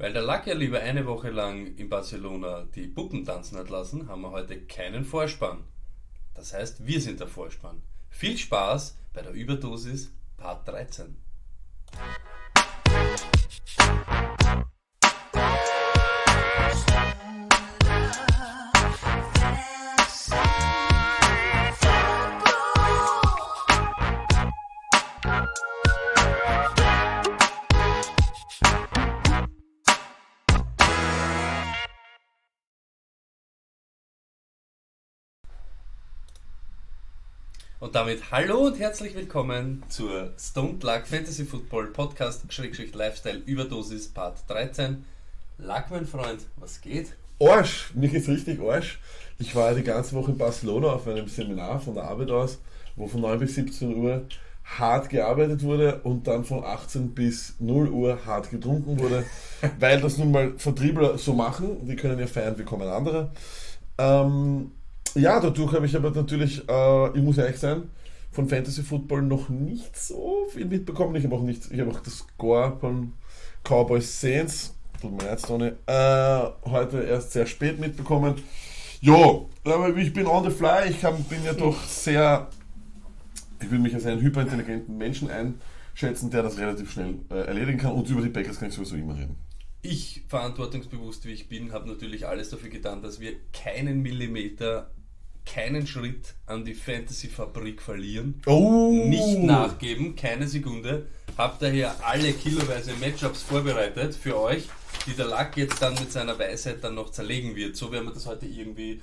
Weil 0.00 0.14
der 0.14 0.22
Lack 0.22 0.46
ja 0.46 0.54
lieber 0.54 0.80
eine 0.80 1.04
Woche 1.04 1.28
lang 1.28 1.76
in 1.76 1.90
Barcelona 1.90 2.62
die 2.74 2.86
Puppen 2.86 3.22
tanzen 3.26 3.58
hat 3.58 3.68
lassen, 3.68 4.08
haben 4.08 4.22
wir 4.22 4.30
heute 4.30 4.58
keinen 4.62 5.04
Vorspann. 5.04 5.64
Das 6.32 6.54
heißt, 6.54 6.86
wir 6.86 7.02
sind 7.02 7.20
der 7.20 7.26
Vorspann. 7.26 7.82
Viel 8.08 8.38
Spaß 8.38 8.96
bei 9.12 9.20
der 9.20 9.32
Überdosis 9.32 10.10
Part 10.38 10.66
13. 10.66 11.18
Und 37.90 37.96
damit 37.96 38.30
hallo 38.30 38.68
und 38.68 38.78
herzlich 38.78 39.16
willkommen 39.16 39.82
zur 39.88 40.30
Stone 40.38 40.78
Luck 40.80 41.08
Fantasy 41.08 41.44
Football 41.44 41.88
Podcast 41.88 42.42
Schrägstrich 42.48 42.94
Lifestyle 42.94 43.42
Überdosis 43.46 44.06
Part 44.06 44.44
13. 44.46 45.04
Luck, 45.58 45.86
mein 45.90 46.06
Freund, 46.06 46.42
was 46.54 46.80
geht? 46.80 47.16
Arsch, 47.40 47.90
mir 47.94 48.08
geht's 48.08 48.28
richtig 48.28 48.60
Arsch. 48.60 49.00
Ich 49.40 49.56
war 49.56 49.70
ja 49.70 49.74
die 49.74 49.82
ganze 49.82 50.14
Woche 50.14 50.30
in 50.30 50.38
Barcelona 50.38 50.92
auf 50.92 51.08
einem 51.08 51.26
Seminar 51.26 51.80
von 51.80 51.96
der 51.96 52.04
Arbeit 52.04 52.30
aus, 52.30 52.60
wo 52.94 53.08
von 53.08 53.22
9 53.22 53.40
bis 53.40 53.56
17 53.56 53.96
Uhr 53.96 54.22
hart 54.62 55.10
gearbeitet 55.10 55.64
wurde 55.64 56.00
und 56.04 56.28
dann 56.28 56.44
von 56.44 56.62
18 56.62 57.12
bis 57.12 57.56
0 57.58 57.88
Uhr 57.88 58.24
hart 58.24 58.50
getrunken 58.50 59.00
wurde, 59.00 59.24
weil 59.80 60.00
das 60.00 60.16
nun 60.16 60.30
mal 60.30 60.52
Vertriebler 60.58 61.18
so 61.18 61.34
machen. 61.34 61.88
Die 61.88 61.96
können 61.96 62.20
ja 62.20 62.28
feiern 62.28 62.56
wie 62.56 62.62
kommen 62.62 62.86
andere. 62.86 63.32
Ähm, 63.98 64.70
ja, 65.14 65.40
dadurch 65.40 65.72
habe 65.72 65.86
ich 65.86 65.96
aber 65.96 66.10
natürlich, 66.10 66.68
äh, 66.68 67.16
ich 67.16 67.22
muss 67.22 67.38
ehrlich 67.38 67.58
sein, 67.58 67.84
von 68.32 68.48
Fantasy 68.48 68.82
Football 68.82 69.22
noch 69.22 69.48
nicht 69.48 69.96
so 69.96 70.46
viel 70.50 70.66
mitbekommen. 70.66 71.16
Ich 71.16 71.24
habe 71.24 71.34
auch, 71.34 71.42
nicht, 71.42 71.70
ich 71.70 71.80
hab 71.80 71.88
auch 71.88 72.00
das 72.00 72.18
Score 72.18 72.76
von 72.80 73.12
Cowboys 73.64 74.20
Saints, 74.20 74.74
tut 75.00 75.12
mir 75.12 75.28
leid, 75.28 75.42
Tony, 75.42 75.72
äh, 75.86 76.70
heute 76.70 77.02
erst 77.02 77.32
sehr 77.32 77.46
spät 77.46 77.80
mitbekommen. 77.80 78.34
Jo, 79.00 79.48
aber 79.64 79.96
ich 79.96 80.12
bin 80.12 80.26
on 80.26 80.44
the 80.44 80.50
fly. 80.50 80.90
Ich 80.90 81.04
hab, 81.04 81.28
bin 81.28 81.42
ja 81.44 81.54
doch 81.54 81.82
sehr, 81.84 82.48
ich 83.60 83.70
will 83.70 83.78
mich 83.78 83.94
als 83.94 84.06
einen 84.06 84.20
hyperintelligenten 84.20 84.96
Menschen 84.96 85.28
einschätzen, 85.30 86.30
der 86.30 86.42
das 86.42 86.58
relativ 86.58 86.92
schnell 86.92 87.14
äh, 87.30 87.46
erledigen 87.46 87.78
kann. 87.78 87.92
Und 87.92 88.08
über 88.10 88.20
die 88.20 88.28
Packers 88.28 88.58
kann 88.58 88.68
ich 88.68 88.74
sowieso 88.74 88.96
immer 88.96 89.16
reden. 89.16 89.36
Ich, 89.82 90.24
verantwortungsbewusst 90.28 91.24
wie 91.24 91.32
ich 91.32 91.48
bin, 91.48 91.72
habe 91.72 91.88
natürlich 91.88 92.26
alles 92.26 92.50
dafür 92.50 92.68
getan, 92.68 93.02
dass 93.02 93.18
wir 93.18 93.32
keinen 93.54 94.02
Millimeter 94.02 94.90
keinen 95.46 95.86
Schritt 95.86 96.34
an 96.46 96.64
die 96.64 96.74
Fantasy-Fabrik 96.74 97.82
verlieren. 97.82 98.40
Oh. 98.46 98.90
Nicht 99.06 99.38
nachgeben, 99.38 100.16
keine 100.16 100.46
Sekunde. 100.46 101.06
Hab 101.36 101.58
daher 101.58 101.94
alle 102.04 102.32
kiloweise 102.32 102.92
Matchups 103.00 103.42
vorbereitet 103.42 104.14
für 104.14 104.38
euch, 104.38 104.68
die 105.06 105.12
der 105.12 105.26
Lack 105.26 105.56
jetzt 105.56 105.80
dann 105.82 105.94
mit 105.94 106.12
seiner 106.12 106.38
Weisheit 106.38 106.82
dann 106.82 106.94
noch 106.94 107.10
zerlegen 107.10 107.56
wird. 107.56 107.76
So 107.76 107.90
werden 107.92 108.06
wir 108.06 108.14
das 108.14 108.26
heute 108.26 108.46
irgendwie. 108.46 109.00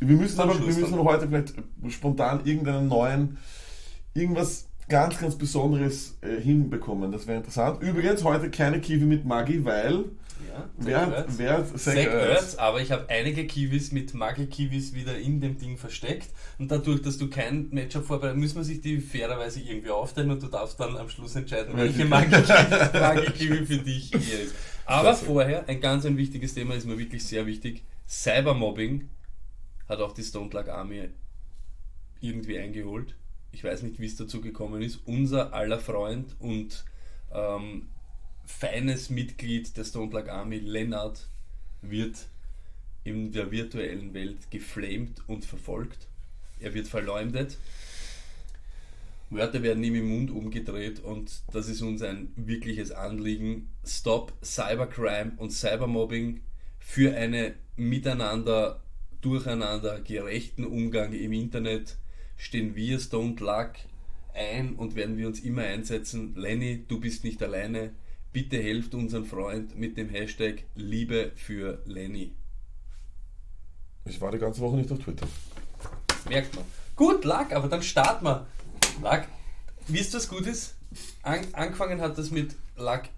Wir 0.00 0.16
müssen 0.16 0.40
aber, 0.40 0.58
wir 0.58 0.66
müssen 0.66 0.98
heute 1.04 1.28
vielleicht 1.28 1.54
spontan 1.88 2.44
irgendeinen 2.44 2.88
neuen, 2.88 3.38
irgendwas 4.14 4.66
ganz, 4.88 5.18
ganz 5.18 5.36
Besonderes 5.36 6.18
äh, 6.22 6.40
hinbekommen. 6.40 7.12
Das 7.12 7.26
wäre 7.26 7.38
interessant. 7.38 7.82
Übrigens 7.82 8.24
heute 8.24 8.50
keine 8.50 8.80
Kiwi 8.80 9.04
mit 9.04 9.24
Maggi, 9.24 9.64
weil 9.64 10.06
Ja, 10.48 10.70
wer, 10.76 11.24
wer 11.28 11.66
Zach 11.66 11.94
Zach 11.94 11.96
Ertz, 11.96 12.54
aber 12.56 12.80
ich 12.80 12.92
habe 12.92 13.08
einige 13.08 13.46
Kiwis 13.46 13.92
mit 13.92 14.14
Maggi-Kiwis 14.14 14.94
wieder 14.94 15.18
in 15.18 15.40
dem 15.40 15.58
Ding 15.58 15.76
versteckt. 15.76 16.28
Und 16.58 16.70
dadurch, 16.70 17.02
dass 17.02 17.18
du 17.18 17.28
kein 17.30 17.68
Matchup 17.70 18.04
vorbereitet, 18.04 18.38
müssen 18.38 18.56
wir 18.56 18.64
sich 18.64 18.80
die 18.80 19.00
fairerweise 19.00 19.60
irgendwie 19.60 19.90
aufteilen 19.90 20.30
und 20.30 20.42
du 20.42 20.48
darfst 20.48 20.78
dann 20.80 20.96
am 20.96 21.08
Schluss 21.08 21.34
entscheiden, 21.36 21.76
welche 21.76 22.04
Maggi-Kiwi 22.04 23.66
für 23.66 23.78
dich 23.78 24.10
hier 24.10 24.40
ist. 24.40 24.54
Aber 24.84 25.14
vorher, 25.14 25.68
ein 25.68 25.80
ganz 25.80 26.04
ein 26.04 26.16
wichtiges 26.16 26.54
Thema 26.54 26.74
ist 26.74 26.86
mir 26.86 26.98
wirklich 26.98 27.24
sehr 27.24 27.46
wichtig. 27.46 27.84
Cybermobbing 28.08 29.08
hat 29.88 30.00
auch 30.00 30.12
die 30.12 30.22
Stone 30.22 30.50
Luck 30.52 30.68
Army 30.68 31.08
irgendwie 32.20 32.58
eingeholt. 32.58 33.14
Ich 33.52 33.62
weiß 33.62 33.82
nicht, 33.82 34.00
wie 34.00 34.06
es 34.06 34.16
dazu 34.16 34.40
gekommen 34.40 34.82
ist. 34.82 35.00
Unser 35.04 35.52
aller 35.52 35.78
Freund 35.78 36.36
und 36.38 36.84
ähm, 37.32 37.88
feines 38.44 39.10
Mitglied 39.10 39.76
der 39.76 39.84
Stone 39.84 40.10
Plug 40.10 40.28
Army, 40.28 40.58
Lennart, 40.58 41.28
wird 41.80 42.16
in 43.04 43.32
der 43.32 43.50
virtuellen 43.50 44.14
Welt 44.14 44.50
geflamed 44.50 45.22
und 45.26 45.44
verfolgt. 45.44 46.06
Er 46.60 46.74
wird 46.74 46.88
verleumdet. 46.88 47.58
Wörter 49.30 49.62
werden 49.62 49.82
ihm 49.82 49.94
im 49.94 50.08
Mund 50.08 50.30
umgedreht 50.30 51.00
und 51.00 51.32
das 51.52 51.68
ist 51.68 51.80
uns 51.80 52.02
ein 52.02 52.32
wirkliches 52.36 52.92
Anliegen. 52.92 53.70
Stop 53.84 54.32
Cybercrime 54.44 55.32
und 55.38 55.52
Cybermobbing 55.52 56.42
für 56.78 57.16
einen 57.16 57.54
miteinander, 57.76 58.82
durcheinander 59.22 60.00
gerechten 60.00 60.64
Umgang 60.64 61.12
im 61.12 61.32
Internet 61.32 61.96
stehen 62.36 62.74
wir 62.76 63.00
Stone 63.00 63.36
Luck 63.38 63.72
ein 64.34 64.74
und 64.74 64.96
werden 64.96 65.16
wir 65.16 65.26
uns 65.26 65.40
immer 65.40 65.62
einsetzen. 65.62 66.34
Lenny, 66.36 66.84
du 66.88 67.00
bist 67.00 67.24
nicht 67.24 67.42
alleine. 67.42 67.92
Bitte 68.32 68.56
helft 68.56 68.94
unseren 68.94 69.26
Freund 69.26 69.78
mit 69.78 69.98
dem 69.98 70.08
Hashtag 70.08 70.64
Liebe 70.74 71.32
für 71.36 71.82
Lenny. 71.84 72.32
Ich 74.06 74.20
war 74.22 74.32
die 74.32 74.38
ganze 74.38 74.62
Woche 74.62 74.76
nicht 74.76 74.90
auf 74.90 75.00
Twitter. 75.00 75.26
Merkt 76.28 76.54
man. 76.54 76.64
Gut, 76.96 77.24
Lack, 77.24 77.52
aber 77.52 77.68
dann 77.68 77.82
starten 77.82 78.24
wir. 78.24 78.46
Lack, 79.02 79.28
wisst 79.86 80.14
ihr, 80.14 80.18
was 80.18 80.28
gut 80.28 80.46
ist? 80.46 80.76
An, 81.22 81.40
angefangen 81.52 82.00
hat 82.00 82.16
das 82.16 82.30
mit 82.30 82.54
Lack, 82.76 83.10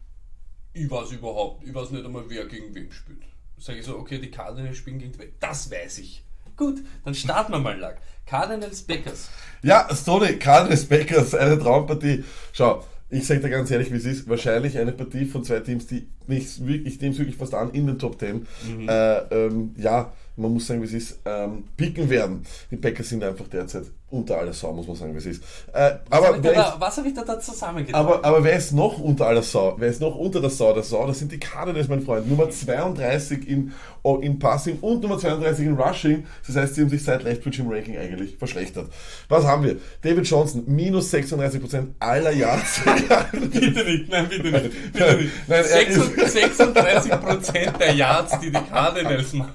ich 0.72 0.90
weiß 0.90 1.12
überhaupt, 1.12 1.64
ich 1.64 1.72
weiß 1.72 1.90
nicht 1.90 2.04
einmal, 2.04 2.24
wer 2.28 2.46
gegen 2.46 2.74
wen 2.74 2.90
spielt. 2.90 3.22
Sage 3.56 3.78
ich 3.78 3.86
so, 3.86 3.96
okay, 3.96 4.18
die 4.18 4.32
Cardinals 4.32 4.76
spielen 4.76 4.98
gegen 4.98 5.16
wen? 5.16 5.32
Das 5.38 5.70
weiß 5.70 5.98
ich. 5.98 6.24
Gut, 6.56 6.80
dann 7.04 7.14
starten 7.14 7.52
wir 7.52 7.60
mal, 7.60 7.78
Lack. 7.78 8.00
Cardinals 8.26 8.82
Packers. 8.82 9.30
Ja, 9.62 9.88
Stoney, 9.94 10.38
Cardinals 10.38 10.86
Packers, 10.86 11.34
eine 11.34 11.58
Traumpartie. 11.58 12.24
Schau, 12.52 12.84
ich 13.14 13.26
sage 13.26 13.40
dir 13.40 13.50
ganz 13.50 13.70
ehrlich, 13.70 13.92
wie 13.92 13.96
es 13.96 14.04
ist. 14.04 14.28
Wahrscheinlich 14.28 14.78
eine 14.78 14.92
Partie 14.92 15.24
von 15.24 15.44
zwei 15.44 15.60
Teams, 15.60 15.86
die 15.86 16.06
nicht 16.26 16.66
wirklich, 16.66 16.94
ich 16.94 17.00
nehme 17.00 17.12
es 17.12 17.18
wirklich 17.18 17.36
fast 17.36 17.54
an, 17.54 17.70
in 17.72 17.86
den 17.86 17.98
Top 17.98 18.18
Ten. 18.18 18.46
Äh, 18.88 19.46
ähm, 19.46 19.74
ja, 19.76 20.12
man 20.36 20.52
muss 20.52 20.66
sagen, 20.66 20.82
wie 20.82 20.86
es 20.86 20.92
ist, 20.92 21.20
ähm, 21.24 21.64
picken 21.76 22.10
werden. 22.10 22.42
Die 22.70 22.76
Packers 22.76 23.08
sind 23.08 23.22
einfach 23.22 23.48
derzeit 23.48 23.84
unter 24.14 24.38
aller 24.38 24.52
Sau, 24.52 24.72
muss 24.72 24.86
man 24.86 24.96
sagen, 24.96 25.12
wie 25.14 25.18
es 25.18 25.26
ist. 25.26 25.42
Äh, 25.72 25.96
Was 26.08 26.18
habe 26.18 26.28
aber 26.28 26.36
ich, 26.38 26.42
wer 26.44 26.52
da, 26.54 26.76
was 26.78 26.96
hab 26.96 27.06
ich 27.06 27.14
da, 27.14 27.22
da 27.24 27.40
zusammengetragen? 27.40 28.06
aber, 28.06 28.24
aber 28.24 28.44
wer 28.44 28.56
ist 28.56 28.72
noch 28.72 28.98
unter 28.98 29.26
aller 29.26 29.42
Sau? 29.42 29.74
Wer 29.78 29.88
ist 29.88 30.00
noch 30.00 30.14
unter 30.16 30.40
der 30.40 30.50
Sau 30.50 30.72
der 30.72 30.82
Sau? 30.82 31.06
Das 31.06 31.18
sind 31.18 31.32
die 31.32 31.38
Cardinals, 31.40 31.88
mein 31.88 32.02
Freund. 32.02 32.28
Nummer 32.28 32.48
32 32.50 33.48
in, 33.48 33.72
oh, 34.02 34.16
in 34.18 34.38
Passing 34.38 34.78
und 34.80 35.02
Nummer 35.02 35.18
32 35.18 35.66
in 35.66 35.74
Rushing. 35.74 36.26
Das 36.46 36.56
heißt, 36.56 36.74
sie 36.74 36.82
haben 36.82 36.88
sich 36.90 37.02
seit 37.02 37.22
Leftwich 37.24 37.58
im 37.58 37.68
Ranking 37.70 37.96
eigentlich 37.98 38.36
verschlechtert. 38.38 38.86
Was 39.28 39.44
haben 39.44 39.64
wir? 39.64 39.76
David 40.02 40.26
Johnson, 40.26 40.62
minus 40.66 41.12
36% 41.12 41.86
aller 41.98 42.30
Yards. 42.32 42.80
bitte 43.32 43.84
nicht, 43.84 44.08
nein, 44.10 44.28
bitte 44.28 44.48
nicht. 44.50 44.92
Bitte 44.92 45.16
nicht. 45.16 45.30
Nein, 45.48 45.64
er 45.70 45.86
ist- 45.88 46.00
36% 46.00 47.78
der 47.78 47.92
Yards, 47.94 48.38
die 48.40 48.50
die 48.50 48.60
Cardinals 48.70 49.32
machen, 49.32 49.52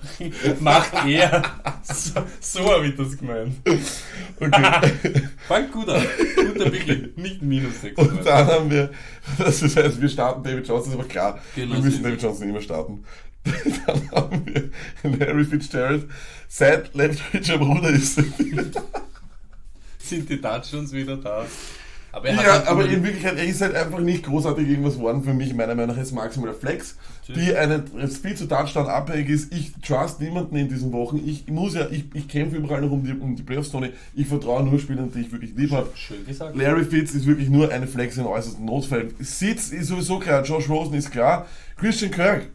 macht 0.60 0.92
er. 1.08 1.44
So, 1.84 2.20
so 2.40 2.72
habe 2.74 2.88
ich 2.88 2.96
das 2.96 3.18
gemeint. 3.18 3.56
okay. 4.40 4.49
Fang 5.48 5.72
gut 5.72 5.90
an. 5.90 6.04
Guter 6.36 6.70
Beginn. 6.72 7.14
Nicht 7.16 7.42
minus 7.42 7.82
6. 7.82 7.98
Und 7.98 8.26
dann 8.26 8.48
haben 8.48 8.70
wir, 8.72 8.92
das 9.38 9.62
heißt, 9.62 10.02
wir 10.02 10.10
starten 10.10 10.44
David 10.44 10.68
Johnson, 10.68 10.92
ist 10.94 11.00
aber 11.00 11.08
klar. 11.08 11.40
Genau 11.56 11.76
wir 11.76 11.82
müssen 11.82 12.04
David 12.04 12.22
Johnson 12.22 12.50
immer 12.50 12.62
starten. 12.62 13.04
Dann 13.86 14.12
haben 14.12 14.46
wir 14.46 15.18
Larry 15.18 15.46
Fitzgerald, 15.46 16.08
seit 16.50 16.94
Leftwich 16.94 17.50
am 17.52 17.62
Ruder 17.62 17.90
ist. 17.90 18.16
Sind 20.00 20.30
die 20.30 20.42
Touchdowns 20.42 20.92
wieder 20.92 21.16
da? 21.18 21.46
Aber 22.12 22.28
er 22.28 22.36
Ja, 22.36 22.54
halt 22.54 22.68
aber 22.68 22.86
in 22.86 23.04
Wirklichkeit, 23.04 23.38
er 23.38 23.46
ist 23.46 23.62
halt 23.62 23.76
einfach 23.76 24.00
nicht 24.00 24.26
großartig 24.26 24.68
irgendwas 24.68 24.96
geworden 24.96 25.24
für 25.24 25.34
mich. 25.34 25.54
Meiner 25.54 25.76
Meinung 25.76 25.96
nach 25.96 26.02
ist 26.02 26.12
maximal 26.12 26.50
der 26.52 26.60
Flex, 26.60 26.98
die 27.36 27.56
eine, 27.56 27.84
viel 28.08 28.36
zu 28.36 28.48
Touchdown 28.48 28.88
abhängig 28.88 29.30
ist. 29.30 29.54
Ich 29.54 29.74
trust 29.86 30.20
niemanden 30.20 30.56
in 30.56 30.68
diesen 30.68 30.92
Wochen. 30.92 31.22
Ich 31.26 31.48
muss 31.48 31.76
ja, 31.76 31.88
ich, 31.90 32.06
ich 32.14 32.28
kämpfe 32.28 32.58
überall 32.58 32.82
noch 32.82 32.92
um 32.92 33.04
die, 33.04 33.14
um 33.14 33.36
die 33.36 33.44
Playoffs, 33.44 33.70
Tony. 33.72 33.92
Ich 34.16 34.28
vertraue 34.28 34.64
nur 34.64 34.80
Spielern, 34.80 35.12
die 35.12 35.22
ich 35.22 35.32
wirklich 35.32 35.54
lieb 35.56 35.72
habe. 35.72 35.90
Schön 35.96 36.26
gesagt. 36.26 36.56
Larry 36.56 36.86
Fitz 36.86 37.14
ist 37.14 37.26
wirklich 37.26 37.50
nur 37.50 37.72
eine 37.72 37.88
Flex 37.88 38.18
in 38.18 38.26
äußersten 38.26 38.66
Notfällen. 38.66 39.14
Sitz 39.20 39.70
ist 39.70 39.88
sowieso 39.88 40.20
klar, 40.20 40.44
Josh 40.44 40.70
Rosen 40.70 40.96
ist 40.96 41.12
klar. 41.12 41.46
Christian 41.78 42.12
Kirk, 42.12 42.50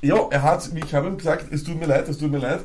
ja, 0.00 0.16
er 0.30 0.42
hat, 0.42 0.70
ich 0.74 0.94
habe 0.94 1.08
ihm 1.08 1.16
gesagt, 1.16 1.52
es 1.52 1.62
tut 1.62 1.78
mir 1.78 1.86
leid, 1.86 2.08
es 2.08 2.18
tut 2.18 2.30
mir 2.30 2.38
leid. 2.38 2.64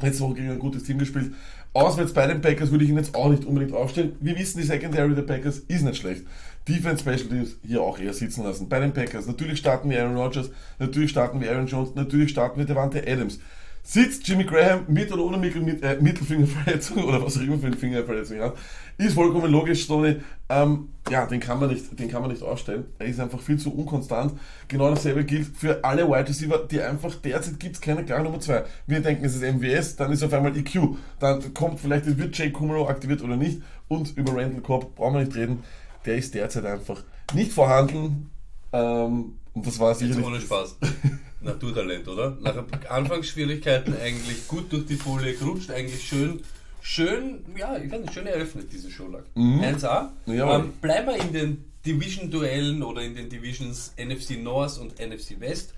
Letzte 0.00 0.24
Woche 0.24 0.34
gegen 0.34 0.50
ein 0.50 0.58
gutes 0.58 0.84
Team 0.84 0.98
gespielt. 0.98 1.32
Auswärts 1.74 2.12
bei 2.12 2.26
den 2.26 2.42
Packers 2.42 2.70
würde 2.70 2.84
ich 2.84 2.90
ihn 2.90 2.98
jetzt 2.98 3.14
auch 3.14 3.30
nicht 3.30 3.46
unbedingt 3.46 3.72
aufstellen. 3.72 4.16
Wir 4.20 4.38
wissen, 4.38 4.58
die 4.58 4.66
Secondary 4.66 5.14
der 5.14 5.22
Packers 5.22 5.58
ist 5.58 5.82
nicht 5.82 5.96
schlecht. 5.96 6.24
Defense 6.68 7.00
Special 7.00 7.28
Teams 7.28 7.56
hier 7.66 7.82
auch 7.82 7.98
eher 7.98 8.12
sitzen 8.12 8.44
lassen. 8.44 8.68
Bei 8.68 8.78
den 8.78 8.92
Packers, 8.92 9.26
natürlich 9.26 9.58
starten 9.58 9.88
wir 9.88 10.02
Aaron 10.02 10.16
Rodgers, 10.16 10.50
natürlich 10.78 11.10
starten 11.10 11.40
wir 11.40 11.50
Aaron 11.50 11.66
Jones, 11.66 11.94
natürlich 11.94 12.30
starten 12.30 12.58
wir 12.58 12.66
Devante 12.66 13.02
Adams. 13.06 13.40
Sitzt 13.84 14.26
Jimmy 14.28 14.44
Graham 14.44 14.84
mit 14.86 15.10
oder 15.12 15.24
ohne 15.24 15.36
Mittel, 15.38 15.60
mit, 15.60 15.82
äh, 15.82 15.98
Mittelfingerverletzung 16.00 17.02
oder 17.02 17.20
was 17.20 17.36
auch 17.36 17.42
immer 17.42 17.58
für 17.58 17.66
eine 17.66 17.76
Fingerverletzung 17.76 18.38
hat, 18.38 18.56
ist 18.96 19.14
vollkommen 19.14 19.50
logisch, 19.50 19.88
Tony. 19.88 20.16
Ähm, 20.48 20.90
ja, 21.10 21.26
den 21.26 21.40
kann, 21.40 21.58
man 21.58 21.68
nicht, 21.68 21.98
den 21.98 22.08
kann 22.08 22.22
man 22.22 22.30
nicht 22.30 22.44
ausstellen. 22.44 22.84
Er 23.00 23.06
ist 23.06 23.18
einfach 23.18 23.40
viel 23.40 23.58
zu 23.58 23.74
unkonstant. 23.74 24.38
Genau 24.68 24.88
dasselbe 24.88 25.24
gilt 25.24 25.56
für 25.56 25.82
alle 25.82 26.06
Wide 26.06 26.28
Receiver, 26.28 26.58
die 26.58 26.80
einfach 26.80 27.14
derzeit 27.16 27.58
gibt 27.58 27.74
es 27.74 27.80
keine 27.80 28.04
klare 28.04 28.22
Nummer 28.22 28.38
2. 28.38 28.64
Wir 28.86 29.00
denken, 29.00 29.24
es 29.24 29.34
ist 29.34 29.42
MWS, 29.42 29.96
dann 29.96 30.12
ist 30.12 30.22
auf 30.22 30.32
einmal 30.32 30.56
EQ, 30.56 30.96
dann 31.18 31.52
kommt 31.52 31.80
vielleicht, 31.80 32.06
wird 32.18 32.38
Jay 32.38 32.50
Kumaro 32.50 32.88
aktiviert 32.88 33.22
oder 33.22 33.36
nicht 33.36 33.62
und 33.88 34.16
über 34.16 34.32
Randall 34.36 34.60
Cobb 34.62 34.94
brauchen 34.94 35.14
wir 35.14 35.24
nicht 35.24 35.34
reden. 35.34 35.64
Der 36.06 36.16
ist 36.16 36.34
derzeit 36.34 36.64
einfach 36.66 37.02
nicht 37.34 37.52
vorhanden. 37.52 38.30
Ähm, 38.72 39.38
und 39.54 39.66
das 39.66 39.78
war 39.78 39.94
sicherlich. 39.94 40.18
Jetzt 40.18 40.26
ohne 40.26 40.40
Spaß. 40.40 40.76
Naturtalent, 41.42 42.06
oder? 42.08 42.36
Nach 42.40 42.64
Anfangsschwierigkeiten 42.88 43.94
eigentlich 44.00 44.46
gut 44.48 44.72
durch 44.72 44.86
die 44.86 44.96
Folie 44.96 45.34
gerutscht, 45.34 45.70
eigentlich 45.70 46.06
schön, 46.06 46.40
schön, 46.80 47.44
ja, 47.56 47.76
ich 47.76 47.90
weiß 47.90 48.00
nicht, 48.00 48.14
schön 48.14 48.26
eröffnet, 48.26 48.68
diese 48.72 48.90
Showlag. 48.90 49.24
Mhm. 49.34 49.60
1A. 49.60 50.10
Ja, 50.26 50.56
ähm, 50.56 50.72
bleiben 50.80 51.08
wir 51.08 51.16
in 51.16 51.32
den 51.32 51.64
Division-Duellen 51.84 52.82
oder 52.82 53.02
in 53.02 53.14
den 53.14 53.28
Divisions 53.28 53.92
NFC 53.96 54.42
North 54.42 54.78
und 54.78 54.98
NFC 54.98 55.40
West. 55.40 55.74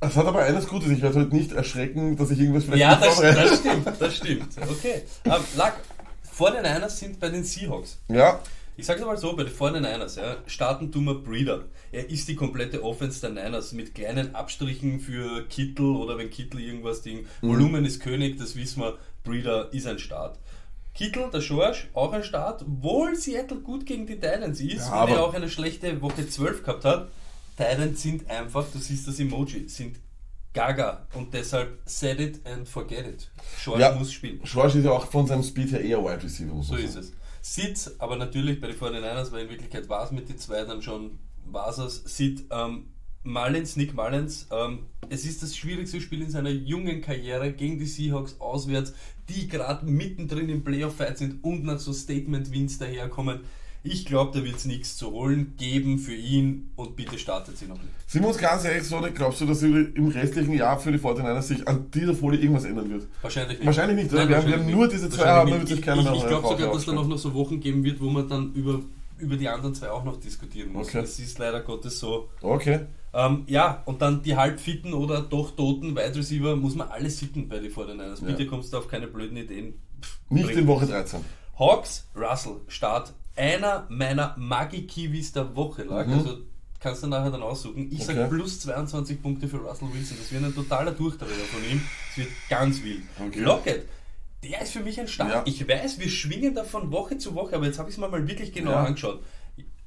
Es 0.00 0.16
hat 0.16 0.26
aber 0.26 0.40
eines 0.40 0.66
Gutes, 0.66 0.90
ich 0.90 1.00
werde 1.00 1.20
heute 1.20 1.34
nicht 1.34 1.52
erschrecken, 1.52 2.16
dass 2.16 2.30
ich 2.30 2.40
irgendwas 2.40 2.64
vielleicht 2.64 2.80
Ja, 2.80 2.96
das, 2.96 3.20
das, 3.20 3.58
stimmt, 3.58 3.88
das 4.00 4.16
stimmt. 4.16 4.48
Okay. 4.68 5.02
Ähm, 5.24 5.32
Lack, 5.56 5.74
vor 6.22 6.50
den 6.50 6.62
Niners 6.62 6.98
sind 6.98 7.20
bei 7.20 7.28
den 7.28 7.44
Seahawks. 7.44 7.98
Ja. 8.08 8.40
Ich 8.76 8.86
sag's 8.86 9.00
mal 9.00 9.16
so, 9.16 9.36
bei 9.36 9.44
den 9.44 9.52
vor 9.52 9.70
den 9.70 9.82
Niners, 9.82 10.16
ja, 10.16 10.38
starten 10.46 10.90
tun 10.90 11.04
wir 11.04 11.14
Breeder. 11.14 11.66
Er 11.92 12.08
ist 12.08 12.26
die 12.26 12.34
komplette 12.34 12.82
Offense 12.82 13.20
der 13.20 13.30
Niners 13.30 13.72
mit 13.72 13.94
kleinen 13.94 14.34
Abstrichen 14.34 14.98
für 14.98 15.46
Kittel 15.48 15.94
oder 15.94 16.16
wenn 16.16 16.30
Kittel 16.30 16.60
irgendwas 16.60 17.02
Ding. 17.02 17.26
Mhm. 17.42 17.48
Volumen 17.48 17.84
ist 17.84 18.00
König, 18.00 18.38
das 18.38 18.56
wissen 18.56 18.80
wir. 18.80 18.98
Breeder 19.24 19.72
ist 19.72 19.86
ein 19.86 19.98
Start. 19.98 20.38
Kittel, 20.94 21.30
der 21.30 21.40
Schorsch, 21.40 21.88
auch 21.94 22.12
ein 22.12 22.24
Start, 22.24 22.62
obwohl 22.62 23.14
Seattle 23.14 23.58
gut 23.58 23.86
gegen 23.86 24.06
die 24.06 24.14
Titans 24.14 24.60
ist, 24.60 24.88
ja, 24.88 25.06
wenn 25.06 25.14
er 25.14 25.24
auch 25.24 25.34
eine 25.34 25.48
schlechte 25.48 26.00
Woche 26.02 26.28
12 26.28 26.64
gehabt 26.64 26.84
hat. 26.84 27.08
Titans 27.56 28.02
sind 28.02 28.28
einfach, 28.28 28.66
du 28.72 28.78
siehst 28.78 29.06
das 29.06 29.20
Emoji, 29.20 29.68
sind 29.68 29.96
Gaga 30.54 31.06
und 31.14 31.32
deshalb 31.32 31.78
set 31.86 32.20
it 32.20 32.46
and 32.46 32.68
forget 32.68 33.06
it. 33.06 33.30
Schorsch 33.58 33.80
ja, 33.80 33.94
muss 33.94 34.12
spielen. 34.12 34.44
Schorsch 34.44 34.74
ist 34.74 34.84
ja 34.84 34.90
auch 34.90 35.06
von 35.06 35.26
seinem 35.26 35.42
Speed 35.42 35.72
her 35.72 35.80
eher 35.80 36.02
Wide 36.02 36.22
Receiver. 36.22 36.62
So 36.62 36.76
ist 36.76 36.96
es. 36.96 37.12
Sid, 37.40 37.92
aber 37.98 38.16
natürlich 38.16 38.60
bei 38.60 38.68
den 38.68 38.76
49ers, 38.76 39.32
weil 39.32 39.44
in 39.44 39.50
Wirklichkeit 39.50 39.88
war 39.88 40.04
es 40.04 40.10
mit 40.10 40.28
den 40.28 40.38
zwei 40.38 40.64
dann 40.64 40.82
schon, 40.82 41.18
es 41.78 42.02
Sid, 42.16 42.44
ähm, 42.50 42.84
Mullins, 43.24 43.76
Nick 43.76 43.94
Mullins, 43.94 44.48
ähm, 44.50 44.80
es 45.08 45.24
ist 45.24 45.42
das 45.42 45.56
schwierigste 45.56 46.00
Spiel 46.00 46.22
in 46.22 46.30
seiner 46.30 46.50
jungen 46.50 47.02
Karriere 47.02 47.52
gegen 47.52 47.78
die 47.78 47.86
Seahawks 47.86 48.36
auswärts, 48.40 48.94
die 49.28 49.48
gerade 49.48 49.86
mittendrin 49.86 50.48
im 50.48 50.64
Playoff-Fight 50.64 51.18
sind 51.18 51.44
und 51.44 51.64
nach 51.64 51.78
so 51.78 51.92
Statement-Wins 51.92 52.78
daherkommen. 52.78 53.40
Ich 53.84 54.04
glaube, 54.04 54.38
da 54.38 54.44
wird 54.44 54.56
es 54.56 54.64
nichts 54.64 54.96
zu 54.96 55.10
holen 55.10 55.54
geben 55.58 55.98
für 55.98 56.14
ihn 56.14 56.70
und 56.76 56.94
bitte 56.94 57.18
startet 57.18 57.58
sie 57.58 57.66
noch 57.66 57.78
nicht. 57.78 58.24
Uns 58.24 58.38
ganz 58.38 58.64
ehrlich 58.64 58.84
so, 58.84 59.00
glaubst 59.12 59.40
du, 59.40 59.46
dass 59.46 59.60
im 59.62 60.08
restlichen 60.08 60.54
Jahr 60.54 60.78
für 60.78 60.92
die 60.92 60.98
49ers 60.98 61.42
sich 61.42 61.66
an 61.66 61.90
dieser 61.92 62.14
Folie 62.14 62.38
irgendwas 62.38 62.64
ändern 62.64 62.88
wird? 62.88 63.08
Wahrscheinlich 63.22 63.58
nicht. 63.58 63.66
Wahrscheinlich 63.66 63.96
nicht, 63.96 64.12
Nein, 64.12 64.28
wir, 64.28 64.36
wahrscheinlich 64.36 64.56
haben, 64.56 64.66
wir 64.66 64.72
haben 64.72 64.78
nur 64.78 64.88
diese 64.88 65.10
zwei 65.10 65.26
haben, 65.26 65.50
wird 65.50 65.66
sich 65.66 65.82
keiner 65.82 66.02
Ich, 66.12 66.18
ich 66.18 66.26
glaube 66.28 66.46
sogar, 66.46 66.68
dass 66.68 66.78
es 66.78 66.86
dann 66.86 66.98
auch 66.98 67.08
noch 67.08 67.18
so 67.18 67.34
Wochen 67.34 67.58
geben 67.58 67.82
wird, 67.82 68.00
wo 68.00 68.08
man 68.08 68.28
dann 68.28 68.52
über, 68.52 68.80
über 69.22 69.36
die 69.36 69.48
anderen 69.48 69.74
zwei 69.74 69.90
auch 69.90 70.04
noch 70.04 70.18
diskutieren 70.18 70.72
muss. 70.72 70.88
Okay. 70.88 71.00
Das 71.00 71.18
ist 71.18 71.38
leider 71.38 71.60
Gottes 71.60 71.98
so. 71.98 72.28
Okay. 72.42 72.80
Ähm, 73.14 73.44
ja, 73.46 73.82
und 73.84 74.02
dann 74.02 74.22
die 74.22 74.36
halbfitten 74.36 74.94
oder 74.94 75.20
doch 75.20 75.54
toten 75.54 75.94
Wide 75.96 76.14
Receiver 76.14 76.56
muss 76.56 76.74
man 76.74 76.88
alles 76.88 77.18
sitten 77.18 77.48
bei 77.48 77.58
den 77.58 77.70
49ers. 77.70 78.20
Ja. 78.20 78.26
Bitte 78.26 78.46
kommst 78.46 78.72
du 78.72 78.78
auf 78.78 78.88
keine 78.88 79.06
blöden 79.06 79.36
Ideen. 79.36 79.74
Pff, 80.00 80.18
nicht 80.30 80.50
in 80.50 80.66
Woche 80.66 80.86
13. 80.86 81.20
Hawks, 81.58 82.08
Russell, 82.16 82.56
Start 82.68 83.12
einer 83.36 83.86
meiner 83.88 84.34
Magi-Kiwis 84.38 85.32
der 85.32 85.54
Woche 85.56 85.84
lag. 85.84 86.06
Mhm. 86.06 86.12
Also 86.14 86.38
kannst 86.80 87.02
du 87.02 87.06
nachher 87.06 87.30
dann 87.30 87.42
aussuchen. 87.42 87.88
Ich 87.90 88.02
okay. 88.02 88.14
sage 88.14 88.26
plus 88.28 88.60
22 88.60 89.22
Punkte 89.22 89.48
für 89.48 89.58
Russell 89.58 89.88
Wilson. 89.92 90.16
Das 90.18 90.32
wird 90.32 90.44
ein 90.44 90.54
totaler 90.54 90.92
Durchdreher 90.92 91.28
von 91.28 91.62
ihm. 91.70 91.80
Das 92.08 92.18
wird 92.18 92.28
ganz 92.48 92.82
wild. 92.82 93.02
Okay. 93.18 93.40
Lockett, 93.40 93.86
der 94.42 94.62
ist 94.62 94.72
für 94.72 94.80
mich 94.80 94.98
ein 95.00 95.08
Start. 95.08 95.30
Ja. 95.30 95.42
Ich 95.46 95.66
weiß, 95.66 96.00
wir 96.00 96.08
schwingen 96.08 96.54
da 96.54 96.64
von 96.64 96.90
Woche 96.90 97.18
zu 97.18 97.34
Woche, 97.34 97.56
aber 97.56 97.66
jetzt 97.66 97.78
habe 97.78 97.88
ich 97.88 97.94
es 97.94 98.00
mir 98.00 98.08
mal 98.08 98.26
wirklich 98.26 98.52
genau 98.52 98.72
ja. 98.72 98.84
angeschaut. 98.84 99.22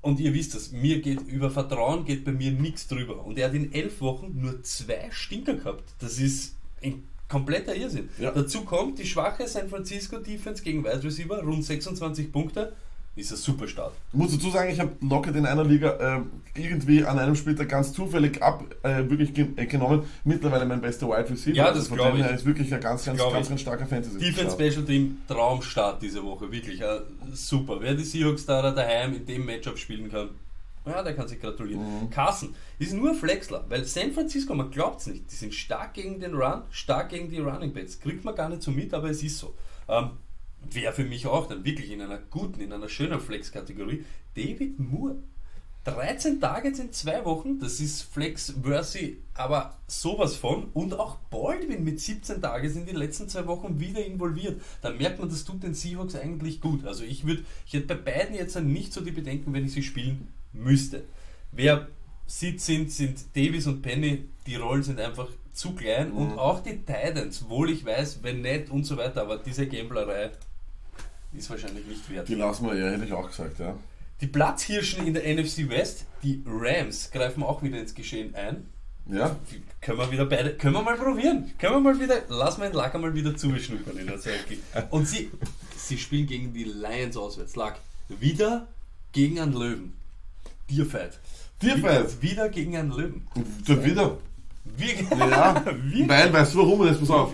Und 0.01 0.19
ihr 0.19 0.33
wisst 0.33 0.53
es, 0.53 0.71
mir 0.71 1.01
geht 1.01 1.21
über 1.21 1.49
Vertrauen 1.49 2.05
geht 2.05 2.25
bei 2.25 2.31
mir 2.31 2.51
nichts 2.51 2.87
drüber. 2.87 3.25
Und 3.25 3.39
er 3.39 3.47
hat 3.47 3.55
in 3.55 3.73
elf 3.73 4.01
Wochen 4.01 4.39
nur 4.39 4.61
zwei 4.63 5.07
Stinker 5.09 5.55
gehabt. 5.55 5.83
Das 5.99 6.19
ist 6.19 6.55
ein 6.83 7.07
kompletter 7.27 7.75
Irrsinn. 7.75 8.09
Ja. 8.19 8.31
Dazu 8.31 8.61
kommt 8.65 8.99
die 8.99 9.07
schwache 9.07 9.47
San 9.47 9.67
Francisco 9.67 10.19
Defense 10.19 10.63
gegen 10.63 10.83
Wide 10.83 11.03
Receiver, 11.03 11.41
rund 11.41 11.65
26 11.65 12.31
Punkte 12.31 12.73
ist 13.15 13.31
ein 13.31 13.37
super 13.37 13.67
Start. 13.67 13.93
Ich 14.11 14.17
muss 14.17 14.31
dazu 14.33 14.49
sagen, 14.49 14.69
ich 14.69 14.79
habe 14.79 14.91
Lockett 15.01 15.35
in 15.35 15.45
einer 15.45 15.63
Liga 15.63 16.17
äh, 16.17 16.21
irgendwie 16.59 17.05
an 17.05 17.17
einem 17.17 17.35
Spieltag 17.35 17.69
ganz 17.69 17.93
zufällig 17.93 18.41
ab 18.41 18.63
äh, 18.83 19.09
wirklich 19.09 19.33
gen 19.33 19.57
äh, 19.57 19.65
genommen. 19.65 20.03
Mittlerweile 20.23 20.65
mein 20.65 20.81
bester 20.81 21.07
Wide 21.07 21.29
Receiver. 21.29 21.55
Ja, 21.55 21.67
das 21.69 21.83
also 21.83 21.95
glaube 21.95 22.17
ich. 22.17 22.23
Er 22.23 22.31
ist 22.31 22.45
wirklich 22.45 22.73
ein 22.73 22.81
ganz, 22.81 23.05
ganz, 23.05 23.17
ganz, 23.19 23.49
ganz 23.49 23.61
starker 23.61 23.85
Fantasy. 23.85 24.19
Defense 24.19 24.55
Special 24.55 24.85
Team 24.85 25.17
Traumstart 25.27 26.01
diese 26.01 26.23
Woche, 26.23 26.51
wirklich 26.51 26.81
äh, 26.81 27.01
super. 27.33 27.77
Wer 27.79 27.95
die 27.95 28.03
Seahawks 28.03 28.45
da 28.45 28.71
daheim 28.71 29.15
in 29.15 29.25
dem 29.25 29.45
Matchup 29.45 29.77
spielen 29.77 30.11
kann, 30.11 30.29
ja, 30.85 31.01
der 31.01 31.15
kann 31.15 31.27
sich 31.27 31.41
gratulieren. 31.41 31.81
Mhm. 31.81 32.09
Carson 32.09 32.53
ist 32.77 32.93
nur 32.93 33.15
Flexler, 33.15 33.65
weil 33.69 33.85
San 33.85 34.11
Francisco, 34.11 34.53
man 34.53 34.69
glaubt 34.69 35.01
es 35.01 35.07
nicht, 35.07 35.31
die 35.31 35.35
sind 35.35 35.53
stark 35.53 35.95
gegen 35.95 36.19
den 36.19 36.35
Run, 36.35 36.61
stark 36.69 37.09
gegen 37.09 37.29
die 37.29 37.39
Running 37.39 37.73
Backs. 37.73 37.99
Kriegt 37.99 38.23
man 38.23 38.35
gar 38.35 38.49
nicht 38.49 38.61
so 38.61 38.71
mit, 38.71 38.93
aber 38.93 39.09
es 39.09 39.23
ist 39.23 39.39
so. 39.39 39.55
Ähm, 39.87 40.11
wäre 40.71 40.93
für 40.93 41.05
mich 41.05 41.27
auch 41.27 41.47
dann 41.47 41.65
wirklich 41.65 41.91
in 41.91 42.01
einer 42.01 42.17
guten, 42.17 42.59
in 42.61 42.73
einer 42.73 42.89
schönen 42.89 43.19
Flex-Kategorie 43.19 44.05
David 44.35 44.79
Moore. 44.79 45.17
13 45.85 46.41
Targets 46.41 46.79
in 46.79 46.91
zwei 46.91 47.23
Wochen, 47.25 47.59
das 47.59 47.79
ist 47.79 48.01
Flex-worthy, 48.01 49.17
aber 49.35 49.77
sowas 49.85 50.35
von. 50.35 50.65
Und 50.73 50.95
auch 50.95 51.17
Baldwin 51.29 51.83
mit 51.83 51.99
17 51.99 52.41
Tagen 52.41 52.75
in 52.75 52.87
den 52.87 52.95
letzten 52.95 53.29
zwei 53.29 53.45
Wochen 53.45 53.79
wieder 53.79 54.03
involviert. 54.03 54.59
Da 54.81 54.89
merkt 54.89 55.19
man, 55.19 55.29
das 55.29 55.45
tut 55.45 55.61
den 55.61 55.75
Seahawks 55.75 56.15
eigentlich 56.15 56.59
gut. 56.59 56.85
Also 56.85 57.03
ich 57.03 57.27
würde, 57.27 57.43
ich 57.67 57.73
hätte 57.73 57.95
bei 57.95 58.11
beiden 58.11 58.35
jetzt 58.35 58.59
nicht 58.59 58.93
so 58.93 59.01
die 59.01 59.11
Bedenken, 59.11 59.53
wenn 59.53 59.65
ich 59.65 59.73
sie 59.73 59.83
spielen 59.83 60.27
müsste. 60.53 61.03
Wer 61.51 61.87
sieht 62.25 62.61
sind, 62.61 62.91
sind 62.91 63.35
Davis 63.35 63.67
und 63.67 63.83
Penny, 63.83 64.25
die 64.47 64.55
Rollen 64.55 64.81
sind 64.81 64.99
einfach 64.99 65.27
zu 65.53 65.73
klein 65.75 66.09
mhm. 66.09 66.17
und 66.17 66.39
auch 66.39 66.61
die 66.61 66.77
Titans, 66.77 67.47
wohl 67.47 67.69
ich 67.69 67.85
weiß, 67.85 68.23
wenn 68.23 68.41
nicht 68.41 68.71
und 68.71 68.85
so 68.85 68.97
weiter, 68.97 69.21
aber 69.21 69.37
diese 69.37 69.67
Gamblerei 69.67 70.31
ist 71.37 71.49
wahrscheinlich 71.49 71.85
nicht 71.85 72.09
wert. 72.09 72.27
Die 72.27 72.35
lassen 72.35 72.65
wir 72.65 72.75
ja, 72.75 72.89
hätte 72.89 73.05
ich 73.05 73.13
auch 73.13 73.27
gesagt, 73.27 73.59
ja. 73.59 73.75
Die 74.21 74.27
Platzhirschen 74.27 75.05
in 75.05 75.13
der 75.13 75.23
NFC 75.23 75.69
West, 75.69 76.05
die 76.23 76.43
Rams, 76.45 77.11
greifen 77.11 77.43
auch 77.43 77.61
wieder 77.63 77.79
ins 77.79 77.93
Geschehen 77.93 78.33
ein. 78.35 78.67
Ja. 79.07 79.35
Können 79.81 79.99
wir 79.99 80.11
wieder 80.11 80.25
beide, 80.25 80.55
können 80.55 80.73
wir 80.73 80.81
mal 80.81 80.95
probieren. 80.95 81.51
Können 81.59 81.73
wir 81.73 81.79
mal 81.93 81.99
wieder, 81.99 82.21
lass 82.29 82.57
meinen 82.57 82.73
Lack 82.73 82.99
mal 82.99 83.13
wieder 83.13 83.35
zuschnuppern 83.35 83.97
in 83.97 84.07
der 84.07 84.19
Zeit. 84.19 84.45
Und 84.89 85.07
sie, 85.07 85.29
sie 85.75 85.97
spielen 85.97 86.25
gegen 86.25 86.53
die 86.53 86.63
Lions 86.63 87.15
auswärts. 87.17 87.55
Lack, 87.55 87.79
wieder 88.07 88.67
gegen 89.11 89.39
einen 89.39 89.53
Löwen. 89.53 89.93
Tierfight. 90.67 91.19
Tierfight? 91.59 92.21
Wieder, 92.21 92.21
wieder 92.21 92.49
gegen 92.49 92.77
einen 92.77 92.91
Löwen. 92.91 93.27
wieder. 93.67 94.17
Wie, 94.77 94.91
ja, 95.19 95.63
weil, 96.07 96.33
weißt 96.33 96.55
du 96.55 96.57
warum? 96.57 96.87
Jetzt 96.87 96.99
pass 96.99 97.11
auf 97.11 97.33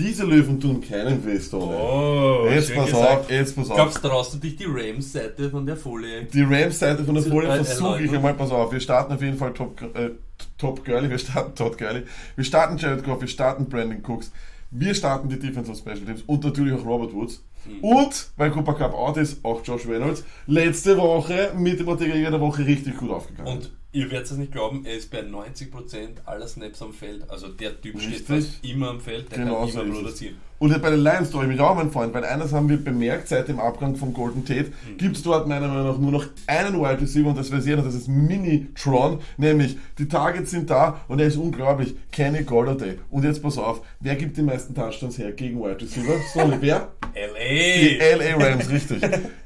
diese 0.00 0.24
Löwen 0.24 0.58
tun 0.58 0.80
keinen 0.80 1.24
weh, 1.24 1.38
Oh, 1.52 2.46
jetzt 2.48 2.74
pass 2.74 2.86
gesagt. 2.86 3.20
auf, 3.24 3.30
jetzt 3.30 3.54
pass 3.54 3.70
auf. 3.70 3.76
Glaubst 3.76 4.02
traust 4.02 4.34
du 4.34 4.38
dich 4.38 4.56
die 4.56 4.66
Rams-Seite 4.66 5.50
von 5.50 5.66
der 5.66 5.76
Folie? 5.76 6.24
Die 6.24 6.42
Rams-Seite 6.42 7.04
von 7.04 7.14
der 7.14 7.24
Folie 7.24 7.48
versuche 7.52 8.02
ich 8.02 8.12
einmal, 8.12 8.34
pass 8.34 8.50
auf. 8.50 8.72
Wir 8.72 8.80
starten 8.80 9.12
auf 9.12 9.22
jeden 9.22 9.36
Fall 9.36 9.52
Top, 9.52 9.80
äh, 9.94 10.10
Top 10.58 10.84
Girlie, 10.84 11.10
wir 11.10 11.18
starten 11.18 11.54
Todd 11.54 11.76
Girlie, 11.76 12.04
wir 12.36 12.44
starten 12.44 12.78
Jared 12.78 13.04
Goff, 13.04 13.20
wir 13.20 13.28
starten 13.28 13.66
Brandon 13.66 14.02
Cooks, 14.02 14.32
wir 14.70 14.94
starten 14.94 15.28
die 15.28 15.38
Defense 15.38 15.70
of 15.70 15.78
Special 15.78 16.00
Teams 16.00 16.22
und 16.22 16.44
natürlich 16.44 16.72
auch 16.74 16.84
Robert 16.84 17.12
Woods. 17.12 17.42
Mhm. 17.66 17.84
Und, 17.84 18.30
weil 18.36 18.50
Cooper 18.50 18.74
Cup 18.74 18.94
out 18.94 19.16
ist, 19.18 19.44
auch 19.44 19.62
Josh 19.64 19.86
Reynolds. 19.86 20.24
Letzte 20.46 20.96
Woche 20.96 21.52
mit 21.56 21.78
dem 21.78 21.88
Artillerie 21.88 22.22
der 22.22 22.40
Woche 22.40 22.64
richtig 22.64 22.96
gut 22.96 23.10
aufgegangen. 23.10 23.58
Und 23.58 23.70
Ihr 23.92 24.10
werdet 24.10 24.30
es 24.30 24.36
nicht 24.36 24.52
glauben, 24.52 24.84
er 24.84 24.94
ist 24.94 25.10
bei 25.10 25.20
90% 25.20 26.24
aller 26.24 26.46
Snaps 26.46 26.80
am 26.80 26.92
Feld. 26.92 27.28
Also 27.28 27.48
der 27.48 27.80
Typ 27.80 27.96
Richtig. 27.96 28.14
steht 28.14 28.26
fast 28.26 28.64
immer 28.64 28.90
am 28.90 29.00
Feld, 29.00 29.32
der 29.32 29.38
genau 29.38 29.66
kann 29.66 29.68
immer 29.68 29.94
so 29.94 30.00
produzieren. 30.00 30.36
Und 30.60 30.80
bei 30.82 30.90
den 30.90 31.00
Lions 31.00 31.30
tue 31.30 31.42
ich 31.44 31.48
mich 31.48 31.58
auch, 31.58 31.74
mein 31.74 31.90
Freund, 31.90 32.12
weil 32.14 32.22
eines 32.22 32.52
haben 32.52 32.68
wir 32.68 32.76
bemerkt, 32.76 33.28
seit 33.28 33.48
dem 33.48 33.58
Abgang 33.58 33.96
von 33.96 34.12
Golden 34.12 34.44
Tate 34.44 34.66
Mhm. 34.86 34.98
gibt 34.98 35.16
es 35.16 35.22
dort 35.22 35.48
meiner 35.48 35.66
Meinung 35.68 35.86
nach 35.86 35.98
nur 35.98 36.12
noch 36.12 36.26
einen 36.46 36.78
Wide 36.78 37.00
Receiver 37.00 37.28
und 37.30 37.38
das 37.38 37.50
wäre 37.50 37.62
jeder, 37.62 37.80
das 37.82 37.94
ist 37.94 38.08
Mini-Tron, 38.08 39.20
nämlich 39.38 39.78
die 39.98 40.06
Targets 40.06 40.50
sind 40.50 40.68
da 40.70 41.00
und 41.08 41.18
er 41.18 41.26
ist 41.26 41.36
unglaublich, 41.36 41.94
Kenny 42.12 42.42
Golladay. 42.44 42.98
Und 43.10 43.24
jetzt 43.24 43.42
pass 43.42 43.56
auf, 43.58 43.80
wer 44.00 44.16
gibt 44.16 44.36
die 44.36 44.42
meisten 44.42 44.74
Touchdowns 44.74 45.16
her 45.18 45.32
gegen 45.32 45.58
Wide 45.60 45.80
Receiver? 45.80 46.14
Sorry, 46.34 46.56
wer? 46.60 46.88
Die 47.14 47.96
LA! 47.98 48.16
LA 48.36 48.44
Rams, 48.50 48.68
richtig. 48.70 49.02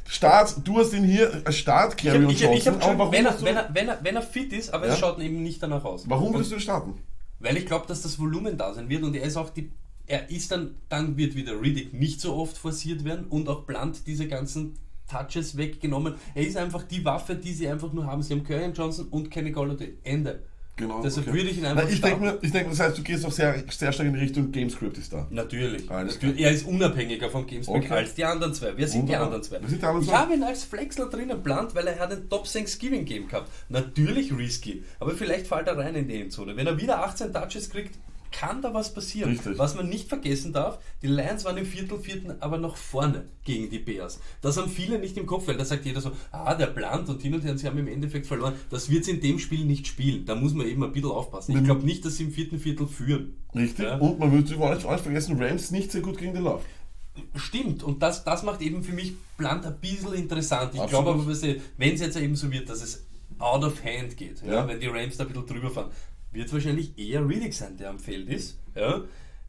Start, 0.09 0.57
du 0.65 0.79
hast 0.79 0.93
ihn 0.95 1.05
hier 1.05 1.31
als 1.45 1.57
Start, 1.57 1.97
Carry 1.97 2.25
und 2.25 2.31
ich, 2.31 2.45
hab- 2.45 2.53
ich 2.53 2.65
Johnson, 2.65 2.83
hab 2.83 2.99
schon, 2.99 3.13
wenn, 3.13 3.25
er, 3.27 3.41
wenn, 3.43 3.57
er, 3.57 3.69
wenn, 3.73 3.89
er, 3.89 3.99
wenn 4.03 4.17
er 4.17 4.23
fit 4.23 4.53
ist, 4.53 4.75
aber 4.75 4.87
Ja? 4.89 4.93
es 4.93 4.99
schaut 4.99 5.19
eben 5.21 5.43
nicht 5.43 5.63
danach 5.63 5.85
aus. 5.85 6.05
warum 6.09 6.35
würdest 6.35 6.51
du 6.51 6.57
ihn 6.57 6.61
starten? 6.61 6.95
Weil 7.41 7.57
ich 7.57 7.67
glaube, 7.67 7.87
dass 7.87 8.03
das 8.03 8.19
Volumen 8.19 8.57
da 8.59 8.75
sein 8.75 8.89
wird 8.89 9.03
und 9.05 9.15
er 9.15 9.23
ist 9.25 9.37
auch 9.37 9.51
die. 9.51 9.71
Er 10.07 10.31
ist 10.31 10.51
dann, 10.51 10.75
dann 10.89 11.17
wird 11.17 11.35
wieder 11.35 11.61
Riddick 11.61 11.95
nicht 11.95 12.21
so 12.21 12.35
oft 12.35 12.59
forciert 12.59 13.05
werden 13.05 13.27
und 13.27 13.49
auch 13.49 13.63
Blunt 13.65 14.07
diese 14.07 14.29
ganzen 14.29 14.75
Touches 15.11 15.57
weggenommen. 15.57 16.15
Er 16.35 16.47
ist 16.47 16.57
einfach 16.57 16.83
die 16.83 17.05
Waffe, 17.05 17.37
die 17.37 17.53
sie 17.53 17.69
einfach 17.69 17.93
nur 17.93 18.07
haben. 18.07 18.23
Sie 18.23 18.33
haben 18.35 18.45
Curry 18.45 18.71
Johnson 18.75 19.07
und 19.09 19.31
Kenny 19.31 19.51
Golladay. 19.51 19.95
Ende. 20.03 20.43
Genau. 20.77 21.03
Deshalb 21.03 21.27
würde 21.29 21.49
ich 21.51 21.59
ihn 21.59 21.65
einfach 21.67 21.85
Nein, 21.85 21.93
ich 21.93 22.01
denke 22.01 22.21
mir, 22.21 22.39
ich 22.43 22.51
denk, 22.51 22.69
das 22.69 22.81
heißt, 22.81 22.99
du 22.99 23.03
gehst 23.03 23.25
auch 23.25 23.31
sehr, 23.31 23.63
sehr 23.71 23.93
stark 23.93 24.09
in 24.09 24.15
die 24.15 24.19
Richtung 24.19 24.51
Gamescript 24.51 24.99
ist 24.99 25.13
da. 25.13 25.25
Natürlich. 25.31 25.89
Alles 25.89 26.15
Natürlich. 26.15 26.41
Er 26.41 26.51
ist 26.51 26.67
unabhängiger 26.67 27.31
vom 27.31 27.47
Gamespeak 27.47 27.77
Okay. 27.85 27.93
als 27.93 28.15
die 28.15 28.25
anderen 28.25 28.55
zwei. 28.55 28.73
Wer 28.77 28.89
sind 28.89 29.03
Wunderbar. 29.03 29.21
die 29.21 29.25
anderen 29.25 29.43
zwei? 29.45 29.59
Die 29.59 29.65
anderen 29.85 30.01
ich 30.03 30.09
zwei? 30.09 30.17
habe 30.17 30.35
ihn 30.35 30.43
als 30.43 30.65
Flexler 30.65 31.07
drinnen 31.09 31.43
plant, 31.45 31.75
weil 31.77 31.87
er 31.87 31.99
hat 32.01 32.11
ein 32.11 32.29
Top 32.29 32.51
Thanksgiving 32.51 33.05
Game 33.05 33.29
gehabt. 33.29 33.51
Natürlich 33.69 34.37
risky, 34.37 34.83
aber 34.99 35.13
vielleicht 35.13 35.47
fällt 35.47 35.69
er 35.69 35.79
rein 35.79 35.95
in 35.95 36.09
die 36.09 36.21
Endzone. 36.21 36.57
Wenn 36.57 36.67
er 36.67 36.77
wieder 36.81 37.05
18 37.05 37.33
Touches 37.33 37.71
kriegt, 37.71 37.95
kann 38.35 38.63
da 38.63 38.75
was 38.75 38.93
passieren. 38.93 39.31
Richtig. 39.31 39.57
Was 39.59 39.77
man 39.77 39.89
nicht 39.89 40.09
vergessen 40.09 40.53
darf, 40.53 40.81
die 41.03 41.07
Lions 41.07 41.45
waren 41.45 41.57
im 41.57 41.65
Viertel, 41.65 41.99
vierten 42.01 42.35
aber 42.41 42.59
noch 42.59 42.77
vorne 42.77 43.27
gegen 43.45 43.71
die 43.71 43.79
Bears. 43.79 44.19
Das 44.41 44.57
haben 44.57 44.69
viele 44.69 44.99
nicht 44.99 45.17
im 45.17 45.25
Kopf, 45.25 45.47
weil 45.47 45.57
da 45.57 45.65
sagt 45.65 45.85
jeder 45.85 46.01
so, 46.01 46.11
ah, 46.33 46.55
der 46.55 46.67
plant 46.67 47.09
und 47.09 47.23
hin 47.23 47.35
und 47.35 47.45
her, 47.45 47.53
und 47.53 47.59
sie 47.59 47.67
haben 47.69 47.79
im 47.79 47.87
Endeffekt 47.87 48.27
verloren. 48.27 48.55
Das 48.71 48.91
wird 48.91 49.05
sie 49.05 49.13
in 49.13 49.21
dem 49.21 49.39
Spiel 49.39 49.65
nicht 49.65 49.87
spielen. 49.87 50.27
Da 50.27 50.35
muss 50.35 50.53
man 50.53 50.67
eben 50.67 50.83
ein 50.83 50.93
bisschen 50.93 51.11
aufpassen. 51.11 51.57
Ich 51.57 51.63
glaube 51.63 51.87
nicht, 51.87 52.05
dass 52.05 52.17
sie 52.17 52.25
im 52.25 52.33
vierten 52.33 52.59
Viertel 52.59 52.89
führen. 52.89 53.37
Richtig. 53.55 53.85
Ja. 53.85 53.99
Und 53.99 54.19
man 54.19 54.33
würde 54.33 54.57
auch 54.59 54.75
nicht, 54.75 55.03
vergessen, 55.03 55.41
Rams 55.41 55.71
nicht 55.71 55.93
sehr 55.93 56.01
gut 56.01 56.19
gegen 56.19 56.35
den 56.35 56.43
Lauf. 56.43 56.65
Stimmt, 57.37 57.85
und 57.85 58.03
das, 58.03 58.25
das 58.25 58.43
macht 58.43 58.61
eben 58.63 58.83
für 58.83 58.93
mich 58.93 59.15
Blunt 59.37 59.65
ein 59.65 59.79
bisschen 59.81 60.15
interessant. 60.15 60.75
Ich 60.75 60.87
glaube 60.89 61.11
aber, 61.11 61.25
wenn 61.25 61.95
es 61.95 62.01
jetzt 62.01 62.17
eben 62.17 62.35
so 62.35 62.51
wird, 62.51 62.69
dass 62.69 62.83
es 62.83 63.07
out 63.39 63.65
of 63.65 63.85
hand 63.85 64.17
geht, 64.17 64.43
ja. 64.43 64.55
Ja. 64.55 64.69
wenn 64.69 64.81
die 64.81 64.87
Rams 64.87 65.17
da 65.17 65.25
ein 65.25 65.29
bisschen 65.29 65.47
drüber 65.47 65.71
fahren, 65.71 65.91
wird 66.35 66.49
es 66.49 66.53
wahrscheinlich 66.53 66.99
eher 66.99 67.27
Riddick 67.27 67.55
sein, 67.55 67.77
der 67.77 67.91
am 67.91 67.99
Feld 67.99 68.29
ist. 68.29 68.59
Ja. 68.75 69.03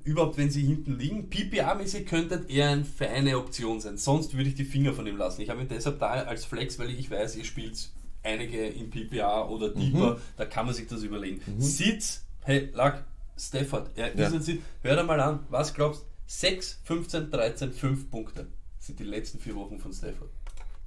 Überhaupt, 0.03 0.37
wenn 0.37 0.51
sie 0.51 0.61
hinten 0.63 0.99
liegen. 0.99 1.29
PPA-mäßig 1.31 2.05
könnte 2.05 2.45
er 2.47 2.69
eine 2.69 2.85
feine 2.85 3.37
Option 3.39 3.81
sein. 3.81 3.97
Sonst 3.97 4.35
würde 4.37 4.49
ich 4.49 4.55
die 4.55 4.63
Finger 4.65 4.93
von 4.93 5.07
ihm 5.07 5.17
lassen. 5.17 5.41
Ich 5.41 5.49
habe 5.49 5.61
ihn 5.61 5.67
deshalb 5.67 5.97
da 5.99 6.07
als 6.11 6.45
Flex, 6.45 6.77
weil 6.77 6.91
ich 6.91 7.09
weiß, 7.09 7.35
ihr 7.37 7.43
spielt 7.43 7.89
einige 8.21 8.65
in 8.67 8.89
PPA 8.91 9.47
oder 9.47 9.69
Mhm. 9.69 9.79
Deeper, 9.79 10.19
da 10.37 10.45
kann 10.45 10.67
man 10.67 10.75
sich 10.75 10.87
das 10.87 11.01
überlegen. 11.03 11.41
Sitz, 11.59 12.23
hey, 12.43 12.69
Lack, 12.73 13.03
Stafford, 13.37 13.89
er 13.97 14.15
Ja. 14.15 14.27
ist 14.27 14.33
ein 14.33 14.41
Sitz. 14.41 14.61
Hör 14.83 14.95
dir 14.95 15.03
mal 15.03 15.19
an, 15.19 15.39
was 15.49 15.73
glaubst 15.73 16.01
du? 16.01 16.05
6, 16.27 16.79
15, 16.83 17.29
13, 17.31 17.71
5 17.73 18.09
Punkte 18.09 18.47
sind 18.79 18.99
die 18.99 19.03
letzten 19.03 19.39
vier 19.39 19.55
Wochen 19.55 19.79
von 19.79 19.91
Stafford. 19.93 20.29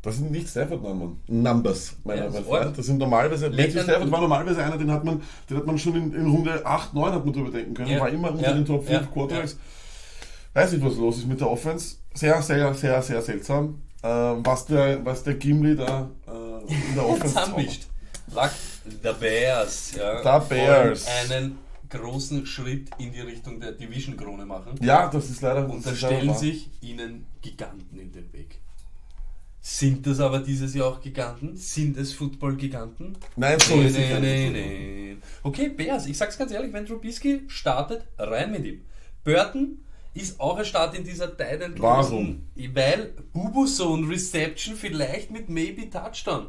Das 0.09 0.17
sind 0.17 0.31
nicht 0.31 0.49
Stafford-Nummern. 0.49 1.21
Numbers, 1.27 1.97
mein, 2.05 2.17
Ja, 2.17 2.25
mein 2.25 2.33
das 2.33 2.41
ist 2.41 2.47
Freund. 2.47 2.59
Ordnung. 2.59 2.75
Das 2.77 2.87
sind 2.87 2.99
normalerweise, 2.99 3.51
Matthew 3.51 3.83
Stafford 3.83 4.11
war 4.11 4.21
normalerweise 4.21 4.65
einer, 4.65 4.79
den 4.79 4.91
hat 4.91 5.05
man, 5.05 5.23
den 5.51 5.57
hat 5.59 5.67
man 5.67 5.79
schon 5.79 5.97
in, 5.97 6.15
in 6.15 6.27
Runde 6.27 6.65
8, 6.65 6.95
9 6.95 7.13
hat 7.13 7.25
man 7.25 7.35
drüber 7.35 7.51
denken 7.51 7.75
können. 7.75 7.91
Ja, 7.91 8.01
War 8.01 8.09
immer 8.09 8.31
unter 8.31 8.43
ja, 8.43 8.53
den 8.53 8.65
Top 8.65 8.87
5 8.87 8.91
ja, 8.91 9.07
Quarterbacks. 9.07 9.59
Weiß 10.55 10.73
nicht, 10.73 10.85
was 10.85 10.97
los 10.97 11.19
ist 11.19 11.29
mit 11.29 11.41
der 11.41 11.51
Offense. 11.51 11.97
Sehr, 12.15 12.41
sehr, 12.41 12.73
sehr, 12.75 13.03
sehr 13.03 13.21
seltsam. 13.23 13.83
Äh, 14.03 14.09
was, 14.09 14.65
der, 14.65 15.05
was 15.05 15.23
der 15.25 15.35
Gimli 15.35 15.77
da 15.77 16.09
äh, 16.27 16.73
in 16.73 16.95
der 16.95 17.07
Offense 17.09 17.35
Zusammenmischt. 17.35 17.83
Lack, 18.35 18.53
the 19.03 19.11
Bears. 19.21 19.93
Ja, 19.95 20.41
The 20.41 20.49
Bears. 20.49 21.07
einen 21.31 21.59
großen 21.91 22.47
Schritt 22.47 22.91
in 22.99 23.13
die 23.13 23.21
Richtung 23.21 23.61
der 23.61 23.73
Division-Krone 23.73 24.47
machen. 24.47 24.79
Ja, 24.81 25.09
das 25.09 25.31
ist 25.31 25.43
leider. 25.43 25.69
Und 25.69 25.85
da 25.87 25.95
stellen 25.95 26.35
sich 26.35 26.71
ihnen 26.81 27.27
Giganten 27.43 27.99
in 27.99 28.13
den 28.13 28.33
Weg. 28.33 28.61
Sind 29.71 30.07
das 30.07 30.19
aber 30.19 30.39
dieses 30.39 30.75
Jahr 30.75 30.87
auch 30.89 31.01
Giganten? 31.03 31.55
Sind 31.55 31.99
es 31.99 32.15
Football-Giganten? 32.15 33.19
Nein, 33.37 33.61
so 33.61 33.79
ist 33.83 33.99
nicht. 33.99 34.19
nee, 34.19 34.49
nee. 34.51 35.17
Okay, 35.43 35.69
Bears, 35.69 36.07
ich 36.07 36.17
sag's 36.17 36.39
ganz 36.39 36.53
ehrlich, 36.53 36.73
wenn 36.73 36.87
Trubisky 36.87 37.43
startet, 37.49 38.03
rein 38.17 38.51
mit 38.51 38.65
ihm. 38.65 38.81
Burton 39.25 39.85
ist 40.15 40.41
auch 40.41 40.57
ein 40.57 40.65
Start 40.65 40.97
in 40.97 41.05
dieser 41.05 41.37
Titan. 41.37 41.75
Warum? 41.77 42.49
Weil 42.57 43.13
Bubuzone 43.35 44.09
Reception 44.09 44.75
vielleicht 44.75 45.31
mit 45.31 45.51
Maybe 45.51 45.91
Touchdown. 45.91 46.47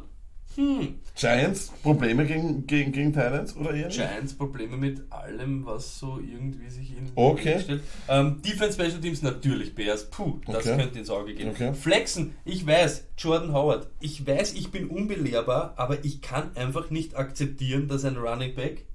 Hm. 0.56 0.96
Giants, 1.14 1.72
Probleme 1.82 2.24
gegen, 2.26 2.66
gegen, 2.66 2.92
gegen 2.92 3.12
Titans 3.12 3.56
oder 3.56 3.72
eher? 3.72 3.86
nicht? 3.86 3.96
Giants 3.96 4.34
Probleme 4.34 4.76
mit 4.76 5.00
allem, 5.12 5.64
was 5.66 5.98
so 5.98 6.18
irgendwie 6.18 6.68
sich 6.70 6.96
in 6.96 7.10
Okay. 7.14 7.60
stellt. 7.60 7.82
Ähm, 8.08 8.40
Defense 8.42 8.74
Special 8.74 9.00
Teams 9.00 9.22
natürlich 9.22 9.74
Bears. 9.74 10.08
Puh, 10.10 10.40
das 10.46 10.66
Okay. 10.66 10.76
könnte 10.76 10.98
ins 10.98 11.10
Auge 11.10 11.34
gehen. 11.34 11.50
Okay. 11.50 11.74
Flexen, 11.74 12.34
ich 12.44 12.66
weiß, 12.66 13.04
Jordan 13.18 13.52
Howard. 13.52 13.88
Ich 14.00 14.26
weiß, 14.26 14.54
ich 14.54 14.70
bin 14.70 14.88
unbelehrbar, 14.88 15.74
aber 15.76 16.04
ich 16.04 16.20
kann 16.22 16.56
einfach 16.56 16.90
nicht 16.90 17.16
akzeptieren, 17.16 17.86
dass 17.88 18.04
ein 18.04 18.16
Running 18.16 18.54
Back 18.54 18.86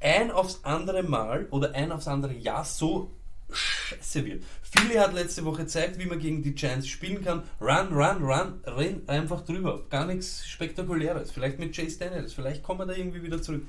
ein 0.00 0.30
aufs 0.30 0.60
andere 0.64 1.02
Mal 1.02 1.46
oder 1.50 1.74
ein 1.74 1.92
aufs 1.92 2.08
andere 2.08 2.32
Jahr 2.32 2.64
so 2.64 3.10
scheiße 3.52 4.24
wird. 4.24 4.44
Philly 4.62 4.94
hat 4.94 5.14
letzte 5.14 5.44
Woche 5.44 5.62
gezeigt, 5.62 5.98
wie 5.98 6.06
man 6.06 6.18
gegen 6.18 6.42
die 6.42 6.54
Giants 6.54 6.86
spielen 6.88 7.24
kann. 7.24 7.42
Run, 7.60 7.92
run, 7.92 8.22
run, 8.22 8.60
renn 8.64 9.02
einfach 9.08 9.44
drüber. 9.44 9.82
Gar 9.90 10.06
nichts 10.06 10.46
Spektakuläres. 10.46 11.32
Vielleicht 11.32 11.58
mit 11.58 11.74
Chase 11.74 11.98
Daniels, 11.98 12.32
vielleicht 12.32 12.62
kommen 12.62 12.80
wir 12.80 12.86
da 12.86 12.94
irgendwie 12.94 13.22
wieder 13.22 13.42
zurück. 13.42 13.62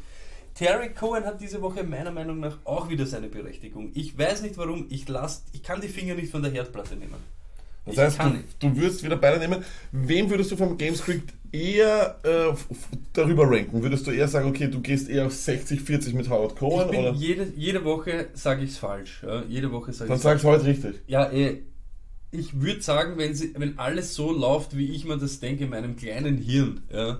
Terry 0.53 0.89
Cohen 0.93 1.25
hat 1.25 1.39
diese 1.39 1.61
Woche 1.61 1.83
meiner 1.83 2.11
Meinung 2.11 2.39
nach 2.39 2.57
auch 2.65 2.89
wieder 2.89 3.05
seine 3.05 3.29
Berechtigung. 3.29 3.91
Ich 3.93 4.17
weiß 4.17 4.41
nicht 4.41 4.57
warum, 4.57 4.87
ich, 4.89 5.07
lass, 5.07 5.43
ich 5.53 5.63
kann 5.63 5.81
die 5.81 5.87
Finger 5.87 6.15
nicht 6.15 6.31
von 6.31 6.43
der 6.43 6.51
Herdplatte 6.51 6.95
nehmen. 6.95 7.40
Das 7.85 7.95
Ich 7.95 7.99
heißt, 7.99 8.19
du, 8.59 8.67
du 8.69 8.77
würdest 8.77 9.03
wieder 9.03 9.15
beide 9.17 9.39
nehmen. 9.39 9.63
Wem 9.91 10.29
würdest 10.29 10.51
du 10.51 10.55
vom 10.57 10.77
Gamescript 10.77 11.33
eher 11.51 12.19
äh, 12.23 12.53
darüber 13.13 13.49
ranken? 13.49 13.81
Würdest 13.81 14.05
du 14.07 14.11
eher 14.11 14.27
sagen, 14.27 14.47
okay, 14.49 14.67
du 14.67 14.81
gehst 14.81 15.09
eher 15.09 15.25
auf 15.25 15.33
60, 15.33 15.81
40 15.81 16.13
mit 16.13 16.29
Howard 16.29 16.53
Ich 16.53 16.59
Cohen? 16.59 16.89
bin 16.91 16.99
Oder? 16.99 17.13
jede, 17.13 17.47
jede 17.55 17.83
Woche 17.83 18.27
sage 18.33 18.63
ich 18.63 18.71
es 18.71 18.77
falsch. 18.77 19.23
Ja, 19.23 19.43
jede 19.49 19.71
Woche 19.71 19.93
sage 19.93 20.09
Dann 20.09 20.17
ich 20.17 20.23
sagst 20.23 20.43
du 20.43 20.49
heute 20.49 20.65
richtig. 20.65 20.95
Ja, 21.07 21.31
eh, 21.31 21.63
ich 22.31 22.61
würde 22.61 22.81
sagen, 22.81 23.17
wenn, 23.17 23.33
sie, 23.35 23.53
wenn 23.57 23.77
alles 23.79 24.13
so 24.13 24.31
läuft, 24.31 24.77
wie 24.77 24.93
ich 24.93 25.03
mir 25.05 25.17
das 25.17 25.39
denke, 25.39 25.65
in 25.65 25.71
meinem 25.71 25.95
kleinen 25.97 26.37
Hirn, 26.37 26.83
ja, 26.93 27.19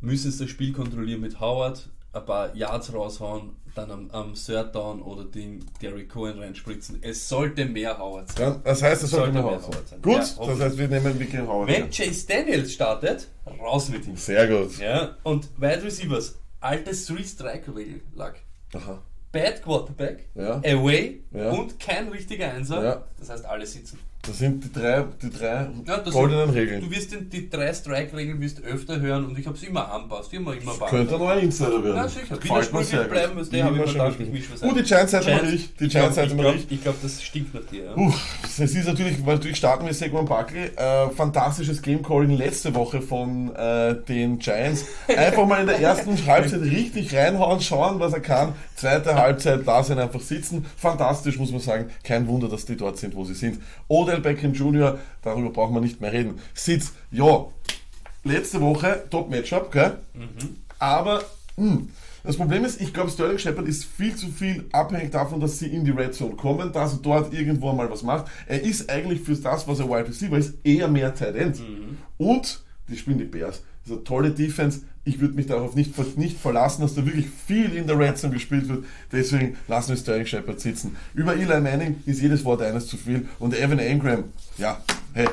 müssen 0.00 0.30
sie 0.30 0.38
das 0.44 0.50
Spiel 0.50 0.72
kontrollieren 0.72 1.20
mit 1.20 1.40
Howard, 1.40 1.88
ein 2.12 2.24
paar 2.24 2.54
Yards 2.56 2.94
raushauen, 2.94 3.50
dann 3.78 3.90
am, 3.90 4.10
am 4.10 4.34
Third 4.34 4.74
Down 4.74 5.00
oder 5.02 5.24
den 5.24 5.64
Derrick 5.80 6.10
Cohen 6.10 6.38
reinspritzen. 6.38 6.98
Es 7.02 7.28
sollte 7.28 7.64
mehr 7.64 7.98
Howard 7.98 8.30
sein. 8.32 8.42
Ja, 8.52 8.60
das 8.64 8.82
heißt, 8.82 9.02
es 9.04 9.10
sollte 9.10 9.32
Sollte 9.32 9.48
mehr 9.48 9.62
Howard 9.62 9.62
sein. 9.64 9.82
Sein. 9.86 10.02
Gut, 10.02 10.14
Ja, 10.38 10.46
das 10.52 10.60
heißt, 10.60 10.78
wir 10.78 10.88
nehmen 10.88 11.18
wirklich 11.18 11.40
Howard. 11.40 11.68
Wenn. 11.68 11.90
Chase 11.90 12.26
Daniels 12.26 12.72
startet, 12.72 13.28
raus 13.60 13.88
mit 13.88 14.06
ihm. 14.06 14.16
Sehr 14.16 14.46
gut. 14.46 14.78
Ja, 14.78 15.16
und 15.22 15.48
Wide 15.60 15.82
Receivers, 15.82 16.34
altes 16.60 17.06
Three-Strike-Regel 17.06 18.00
lag. 18.14 18.34
Aha. 18.74 19.00
Bad 19.32 19.62
Quarterback, 19.62 20.26
Ja. 20.34 20.56
Away 20.64 21.20
Ja. 21.32 21.50
und 21.50 21.78
kein 21.78 22.08
richtiger 22.08 22.50
Einser. 22.52 22.82
Ja. 22.82 23.04
Das 23.18 23.30
heißt, 23.30 23.44
alle 23.44 23.66
sitzen. 23.66 23.98
Das 24.22 24.36
sind 24.38 24.62
die 24.62 24.72
drei, 24.72 25.04
die 25.22 25.30
drei 25.30 25.68
Ja, 25.86 25.98
das 25.98 26.12
goldenen 26.12 26.46
sind, 26.48 26.56
Regeln. 26.58 26.80
Du 26.82 26.90
wirst 26.90 27.12
den, 27.12 27.30
die 27.30 27.48
drei 27.48 27.72
Strike-Regeln 27.72 28.40
wirst 28.40 28.62
öfter 28.62 29.00
hören 29.00 29.24
und 29.24 29.38
ich 29.38 29.46
habe 29.46 29.56
es 29.56 29.62
immer 29.62 29.90
anpasst, 29.90 30.32
immer, 30.34 30.52
immer 30.54 30.74
beachtet. 30.74 30.88
Könnte 30.90 31.14
ein 31.14 31.20
neuer 31.20 31.36
Insider 31.38 31.82
werden. 31.84 31.96
Ja, 31.96 32.08
sicher. 32.08 32.26
Sehr 32.34 32.44
Widersprüchlich 32.44 33.06
bleiben, 33.08 33.32
was 33.36 33.48
der 33.48 33.64
habe 33.64 33.76
ich 33.78 33.86
mir 33.86 33.92
gedacht, 33.92 34.16
ich 34.20 34.28
misch 34.30 34.44
was 34.52 34.62
ein. 34.62 34.74
die 34.74 34.82
Giants-Seite 34.82 35.30
mache 35.30 35.40
Giants- 35.46 35.54
ich. 35.54 35.74
Die 35.76 35.84
Ich 35.84 35.90
glaube, 35.90 36.12
Giants-Seite 36.12 36.34
mache 36.34 36.54
ich. 36.56 36.72
ich, 36.72 36.82
glaub, 36.82 37.00
das 37.02 37.22
stinkt 37.22 37.54
nach 37.54 37.62
dir. 37.70 37.84
Ja. 37.84 37.92
Puh, 37.94 38.12
es 38.44 38.58
ist 38.58 38.86
natürlich, 38.86 39.24
weil 39.24 39.34
natürlich 39.36 39.56
starten 39.56 39.86
wir 39.86 39.94
Saquon 39.94 40.26
Barkley. 40.26 40.64
Äh, 40.76 41.10
fantastisches 41.10 41.80
Game-Calling 41.80 42.36
letzte 42.36 42.74
Woche 42.74 43.00
von 43.00 43.54
äh, 43.54 43.94
den 44.08 44.40
Giants. 44.40 44.84
Einfach 45.08 45.46
mal 45.46 45.60
in 45.60 45.68
der 45.68 45.80
ersten 45.80 46.16
Halbzeit 46.26 46.60
richtig 46.62 47.14
reinhauen, 47.14 47.60
schauen, 47.60 47.98
was 48.00 48.12
er 48.12 48.20
kann. 48.20 48.52
Zweite 48.74 49.14
Halbzeit 49.14 49.64
lassen 49.64 49.92
ihn 49.92 49.98
einfach 50.00 50.20
sitzen. 50.20 50.66
Fantastisch, 50.76 51.38
muss 51.38 51.50
man 51.50 51.60
sagen. 51.60 51.86
Kein 52.04 52.26
Wunder, 52.28 52.48
dass 52.48 52.66
die 52.66 52.76
dort 52.76 52.98
sind, 52.98 53.14
wo 53.14 53.24
sie 53.24 53.34
sind. 53.34 53.60
Odell 54.08 54.20
Beckham 54.20 54.52
Jr., 54.54 54.98
darüber 55.22 55.50
brauchen 55.50 55.74
wir 55.74 55.80
nicht 55.80 56.00
mehr 56.00 56.12
reden. 56.12 56.38
Sitz, 56.54 56.92
ja, 57.10 57.46
letzte 58.24 58.60
Woche 58.60 59.04
Top-Matchup, 59.10 59.70
gell? 59.70 59.98
Aber, 60.78 61.22
mh, 61.56 61.82
das 62.24 62.36
Problem 62.36 62.64
ist, 62.64 62.80
ich 62.80 62.92
glaube, 62.92 63.10
Sterling 63.10 63.38
Shepard 63.38 63.66
ist 63.68 63.84
viel 63.84 64.14
zu 64.16 64.28
viel 64.28 64.64
abhängig 64.72 65.10
davon, 65.12 65.40
dass 65.40 65.58
sie 65.58 65.68
in 65.68 65.84
die 65.84 65.90
Red 65.90 66.14
Zone 66.14 66.36
kommen, 66.36 66.72
dass 66.72 66.94
er 66.94 66.98
dort 67.02 67.32
irgendwo 67.32 67.72
mal 67.72 67.90
was 67.90 68.02
macht. 68.02 68.26
Er 68.46 68.62
ist 68.62 68.90
eigentlich 68.90 69.20
für 69.20 69.34
das, 69.34 69.68
was 69.68 69.78
er 69.78 69.88
Wide 69.88 70.08
Receiver 70.08 70.36
ist, 70.36 70.54
eher 70.64 70.88
mehr 70.88 71.14
Tight 71.14 71.36
End. 71.36 71.60
Und 72.16 72.62
die 72.88 72.96
spielen 72.96 73.18
die 73.18 73.24
Bears. 73.24 73.62
Also 73.88 74.02
tolle 74.02 74.32
Defense. 74.32 74.80
Ich 75.04 75.20
würde 75.20 75.34
mich 75.34 75.46
darauf 75.46 75.74
nicht, 75.74 75.96
nicht 76.18 76.38
verlassen, 76.38 76.82
dass 76.82 76.94
da 76.94 77.06
wirklich 77.06 77.28
viel 77.46 77.74
in 77.74 77.86
der 77.86 77.98
Red 77.98 78.18
Zone 78.18 78.34
gespielt 78.34 78.68
wird. 78.68 78.84
Deswegen 79.10 79.56
lassen 79.66 79.90
wir 79.90 79.96
Sterling 79.96 80.26
Shepard 80.26 80.60
sitzen. 80.60 80.96
Über 81.14 81.34
Eli 81.34 81.58
Manning 81.62 82.02
ist 82.04 82.20
jedes 82.20 82.44
Wort 82.44 82.60
eines 82.60 82.86
zu 82.86 82.98
viel. 82.98 83.26
Und 83.38 83.58
Evan 83.58 83.78
Engram, 83.78 84.24
ja, 84.58 84.78
hey, 85.14 85.28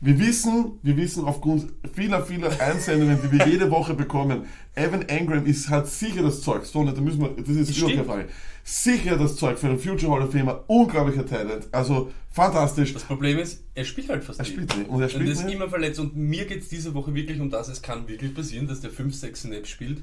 wir 0.00 0.18
wissen, 0.18 0.78
wir 0.82 0.96
wissen 0.96 1.24
aufgrund 1.24 1.72
vieler, 1.94 2.24
vieler 2.24 2.60
Einsendungen, 2.60 3.18
die 3.22 3.38
wir 3.38 3.46
jede 3.50 3.70
Woche 3.70 3.94
bekommen, 3.94 4.44
Evan 4.74 5.02
Engram 5.02 5.46
ist, 5.46 5.70
hat 5.70 5.88
sicher 5.88 6.22
das 6.22 6.42
Zeug, 6.42 6.64
so, 6.66 6.84
da 6.84 7.00
müssen 7.00 7.20
wir, 7.20 7.30
das 7.30 7.48
ist 7.48 7.76
überhaupt 7.76 7.94
keine. 7.94 8.04
Frage, 8.04 8.28
sicher 8.62 9.16
das 9.16 9.36
Zeug 9.36 9.58
für 9.58 9.68
einen 9.68 9.78
Future 9.78 10.12
Hall 10.12 10.22
of 10.22 10.32
Famer, 10.32 10.64
unglaublicher 10.66 11.24
Talent, 11.24 11.68
also 11.72 12.12
fantastisch. 12.30 12.92
Das 12.92 13.04
Problem 13.04 13.38
ist, 13.38 13.64
er 13.74 13.84
spielt 13.84 14.10
halt 14.10 14.22
fast 14.22 14.38
Er 14.38 14.44
spielt 14.44 14.76
nicht. 14.76 14.90
Und 14.90 15.00
er 15.00 15.08
spielt 15.08 15.24
und 15.24 15.32
ist 15.32 15.44
nicht. 15.44 15.54
immer 15.54 15.68
verletzt. 15.70 15.98
Und 15.98 16.14
mir 16.14 16.44
geht 16.44 16.62
es 16.62 16.68
diese 16.68 16.92
Woche 16.92 17.14
wirklich 17.14 17.40
um 17.40 17.48
das. 17.48 17.68
Es 17.68 17.80
kann 17.80 18.06
wirklich 18.06 18.34
passieren, 18.34 18.66
dass 18.66 18.80
der 18.82 18.90
5-6 18.90 19.36
Snaps 19.36 19.70
spielt. 19.70 20.02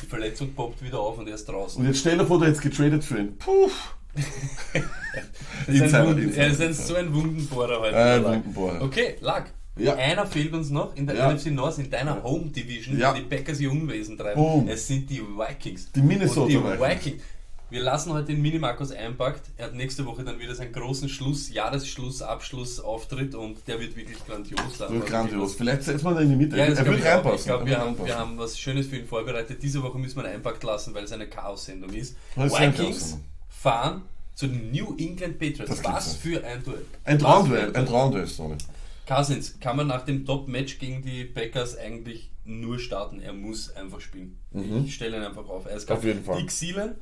Die 0.00 0.06
Verletzung 0.06 0.54
poppt 0.54 0.84
wieder 0.84 1.00
auf 1.00 1.18
und 1.18 1.26
er 1.26 1.34
ist 1.34 1.46
draußen. 1.46 1.80
Und 1.80 1.88
jetzt 1.88 1.98
stell 2.00 2.16
dir 2.18 2.26
vor, 2.26 2.38
du 2.38 2.44
hättest 2.44 2.62
getradet 2.62 3.02
für 3.02 3.18
ihn. 3.18 3.36
Puh. 3.36 3.68
Ist 5.66 5.68
ein 5.68 5.74
Insider, 5.84 6.06
Wunden, 6.06 6.22
Insider, 6.22 6.42
er 6.42 6.50
ist 6.50 6.60
ein, 6.60 6.74
so 6.74 6.94
ein 6.94 7.14
Wundenbohrer 7.14 7.80
heute. 7.80 7.96
Äh, 7.96 8.18
Lack. 8.18 8.24
Wundenbohrer. 8.34 8.82
Okay, 8.82 9.16
Lack. 9.20 9.52
Ja. 9.76 9.94
Einer 9.94 10.26
fehlt 10.26 10.52
uns 10.52 10.68
noch 10.70 10.94
in 10.96 11.06
der 11.06 11.16
Ja. 11.16 11.30
NFC 11.32 11.46
North, 11.46 11.78
in 11.78 11.90
deiner 11.90 12.22
Home 12.22 12.46
Division, 12.50 12.98
Ja. 12.98 13.12
wo 13.12 13.16
die 13.16 13.22
Packers 13.24 13.58
ihr 13.60 13.70
Unwesen 13.70 14.18
treiben. 14.18 14.40
Boom. 14.40 14.68
Es 14.68 14.86
sind 14.86 15.08
die 15.08 15.20
Vikings. 15.22 15.90
Die 15.92 16.02
Minnesota 16.02 16.48
die 16.48 16.56
Vikings. 16.62 16.80
Vikings. 17.06 17.22
Wir 17.70 17.80
lassen 17.82 18.12
heute 18.12 18.26
den 18.26 18.42
Minimarkus 18.42 18.92
einpackt. 18.92 19.44
Er 19.56 19.66
hat 19.66 19.74
nächste 19.74 20.04
Woche 20.04 20.24
dann 20.24 20.38
wieder 20.38 20.54
seinen 20.54 20.72
großen 20.72 21.08
Schluss, 21.08 21.48
Jahresschluss, 21.50 22.20
Abschlussauftritt 22.20 23.34
und 23.34 23.66
der 23.66 23.80
wird 23.80 23.96
wirklich 23.96 24.18
grandios. 24.26 24.60
Das 24.78 24.92
wird 24.92 25.06
grandios. 25.06 25.54
Vielleicht 25.54 25.84
setzt 25.84 26.04
man 26.04 26.16
ihn 26.16 26.24
in 26.24 26.28
die 26.30 26.36
Mitte. 26.36 26.58
Ja, 26.58 26.64
er 26.66 26.84
wird 26.84 27.02
reinpassen. 27.02 27.38
Ich 27.38 27.44
glaube, 27.46 27.64
wir, 27.64 27.78
haben, 27.78 27.96
wir 28.04 28.14
haben 28.18 28.36
was 28.36 28.58
Schönes 28.58 28.88
für 28.88 28.96
ihn 28.96 29.06
vorbereitet. 29.06 29.62
Diese 29.62 29.82
Woche 29.82 29.96
müssen 29.98 30.16
wir 30.20 30.24
ihn 30.28 30.34
einpackt 30.34 30.62
lassen, 30.64 30.92
weil 30.94 31.04
es 31.04 31.12
eine 31.12 31.26
Chaos-Sendung 31.26 31.94
ist. 31.94 32.14
Das 32.36 32.52
ist 32.52 32.60
Vikings 32.60 32.76
Chaos-Sendung. 32.76 33.24
Fahren 33.62 34.02
zu 34.34 34.46
den 34.48 34.72
New 34.72 34.96
England 34.98 35.38
Patriots. 35.38 35.84
Was 35.84 36.16
für 36.16 36.42
ein 36.44 36.62
Duell. 36.64 36.84
Ein 37.04 37.18
Traumduell, 37.18 37.74
ein 37.76 37.86
Traumduell, 37.86 38.26
Sonne. 38.26 38.58
Cousins 39.06 39.58
kann 39.60 39.76
man 39.76 39.86
nach 39.86 40.04
dem 40.04 40.24
Top-Match 40.24 40.78
gegen 40.78 41.02
die 41.02 41.24
Packers 41.24 41.76
eigentlich 41.76 42.30
nur 42.44 42.78
starten. 42.78 43.20
Er 43.20 43.32
muss 43.32 43.70
einfach 43.76 44.00
spielen. 44.00 44.38
Ich 44.84 44.94
stelle 44.94 45.16
ihn 45.18 45.22
einfach 45.22 45.48
auf. 45.48 45.66
Er 45.66 45.76
ist 45.76 45.88
Mhm. 45.88 45.96
Auf 45.96 46.04
jeden 46.04 46.24
Fall. 46.24 46.40
Dick 46.40 46.50
Seelen 46.50 46.94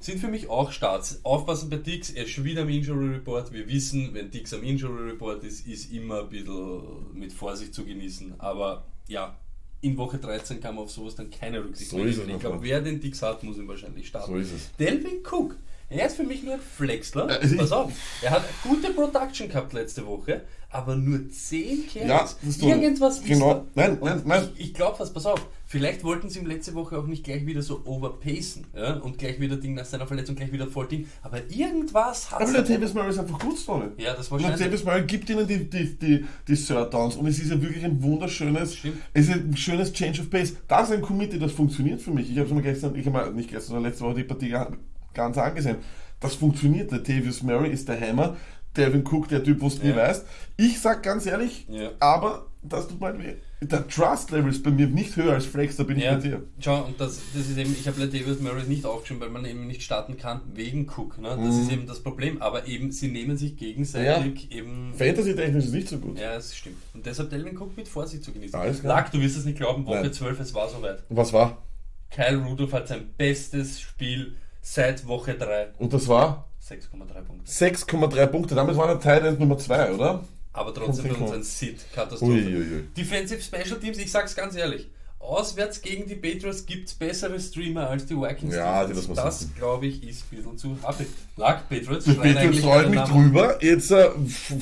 sind 0.00 0.18
für 0.18 0.28
mich 0.28 0.48
auch 0.50 0.72
Starts. 0.72 1.20
Aufpassen 1.22 1.70
bei 1.70 1.76
Dix, 1.76 2.10
er 2.10 2.24
ist 2.24 2.30
schon 2.30 2.44
wieder 2.44 2.62
am 2.62 2.68
Injury 2.68 3.14
Report. 3.14 3.52
Wir 3.52 3.68
wissen, 3.68 4.12
wenn 4.12 4.30
Dix 4.30 4.52
am 4.52 4.64
Injury 4.64 5.10
Report 5.12 5.42
ist, 5.44 5.66
ist 5.66 5.92
immer 5.92 6.20
ein 6.22 6.28
bisschen 6.28 7.14
mit 7.14 7.32
Vorsicht 7.32 7.72
zu 7.72 7.84
genießen. 7.84 8.34
Aber 8.38 8.84
ja, 9.08 9.36
in 9.80 9.96
Woche 9.96 10.18
13 10.18 10.60
kann 10.60 10.74
man 10.74 10.84
auf 10.84 10.90
sowas 10.90 11.14
dann 11.14 11.30
keine 11.30 11.62
Rücksicht 11.64 11.90
So 11.90 11.98
mehr 11.98 12.06
nehmen. 12.06 12.30
Ich 12.30 12.38
glaube, 12.40 12.58
wer 12.62 12.80
den 12.80 13.00
Dix 13.00 13.22
hat, 13.22 13.42
muss 13.44 13.56
ihn 13.56 13.68
wahrscheinlich 13.68 14.08
starten. 14.08 14.32
So 14.32 14.38
ist 14.38 14.52
es. 14.52 14.76
Delvin 14.76 15.20
Cook, 15.24 15.56
er 15.92 16.06
ist 16.06 16.16
für 16.16 16.22
mich 16.24 16.42
nur 16.42 16.54
ein 16.54 16.60
Flexler. 16.60 17.42
Ich- 17.42 17.56
Pass 17.56 17.72
auf, 17.72 17.92
er 18.22 18.30
hat 18.32 18.44
gute 18.62 18.90
Production 18.92 19.48
gehabt 19.48 19.72
letzte 19.72 20.06
Woche, 20.06 20.42
aber 20.70 20.96
nur 20.96 21.28
10 21.28 21.86
Carries. 21.92 22.08
Ja, 22.08 22.20
das 22.22 22.36
ist 22.42 22.60
so. 22.60 22.68
Irgendwas 22.68 23.18
ist 23.18 23.26
Genau. 23.26 23.54
da. 23.54 23.64
Nein, 23.74 23.98
nein, 24.02 24.22
nein. 24.24 24.48
Ich, 24.56 24.68
ich 24.68 24.74
glaube 24.74 24.98
was, 24.98 25.12
pass 25.12 25.26
auf, 25.26 25.46
vielleicht 25.66 26.02
wollten 26.02 26.30
sie 26.30 26.38
ihm 26.38 26.46
letzte 26.46 26.74
Woche 26.74 26.98
auch 26.98 27.06
nicht 27.06 27.24
gleich 27.24 27.44
wieder 27.46 27.60
so 27.62 27.82
overpacen 27.84 28.66
ja, 28.74 28.94
und 28.94 29.18
gleich 29.18 29.38
wieder 29.38 29.56
Ding 29.56 29.74
nach 29.74 29.84
seiner 29.84 30.06
Verletzung 30.06 30.34
gleich 30.34 30.50
wieder 30.52 30.66
voll 30.66 30.86
Ding, 30.88 31.06
aber 31.22 31.38
irgendwas 31.50 32.30
hat 32.30 32.40
Aber 32.40 32.52
der 32.52 32.62
Davis 32.62 32.94
Murray 32.94 33.10
ist 33.10 33.18
einfach 33.18 33.38
gut, 33.38 33.58
Sonne. 33.58 33.92
Ja, 33.98 34.14
das 34.14 34.28
Und 34.28 34.40
der 34.40 34.48
wahrscheinlich. 34.50 34.66
Davis 34.68 34.84
Murray 34.84 35.02
gibt 35.02 35.28
ihnen 35.30 35.46
die, 35.46 35.68
die, 35.68 35.98
die, 35.98 36.24
die 36.48 36.54
Third 36.56 36.92
Downs 36.94 37.16
und 37.16 37.26
es 37.26 37.38
ist 37.38 37.50
ja 37.50 37.60
wirklich 37.60 37.84
ein 37.84 38.02
wunderschönes, 38.02 38.76
Stimmt. 38.76 38.96
es 39.12 39.28
ist 39.28 39.34
ein 39.34 39.56
schönes 39.56 39.92
Change 39.92 40.22
of 40.22 40.30
Pace. 40.30 40.54
Das 40.68 40.88
ist 40.88 40.94
ein 40.96 41.02
Committee, 41.02 41.38
das 41.38 41.52
funktioniert 41.52 42.00
für 42.00 42.12
mich. 42.12 42.30
Ich 42.30 42.38
habe 42.38 42.48
es 42.48 42.54
mir 42.54 42.62
gestern, 42.62 42.94
ich 42.96 43.06
habe 43.06 43.30
nicht 43.34 43.50
gestern, 43.50 43.72
sondern 43.74 43.90
letzte 43.90 44.04
Woche 44.04 44.14
die 44.14 44.24
Partie 44.24 44.48
ga- 44.48 44.72
ganz 45.14 45.38
angesehen. 45.38 45.76
Das 46.20 46.34
funktioniert. 46.34 46.90
Der 46.92 47.00
Davis 47.00 47.42
Murray 47.42 47.70
ist 47.70 47.88
der 47.88 48.00
Hammer. 48.00 48.36
Devin 48.76 49.04
Cook, 49.06 49.28
der 49.28 49.44
Typ, 49.44 49.60
wo 49.60 49.68
du 49.68 49.76
nie 49.82 49.90
Ja. 49.90 49.96
weißt. 49.96 50.24
Ich 50.56 50.80
sag 50.80 51.02
ganz 51.02 51.26
ehrlich, 51.26 51.66
Ja. 51.68 51.90
aber 52.00 52.46
das 52.62 52.88
tut 52.88 53.00
mir 53.00 53.08
halt 53.08 53.18
weh. 53.18 53.34
Der 53.60 53.86
Trust 53.86 54.30
Level 54.30 54.50
ist 54.50 54.62
bei 54.62 54.70
mir 54.70 54.86
nicht 54.86 55.14
höher 55.16 55.34
als 55.34 55.44
Flex, 55.44 55.76
da 55.76 55.82
bin 55.82 55.98
ich 55.98 56.04
Ja, 56.04 56.14
bei 56.14 56.20
dir. 56.20 56.42
schau, 56.58 56.84
und 56.84 56.98
das, 56.98 57.20
das 57.34 57.48
ist 57.50 57.58
eben, 57.58 57.70
ich 57.78 57.86
habe 57.86 58.00
David 58.08 58.40
Murray 58.40 58.62
nicht 58.64 58.86
aufgeschrieben, 58.86 59.20
weil 59.20 59.28
man 59.28 59.44
eben 59.44 59.66
nicht 59.66 59.82
starten 59.82 60.16
kann 60.16 60.40
wegen 60.54 60.88
Cook. 60.88 61.18
Ne? 61.18 61.36
Das 61.38 61.54
ist 61.56 61.70
eben 61.70 61.86
das 61.86 62.00
Problem. 62.02 62.40
Aber 62.40 62.66
eben, 62.66 62.92
sie 62.92 63.08
nehmen 63.08 63.36
sich 63.36 63.56
gegenseitig 63.58 64.50
eben. 64.52 64.94
Fantasy-technisch 64.94 65.66
ist 65.66 65.74
nicht 65.74 65.88
so 65.88 65.98
gut. 65.98 66.18
Ja, 66.18 66.34
das 66.34 66.56
stimmt. 66.56 66.76
Und 66.94 67.04
deshalb 67.04 67.28
Delvin 67.28 67.58
Cook 67.58 67.76
mit 67.76 67.88
Vorsicht 67.88 68.24
zu 68.24 68.32
genießen. 68.32 68.58
Alles 68.58 68.80
klar. 68.80 68.96
Lack, 68.96 69.12
du 69.12 69.20
wirst 69.20 69.36
es 69.36 69.44
nicht 69.44 69.58
glauben, 69.58 69.84
Woche 69.84 70.00
Nein. 70.00 70.12
12, 70.14 70.40
es 70.40 70.54
war 70.54 70.70
soweit. 70.70 71.02
Was 71.10 71.30
war? 71.34 71.62
Kyle 72.10 72.38
Rudolph 72.38 72.72
hat 72.72 72.88
sein 72.88 73.10
bestes 73.18 73.80
Spiel 73.80 74.36
seit 74.62 75.06
Woche 75.06 75.34
3. 75.34 75.72
Und 75.78 75.92
das 75.92 76.08
war 76.08 76.48
6,3 76.66 77.20
Punkte. 77.22 77.50
6,3 77.52 78.26
Punkte. 78.28 78.54
Damit 78.54 78.76
war 78.76 78.88
er 78.88 78.98
Teil 79.00 79.26
End 79.26 79.38
Nummer 79.40 79.58
2, 79.58 79.92
oder? 79.92 80.24
Aber 80.54 80.72
trotzdem 80.72 81.14
für 81.14 81.22
uns 81.22 81.32
ein 81.32 81.42
Sit. 81.42 81.80
Katastrophe. 81.94 82.32
Uiuiui. 82.32 82.84
Defensive 82.96 83.40
Special 83.42 83.78
Teams, 83.80 83.98
ich 83.98 84.10
sag's 84.10 84.34
ganz 84.34 84.54
ehrlich. 84.54 84.88
Auswärts 85.18 85.80
gegen 85.80 86.08
die 86.08 86.16
Patriots 86.16 86.66
gibt's 86.66 86.94
bessere 86.94 87.38
Streamer 87.38 87.88
als 87.88 88.06
die 88.06 88.16
Vikings. 88.16 88.56
Ja, 88.56 88.84
die 88.84 88.92
lassen 88.92 89.10
wir 89.10 89.14
Das, 89.14 89.48
glaube 89.56 89.86
ich, 89.86 90.02
ist 90.02 90.24
ein 90.24 90.36
bisschen 90.36 90.58
zu 90.58 90.76
happig. 90.82 91.06
Lag 91.36 91.68
Patriots 91.68 92.06
Das 92.06 92.16
schreien 92.16 92.34
Patriots 92.34 92.60
keinen 92.62 92.90
mich 92.90 92.98
Namen. 92.98 93.12
drüber. 93.32 93.62
Jetzt 93.62 93.92
äh, 93.92 94.10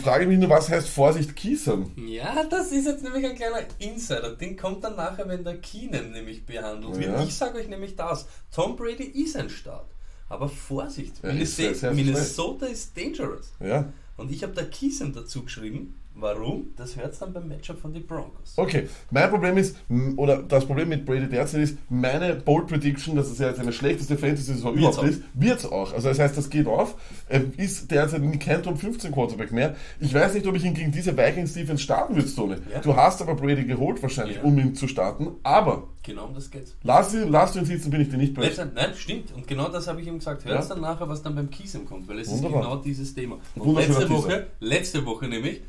frage 0.02 0.24
ich 0.24 0.28
mich 0.28 0.38
nur, 0.38 0.50
was 0.50 0.68
heißt 0.68 0.86
Vorsicht 0.86 1.34
Kiesern? 1.34 1.90
Ja, 1.96 2.44
das 2.44 2.72
ist 2.72 2.84
jetzt 2.84 3.02
nämlich 3.02 3.24
ein 3.24 3.36
kleiner 3.36 3.62
Insider. 3.78 4.36
Den 4.36 4.54
kommt 4.56 4.84
dann 4.84 4.96
nachher, 4.96 5.26
wenn 5.26 5.44
der 5.44 5.56
Keenan 5.56 6.10
nämlich 6.12 6.44
behandelt 6.44 6.94
wird. 6.98 7.08
Ja. 7.16 7.24
Ich 7.24 7.34
sage 7.34 7.56
euch 7.58 7.68
nämlich 7.68 7.96
das. 7.96 8.26
Tom 8.54 8.76
Brady 8.76 9.04
ist 9.04 9.36
ein 9.38 9.48
Start. 9.48 9.88
Aber 10.30 10.48
Vorsicht, 10.48 11.18
ist 11.24 11.56
sehr, 11.56 11.70
Minnesota, 11.70 11.74
sehr 11.74 11.92
Minnesota 11.92 12.66
ist 12.66 12.96
dangerous. 12.96 13.52
Ja. 13.58 13.92
Und 14.16 14.30
ich 14.30 14.42
habe 14.44 14.54
da 14.54 14.62
Kiesem 14.62 15.12
dazu 15.12 15.42
geschrieben. 15.42 15.94
Warum? 16.20 16.66
Das 16.76 16.96
hört 16.96 17.20
dann 17.20 17.32
beim 17.32 17.48
Matchup 17.48 17.80
von 17.80 17.92
den 17.92 18.06
Broncos. 18.06 18.54
Okay, 18.56 18.88
mein 19.10 19.30
Problem 19.30 19.56
ist, 19.56 19.76
oder 20.16 20.42
das 20.42 20.64
Problem 20.66 20.88
mit 20.90 21.04
Brady 21.06 21.28
derzeit 21.28 21.62
ist, 21.62 21.78
meine 21.88 22.34
Bold 22.34 22.66
Prediction, 22.66 23.16
dass 23.16 23.30
es 23.30 23.38
ja 23.38 23.48
jetzt 23.48 23.60
eine 23.60 23.72
schlechteste 23.72 24.16
Fantasy-Saison 24.18 24.74
überhaupt 24.74 25.02
ist, 25.04 25.22
wird 25.34 25.64
auch. 25.72 25.92
Also 25.92 26.08
das 26.08 26.18
heißt, 26.18 26.36
das 26.36 26.50
geht 26.50 26.66
auf. 26.66 26.94
Er 27.28 27.42
ist 27.58 27.90
derzeit 27.90 28.22
kein 28.40 28.62
Top 28.62 28.78
15 28.78 29.12
Quarterback 29.12 29.52
mehr. 29.52 29.76
Ich 30.00 30.12
weiß 30.12 30.34
nicht, 30.34 30.46
ob 30.46 30.54
ich 30.56 30.64
ihn 30.64 30.74
gegen 30.74 30.92
diese 30.92 31.16
Vikings 31.16 31.54
Defense 31.54 31.82
starten 31.82 32.14
würde, 32.16 32.34
Tony. 32.34 32.56
Ja. 32.72 32.80
Du 32.80 32.94
hast 32.94 33.22
aber 33.22 33.34
Brady 33.34 33.64
geholt 33.64 34.02
wahrscheinlich, 34.02 34.36
Ja. 34.36 34.42
um 34.42 34.58
ihn 34.58 34.74
zu 34.74 34.88
starten. 34.88 35.28
Aber 35.42 35.88
Genau 36.02 36.26
um 36.26 36.34
das 36.34 36.50
geht's. 36.50 36.74
lass 36.82 37.12
ihn, 37.14 37.28
lass 37.28 37.54
ihn 37.56 37.64
sitzen, 37.64 37.90
bin 37.90 38.00
ich 38.00 38.08
dir 38.08 38.16
nicht 38.16 38.34
böse. 38.34 38.70
nein, 38.74 38.90
stimmt. 38.96 39.32
Und 39.34 39.46
genau 39.46 39.68
das 39.68 39.86
habe 39.86 40.00
ich 40.00 40.06
ihm 40.06 40.18
gesagt. 40.18 40.44
Hört 40.44 40.62
Ja. 40.62 40.66
dann 40.68 40.80
nachher, 40.80 41.08
was 41.08 41.22
dann 41.22 41.34
beim 41.34 41.50
Kiesem 41.50 41.84
kommt, 41.84 42.08
weil 42.08 42.18
es 42.20 42.30
Wunderbar. 42.30 42.60
ist 42.60 42.66
genau 42.66 42.76
dieses 42.82 43.14
Thema. 43.14 43.38
Und 43.54 43.74
letzte. 43.76 44.08
Woche, 44.10 44.46
letzte 44.60 45.04
Woche 45.06 45.28
nämlich, 45.28 45.60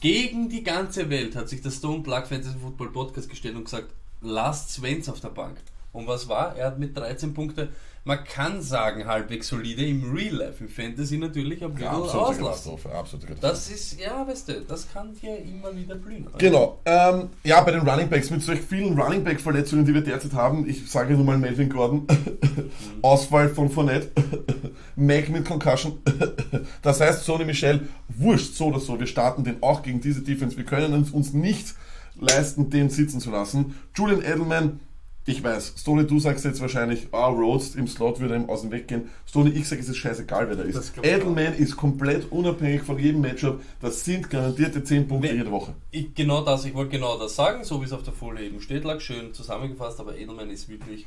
gegen 0.00 0.48
die 0.48 0.62
ganze 0.62 1.10
Welt 1.10 1.34
hat 1.34 1.48
sich 1.48 1.62
der 1.62 1.70
Stone 1.70 2.02
Plug 2.02 2.26
Fantasy 2.26 2.58
Football 2.58 2.90
Podcast 2.90 3.28
gestellt 3.28 3.56
und 3.56 3.64
gesagt, 3.64 3.92
lasst 4.20 4.70
Svens 4.70 5.08
auf 5.08 5.20
der 5.20 5.30
Bank. 5.30 5.58
Und 5.98 6.06
was 6.06 6.28
war? 6.28 6.54
Er 6.56 6.68
hat 6.68 6.78
mit 6.78 6.96
13 6.96 7.34
Punkte, 7.34 7.70
man 8.04 8.22
kann 8.22 8.62
sagen, 8.62 9.04
halbwegs 9.06 9.48
solide 9.48 9.84
im 9.84 10.14
Real 10.14 10.36
Life, 10.36 10.62
im 10.62 10.70
Fantasy 10.70 11.18
natürlich 11.18 11.58
bisschen 11.58 11.80
Ja, 11.80 11.90
absolute. 11.90 12.38
Katastrophe, 12.38 12.88
absolute 12.92 13.26
Katastrophe. 13.26 13.52
Das 13.52 13.68
ist, 13.68 14.00
ja, 14.00 14.24
weißt 14.24 14.48
du, 14.48 14.60
das 14.60 14.92
kann 14.92 15.12
dir 15.20 15.36
immer 15.38 15.74
wieder 15.76 15.96
blühen. 15.96 16.28
Genau. 16.38 16.78
Ähm, 16.84 17.30
ja, 17.42 17.60
bei 17.62 17.72
den 17.72 17.80
Running 17.80 18.08
Backs, 18.08 18.30
mit 18.30 18.42
solch 18.42 18.60
vielen 18.60 18.96
Running 18.96 19.24
Back 19.24 19.40
Verletzungen, 19.40 19.84
die 19.84 19.92
wir 19.92 20.02
derzeit 20.02 20.34
haben, 20.34 20.68
ich 20.68 20.88
sage 20.88 21.14
nur 21.14 21.24
mal 21.24 21.36
Melvin 21.36 21.68
Gordon, 21.68 22.06
Ausfall 23.02 23.48
von 23.48 23.68
Fournette, 23.68 24.12
Mac 24.94 25.28
mit 25.30 25.44
Concussion. 25.44 25.98
das 26.82 27.00
heißt, 27.00 27.24
Sony 27.24 27.44
Michel, 27.44 27.88
wurscht, 28.06 28.54
so 28.54 28.66
oder 28.66 28.78
so, 28.78 29.00
wir 29.00 29.08
starten 29.08 29.42
den 29.42 29.60
auch 29.64 29.82
gegen 29.82 30.00
diese 30.00 30.22
Defense. 30.22 30.56
Wir 30.56 30.64
können 30.64 30.94
uns 30.94 31.32
nicht 31.32 31.74
leisten, 32.20 32.70
den 32.70 32.88
sitzen 32.88 33.20
zu 33.20 33.32
lassen. 33.32 33.74
Julian 33.96 34.22
Edelman, 34.22 34.80
ich 35.28 35.44
weiß, 35.44 35.74
Stoney, 35.76 36.06
du 36.06 36.18
sagst 36.18 36.46
jetzt 36.46 36.60
wahrscheinlich, 36.60 37.08
ah, 37.12 37.26
Rhodes 37.26 37.74
im 37.74 37.86
Slot 37.86 38.18
würde 38.18 38.34
ihm 38.34 38.48
aus 38.48 38.62
dem 38.62 38.70
Weg 38.70 38.88
gehen. 38.88 39.10
Stoney, 39.26 39.50
ich 39.50 39.68
sage, 39.68 39.82
es 39.82 39.88
ist 39.88 39.98
scheißegal, 39.98 40.48
wer 40.48 40.56
da 40.56 40.64
Das 40.64 40.86
ist. 40.86 40.98
Edelman 41.02 41.54
ist 41.54 41.76
komplett 41.76 42.32
unabhängig 42.32 42.82
von 42.82 42.98
jedem 42.98 43.20
Matchup. 43.20 43.60
Das 43.82 44.04
sind 44.04 44.30
garantierte 44.30 44.82
10 44.82 45.06
Punkte 45.06 45.34
jede 45.34 45.50
Woche. 45.50 45.74
Ich, 45.90 46.14
genau 46.14 46.42
das, 46.42 46.64
ich 46.64 46.72
wollte 46.72 46.92
genau 46.92 47.18
das 47.18 47.36
sagen, 47.36 47.62
so 47.62 47.80
wie 47.82 47.84
es 47.84 47.92
auf 47.92 48.02
der 48.02 48.14
Folie 48.14 48.46
eben 48.46 48.60
steht, 48.62 48.84
lag 48.84 49.00
schön 49.00 49.34
zusammengefasst, 49.34 50.00
aber 50.00 50.16
Edelman 50.16 50.48
ist 50.48 50.68
wirklich, 50.70 51.06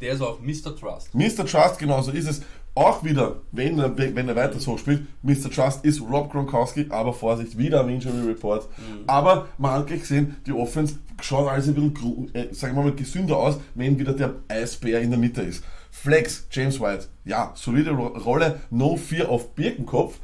der 0.00 0.12
ist 0.12 0.20
auch 0.20 0.38
Mr. 0.40 0.76
Trust. 0.76 1.12
Mr. 1.12 1.44
Trust, 1.44 1.78
genauso 1.80 2.12
ist 2.12 2.28
es. 2.28 2.42
Auch 2.76 3.02
wieder, 3.02 3.36
wenn 3.52 3.78
er, 3.78 3.96
wenn 3.96 4.28
er 4.28 4.36
weiter 4.36 4.60
so 4.60 4.76
spielt, 4.76 5.06
Mr. 5.22 5.50
Trust 5.50 5.82
ist 5.84 5.98
Rob 6.02 6.30
Gronkowski, 6.30 6.86
aber 6.90 7.14
Vorsicht, 7.14 7.56
wieder 7.56 7.80
am 7.80 7.88
Injury 7.88 8.20
Report. 8.28 8.68
Aber 9.06 9.48
man 9.56 9.72
hat 9.72 9.86
gleich 9.86 10.00
gesehen, 10.00 10.36
die 10.46 10.52
Offense 10.52 10.98
schaut 11.22 11.48
alles 11.48 11.68
ein 11.68 11.74
bisschen, 11.74 12.34
äh, 12.34 12.52
sagen 12.52 12.76
wir 12.76 12.82
mal, 12.82 12.92
gesünder 12.94 13.38
aus, 13.38 13.58
wenn 13.74 13.98
wieder 13.98 14.12
der 14.12 14.34
Eisbär 14.48 15.00
in 15.00 15.08
der 15.08 15.18
Mitte 15.18 15.40
ist. 15.40 15.64
Flex, 15.90 16.46
James 16.50 16.78
White, 16.78 17.06
ja, 17.24 17.52
solide 17.54 17.92
Ro 17.92 18.08
Rolle, 18.08 18.60
no 18.70 18.96
fear 18.96 19.30
of 19.32 19.54
Birkenkopf. 19.54 20.18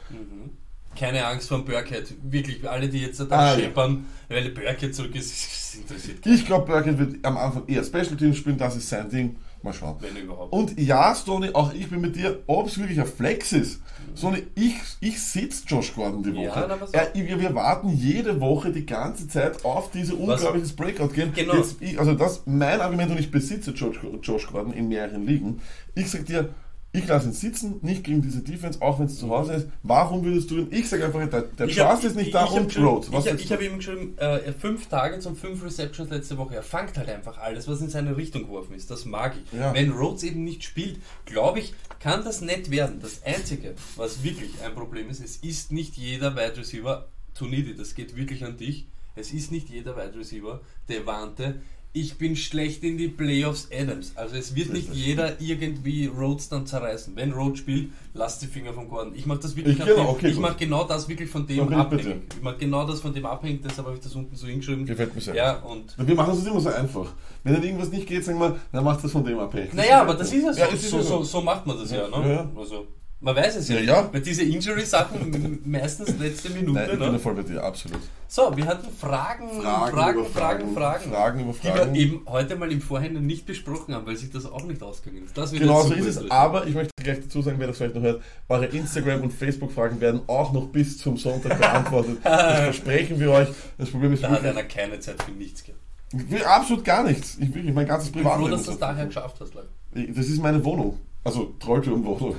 keine 0.94 1.24
Angst 1.24 1.48
vor 1.48 1.64
Burkhead. 1.64 2.12
Wirklich, 2.22 2.68
alle, 2.68 2.86
die 2.86 2.98
jetzt 3.00 3.18
da 3.18 3.26
Ah, 3.30 3.54
ja. 3.54 3.60
scheppern, 3.60 4.04
weil 4.28 4.50
Burkhead 4.50 4.94
zurück 4.94 5.14
ist, 5.14 5.74
interessiert 5.80 6.26
Ich 6.26 6.44
glaube, 6.44 6.66
Burkett 6.66 6.98
wird 6.98 7.24
am 7.24 7.38
Anfang 7.38 7.62
eher 7.66 7.82
Special 7.82 8.14
Teams 8.14 8.36
spielen, 8.36 8.58
das 8.58 8.76
ist 8.76 8.90
sein 8.90 9.08
Ding. 9.08 9.36
Mal 9.62 9.72
schauen. 9.72 9.96
wenn 10.00 10.16
überhaupt. 10.16 10.52
Und 10.52 10.78
ja, 10.80 11.14
Stoney, 11.14 11.50
auch 11.54 11.72
ich 11.72 11.88
bin 11.88 12.00
mit 12.00 12.16
dir, 12.16 12.42
ob 12.46 12.66
es 12.66 12.78
wirklich 12.78 13.00
ein 13.00 13.06
Flex 13.06 13.52
ist. 13.52 13.80
Stoney, 14.16 14.44
ich, 14.54 14.74
ich 15.00 15.22
sitze 15.22 15.64
Josh 15.66 15.94
Gordon 15.94 16.22
die 16.22 16.34
Woche. 16.34 16.44
Ja, 16.44 16.66
na, 16.68 16.74
auf. 16.74 16.90
er, 16.92 17.14
wir, 17.14 17.40
wir 17.40 17.54
warten 17.54 17.88
jede 17.90 18.40
Woche 18.40 18.72
die 18.72 18.84
ganze 18.84 19.28
Zeit 19.28 19.64
auf 19.64 19.90
diese 19.90 20.14
unglaubliches 20.16 20.74
Breakout-Game. 20.74 21.32
Genau. 21.32 21.54
Jetzt, 21.54 21.76
ich, 21.80 21.98
also 21.98 22.14
das 22.14 22.42
mein 22.46 22.80
Argument 22.80 23.12
und 23.12 23.20
ich 23.20 23.30
besitze 23.30 23.70
Josh, 23.70 24.00
Josh 24.22 24.46
Gordon 24.48 24.72
in 24.72 24.88
mehreren 24.88 25.26
Ligen. 25.26 25.60
Ich 25.94 26.10
sag 26.10 26.26
dir, 26.26 26.50
ich 26.94 27.06
lasse 27.08 27.28
ihn 27.28 27.32
sitzen, 27.32 27.76
nicht 27.80 28.04
gegen 28.04 28.20
diese 28.20 28.40
Defense, 28.42 28.82
auch 28.82 28.98
wenn 28.98 29.06
es 29.06 29.18
zu 29.18 29.30
Hause 29.30 29.54
ist. 29.54 29.68
Warum 29.82 30.22
würdest 30.24 30.50
du 30.50 30.58
ihn? 30.58 30.68
Ich 30.70 30.88
sage 30.88 31.06
einfach, 31.06 31.26
der, 31.28 31.42
der 31.42 31.66
Ich 31.66 31.80
hab- 31.80 32.04
ist 32.04 32.14
nicht 32.16 32.26
ich- 32.26 32.32
da 32.32 32.44
ich 32.44 32.50
und 32.52 32.76
Rhodes. 32.78 33.08
Ich, 33.26 33.44
ich 33.44 33.52
habe 33.52 33.64
ihm 33.64 33.78
geschrieben, 33.78 34.16
äh, 34.18 34.52
fünf 34.52 34.86
Targets 34.88 35.24
und 35.26 35.38
fünf 35.38 35.64
Receptions 35.64 36.10
letzte 36.10 36.36
Woche. 36.36 36.54
Er 36.54 36.62
fangt 36.62 36.98
halt 36.98 37.08
einfach 37.08 37.38
alles, 37.38 37.66
was 37.66 37.80
in 37.80 37.88
seine 37.88 38.16
Richtung 38.16 38.42
geworfen 38.42 38.74
ist. 38.74 38.90
Das 38.90 39.06
mag 39.06 39.34
ich. 39.42 39.58
Ja. 39.58 39.72
Wenn 39.72 39.90
Rhodes 39.90 40.22
eben 40.22 40.44
nicht 40.44 40.64
spielt, 40.64 41.00
glaube 41.24 41.60
ich, 41.60 41.72
kann 41.98 42.24
das 42.24 42.40
nett 42.42 42.70
werden. 42.70 42.98
Das 43.00 43.22
Einzige, 43.24 43.74
was 43.96 44.22
wirklich 44.22 44.50
ein 44.62 44.74
Problem 44.74 45.08
ist, 45.08 45.24
es 45.24 45.36
ist 45.38 45.72
nicht 45.72 45.96
jeder 45.96 46.34
Wide 46.36 46.56
Receiver, 46.58 47.08
Tunidi, 47.34 47.74
das 47.74 47.94
geht 47.94 48.16
wirklich 48.16 48.44
an 48.44 48.58
dich. 48.58 48.86
Es 49.14 49.32
ist 49.32 49.50
nicht 49.50 49.68
jeder 49.70 49.96
Wide 49.96 50.18
Receiver, 50.18 50.60
der 50.88 51.06
warnte, 51.06 51.62
ich 51.94 52.16
bin 52.16 52.36
schlecht 52.36 52.82
in 52.84 52.96
die 52.96 53.08
Playoffs 53.08 53.68
Adams. 53.70 54.12
Also 54.16 54.36
es 54.36 54.54
wird 54.54 54.72
nicht 54.72 54.94
jeder 54.94 55.38
irgendwie 55.40 56.06
Rhodes 56.06 56.48
dann 56.48 56.66
zerreißen. 56.66 57.14
Wenn 57.16 57.32
Rhodes 57.32 57.58
spielt, 57.58 57.90
lass 58.14 58.38
die 58.38 58.46
Finger 58.46 58.72
von 58.72 58.88
Gordon. 58.88 59.14
Ich 59.14 59.26
mache 59.26 59.40
das 59.40 59.54
wirklich 59.56 59.78
Ich- 59.78 59.84
genau, 59.84 60.08
okay, 60.10 60.28
ich 60.28 60.38
mache 60.38 60.56
genau 60.58 60.84
das 60.84 61.06
wirklich 61.08 61.28
von 61.28 61.46
dem 61.46 61.68
bei 61.68 61.76
abhängig. 61.76 62.16
Ich 62.34 62.42
mache 62.42 62.56
genau 62.56 62.86
das 62.86 63.00
von 63.00 63.12
dem 63.12 63.26
abhängig, 63.26 63.60
deshalb 63.62 63.86
habe 63.86 63.96
ich 63.96 64.02
das 64.02 64.14
unten 64.14 64.34
so 64.34 64.46
hingeschrieben. 64.46 64.86
Gefällt 64.86 65.14
mir 65.14 65.20
sehr. 65.20 65.34
Ja, 65.34 65.56
und 65.58 65.94
Wir 65.98 66.14
machen 66.14 66.32
es 66.32 66.46
immer 66.46 66.60
so 66.60 66.70
einfach. 66.70 67.12
Wenn 67.44 67.54
dann 67.54 67.62
irgendwas 67.62 67.90
nicht 67.90 68.06
geht, 68.06 68.24
sagen 68.24 68.38
wir, 68.38 68.56
dann 68.72 68.84
macht 68.84 69.04
das 69.04 69.12
von 69.12 69.24
dem 69.24 69.38
abhängig. 69.38 69.74
naja, 69.74 70.00
aber 70.00 70.14
das 70.14 70.32
ist 70.32 70.44
ja 70.44 70.52
so, 70.54 70.60
ja 70.60 70.76
so, 70.76 71.02
so. 71.02 71.22
so 71.24 71.40
macht 71.42 71.66
man 71.66 71.76
das 71.78 71.90
ja, 71.90 72.08
Ja, 72.08 72.18
ne? 72.18 72.32
ja. 72.32 72.50
Also, 72.56 72.86
man 73.22 73.36
weiß 73.36 73.56
es 73.56 73.68
ja, 73.68 73.78
Ja. 73.80 74.08
Weil 74.12 74.20
diese 74.20 74.42
Injury-Sachen 74.42 75.60
meistens 75.64 76.18
letzte 76.18 76.50
Minute, 76.50 76.72
Nein, 76.72 76.90
ich 76.92 76.98
bin 76.98 77.12
ne? 77.12 77.18
voll 77.18 77.34
bei 77.34 77.42
dir, 77.42 77.62
absolut. 77.62 78.00
So, 78.28 78.56
wir 78.56 78.66
hatten 78.66 78.88
Fragen, 78.98 79.48
Fragen, 79.60 79.92
Fragen, 79.96 80.18
über 80.20 80.28
Fragen, 80.28 80.74
Fragen, 80.74 81.10
Fragen 81.10 81.40
über 81.40 81.52
die 81.52 81.58
Fragen. 81.68 81.94
wir 81.94 82.00
eben 82.00 82.20
heute 82.26 82.56
mal 82.56 82.72
im 82.72 82.80
Vorhinein 82.80 83.26
nicht 83.26 83.46
besprochen 83.46 83.94
haben, 83.94 84.06
weil 84.06 84.16
sich 84.16 84.30
das 84.30 84.46
auch 84.46 84.64
nicht 84.64 84.82
ausgegangen 84.82 85.26
ist. 85.26 85.36
Das 85.36 85.52
Genau 85.52 85.82
so 85.82 85.94
ist 85.94 86.06
es, 86.06 86.30
aber 86.30 86.66
ich 86.66 86.74
möchte 86.74 86.90
gleich 87.02 87.20
dazu 87.20 87.42
sagen, 87.42 87.58
wer 87.58 87.66
das 87.68 87.76
vielleicht 87.76 87.94
noch 87.94 88.02
hört, 88.02 88.22
eure 88.48 88.66
Instagram- 88.66 89.22
und 89.22 89.32
Facebook-Fragen 89.32 90.00
werden 90.00 90.22
auch 90.26 90.52
noch 90.52 90.66
bis 90.68 90.98
zum 90.98 91.16
Sonntag 91.16 91.58
beantwortet. 91.58 92.18
das 92.24 92.58
versprechen 92.60 93.20
wir 93.20 93.30
euch. 93.30 93.48
Das 93.78 93.90
Problem 93.90 94.14
ist 94.14 94.22
Da 94.24 94.30
hat 94.30 94.44
einer 94.44 94.62
keine 94.64 94.98
Zeit 94.98 95.22
für 95.22 95.30
nichts 95.32 95.62
gehabt. 95.62 96.46
absolut 96.46 96.84
gar 96.84 97.04
nichts. 97.04 97.36
Ich 97.40 97.54
will 97.54 97.70
mein 97.72 97.86
ganzes 97.86 98.08
Ich 98.08 98.14
bin 98.14 98.22
froh, 98.22 98.30
Privatleben. 98.30 98.52
dass 98.56 98.64
du 98.64 98.70
das 98.70 98.80
daher 98.80 99.06
geschafft 99.06 99.36
hast, 99.40 99.54
Leute. 99.54 99.68
Das 99.94 100.26
ist 100.26 100.42
meine 100.42 100.64
Wohnung. 100.64 100.98
Also 101.24 101.52
Trollturm-Wohnung. 101.60 102.36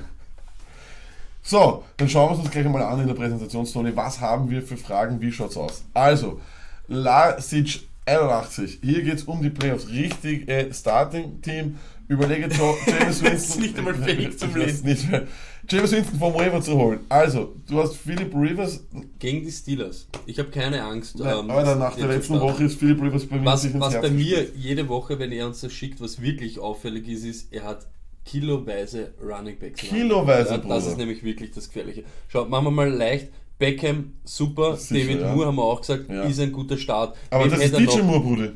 So, 1.43 1.83
dann 1.97 2.07
schauen 2.09 2.29
wir 2.29 2.35
uns 2.35 2.43
das 2.43 2.51
gleich 2.51 2.65
einmal 2.65 2.83
an 2.83 3.01
in 3.01 3.07
der 3.07 3.13
Präsentationszone. 3.15 3.95
Was 3.95 4.21
haben 4.21 4.49
wir 4.49 4.61
für 4.61 4.77
Fragen? 4.77 5.19
Wie 5.21 5.31
schaut's 5.31 5.57
aus? 5.57 5.83
Also, 5.93 6.39
Lasic 6.87 7.81
81. 8.05 8.79
Hier 8.81 9.01
geht's 9.03 9.23
um 9.23 9.41
die 9.41 9.49
Playoffs. 9.49 9.89
Richtig 9.89 10.47
äh, 10.49 10.73
Starting-Team. 10.73 11.77
Überlege 12.07 12.47
Jo- 12.47 12.75
James 12.87 13.21
Winston. 13.23 13.33
ist 13.33 13.59
nicht 13.59 13.77
einmal 13.77 13.93
fähig 14.03 14.37
zum 14.37 14.55
Lesen. 14.55 14.85
Nicht 14.87 15.09
mehr. 15.09 15.23
James 15.69 15.91
Winston 15.93 16.19
vom 16.19 16.33
Waiver 16.33 16.61
zu 16.61 16.73
holen. 16.77 16.99
Also, 17.07 17.55
du 17.69 17.81
hast 17.81 17.95
Philip 17.95 18.33
Rivers. 18.35 18.81
Gegen 19.19 19.45
die 19.45 19.51
Steelers. 19.51 20.07
Ich 20.25 20.37
habe 20.39 20.49
keine 20.49 20.83
Angst. 20.83 21.17
Nein, 21.17 21.37
ähm, 21.39 21.49
Alter, 21.49 21.75
nach 21.75 21.95
der 21.95 22.07
letzten. 22.07 22.39
Woche 22.39 22.65
ist 22.65 22.77
Philip 22.79 23.01
Rivers 23.01 23.25
bei 23.25 23.37
mir 23.37 23.45
Was, 23.45 23.61
sich 23.61 23.73
ins 23.73 23.81
was 23.81 23.93
Herz 23.93 24.03
bei 24.03 24.11
mir 24.11 24.45
jede 24.55 24.87
Woche, 24.89 25.17
wenn 25.19 25.31
er 25.31 25.47
uns 25.47 25.61
das 25.61 25.71
schickt, 25.71 26.01
was 26.01 26.21
wirklich 26.21 26.59
auffällig 26.59 27.07
ist, 27.07 27.23
ist, 27.23 27.53
er 27.53 27.63
hat 27.63 27.87
kiloweise 28.25 29.13
Running 29.21 29.57
Backs. 29.59 29.79
Kiloweise, 29.81 30.51
ja, 30.51 30.57
Das 30.57 30.87
ist 30.87 30.97
nämlich 30.97 31.23
wirklich 31.23 31.51
das 31.51 31.67
Gefährliche. 31.67 32.03
Schaut, 32.27 32.49
machen 32.49 32.65
wir 32.65 32.71
mal 32.71 32.89
leicht. 32.89 33.29
Beckham, 33.59 34.13
super. 34.23 34.75
Sicher, 34.77 35.05
David 35.07 35.21
ja. 35.21 35.33
Moore 35.33 35.47
haben 35.47 35.55
wir 35.55 35.63
auch 35.63 35.81
gesagt, 35.81 36.09
Ja. 36.09 36.23
ist 36.23 36.39
ein 36.39 36.51
guter 36.51 36.77
Start. 36.77 37.15
Aber 37.29 37.45
Wen 37.45 37.51
das 37.51 37.59
ist 37.61 37.77
DJ 37.77 37.83
noch? 37.85 38.03
Moore, 38.03 38.19
Bruder. 38.21 38.51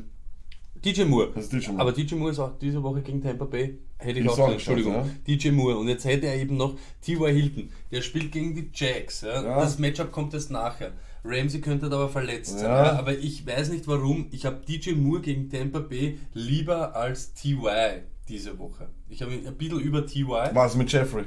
DJ 0.84 1.04
Moore. 1.06 1.32
Das 1.34 1.46
ist 1.46 1.54
DJ 1.54 1.68
Moore. 1.70 1.82
Aber 1.82 1.92
DJ 1.92 2.16
Moore 2.16 2.32
ist 2.32 2.40
auch 2.40 2.58
diese 2.60 2.82
Woche 2.84 3.02
gegen 3.02 3.22
Tampa 3.22 3.46
Bay. 3.46 3.78
Hätte 4.00 4.20
ich 4.20 4.26
Ist 4.26 4.32
auch 4.32 4.36
gesagt, 4.36 4.52
Entschuldigung. 4.54 4.94
geschaut, 4.94 5.10
DJ 5.28 5.50
Moore. 5.52 5.78
Und 5.78 5.88
jetzt 5.88 6.06
hätte 6.06 6.28
er 6.28 6.36
eben 6.36 6.56
noch 6.58 6.76
T.Y. 7.02 7.34
Hilton. 7.34 7.70
Der 7.92 8.02
spielt 8.02 8.32
gegen 8.32 8.54
die 8.54 8.70
Jacks. 8.74 9.22
Ja. 9.22 9.44
Ja. 9.44 9.60
Das 9.60 9.80
Matchup 9.80 10.12
kommt 10.12 10.34
erst 10.34 10.52
nachher. 10.52 10.92
Ramsey 11.24 11.62
könnte 11.62 11.88
aber 11.88 12.10
verletzt 12.10 12.60
sein. 12.60 12.70
Ja. 12.70 12.86
Ja. 12.86 13.00
Aber 13.00 13.18
ich 13.18 13.46
weiß 13.46 13.70
nicht 13.70 13.88
warum. 13.88 14.28
Ich 14.32 14.46
habe 14.46 14.62
DJ 14.68 14.92
Moore 14.92 15.22
gegen 15.22 15.50
Tampa 15.50 15.80
Bay 15.80 16.20
lieber 16.34 16.96
als 16.96 17.34
T.Y. 17.34 18.02
diese 18.30 18.58
Woche. 18.60 18.90
Ich 19.10 19.22
habe 19.22 19.32
ein 19.34 19.56
bisschen 19.58 19.80
über 19.80 20.06
T.Y. 20.06 20.50
Was 20.54 20.76
mit 20.76 20.92
Jeffrey? 20.92 21.26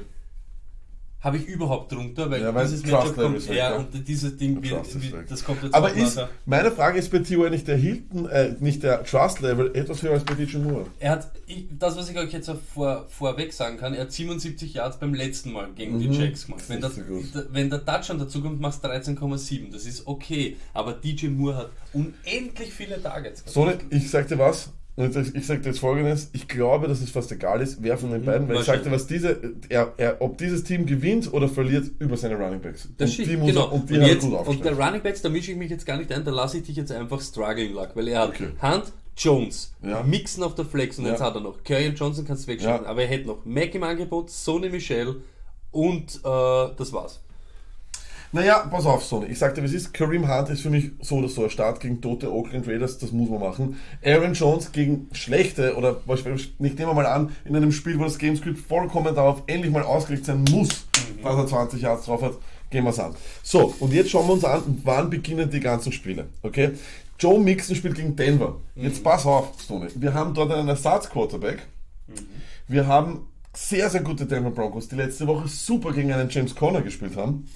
Habe 1.23 1.37
ich 1.37 1.45
überhaupt 1.45 1.91
drunter, 1.91 2.31
weil 2.31 2.41
Ja, 2.41 2.51
weil 2.55 2.65
dieses 2.65 2.81
Trust 2.81 2.93
Matchup 2.93 3.17
Level 3.17 3.31
kommt 3.33 3.47
her 3.49 3.55
ja. 3.55 3.75
und 3.75 4.07
dieses 4.07 4.37
Ding, 4.37 4.59
Trust 4.63 4.99
wie, 5.03 5.11
weg. 5.11 5.27
das 5.29 5.43
kommt 5.43 5.61
jetzt 5.61 5.75
Aber 5.75 5.93
ist, 5.93 6.19
meine 6.47 6.71
Frage 6.71 6.97
ist 6.97 7.11
bei 7.11 7.19
T.Y. 7.19 7.51
nicht 7.51 7.67
der 7.67 7.77
Hilton, 7.77 8.27
äh, 8.27 8.55
nicht 8.59 8.81
der 8.81 9.03
Trust-Level 9.03 9.75
etwas 9.75 10.01
höher 10.01 10.13
als 10.13 10.23
bei 10.23 10.33
DJ 10.33 10.57
Moore? 10.57 10.87
Er 10.99 11.11
hat, 11.11 11.31
ich, 11.45 11.67
das 11.77 11.95
was 11.95 12.09
ich 12.09 12.17
euch 12.17 12.33
jetzt 12.33 12.51
vor, 12.73 13.05
vorweg 13.07 13.53
sagen 13.53 13.77
kann, 13.77 13.93
er 13.93 14.01
hat 14.05 14.11
77 14.11 14.73
Yards 14.73 14.97
beim 14.97 15.13
letzten 15.13 15.51
Mal 15.51 15.71
gegen 15.75 15.99
die 15.99 16.07
Mhm. 16.07 16.13
Jacks 16.13 16.47
gemacht. 16.47 16.63
Wenn 16.67 16.81
der, 16.81 16.89
Nicht 16.89 16.99
so 17.07 17.13
gut. 17.13 17.25
da- 17.35 17.43
wenn 17.51 17.69
der 17.69 17.85
Touchdown 17.85 18.17
dazu 18.17 18.41
kommt, 18.41 18.59
machst 18.59 18.83
du 18.83 18.87
13,7. 18.87 19.71
Das 19.71 19.85
ist 19.85 20.07
okay. 20.07 20.57
Aber 20.73 20.93
DJ 20.93 21.27
Moore 21.27 21.55
hat 21.55 21.69
unendlich 21.93 22.73
viele 22.73 22.99
Targets. 22.99 23.45
gehabt. 23.45 23.53
So, 23.53 23.71
ich 23.95 24.09
sag 24.09 24.27
dir 24.27 24.39
was, 24.39 24.71
und 24.95 25.15
ich 25.15 25.35
ich 25.35 25.47
sag 25.47 25.61
dir 25.63 25.69
jetzt 25.69 25.79
folgendes, 25.79 26.29
ich 26.33 26.47
glaube, 26.47 26.87
dass 26.87 27.01
es 27.01 27.09
fast 27.11 27.31
egal 27.31 27.61
ist, 27.61 27.81
wer 27.81 27.97
von 27.97 28.11
den 28.11 28.25
beiden, 28.25 28.47
weil 28.49 28.57
ich 28.57 28.63
sag 28.63 28.83
dir 28.83 28.91
was, 28.91 29.07
diese, 29.07 29.39
er, 29.69 29.93
er, 29.97 30.21
ob 30.21 30.37
dieses 30.37 30.63
Team 30.63 30.85
gewinnt 30.85 31.31
oder 31.33 31.47
verliert 31.47 31.85
über 31.99 32.17
seine 32.17 32.35
Running 32.35 32.59
Backs. 32.61 32.89
Das 32.97 33.09
und 33.09 33.13
stimmt, 33.13 33.29
die 33.29 33.37
muss 33.37 33.47
genau. 33.47 33.61
er, 33.67 33.73
und 33.73 33.89
die 33.89 33.93
und, 33.95 34.01
hat 34.01 34.09
jetzt, 34.09 34.21
gut 34.29 34.47
und 34.47 34.65
der 34.65 34.77
Running 34.77 35.01
Backs, 35.01 35.21
da 35.21 35.29
mische 35.29 35.51
ich 35.51 35.57
mich 35.57 35.69
jetzt 35.69 35.85
gar 35.85 35.97
nicht 35.97 36.11
ein, 36.11 36.23
da 36.25 36.31
lasse 36.31 36.57
ich 36.57 36.63
dich 36.63 36.75
jetzt 36.75 36.91
einfach 36.91 37.21
struggling 37.21 37.73
luck, 37.73 37.89
weil 37.95 38.07
er 38.09 38.19
hat 38.19 38.29
Okay. 38.29 38.49
Hunt, 38.61 38.91
Jones, 39.17 39.73
Ja. 39.81 40.03
Mixen 40.03 40.43
auf 40.43 40.55
der 40.55 40.65
Flex 40.65 40.97
und 40.99 41.05
Ja. 41.05 41.11
jetzt 41.11 41.21
hat 41.21 41.35
er 41.35 41.41
noch 41.41 41.63
Curry 41.63 41.87
und 41.87 41.99
Johnson 41.99 42.25
kannst 42.25 42.43
du 42.47 42.51
wegschalten, 42.51 42.85
Ja. 42.85 42.91
aber 42.91 43.01
er 43.03 43.07
hätte 43.07 43.27
noch 43.27 43.45
Mac 43.45 43.73
im 43.75 43.83
Angebot, 43.83 44.29
Sony 44.29 44.69
Michel 44.69 45.21
und 45.71 46.15
äh, 46.15 46.69
das 46.77 46.91
war's. 46.91 47.21
Naja, 48.33 48.59
pass 48.59 48.85
auf, 48.85 49.03
Sonny. 49.03 49.25
Ich 49.25 49.39
sagte, 49.39 49.61
was 49.61 49.73
ist? 49.73 49.93
Kareem 49.93 50.33
Hunt 50.33 50.49
ist 50.49 50.61
für 50.61 50.69
mich 50.69 50.91
so 51.01 51.17
oder 51.17 51.27
so 51.27 51.43
ein 51.43 51.49
Start 51.49 51.81
gegen 51.81 51.99
tote 51.99 52.31
Oakland 52.31 52.65
Raiders, 52.65 52.97
das 52.97 53.11
muss 53.11 53.29
man 53.29 53.41
machen. 53.41 53.77
Aaron 54.05 54.33
Jones 54.33 54.71
gegen 54.71 55.09
schlechte, 55.11 55.75
oder 55.75 56.01
ich 56.07 56.25
nehme 56.59 56.77
wir 56.77 56.93
mal 56.93 57.05
an, 57.05 57.35
in 57.43 57.55
einem 57.57 57.73
Spiel, 57.73 57.99
wo 57.99 58.05
das 58.05 58.17
Gamescript 58.17 58.59
vollkommen 58.59 59.13
darauf 59.13 59.43
endlich 59.47 59.71
mal 59.71 59.83
ausgelegt 59.83 60.25
sein 60.25 60.45
muss, 60.49 60.87
dass 61.21 61.35
er 61.35 61.47
20 61.47 61.81
Yards 61.81 62.05
drauf 62.05 62.21
hat, 62.21 62.37
gehen 62.69 62.85
wir 62.85 62.91
es 62.91 62.99
an. 62.99 63.15
So, 63.43 63.73
und 63.81 63.91
jetzt 63.91 64.09
schauen 64.11 64.27
wir 64.27 64.33
uns 64.33 64.45
an, 64.45 64.79
wann 64.85 65.09
beginnen 65.09 65.49
die 65.49 65.59
ganzen 65.59 65.91
Spiele. 65.91 66.29
Okay? 66.41 66.71
Joe 67.19 67.37
Mixon 67.37 67.75
spielt 67.75 67.95
gegen 67.95 68.15
Denver. 68.15 68.61
Jetzt 68.75 69.03
pass 69.03 69.25
auf, 69.25 69.61
Sonny. 69.61 69.87
Wir 69.95 70.13
haben 70.13 70.33
dort 70.33 70.51
einen 70.51 70.69
Ersatz-Quarterback. 70.69 71.67
Wir 72.69 72.87
haben 72.87 73.27
sehr, 73.53 73.89
sehr 73.89 74.01
gute 74.01 74.25
Denver 74.25 74.51
Broncos, 74.51 74.87
die 74.87 74.95
letzte 74.95 75.27
Woche 75.27 75.49
super 75.49 75.91
gegen 75.91 76.13
einen 76.13 76.29
James 76.29 76.55
Conner 76.55 76.81
gespielt 76.81 77.17
haben. 77.17 77.49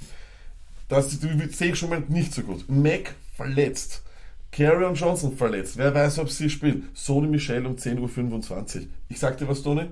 Das 0.87 1.11
sehe 1.11 1.71
ich 1.71 1.79
schon 1.79 1.89
mal 1.89 2.03
nicht 2.07 2.33
so 2.33 2.43
gut. 2.43 2.65
Mac 2.67 3.15
verletzt. 3.35 4.03
Carrion 4.51 4.95
Johnson 4.95 5.35
verletzt. 5.35 5.77
Wer 5.77 5.93
weiß, 5.93 6.19
ob 6.19 6.29
sie 6.29 6.49
spielen. 6.49 6.89
Sony 6.93 7.27
Michel 7.27 7.65
um 7.65 7.75
10.25 7.75 8.75
Uhr. 8.75 8.87
Ich 9.09 9.19
sag 9.19 9.37
dir 9.37 9.47
was, 9.47 9.63
Tony. 9.63 9.87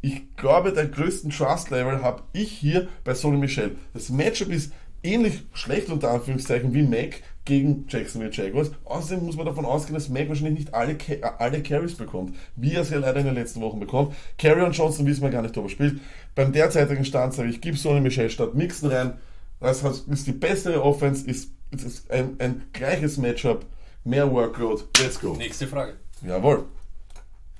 Ich 0.00 0.34
glaube, 0.36 0.72
den 0.72 0.90
größten 0.90 1.30
Trust-Level 1.30 2.02
habe 2.02 2.24
ich 2.32 2.50
hier 2.50 2.88
bei 3.04 3.14
Sony 3.14 3.36
Michel. 3.36 3.76
Das 3.94 4.08
Matchup 4.08 4.48
ist 4.48 4.72
ähnlich 5.04 5.44
schlecht 5.52 5.88
unter 5.90 6.10
Anführungszeichen 6.10 6.74
wie 6.74 6.82
Mac 6.82 7.22
gegen 7.44 7.84
Jacksonville 7.88 8.32
Jaguars. 8.32 8.72
Außerdem 8.84 9.24
muss 9.24 9.36
man 9.36 9.46
davon 9.46 9.64
ausgehen, 9.64 9.94
dass 9.94 10.08
Mac 10.08 10.28
wahrscheinlich 10.28 10.58
nicht 10.58 10.74
alle, 10.74 10.96
alle 11.38 11.62
Carries 11.62 11.94
bekommt, 11.94 12.36
wie 12.56 12.72
er 12.72 12.82
es 12.82 12.90
ja 12.90 12.98
leider 12.98 13.20
in 13.20 13.26
den 13.26 13.34
letzten 13.34 13.60
Wochen 13.60 13.80
bekommt. 13.80 14.14
Carrion 14.38 14.72
Johnson 14.72 15.06
wissen 15.06 15.22
wir 15.22 15.30
gar 15.30 15.42
nicht, 15.42 15.56
ob 15.56 15.66
er 15.66 15.70
spielt. 15.70 16.00
Beim 16.34 16.52
derzeitigen 16.52 17.04
Stand 17.04 17.34
sage 17.34 17.50
ich, 17.50 17.60
gib 17.60 17.78
Sony 17.78 18.00
Michel 18.00 18.30
statt 18.30 18.54
Mixen 18.54 18.90
rein. 18.90 19.14
Das 19.62 19.82
ist 19.82 20.26
die 20.26 20.32
bessere 20.32 20.82
Offense, 20.82 21.28
ist, 21.28 21.52
ist 21.70 22.10
ein, 22.10 22.36
ein 22.38 22.64
gleiches 22.72 23.16
Matchup, 23.16 23.64
mehr 24.04 24.30
Workload. 24.30 24.82
Let's 25.00 25.20
go. 25.20 25.34
Nächste 25.34 25.66
Frage. 25.66 25.94
Jawohl. 26.26 26.66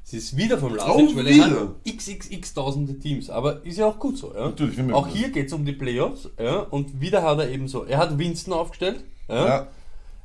Es 0.05 0.13
ist 0.13 0.37
wieder 0.37 0.59
vom 0.59 0.75
Lasic, 0.75 1.17
weil 1.17 1.27
er 1.29 1.45
hat 1.45 1.69
xxx 1.87 2.55
tausende 2.55 2.99
Teams, 2.99 3.31
aber 3.31 3.65
ist 3.65 3.79
ja 3.79 3.87
auch 3.87 3.99
gut 3.99 4.19
so. 4.19 4.35
Ja? 4.35 4.47
Natürlich, 4.47 4.93
Auch 4.93 5.07
hier 5.07 5.31
geht 5.31 5.47
es 5.47 5.53
um 5.53 5.65
die 5.65 5.73
Playoffs 5.73 6.29
ja? 6.39 6.59
und 6.59 7.01
wieder 7.01 7.23
hat 7.23 7.39
er 7.39 7.49
eben 7.49 7.69
so, 7.69 7.85
er 7.85 7.99
hat 7.99 8.19
Winston 8.19 8.53
aufgestellt, 8.53 9.05
ja? 9.29 9.47
Ja. 9.47 9.69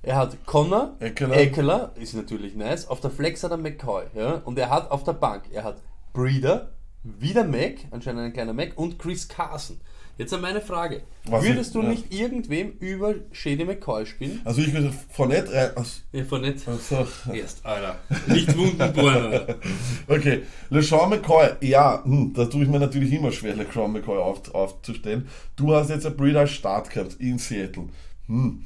er 0.02 0.16
hat 0.18 0.46
Connor, 0.46 0.96
Eckler. 1.00 1.38
Eckler, 1.38 1.92
ist 1.96 2.16
natürlich 2.16 2.56
nice, 2.56 2.88
auf 2.88 3.00
der 3.00 3.12
Flex 3.12 3.44
hat 3.44 3.52
er 3.52 3.58
McCoy 3.58 4.06
ja? 4.16 4.42
und 4.44 4.58
er 4.58 4.72
hat 4.72 4.92
auf 4.92 5.04
der 5.04 5.14
Bank, 5.14 5.44
er 5.54 5.64
hat 5.64 5.78
Breeder, 6.12 6.72
wieder 7.04 7.46
Mac, 7.46 7.76
anscheinend 7.92 8.24
ein 8.24 8.34
kleiner 8.34 8.54
Mac 8.54 8.74
und 8.76 9.00
Chris 9.00 9.28
Carson. 9.28 9.80
Jetzt 10.18 10.34
an 10.34 10.42
meine 10.42 10.62
Frage. 10.62 11.02
Was 11.26 11.44
Würdest 11.44 11.70
ich- 11.70 11.74
du 11.74 11.82
ja. 11.84 11.90
nicht 11.90 12.12
irgendwem 12.14 12.72
über 12.80 13.14
Shady 13.32 13.64
McCoy 13.66 14.06
spielen? 14.06 14.42
Also 14.46 14.62
ich 14.62 14.74
würde 14.74 14.92
Fournette 15.12 15.54
rein. 15.54 15.70
Ach, 15.76 15.86
Ja, 16.12 16.24
von 16.24 16.42
nicht. 16.42 16.66
ach 16.68 16.80
so. 16.80 17.08
Erst, 17.34 17.66
Alter. 17.66 18.00
Nicht 18.28 18.58
Wunden 18.58 18.94
bohren. 18.94 19.56
Okay, 20.08 20.44
LeSean 20.70 21.10
McCoy, 21.10 21.50
ja, 21.62 22.04
hm, 22.04 22.34
da 22.34 22.46
tue 22.46 22.64
ich 22.64 22.70
mir 22.70 22.80
natürlich 22.80 23.12
immer 23.14 23.32
schwer, 23.32 23.56
LeSean 23.56 23.92
McCoy 23.92 24.18
auf, 24.18 24.54
aufzustellen. 24.56 25.28
Du 25.56 25.76
hast 25.76 25.90
jetzt 25.90 26.06
ein 26.06 26.16
Breeder 26.18 26.48
Start 26.48 26.90
gehabt 26.90 27.16
in 27.20 27.38
Seattle. 27.38 27.90
Hm. 28.28 28.64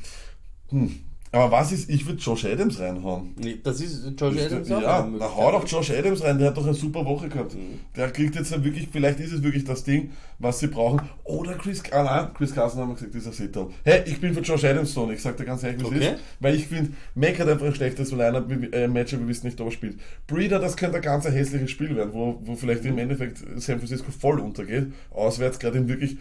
Hm. 0.70 1.00
Aber 1.34 1.50
was 1.50 1.72
ist, 1.72 1.89
ich 1.89 2.06
würde 2.06 2.20
Josh 2.20 2.44
Adams 2.44 2.78
reinhauen. 2.78 3.34
Nee, 3.38 3.58
Das 3.63 3.80
ist 3.80 4.06
Josh 4.20 4.38
Adams 4.38 4.70
auch 4.70 4.82
ja, 4.82 5.10
da 5.17 5.34
hau 5.34 5.52
doch. 5.52 5.65
Josh 5.65 5.89
Adams 5.91 6.22
rein, 6.22 6.38
der 6.38 6.50
hat 6.50 6.58
doch 6.58 6.65
eine 6.65 6.74
super 6.74 7.06
Woche 7.06 7.30
gehabt. 7.30 7.54
Mhm. 7.56 7.80
Der 7.96 8.12
kriegt 8.12 8.36
jetzt 8.36 8.52
ja 8.52 8.62
wirklich, 8.62 8.89
vielleicht 8.91 9.22
ist 9.22 9.32
es 9.32 9.41
wirklich 9.41 9.63
das 9.63 9.86
Ding, 9.86 10.12
was 10.39 10.60
sie 10.60 10.67
brauchen. 10.67 11.00
Oder 11.24 11.54
Chris, 11.54 11.84
ah 11.91 12.04
nein, 12.04 12.34
Chris 12.34 12.54
Carson 12.54 12.82
haben 12.82 12.89
wir 12.89 12.96
gesagt, 12.96 13.13
dieser 13.13 13.32
Sitter. 13.32 13.70
Hey, 13.86 14.02
ich 14.08 14.20
bin 14.20 14.34
für 14.34 14.41
Josh 14.41 14.65
Adams 14.65 14.94
so, 14.94 15.04
und 15.04 15.13
ich 15.13 15.22
sag 15.22 15.38
dir 15.38 15.46
ganz 15.46 15.63
ehrlich, 15.63 15.80
wie 15.80 15.86
es 15.86 15.91
Okay. 16.02 16.13
ist. 16.15 16.22
Weil 16.41 16.56
ich 16.56 16.67
finde, 16.67 16.91
Mac 17.15 17.39
hat 17.39 17.48
einfach 17.48 17.65
ein 17.67 17.76
schlechtes 17.76 18.12
Lineup, 18.12 18.52
äh, 18.74 18.88
Matchup, 18.89 19.22
wir 19.22 19.28
wissen 19.30 19.46
nicht, 19.48 19.62
ob 19.62 19.67
er 19.67 19.72
spielt. 19.72 20.00
Breeder, 20.28 20.60
das 20.60 20.76
könnte 20.76 20.98
ein 20.98 21.02
ganz 21.02 21.24
hässliches 21.24 21.72
Spiel 21.72 21.96
werden, 21.96 22.12
wo, 22.12 22.41
wo 22.44 22.56
vielleicht 22.56 22.84
im 22.84 22.98
Endeffekt 22.98 23.38
San 23.56 23.78
Francisco 23.78 24.12
voll 24.12 24.41
untergeht. 24.41 24.88
Auswärts, 25.12 25.60
gerade 25.60 25.78
in 25.78 25.88
wirklich 25.88 26.17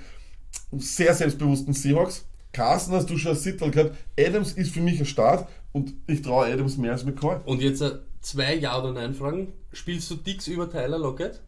sehr 0.73 1.15
selbstbewussten 1.15 1.75
Seahawks. 1.75 2.27
Carson 2.53 2.95
hast 2.95 3.09
du 3.11 3.17
schon 3.19 3.33
als 3.33 3.43
Sitter 3.43 3.71
gehabt. 3.71 3.97
Adams 4.19 4.53
ist 4.53 4.73
für 4.73 4.81
mich 4.81 4.99
ein 5.01 5.07
Start 5.07 5.49
und 5.73 5.95
ich 6.07 6.23
traue 6.23 6.47
Adams 6.53 6.77
mehr 6.77 6.93
als 6.93 7.05
McCoy. 7.05 7.37
Und 7.45 7.63
jetzt 7.63 7.81
äh, 7.81 7.99
zwei 8.21 8.55
Ja- 8.55 8.79
oder 8.81 8.93
Nein-Fragen. 8.93 9.53
Spielst 9.73 10.11
du 10.11 10.17
Dix 10.17 10.49
über 10.49 10.69
Tyler 10.69 10.99
Lockett? 10.99 11.41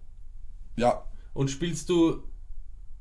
Ja, 0.76 1.04
Und 1.34 1.50
spielst 1.50 1.88
du. 1.88 2.22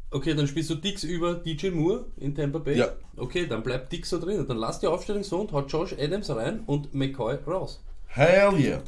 Okay, 0.09 0.33
dann 0.33 0.45
spielst 0.47 0.69
du 0.69 0.75
Dix 0.75 1.03
über 1.03 1.35
DJ 1.35 1.69
Moore 1.69 2.05
in 2.17 2.35
Tampa 2.35 2.59
Bay? 2.59 2.77
Ja. 2.77 2.89
Okay, 3.15 3.47
dann 3.47 3.63
bleibt 3.63 3.93
Dix 3.93 4.09
so 4.09 4.19
drin. 4.19 4.45
Dann 4.45 4.57
lass 4.57 4.79
die 4.79 4.87
Aufstellung 4.87 5.23
so 5.23 5.39
und 5.39 5.51
haut 5.53 5.71
Josh 5.71 5.93
Adams 5.97 6.29
rein 6.29 6.63
und 6.65 6.93
McCoy 6.93 7.35
raus. 7.47 7.81
hell 8.07 8.53
yeah. 8.59 8.81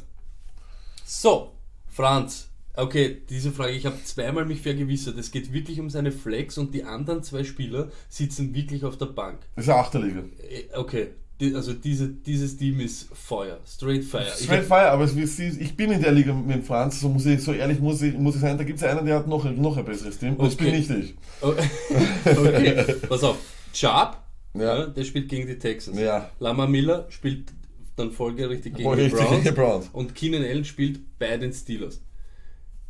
So, 1.06 1.52
Franz. 1.86 2.50
Okay, 2.76 3.18
diese 3.30 3.52
Frage, 3.52 3.72
ich 3.72 3.86
habe 3.86 3.96
zweimal 4.04 4.44
mich 4.46 4.60
vergewissert. 4.62 5.16
Es 5.16 5.30
geht 5.30 5.52
wirklich 5.52 5.78
um 5.80 5.90
seine 5.90 6.10
Flex 6.10 6.58
und 6.58 6.74
die 6.74 6.82
anderen 6.84 7.22
zwei 7.22 7.44
Spieler 7.44 7.88
sitzen 8.08 8.52
wirklich 8.54 8.84
auf 8.84 8.98
der 8.98 9.06
Bank. 9.06 9.38
Das 9.54 9.66
ist 9.66 9.70
eine 9.70 9.78
Achterliga. 9.80 10.20
Äh, 10.50 10.76
Okay, 10.76 11.08
die, 11.40 11.54
also 11.54 11.72
diese, 11.72 12.08
dieses 12.08 12.56
Team 12.56 12.80
ist 12.80 13.08
Feuer. 13.12 13.58
Straight 13.66 14.04
Fire. 14.04 14.26
Straight 14.36 14.64
Fire, 14.64 14.90
aber 14.90 15.04
ich 15.04 15.76
bin 15.76 15.92
in 15.92 16.00
der 16.02 16.12
Liga 16.12 16.32
mit 16.32 16.64
Franz, 16.64 17.00
so, 17.00 17.08
muss 17.08 17.26
ich, 17.26 17.40
so 17.40 17.52
ehrlich 17.52 17.78
muss 17.80 18.02
ich, 18.02 18.14
muss 18.14 18.34
ich 18.36 18.40
sein, 18.40 18.56
da 18.58 18.64
gibt 18.64 18.78
es 18.78 18.84
einen, 18.84 19.04
der 19.06 19.16
hat 19.16 19.28
noch, 19.28 19.44
noch 19.44 19.76
ein 19.76 19.84
besseres 19.84 20.18
Team. 20.18 20.34
Und 20.36 20.46
das 20.46 20.54
Okay. 20.54 20.64
bin 20.70 20.74
nicht 20.78 20.90
ich. 20.90 21.14
Oh, 21.42 21.52
okay, 22.24 22.84
pass 23.08 23.22
auf. 23.22 23.36
Sharp, 23.72 24.18
Ja. 24.54 24.78
ja. 24.78 24.86
der 24.86 25.04
spielt 25.04 25.28
gegen 25.28 25.46
die 25.46 25.58
Texans. 25.58 25.98
Ja. 25.98 26.30
Lama 26.40 26.66
Miller 26.66 27.06
spielt 27.10 27.52
dann 27.96 28.10
folgerichtig 28.10 28.74
gegen 28.74 28.88
Voll 28.88 28.96
die 28.96 29.08
Browns. 29.08 29.30
gegen 29.30 29.44
die 29.44 29.50
Browns. 29.52 29.88
Und 29.92 30.14
Keenan 30.14 30.42
Allen 30.42 30.64
spielt 30.64 31.00
bei 31.18 31.36
den 31.36 31.52
Steelers. 31.52 32.00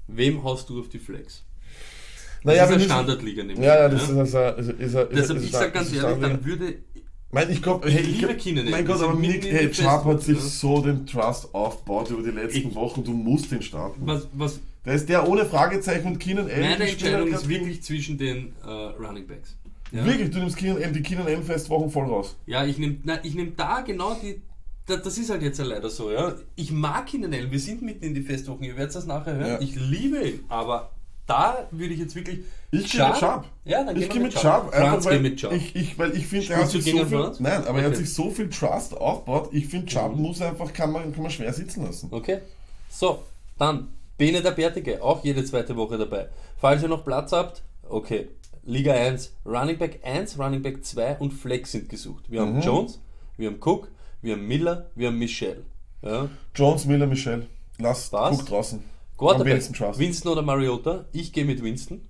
Wem 0.09 0.43
haust 0.45 0.69
du 0.69 0.81
auf 0.81 0.89
die 0.89 0.99
Flex? 0.99 1.43
Das 2.43 2.45
Naja, 2.45 2.65
ist 2.65 2.73
eine 2.73 2.85
Standardliga 2.85 3.43
nämlich. 3.43 3.65
Ja, 3.67 3.75
ja, 3.83 3.89
das 3.89 4.03
ist, 4.03 4.11
ist, 4.11 4.35
ist, 4.35 4.35
ist, 4.35 4.69
ist, 4.69 4.79
Deshalb, 5.13 5.39
ist, 5.39 5.45
ich 5.45 5.51
sag 5.51 5.73
ganz 5.73 5.93
ehrlich, 5.95 6.21
dann 6.21 6.45
würde 6.45 6.75
Mein, 7.31 7.51
ich 7.51 7.63
glaub, 7.63 7.85
hey, 7.87 8.03
Ich 8.03 8.19
glaub, 8.19 8.37
Keenan 8.37 8.69
Mein. 8.71 8.85
Gott, 8.87 9.01
aber 9.03 9.15
Nick, 9.15 9.45
hey, 9.45 9.67
den 9.67 9.75
Sharp 9.75 10.05
hat 10.05 10.23
sich 10.23 10.37
ja. 10.37 10.43
so 10.45 10.83
den 10.83 11.07
Trust 11.07 11.55
aufgebaut 11.55 12.11
über 12.11 12.23
die 12.23 12.31
letzten 12.31 12.69
Ich- 12.69 12.75
Wochen. 12.75 13.03
Du 13.03 13.13
musst 13.13 13.51
ihn 13.51 13.63
starten. 13.63 14.03
was, 14.05 14.29
was 14.35 14.61
Der 14.85 14.95
ist 14.95 15.09
der 15.09 15.27
ohne 15.27 15.47
Fragezeichen 15.47 16.07
und 16.07 16.19
Keenan 16.19 16.51
Allen. 16.51 16.61
meine 16.61 16.89
Entscheidung 16.89 17.29
ist 17.29 17.49
wirklich 17.49 17.83
zwischen 17.83 18.19
den 18.19 18.53
äh, 18.63 18.69
Running 18.71 19.27
Backs. 19.27 19.57
Ja? 19.91 20.05
Wirklich, 20.05 20.31
du 20.31 20.39
nimmst 20.39 20.57
Keenan 20.59 20.83
Allen, 20.83 20.93
die 20.93 21.03
Keenan 21.03 21.27
Allen 21.27 21.43
Festwochen 21.45 21.89
voll 21.91 22.05
raus. 22.07 22.37
Ja, 22.47 22.67
ich 22.67 22.77
nehme 22.79 22.97
ich 23.23 23.35
nehm 23.35 23.55
da 23.57 23.81
genau 23.81 24.15
die. 24.23 24.43
Da, 24.87 24.97
das 24.97 25.17
ist 25.17 25.31
halt 25.31 25.43
jetzt 25.43 25.59
ja 25.59 25.65
leider 25.65 25.89
so, 25.89 26.11
ja. 26.11 26.35
Ich 26.57 26.71
mag 26.71 27.13
ihn 27.15 27.25
Allen, 27.25 27.51
wir 27.51 27.59
sind 27.61 27.81
mitten 27.83 28.05
in 28.05 28.15
die 28.15 28.21
Festwochen, 28.23 28.65
ihr 28.65 28.77
werdet 28.77 28.95
das 28.95 29.07
nachher 29.07 29.35
hören. 29.35 29.47
Ja. 29.49 29.61
Ich 29.61 29.75
liebe 29.77 30.19
ihn, 30.29 30.45
aber 30.49 30.91
da 31.27 31.67
würde 31.71 31.95
ich 31.95 32.01
jetzt 32.01 32.15
wirklich. 32.15 32.41
Ich 32.71 32.91
gehe 32.93 33.07
mit 33.09 33.17
Sharp. 33.17 33.47
Ja, 33.65 33.83
dann 33.83 33.97
ich 33.97 34.11
gehe 34.11 34.21
mit 34.21 34.33
Sharp, 34.35 34.75
Franz 34.75 34.85
einfach 34.85 35.05
weil 35.07 35.21
geht 35.23 35.31
mit 35.31 35.41
Sharp. 35.41 35.55
ich, 35.55 35.75
ich, 35.75 35.99
weil 35.99 36.15
ich 36.15 36.27
finde, 36.27 36.53
er 36.53 36.59
hat 36.59 36.69
sich 36.71 36.85
so 36.85 36.91
viel, 36.91 37.07
Franz? 37.07 37.41
nein, 37.41 37.65
aber 37.67 37.79
er 37.79 37.85
hat 37.87 37.93
Okay. 37.93 38.01
sich 38.05 38.13
so 38.13 38.31
viel 38.31 38.51
Trust 38.51 38.95
aufgebaut. 38.95 39.49
Ich 39.53 39.69
finde, 39.69 39.91
Sharp 39.91 40.15
Mhm. 40.17 40.21
muss 40.23 40.43
einfach, 40.43 40.71
kann 40.75 40.93
man, 40.93 41.13
kann 41.15 41.23
man 41.23 41.31
schwer 41.31 41.53
sitzen 41.55 41.85
lassen. 41.87 42.09
Okay. 42.11 42.41
So, 42.91 43.23
dann 43.59 43.89
Bene 44.19 44.43
der 44.43 44.51
Bärtige, 44.53 45.03
auch 45.03 45.25
jede 45.25 45.45
zweite 45.45 45.77
Woche 45.77 45.97
dabei. 45.99 46.29
Falls 46.61 46.83
ihr 46.83 46.89
noch 46.89 47.05
Platz 47.05 47.33
habt, 47.33 47.63
okay. 47.89 48.29
Liga 48.67 48.93
1, 48.93 49.33
Running 49.47 49.77
Back 49.79 50.01
1, 50.05 50.39
Running 50.39 50.63
Back 50.63 50.85
2 50.85 51.17
und 51.19 51.33
Flex 51.33 51.73
sind 51.73 51.89
gesucht. 51.89 52.25
Wir 52.31 52.43
Mhm. 52.43 52.47
haben 52.57 52.61
Jones, 52.63 53.01
wir 53.39 53.49
haben 53.49 53.59
Cook, 53.65 53.89
wir 54.25 54.35
haben 54.35 54.47
Miller, 54.49 54.91
wir 54.95 55.09
haben 55.09 55.19
Michelle. 55.19 55.63
Ja. 56.03 56.29
Jones, 56.55 56.87
Miller, 56.87 57.07
Michel, 57.07 57.47
lass, 57.79 58.13
Was? 58.13 58.37
guck 58.39 58.47
draußen. 58.47 58.83
Quarterback. 59.17 59.63
Winston 59.99 60.33
oder 60.33 60.43
Mariota? 60.43 61.05
Ich 61.13 61.33
gehe 61.33 61.45
mit 61.45 61.63
Winston. 61.63 62.01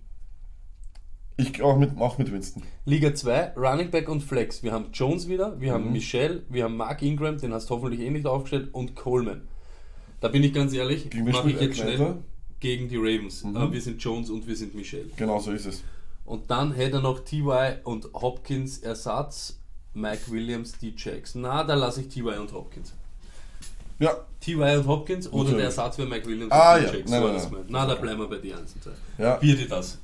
Ich 1.37 1.61
auch 1.63 1.77
mit, 1.77 1.99
auch 1.99 2.17
mit 2.17 2.33
Winston. 2.33 2.63
Liga 2.85 3.13
2, 3.15 3.55
Running 3.57 3.91
Back 3.91 4.09
und 4.09 4.23
Flex. 4.23 4.63
Wir 4.63 4.73
haben 4.73 4.87
Jones 4.93 5.29
wieder, 5.29 5.61
wir 5.61 5.71
Mhm. 5.71 5.75
haben 5.75 5.93
Michelle, 5.93 6.43
wir 6.49 6.65
haben 6.65 6.77
Mark 6.77 7.03
Ingram, 7.03 7.39
den 7.39 7.53
hast 7.53 7.69
du 7.69 7.75
hoffentlich 7.75 8.01
eh 8.01 8.11
nicht 8.11 8.27
aufgestellt, 8.27 8.69
und 8.73 8.95
Coleman. 8.95 9.43
Da 10.21 10.29
bin 10.29 10.43
ich 10.45 10.55
ganz 10.55 10.73
ehrlich, 10.73 11.13
mache 11.13 11.51
ich 11.51 11.61
jetzt 11.61 11.79
schnell 11.79 12.19
gegen 12.61 12.89
die 12.89 12.97
Ravens. 12.97 13.43
Mhm. 13.45 13.57
Aber 13.57 13.73
wir 13.73 13.81
sind 13.81 14.01
Jones 14.03 14.31
und 14.31 14.47
wir 14.47 14.57
sind 14.57 14.75
Michelle. 14.75 15.07
Genau 15.17 15.41
so 15.41 15.51
ist 15.51 15.67
es. 15.67 15.83
Und 16.25 16.51
dann 16.51 16.73
hätte 16.73 16.97
er 16.99 17.03
noch 17.03 17.21
TY 17.21 17.79
und 17.83 18.09
Hopkins 18.15 18.79
Ersatz, 18.79 19.61
Mike 19.95 20.23
Williams, 20.31 20.73
D. 20.79 20.93
Jackson. 20.97 21.43
Na, 21.43 21.63
da 21.65 21.75
lasse 21.75 22.01
ich 22.03 22.09
TY 22.09 22.23
und 22.39 22.53
Hopkins. 22.53 22.93
Ja, 24.01 24.17
TY 24.41 24.55
und 24.79 24.87
Hopkins 24.87 25.27
oder 25.29 25.37
Natürlich. 25.45 25.57
der 25.57 25.65
Ersatz 25.67 25.97
für 25.97 26.07
Mike 26.07 26.27
Williams 26.27 26.51
Ah, 26.53 26.75
und 26.77 26.83
ja. 26.85 26.93
Jackson. 26.95 27.11
Nein, 27.23 27.35
nein, 27.37 27.49
nein. 27.53 27.65
Na, 27.69 27.87
da 27.87 27.95
bleiben 27.95 28.21
wir 28.21 28.29
bei 28.29 28.39
die 28.39 28.51
ersten 28.51 28.81
zwei. 28.83 28.91
ja. 29.19 29.37
Bitte 29.37 29.67
das. 29.67 29.99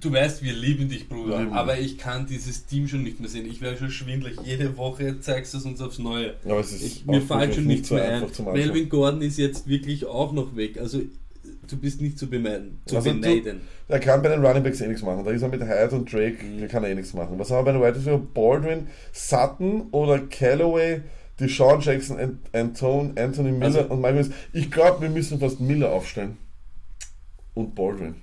Du 0.00 0.10
weißt, 0.10 0.42
wir 0.42 0.54
lieben 0.54 0.88
dich, 0.88 1.06
Bruder, 1.08 1.40
Lieben. 1.40 1.52
aber 1.52 1.78
ich 1.78 1.98
kann 1.98 2.26
dieses 2.26 2.64
Team 2.64 2.88
schon 2.88 3.02
nicht 3.02 3.20
mehr 3.20 3.28
sehen. 3.28 3.44
Ich 3.46 3.60
wäre 3.60 3.76
schon 3.76 3.90
schwindelig. 3.90 4.38
Jede 4.42 4.76
Woche 4.78 5.20
zeigst 5.20 5.52
du 5.52 5.58
es 5.58 5.64
uns 5.66 5.82
aufs 5.82 5.98
Neue. 5.98 6.34
Aber 6.46 6.60
es 6.60 6.72
ist 6.72 6.82
Ich, 6.82 7.04
mir 7.06 7.20
fällt 7.20 7.54
schon 7.54 7.64
nicht 7.66 7.90
nichts 7.90 7.90
mehr 7.90 8.08
ein. 8.22 8.26
Melvin 8.52 8.88
Gordon 8.88 9.20
ist 9.20 9.36
jetzt 9.36 9.68
wirklich 9.68 10.06
auch 10.06 10.32
noch 10.32 10.56
weg. 10.56 10.78
Also, 10.78 11.02
du 11.68 11.76
bist 11.76 12.00
nicht 12.00 12.18
zu 12.18 12.28
bemeiden. 12.28 12.80
Zu 12.86 12.96
Also 12.96 13.10
du- 13.12 13.20
beneiden. 13.20 13.60
Er 13.88 14.00
kann 14.00 14.22
bei 14.22 14.28
den 14.30 14.44
Running 14.44 14.62
Backs 14.62 14.80
eh 14.80 14.86
nichts 14.88 15.02
machen. 15.02 15.24
Da 15.24 15.30
ist 15.30 15.42
er 15.42 15.48
mit 15.48 15.62
Hyde 15.62 15.94
und 15.94 16.12
Drake, 16.12 16.44
Mhm. 16.44 16.60
da 16.60 16.66
kann 16.66 16.84
er 16.84 16.90
eh 16.90 16.94
nichts 16.94 17.12
machen. 17.14 17.38
Was 17.38 17.50
haben 17.50 17.66
wir 17.66 17.72
bei 17.72 17.78
den 17.78 17.82
Wide 17.82 17.96
Receiver? 17.98 18.18
Baldwin, 18.18 18.86
Sutton 19.12 19.88
oder 19.90 20.18
Callaway, 20.20 21.02
Deshaun 21.40 21.80
Jackson, 21.80 22.18
Ant 22.18 22.38
Antone, 22.54 23.12
Anthony 23.16 23.52
Miller 23.52 23.64
Also- 23.64 23.80
und 23.92 24.00
Mike 24.00 24.14
Williams. 24.14 24.34
Ich 24.52 24.70
glaube, 24.70 25.02
wir 25.02 25.10
müssen 25.10 25.38
fast 25.40 25.60
Miller 25.60 25.90
aufstellen. 25.92 26.36
Und 27.54 27.74
Baldwin. 27.74 28.16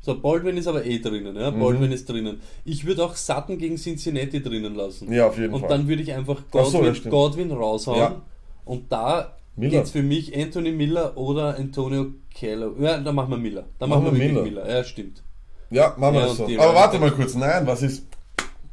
So, 0.00 0.18
Baldwin 0.20 0.56
ist 0.56 0.66
aber 0.66 0.84
eh 0.84 0.98
drinnen, 0.98 1.36
ja. 1.36 1.50
Mhm. 1.52 1.60
Baldwin 1.60 1.92
ist 1.92 2.08
drinnen. 2.08 2.40
Ich 2.64 2.84
würde 2.84 3.04
auch 3.04 3.14
Sutton 3.14 3.56
gegen 3.58 3.76
Cincinnati 3.76 4.42
drinnen 4.42 4.74
lassen. 4.74 5.12
Ja, 5.12 5.28
auf 5.28 5.38
jeden 5.38 5.54
und 5.54 5.60
Fall. 5.60 5.68
dann 5.68 5.86
würde 5.88 6.02
ich 6.02 6.12
einfach 6.12 6.42
Ach 6.52 6.64
so, 6.66 6.78
Godwin, 6.78 6.94
stimmt. 6.96 7.12
Godwin 7.12 7.50
raushauen. 7.52 7.98
Ja. 7.98 8.22
Und 8.64 8.90
da 8.90 9.36
Miller. 9.56 9.70
geht 9.70 9.84
es 9.84 9.90
für 9.90 10.02
mich 10.02 10.36
Anthony 10.36 10.72
Miller 10.72 11.16
oder 11.16 11.56
Antonio 11.56 12.12
Keller. 12.32 12.70
Ja, 12.80 12.98
dann 12.98 13.14
machen 13.14 13.30
wir 13.30 13.36
Miller. 13.38 13.66
Dann 13.78 13.88
Machen 13.90 14.04
machen, 14.04 14.16
wir 14.16 14.24
wirklich 14.24 14.42
Miller. 14.52 14.68
Ja, 14.68 14.84
stimmt. 14.84 15.22
Ja, 15.70 15.94
machen 15.98 16.14
wir 16.14 16.20
Ja, 16.22 16.26
das 16.28 16.36
so. 16.36 16.44
Aber 16.44 16.74
warte 16.74 16.98
mal 16.98 17.10
kurz. 17.10 17.34
Nein, 17.34 17.66
was 17.66 17.82
ist, 17.82 18.06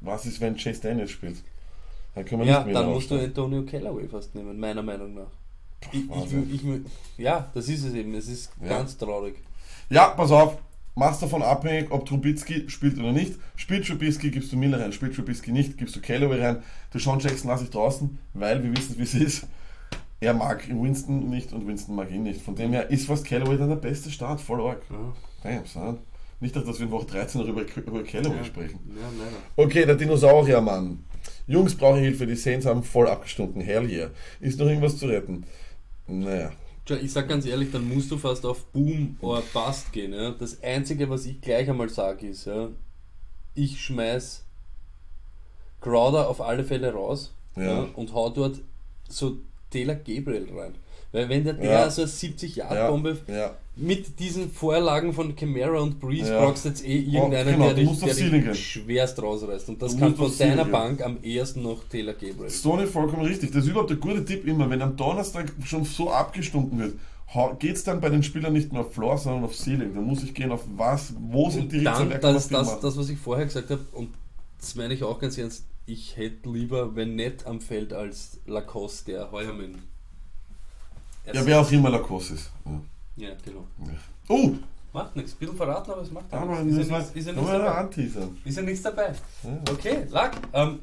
was 0.01 0.25
ist, 0.25 0.39
wenn 0.41 0.55
Chase 0.55 0.81
Daniels 0.81 1.11
spielt? 1.11 1.37
Dann 2.15 2.25
können 2.25 2.41
wir 2.41 2.47
Ja, 2.47 2.57
nicht 2.59 2.67
Miller 2.67 2.81
dann 2.81 2.89
musst 2.93 3.11
du. 3.11 3.15
Antonio 3.15 3.63
Callaway 3.63 4.07
fast 4.07 4.35
nehmen, 4.35 4.59
meiner 4.59 4.81
Meinung 4.81 5.13
nach. 5.13 5.27
Ich, 5.93 5.99
ich, 6.09 6.53
ich, 6.55 6.65
will- 6.65 6.85
ja, 7.17 7.49
das 7.53 7.69
ist 7.69 7.85
es 7.85 7.93
eben. 7.93 8.13
Es 8.15 8.27
ist 8.27 8.51
Ja. 8.61 8.69
ganz 8.69 8.97
traurig. 8.97 9.35
Ja, 9.89 10.07
pass 10.09 10.31
auf. 10.31 10.57
Machst 10.95 11.21
davon 11.21 11.41
abhängig, 11.41 11.91
ob 11.91 12.05
Trubitsky 12.05 12.69
spielt 12.69 12.97
oder 12.99 13.13
nicht. 13.13 13.35
Spielt 13.55 13.87
Trubisky, 13.87 14.31
gibst 14.31 14.51
du 14.51 14.57
Miller 14.57 14.81
rein. 14.81 14.91
Spielt 14.91 15.15
Trubisky 15.15 15.51
nicht, 15.53 15.77
gibst 15.77 15.95
du 15.95 16.01
Callaway 16.01 16.41
rein. 16.43 16.63
Der 16.93 16.99
Sean 16.99 17.19
Jackson 17.19 17.49
lasse 17.49 17.63
ich 17.65 17.69
draußen, 17.69 18.17
weil 18.33 18.61
wir 18.63 18.75
wissen, 18.75 18.97
wie 18.97 19.03
es 19.03 19.13
ist. 19.13 19.47
Er 20.21 20.33
mag 20.33 20.67
Winston 20.69 21.29
nicht 21.29 21.53
und 21.53 21.65
Winston 21.65 21.95
mag 21.95 22.11
ihn 22.11 22.23
nicht. 22.23 22.41
Von 22.41 22.55
dem 22.55 22.71
her 22.73 22.89
ist 22.89 23.05
fast 23.07 23.25
Callaway 23.25 23.57
dann 23.57 23.69
der 23.69 23.77
beste 23.77 24.11
Start, 24.11 24.41
voll 24.41 24.61
arg. 24.61 24.81
Ja, 24.89 25.13
Damn, 25.43 25.65
son. 25.65 25.99
Nicht, 26.41 26.55
dass 26.55 26.65
wir 26.65 26.85
in 26.85 26.91
Woche 26.91 27.05
13 27.05 27.41
noch 27.41 27.47
über, 27.47 27.61
über 27.61 28.03
Callaway 28.03 28.37
ja. 28.37 28.43
sprechen. 28.43 28.79
Ja, 28.87 29.07
leider. 29.17 29.37
Okay, 29.55 29.85
der 29.85 29.95
Dinosauriermann. 29.95 31.03
Jungs 31.47 31.75
brauche 31.75 31.99
Hilfe, 31.99 32.25
die 32.27 32.35
Saints 32.35 32.65
haben 32.65 32.83
voll 32.83 33.07
abgestunken. 33.07 33.61
Hell 33.61 33.89
yeah. 33.89 34.09
Ist 34.39 34.59
noch 34.59 34.67
irgendwas 34.67 34.97
zu 34.97 35.07
retten? 35.07 35.45
Naja. 36.07 36.51
Tja, 36.85 36.97
ich 36.97 37.11
sag 37.11 37.27
ganz 37.27 37.45
ehrlich, 37.45 37.71
dann 37.71 37.87
musst 37.87 38.09
du 38.11 38.17
fast 38.17 38.45
auf 38.45 38.65
Boom 38.67 39.17
oder 39.21 39.41
Bust 39.53 39.91
gehen. 39.91 40.13
Ja? 40.13 40.31
Das 40.31 40.61
Einzige, 40.63 41.09
was 41.09 41.25
ich 41.25 41.41
gleich 41.41 41.69
einmal 41.69 41.89
sage, 41.89 42.27
ist, 42.27 42.45
ja, 42.45 42.69
ich 43.53 43.81
schmeiß 43.81 44.45
Crowder 45.81 46.29
auf 46.29 46.41
alle 46.41 46.63
Fälle 46.63 46.93
raus 46.93 47.33
Ja. 47.55 47.87
und 47.95 48.13
hau 48.13 48.29
dort 48.29 48.61
so 49.07 49.37
Taylor 49.69 49.95
Gabriel 49.95 50.47
rein. 50.55 50.73
Weil 51.11 51.27
wenn 51.27 51.43
der, 51.43 51.53
der 51.53 51.71
Ja. 51.71 51.89
so 51.89 52.03
eine 52.03 52.11
70-Yard-Bombe 52.11 53.17
Ja, 53.27 53.33
ja. 53.35 53.55
mit 53.75 54.19
diesen 54.19 54.51
Vorlagen 54.51 55.11
von 55.11 55.35
Camara 55.35 55.79
und 55.79 55.99
Breeze 55.99 56.31
Ja. 56.31 56.45
brauchst 56.45 56.65
du 56.65 56.69
jetzt 56.69 56.85
eh 56.85 56.99
irgendeinen, 56.99 57.53
genau, 57.53 57.65
der 57.65 57.73
du 57.73 57.79
dich, 57.79 57.89
musst 57.89 58.05
der 58.05 58.13
dich 58.13 58.67
schwerst 58.71 59.21
rausreißt. 59.21 59.69
Und 59.69 59.81
das 59.81 59.93
Du 59.93 59.99
kann 59.99 60.15
von 60.15 60.31
deiner 60.37 60.63
gehen. 60.63 60.71
Bank 60.71 61.01
am 61.03 61.17
ehesten 61.23 61.63
noch 61.63 61.83
Taylor 61.89 62.13
Gabriel. 62.13 62.49
Sony 62.49 62.85
vollkommen 62.85 63.25
richtig. 63.25 63.51
Das 63.51 63.63
ist 63.63 63.69
überhaupt 63.71 63.91
ein 63.91 63.99
guter 63.99 64.23
Tipp 64.23 64.45
immer, 64.45 64.69
wenn 64.69 64.81
am 64.83 64.95
Donnerstag 64.95 65.51
schon 65.65 65.83
so 65.83 66.11
abgestunken 66.11 66.77
wird, 66.77 66.93
geht 67.59 67.75
es 67.75 67.83
dann 67.83 68.01
bei 68.01 68.09
den 68.09 68.21
Spielern 68.21 68.53
nicht 68.53 68.71
mehr 68.71 68.81
auf 68.81 68.93
Floor, 68.93 69.17
sondern 69.17 69.43
auf 69.45 69.55
Ceiling. 69.55 69.93
Dann 69.95 70.03
muss 70.03 70.23
ich 70.23 70.33
gehen 70.35 70.51
auf 70.51 70.63
was, 70.77 71.13
wo 71.19 71.49
sind 71.49 71.63
Und 71.63 71.71
die 71.73 71.83
dann, 71.83 72.09
das, 72.21 72.49
das, 72.49 72.79
das, 72.79 72.97
was 72.97 73.09
ich 73.09 73.17
vorher 73.17 73.45
gesagt 73.45 73.69
habe, 73.71 73.81
und 73.93 74.09
das 74.59 74.75
meine 74.75 74.93
ich 74.93 75.03
auch 75.03 75.19
ganz 75.19 75.37
ernst, 75.37 75.65
ich 75.85 76.17
hätte 76.17 76.49
lieber, 76.49 76.95
wenn 76.95 77.15
nicht 77.15 77.45
am 77.45 77.61
Feld, 77.61 77.93
als 77.93 78.39
Lacoste, 78.45 79.11
der 79.11 79.31
heuer 79.31 79.53
mit. 79.53 79.75
Ja, 81.33 81.45
wer 81.45 81.61
auch 81.61 81.71
immer 81.71 81.89
Lacoste 81.89 82.35
ist. 82.35 82.51
Ja. 82.65 82.81
Ja, 83.27 83.29
genau. 83.43 83.65
Oh, 84.27 84.51
Macht 84.91 85.15
nichts. 85.15 85.33
Ein 85.33 85.37
bisschen 85.39 85.55
verraten, 85.57 85.91
aber 85.91 86.01
es 86.01 86.11
macht 86.11 86.31
ja 86.31 86.39
aber 86.39 86.61
nichts. 86.61 86.79
Ist 86.79 86.89
ja 86.89 86.97
nichts, 86.99 87.25
ja 87.25 87.57
dabei. 87.59 88.29
Ist 88.45 88.57
ja 88.57 88.63
nichts 88.63 88.81
dabei. 88.81 89.13
Ja. 89.43 89.61
Okay, 89.71 89.97
Lack. 90.09 90.37
Ähm, 90.53 90.79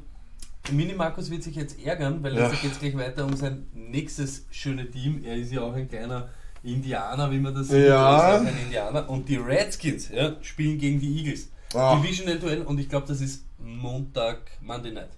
Mini 0.71 0.93
Markus 0.93 1.29
wird 1.29 1.43
sich 1.43 1.55
jetzt 1.55 1.77
ärgern, 1.83 2.23
weil 2.23 2.35
Ja. 2.35 2.49
jetzt 2.49 2.61
geht 2.61 2.71
es 2.71 2.79
gleich 2.79 2.95
weiter 2.97 3.25
um 3.25 3.35
sein 3.35 3.67
nächstes 3.73 4.45
schöne 4.51 4.89
Team. 4.89 5.23
Er 5.25 5.35
ist 5.35 5.51
ja 5.51 5.61
auch 5.61 5.73
ein 5.73 5.89
kleiner 5.89 6.29
Indianer, 6.63 7.29
wie 7.31 7.39
man 7.39 7.53
das 7.53 7.67
sieht. 7.67 7.87
Ja. 7.87 8.35
Ist 8.35 8.41
auch 8.41 8.47
ein 8.47 8.57
Indianer. 8.65 9.09
Und 9.09 9.27
die 9.27 9.35
Redskins 9.35 10.09
ja, 10.09 10.35
spielen 10.41 10.77
gegen 10.77 10.99
die 11.01 11.17
Eagles. 11.17 11.49
Ah. 11.73 11.95
Divisional 11.97 12.39
Duell 12.39 12.61
und 12.61 12.79
ich 12.79 12.87
glaube, 12.87 13.07
das 13.07 13.19
ist 13.19 13.43
Montag, 13.75 14.39
Monday 14.61 14.91
Night. 14.91 15.09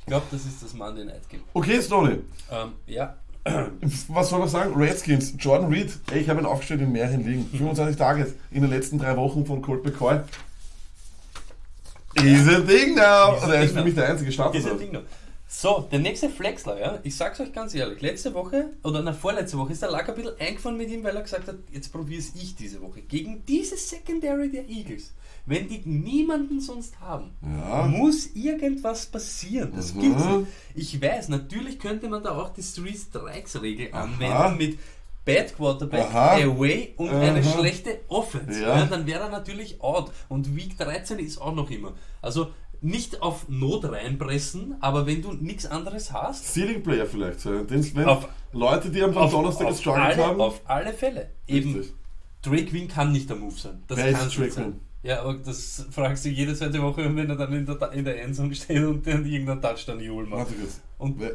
Ich 0.00 0.06
glaube, 0.06 0.26
das 0.30 0.44
ist 0.44 0.62
das 0.62 0.74
Monday 0.74 1.04
Night 1.04 1.28
Game. 1.28 1.42
Okay, 1.54 1.80
Stoney, 1.82 2.18
Ähm, 2.50 2.72
ja, 2.86 3.16
was 4.08 4.28
soll 4.28 4.40
man 4.40 4.48
sagen? 4.48 4.74
Redskins, 4.74 5.34
Jordan 5.38 5.70
Reed, 5.72 5.90
ey, 6.10 6.20
ich 6.20 6.28
habe 6.28 6.40
ihn 6.40 6.46
aufgestellt 6.46 6.80
in 6.82 6.92
mehreren 6.92 7.24
Ligen. 7.24 7.46
25 7.50 7.96
Tage 7.96 8.34
in 8.50 8.62
den 8.62 8.70
letzten 8.70 8.98
drei 8.98 9.16
Wochen 9.16 9.46
von 9.46 9.62
Colt 9.62 9.84
McCoy. 9.84 10.20
Is 12.16 12.48
a 12.48 12.60
thing 12.60 12.94
now! 12.94 13.36
Is 13.36 13.44
a 13.44 13.54
er 13.54 13.62
ist 13.62 13.68
thing 13.68 13.68
für 13.68 13.74
now. 13.76 13.84
mich 13.84 13.94
der 13.94 14.08
einzige 14.08 14.32
Starter. 14.32 14.58
Ist 14.58 14.68
ein 14.68 14.78
Ding 14.78 14.92
noch. 14.92 15.02
So, 15.50 15.88
der 15.90 16.00
nächste 16.00 16.28
Flexler, 16.28 16.78
ja, 16.78 16.98
ich 17.02 17.16
sag's 17.16 17.40
euch 17.40 17.52
ganz 17.54 17.74
ehrlich, 17.74 18.02
letzte 18.02 18.34
Woche 18.34 18.70
oder 18.82 19.00
na 19.02 19.14
vorletzte 19.14 19.56
Woche 19.56 19.72
ist 19.72 19.80
der 19.80 19.90
Lack 19.90 20.08
ein 20.10 20.14
bisschen 20.14 20.38
eingefahren 20.38 20.76
mit 20.76 20.90
ihm, 20.90 21.02
weil 21.04 21.16
er 21.16 21.22
gesagt 21.22 21.48
hat, 21.48 21.54
jetzt 21.72 21.90
probier's 21.90 22.32
ich 22.34 22.54
diese 22.54 22.82
Woche. 22.82 23.00
Gegen 23.00 23.42
diese 23.46 23.78
Secondary 23.78 24.50
der 24.50 24.68
Eagles, 24.68 25.14
wenn 25.48 25.68
die 25.68 25.80
niemanden 25.84 26.60
sonst 26.60 27.00
haben, 27.00 27.30
Ja. 27.42 27.86
muss 27.86 28.26
irgendwas 28.34 29.06
passieren. 29.06 29.72
Das 29.74 29.94
Mhm. 29.94 30.00
gibt's 30.00 30.24
nicht. 30.24 30.46
Ich 30.74 31.02
weiß, 31.02 31.28
natürlich 31.28 31.78
könnte 31.78 32.08
man 32.08 32.22
da 32.22 32.32
auch 32.38 32.50
die 32.50 32.62
Three 32.62 32.94
Strikes 32.94 33.60
Regel 33.62 33.88
Aha. 33.92 34.02
anwenden 34.04 34.56
mit 34.58 34.78
Bad 35.24 35.54
Quarterback, 35.56 36.00
Aha. 36.06 36.36
Away 36.36 36.94
und 36.96 37.10
eine 37.10 37.40
Aha. 37.40 37.58
schlechte 37.58 38.00
Offense. 38.08 38.60
Ja. 38.62 38.78
Ja. 38.78 38.84
dann 38.86 39.06
wäre 39.06 39.24
er 39.24 39.30
natürlich 39.30 39.80
out. 39.82 40.10
Und 40.28 40.56
Week 40.56 40.76
13 40.78 41.18
ist 41.18 41.38
auch 41.38 41.54
noch 41.54 41.70
immer. 41.70 41.92
Also 42.22 42.50
nicht 42.80 43.20
auf 43.22 43.48
Not 43.48 43.84
reinpressen, 43.90 44.76
aber 44.80 45.06
wenn 45.06 45.20
du 45.20 45.32
nichts 45.32 45.66
anderes 45.66 46.12
hast, 46.12 46.54
Ceiling 46.54 46.82
Player 46.82 47.06
vielleicht. 47.06 47.40
So. 47.40 47.50
Wenn 47.68 48.04
Auf- 48.06 48.28
Leute, 48.52 48.88
die 48.90 49.02
am 49.02 49.16
auf, 49.16 49.32
Donnerstag 49.32 49.68
gestruggelt 49.68 50.16
haben. 50.16 50.40
auf 50.40 50.60
alle 50.64 50.92
Fälle. 50.92 51.30
Eben, 51.46 51.74
Richtig. 51.74 51.94
Drake 52.40 52.66
Queen 52.66 52.86
kann 52.88 53.10
nicht 53.12 53.28
der 53.28 53.36
Move 53.36 53.58
sein. 53.58 53.82
Das 53.88 53.98
kann 53.98 54.28
nicht 54.28 54.52
sein. 54.52 54.80
Ja, 55.08 55.22
aber 55.22 55.34
das 55.34 55.86
fragst 55.90 56.26
du 56.26 56.28
jede 56.28 56.54
zweite 56.54 56.82
Woche, 56.82 57.02
wenn 57.16 57.30
er 57.30 57.36
dann 57.36 57.50
in 57.54 57.64
der, 57.64 57.92
in 57.92 58.04
der 58.04 58.22
Endzone 58.22 58.54
steht 58.54 58.84
und 58.84 59.06
dann 59.06 59.24
irgendein 59.24 59.62
Touchdown-Jubel 59.62 60.26
macht. 60.26 60.40
Warte 60.40 60.52
kurz. 60.52 60.80
Und 60.98 61.18
Wer, 61.18 61.30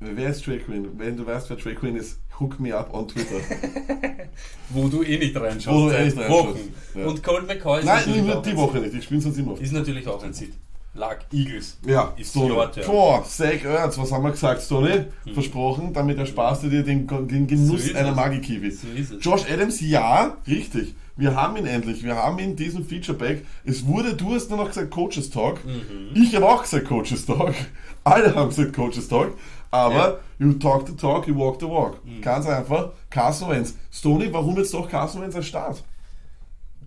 wer 0.00 0.30
ist 0.30 0.44
Drake 0.44 0.64
Queen? 0.64 0.88
Wenn 0.98 1.16
du 1.16 1.24
weißt, 1.24 1.48
wer 1.48 1.56
Drake 1.56 1.76
Queen 1.76 1.94
ist, 1.94 2.18
hook 2.40 2.58
me 2.58 2.76
up 2.76 2.92
on 2.92 3.06
Twitter. 3.06 3.36
wo 4.70 4.88
du 4.88 5.04
eh 5.04 5.16
nicht 5.18 5.36
reinschaust. 5.36 5.76
Wo 5.76 5.88
du 5.88 5.96
eh 5.96 6.10
seit 6.10 6.16
nicht 6.16 6.28
reinschaust, 6.28 6.58
ja. 6.96 7.06
Und 7.06 7.22
Colt 7.22 7.46
McCoy 7.46 7.78
ist 7.78 7.84
Nein, 7.84 8.02
natürlich 8.04 8.42
die 8.42 8.56
Woche 8.56 8.78
nicht. 8.78 8.94
Ich 8.94 9.04
spiele 9.04 9.20
sonst 9.20 9.38
immer. 9.38 9.60
Ist 9.60 9.72
natürlich 9.72 10.08
auch 10.08 10.22
ein 10.24 10.32
Seed. 10.32 10.52
Lag 10.94 11.18
Eagles. 11.32 11.78
Ja, 11.86 12.14
Ist 12.16 12.34
turn. 12.34 12.52
Boah, 12.86 13.24
Zach 13.24 13.64
Ertz, 13.64 13.96
was 13.96 14.10
haben 14.10 14.24
wir 14.24 14.32
gesagt, 14.32 14.62
Stoney? 14.62 15.06
Versprochen, 15.32 15.92
damit 15.92 16.18
ersparst 16.18 16.64
du 16.64 16.68
dir 16.68 16.82
den, 16.82 17.06
den 17.06 17.46
Genuss. 17.46 17.86
So 17.86 17.96
einer. 17.96 18.12
Magi-Kiwi. 18.12 18.70
So 18.72 18.88
ist 18.88 19.12
es. 19.12 19.24
Josh 19.24 19.44
Adams, 19.48 19.80
ja, 19.80 20.36
richtig. 20.48 20.94
Wir 21.16 21.36
haben 21.36 21.56
ihn 21.56 21.66
endlich. 21.66 22.02
Wir 22.02 22.16
haben 22.16 22.38
ihn 22.38 22.56
diesen 22.56 22.84
Featureback. 22.84 23.46
Es 23.64 23.86
wurde, 23.86 24.14
du 24.14 24.34
hast 24.34 24.50
nur 24.50 24.58
noch 24.58 24.68
gesagt 24.68 24.90
Coaches 24.90 25.30
Talk. 25.30 25.64
Mhm. 25.64 26.10
Ich 26.14 26.34
habe 26.34 26.48
auch 26.48 26.62
gesagt 26.62 26.86
Coaches 26.86 27.26
Talk. 27.26 27.54
Alle 28.04 28.34
haben 28.34 28.48
gesagt 28.48 28.74
Coaches 28.74 29.08
Talk. 29.08 29.36
Aber 29.70 30.20
you 30.38 30.52
talk 30.52 30.86
the 30.86 30.94
talk, 30.94 31.26
you 31.26 31.36
walk 31.36 31.60
the 31.60 31.66
walk. 31.66 32.04
Mhm. 32.04 32.20
Ganz 32.20 32.46
einfach. 32.46 32.92
Carson 33.10 33.50
Wentz. 33.50 33.74
Stoney, 33.92 34.32
warum 34.32 34.56
jetzt 34.56 34.72
doch 34.72 34.88
Carson 34.88 35.22
Wentz 35.22 35.34
als 35.34 35.46
Start? 35.46 35.82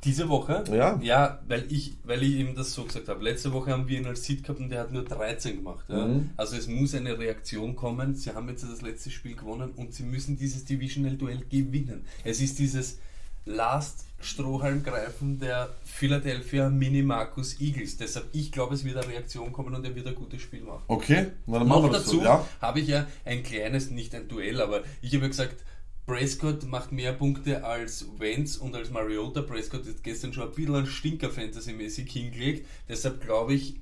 Diese 0.04 0.30
Woche? 0.30 0.64
Ja. 0.72 1.00
Ja, 1.02 1.40
weil 1.48 1.66
ich, 1.70 1.98
weil 2.04 2.24
ich 2.24 2.36
ihm 2.36 2.56
das 2.56 2.74
so 2.74 2.84
gesagt 2.84 3.08
habe. 3.10 3.24
Letzte 3.24 3.52
Woche 3.52 3.72
haben 3.72 3.88
wir 3.88 4.00
ihn 4.00 4.06
als 4.06 4.24
Seed 4.24 4.44
gehabt 4.44 4.60
und 4.60 4.70
der 4.70 4.82
hat 4.82 4.92
nur 4.92 5.04
13 5.04 5.58
gemacht. 5.58 5.86
Ja? 5.90 6.06
Mhm. 6.06 6.30
Also 6.38 6.56
es 6.56 6.68
muss 6.68 6.94
eine 6.96 7.18
Reaktion 7.18 7.76
kommen. 7.76 8.16
Sie 8.16 8.34
haben 8.34 8.48
jetzt 8.48 8.64
das 8.64 8.82
letzte 8.82 9.10
Spiel 9.10 9.36
gewonnen 9.36 9.72
und 9.76 9.94
sie 9.94 10.04
müssen 10.04 10.38
dieses 10.38 10.66
Divisional-Duell 10.66 11.46
gewinnen. 11.50 12.06
Es 12.24 12.40
ist 12.42 12.60
dieses 12.60 13.00
Last 13.46 14.07
Strohhalmgreifen 14.20 15.40
der 15.40 15.76
Philadelphia 15.84 16.70
Mini 16.70 17.02
Marcus 17.04 17.60
Eagles. 17.60 17.98
Deshalb, 17.98 18.28
ich 18.32 18.52
glaube, 18.52 18.76
es 18.76 18.84
wird 18.84 18.98
eine 18.98 19.08
Reaktion 19.08 19.52
kommen 19.52 19.74
und 19.74 19.86
er 19.86 19.96
wird 19.96 20.08
ein 20.08 20.16
gutes 20.16 20.42
Spiel 20.42 20.62
machen. 20.62 20.84
Okay, 20.88 21.28
na 21.46 21.60
dann 21.60 21.68
machen 21.68 21.84
wir 21.84 21.92
das 21.92 22.06
dazu 22.06 22.18
so. 22.18 22.24
Ja. 22.24 22.48
habe 22.62 22.80
ich 22.80 22.88
ja 22.88 23.08
ein 23.26 23.44
kleines, 23.44 23.92
nicht 23.92 24.16
ein 24.16 24.28
Duell, 24.28 24.62
aber 24.62 24.84
ich 25.02 25.14
habe 25.14 25.24
ja 25.24 25.30
gesagt, 25.30 25.64
Prescott 26.08 26.64
macht 26.64 26.94
mehr 26.94 27.12
Punkte 27.12 27.66
als 27.66 28.06
Wentz 28.18 28.56
und 28.56 28.74
als 28.76 28.90
Mariota. 28.90 29.42
Prescott 29.42 29.86
ist 29.86 30.04
gestern 30.04 30.32
schon 30.32 30.48
ein 30.48 30.56
bisschen 30.56 30.76
ein 30.76 30.86
Stinker 30.86 31.30
Fantasy-mäßig 31.30 32.10
hingelegt. 32.10 32.66
Deshalb 32.88 33.22
glaube 33.22 33.54
ich, 33.54 33.76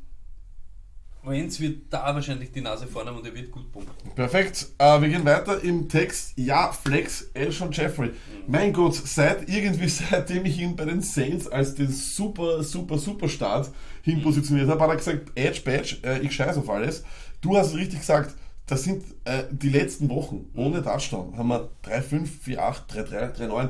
Wentz 1.27 1.59
wird 1.59 1.91
da 1.91 2.13
wahrscheinlich 2.13 2.51
die 2.51 2.61
Nase 2.61 2.87
vorne 2.87 3.09
haben 3.09 3.17
und 3.17 3.25
er 3.25 3.33
wird 3.33 3.51
gut 3.51 3.71
punkten. 3.71 4.11
Perfekt. 4.15 4.67
Äh, 4.77 5.01
wir 5.01 5.09
gehen 5.09 5.25
weiter 5.25 5.61
im 5.63 5.89
Text. 5.89 6.33
Ja, 6.37 6.71
Flex, 6.71 7.29
Elshon 7.33 7.71
Jeffrey. 7.71 8.11
Mein 8.47 8.73
Gott, 8.73 8.95
seit 8.95 9.49
irgendwie 9.49 9.87
seitdem 10.09 10.45
ich 10.45 10.59
ihn 10.59 10.75
bei 10.75 10.85
den 10.85 11.01
Saints 11.01 11.47
als 11.47 11.75
den 11.75 11.91
super, 11.91 12.63
super, 12.63 12.97
super 12.97 13.27
Start 13.27 13.71
hinpositioniert 14.03 14.69
habe, 14.69 14.81
hat 14.81 14.89
er 14.89 14.95
gesagt, 14.97 15.31
Edge 15.35 15.61
Badge, 15.65 15.97
äh, 16.03 16.19
ich 16.19 16.33
scheiß 16.33 16.57
auf 16.57 16.69
alles. 16.69 17.03
Du 17.41 17.57
hast 17.57 17.75
richtig 17.75 17.99
gesagt, 17.99 18.35
das 18.67 18.83
sind 18.83 19.03
äh, 19.25 19.43
die 19.51 19.69
letzten 19.69 20.09
Wochen 20.09 20.45
ohne 20.55 20.81
Touchdown. 20.81 21.37
Haben 21.37 21.49
wir 21.49 21.69
3-5, 21.85 22.27
4-8, 22.45 22.87
3-3, 22.89 23.35
3-9. 23.37 23.69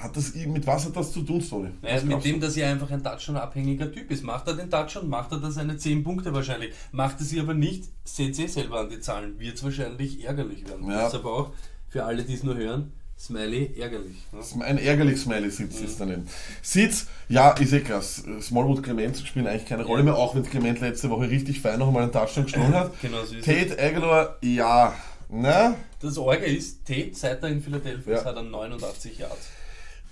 Hat 0.00 0.16
das, 0.16 0.34
mit 0.34 0.66
was 0.66 0.86
hat 0.86 0.96
das 0.96 1.12
zu 1.12 1.22
tun, 1.22 1.40
Story? 1.42 1.68
Naja, 1.82 2.02
mit 2.02 2.24
dem, 2.24 2.40
du? 2.40 2.46
dass 2.46 2.56
er 2.56 2.70
einfach 2.70 2.90
ein 2.90 3.02
Touchdown-abhängiger 3.02 3.92
Typ 3.92 4.10
ist. 4.10 4.24
Macht 4.24 4.46
er 4.48 4.54
den 4.54 4.70
Touchdown, 4.70 5.08
macht 5.08 5.30
er 5.32 5.38
da 5.38 5.50
seine 5.50 5.76
10 5.76 6.02
Punkte 6.04 6.32
wahrscheinlich. 6.32 6.72
Macht 6.92 7.20
er 7.20 7.26
sie 7.26 7.38
aber 7.40 7.54
nicht, 7.54 7.84
seht 8.04 8.38
ihr 8.38 8.48
selber 8.48 8.80
an 8.80 8.88
die 8.90 9.00
Zahlen, 9.00 9.38
wird 9.38 9.56
es 9.56 9.62
wahrscheinlich 9.62 10.24
ärgerlich 10.24 10.66
werden. 10.68 10.88
Ja. 10.88 11.04
Deshalb 11.04 11.24
auch 11.26 11.52
für 11.88 12.04
alle, 12.04 12.24
die 12.24 12.34
es 12.34 12.42
nur 12.42 12.56
hören, 12.56 12.92
Smiley 13.18 13.74
ärgerlich. 13.78 14.16
Ne? 14.32 14.64
Ein 14.64 14.78
ärgerlich 14.78 15.20
Smiley 15.20 15.50
Sitz 15.50 15.80
ist 15.82 16.00
daneben. 16.00 16.26
Sitz, 16.62 17.06
ja, 17.28 17.50
ist 17.50 17.72
eh 17.74 17.80
krass. 17.80 18.24
Smallwood 18.40 18.82
Clement 18.82 19.18
spielen 19.18 19.46
eigentlich 19.46 19.66
keine 19.66 19.84
Rolle 19.84 20.02
mehr, 20.02 20.16
auch 20.16 20.34
wenn 20.34 20.42
Clement 20.42 20.80
letzte 20.80 21.10
Woche 21.10 21.28
richtig 21.28 21.60
fein 21.60 21.78
noch 21.78 21.88
einmal 21.88 22.04
einen 22.04 22.12
Touchdown 22.12 22.44
gestohlen 22.44 22.72
hat. 22.74 22.92
Genau 23.02 23.22
so 23.24 23.34
ist. 23.34 23.44
Tate 23.44 23.78
Aguilar, 23.78 24.36
ja. 24.40 24.94
Na, 25.28 25.76
Das 26.00 26.16
Orge 26.16 26.46
ist, 26.46 26.86
Tate, 26.86 27.10
seit 27.12 27.42
er 27.42 27.50
in 27.50 27.60
Philadelphia 27.62 28.14
ist, 28.14 28.20
Ja. 28.24 28.30
hat 28.30 28.36
er 28.36 28.42
89 28.42 29.18
Yards. 29.18 29.48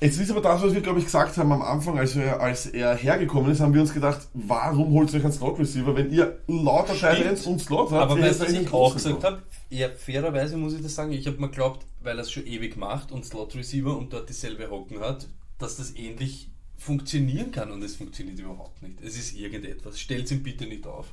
Jetzt 0.00 0.18
ist 0.20 0.30
aber 0.30 0.40
das, 0.40 0.62
was 0.62 0.74
wir, 0.74 0.80
glaube 0.80 0.98
ich, 0.98 1.04
gesagt 1.06 1.36
haben 1.36 1.52
am 1.52 1.62
Anfang, 1.62 1.98
als 1.98 2.16
er, 2.16 2.40
als 2.40 2.66
er 2.66 2.96
hergekommen 2.96 3.50
ist, 3.52 3.60
haben 3.60 3.74
wir 3.74 3.80
uns 3.80 3.92
gedacht, 3.94 4.26
warum 4.34 4.90
holt 4.92 5.12
ihr 5.12 5.18
euch 5.18 5.24
einen 5.24 5.32
Slot 5.32 5.58
Receiver, 5.58 5.94
wenn 5.96 6.10
ihr 6.12 6.38
lauter. 6.46 6.94
Titans 6.94 7.46
und 7.46 7.60
Slot 7.60 7.90
habt? 7.90 8.02
Aber 8.10 8.20
weißt 8.20 8.40
du, 8.40 8.44
was 8.46 8.52
ich 8.52 8.72
auch 8.72 8.94
gesagt 8.94 9.24
habe? 9.24 9.42
Ja, 9.70 9.88
fairerweise 9.90 10.56
muss 10.56 10.74
ich 10.74 10.82
das 10.82 10.94
sagen, 10.94 11.12
ich 11.12 11.26
habe 11.26 11.38
mir 11.38 11.48
geglaubt, 11.48 11.84
weil 12.02 12.16
er 12.18 12.22
es 12.22 12.30
schon 12.30 12.46
ewig 12.46 12.76
macht 12.76 13.12
und 13.12 13.24
Slot 13.24 13.54
Receiver 13.54 13.96
und 13.96 14.12
dort 14.12 14.28
dieselbe 14.28 14.70
Hocken 14.70 15.00
hat, 15.00 15.26
dass 15.58 15.76
das 15.76 15.94
ähnlich 15.96 16.48
funktionieren 16.76 17.50
kann 17.50 17.70
und 17.72 17.82
es 17.82 17.96
funktioniert 17.96 18.38
überhaupt 18.38 18.80
nicht. 18.82 19.00
Es 19.02 19.18
ist 19.18 19.34
irgendetwas. 19.36 19.98
Stellt 20.00 20.30
ihm 20.30 20.42
bitte 20.42 20.64
nicht 20.66 20.86
auf. 20.86 21.06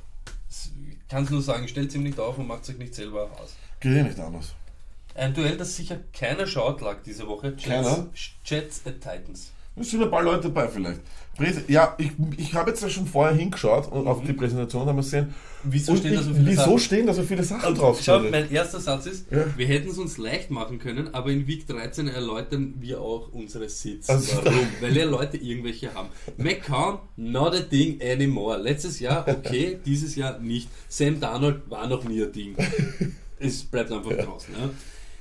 Es- 0.48 0.70
Ich 0.90 1.08
kann 1.08 1.24
es 1.24 1.30
nur 1.30 1.42
sagen, 1.42 1.68
stellt 1.68 1.94
ihm 1.94 2.02
nicht 2.02 2.18
auf 2.18 2.38
und 2.38 2.46
macht 2.48 2.68
euch 2.68 2.78
nicht 2.78 2.94
selber 2.94 3.24
aus. 3.40 3.54
Geht 3.80 3.92
eh 3.96 4.02
nicht 4.02 4.18
anders. 4.18 4.54
Ein 5.16 5.34
Duell, 5.34 5.56
das 5.56 5.76
sicher 5.76 5.98
keiner 6.12 6.46
schaut, 6.46 6.80
lag 6.80 7.02
diese 7.04 7.26
Woche. 7.26 7.48
Jets, 7.48 7.64
Keiner? 7.64 8.06
Jets 8.44 8.82
at 8.86 9.00
Titans. 9.00 9.52
Es 9.78 9.90
sind 9.90 10.02
ein 10.02 10.10
paar 10.10 10.22
Leute 10.22 10.48
dabei 10.48 10.68
vielleicht. 10.68 11.00
Ja, 11.68 11.94
ich, 11.98 12.10
ich 12.38 12.54
habe 12.54 12.70
jetzt 12.70 12.82
ja 12.82 12.88
schon 12.88 13.06
vorher 13.06 13.36
hingeschaut 13.36 13.92
und 13.92 14.06
auf 14.08 14.22
die 14.24 14.32
Präsentation 14.32 14.86
haben 14.86 14.96
wir 14.96 15.02
gesehen. 15.02 15.34
Wieso 15.64 15.94
stehen 15.94 16.14
da 16.14 16.20
ich, 16.20 16.26
so 16.26 16.32
viele 16.32 16.46
wieso 16.46 16.62
Sachen? 16.62 16.78
stehen 16.78 17.06
da 17.06 17.12
so 17.12 17.22
viele 17.22 17.44
Sachen 17.44 17.68
Und 17.68 17.78
drauf? 17.78 18.00
schau, 18.02 18.20
mein 18.20 18.50
erster 18.50 18.80
Satz 18.80 19.04
ist, 19.04 19.30
Ja. 19.30 19.44
wir 19.54 19.66
hätten 19.66 19.90
es 19.90 19.98
uns 19.98 20.16
leicht 20.16 20.50
machen 20.50 20.78
können, 20.78 21.12
aber 21.12 21.30
in 21.30 21.46
Week 21.46 21.66
13 21.66 22.08
erläutern 22.08 22.76
wir 22.78 23.02
auch 23.02 23.28
unsere 23.32 23.68
Sits. 23.68 24.08
Also- 24.08 24.38
Warum? 24.42 24.66
Weil 24.80 24.96
ja 24.96 25.04
Leute 25.04 25.36
irgendwelche 25.36 25.92
haben. 25.92 26.08
McCown, 26.38 27.00
not 27.16 27.54
a 27.54 27.60
thing 27.60 28.00
anymore. 28.00 28.56
Letztes 28.56 28.98
Jahr 29.00 29.28
okay, 29.28 29.78
dieses 29.84 30.16
Jahr 30.16 30.38
nicht. 30.38 30.70
Sam 30.88 31.20
Darnold 31.20 31.68
war 31.68 31.86
noch 31.86 32.02
nie 32.04 32.22
ein 32.22 32.32
Ding. 32.32 32.56
Es 33.38 33.62
bleibt 33.62 33.92
einfach 33.92 34.12
draußen. 34.16 34.54
Ja. 34.58 34.70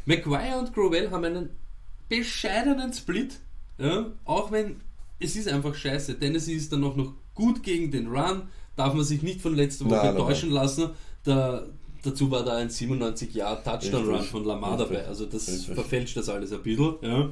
Maguire 0.06 0.58
und 0.60 0.74
Grovell 0.74 1.10
haben 1.12 1.24
einen 1.26 1.50
bescheidenen 2.10 2.94
Split, 2.94 3.40
ja, 3.78 4.12
auch 4.26 4.52
wenn 4.52 4.82
es 5.20 5.36
ist 5.36 5.48
einfach 5.48 5.74
scheiße. 5.74 6.20
Tennessee 6.20 6.54
ist 6.54 6.72
dann 6.72 6.84
auch 6.84 6.96
noch 6.96 7.14
gut 7.34 7.64
gegen 7.64 7.92
den 7.92 8.08
Run, 8.08 8.44
darf 8.76 8.94
man 8.94 9.04
sich 9.04 9.22
nicht 9.22 9.42
von 9.42 9.56
letzter 9.56 9.86
Woche 9.86 9.96
Nein, 9.96 10.16
nein, 10.16 10.18
täuschen 10.18 10.52
lassen. 10.52 10.90
Da, 11.24 11.66
dazu 12.04 12.30
war 12.30 12.44
da 12.44 12.58
ein 12.58 12.70
97 12.70 13.34
Jahr 13.34 13.64
Touchdown 13.64 14.04
Run 14.06 14.14
Richtig, 14.16 14.32
von 14.32 14.46
Lamar 14.46 14.78
dabei, 14.78 15.06
also 15.06 15.26
das 15.26 15.48
richtig. 15.48 15.74
verfälscht 15.74 16.18
das 16.18 16.30
alles 16.30 16.52
ein 16.52 16.62
bisschen. 16.62 16.96
Ja. 17.02 17.30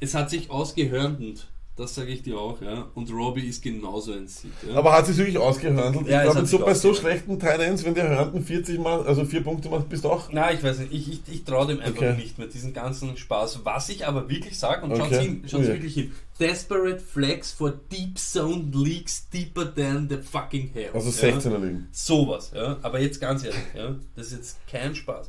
Es 0.00 0.14
hat 0.14 0.30
sich 0.30 0.50
ausgehörnt, 0.50 1.48
das 1.78 1.94
sage 1.94 2.10
ich 2.10 2.22
dir 2.22 2.38
auch, 2.38 2.60
ja. 2.60 2.86
Und 2.94 3.10
Robbie 3.10 3.46
ist 3.46 3.62
genauso 3.62 4.12
ein 4.12 4.26
Sieg. 4.26 4.50
Ja. 4.68 4.76
Aber 4.76 4.92
hat 4.92 5.06
sich 5.06 5.16
wirklich 5.16 5.38
ausgehörndelt? 5.38 6.08
Ja, 6.08 6.24
ich 6.24 6.32
glaube, 6.32 6.46
so 6.46 6.58
bei 6.58 6.74
so 6.74 6.92
schlechten 6.92 7.38
Titans, 7.38 7.84
wenn 7.84 7.94
der 7.94 8.08
Hörnten 8.08 8.42
40 8.44 8.78
mal, 8.80 9.06
also 9.06 9.24
4 9.24 9.42
Punkte 9.42 9.68
macht, 9.70 9.88
bist 9.88 10.04
du 10.04 10.10
auch. 10.10 10.32
Nein, 10.32 10.56
ich 10.56 10.62
weiß 10.64 10.80
nicht, 10.80 10.92
ich, 10.92 11.12
ich, 11.12 11.20
ich 11.32 11.44
traue 11.44 11.68
dem 11.68 11.80
einfach 11.80 11.96
Okay. 12.02 12.16
nicht 12.16 12.38
mehr, 12.38 12.48
diesen 12.48 12.72
ganzen 12.74 13.16
Spaß. 13.16 13.60
Was 13.64 13.88
ich 13.88 14.06
aber 14.06 14.28
wirklich 14.28 14.58
sage, 14.58 14.84
und 14.84 14.92
Okay. 14.92 15.20
hin, 15.20 15.44
schaut's 15.46 15.66
Ui. 15.66 15.72
wirklich 15.74 15.94
hin. 15.94 16.12
Desperate 16.40 17.00
Flex 17.00 17.52
for 17.52 17.72
Deep 17.90 18.18
Zone 18.18 18.70
Leaks 18.72 19.28
deeper 19.30 19.72
than 19.74 20.08
the 20.08 20.18
fucking 20.18 20.70
hell. 20.72 20.90
Also 20.94 21.10
ja. 21.26 21.34
16er 21.36 21.58
liegen. 21.58 21.88
Sowas, 21.92 22.52
ja. 22.54 22.76
Aber 22.82 23.00
jetzt 23.00 23.20
ganz 23.20 23.44
ehrlich, 23.44 23.58
ja. 23.74 23.96
Das 24.16 24.26
ist 24.26 24.32
jetzt 24.32 24.56
kein 24.70 24.94
Spaß. 24.94 25.28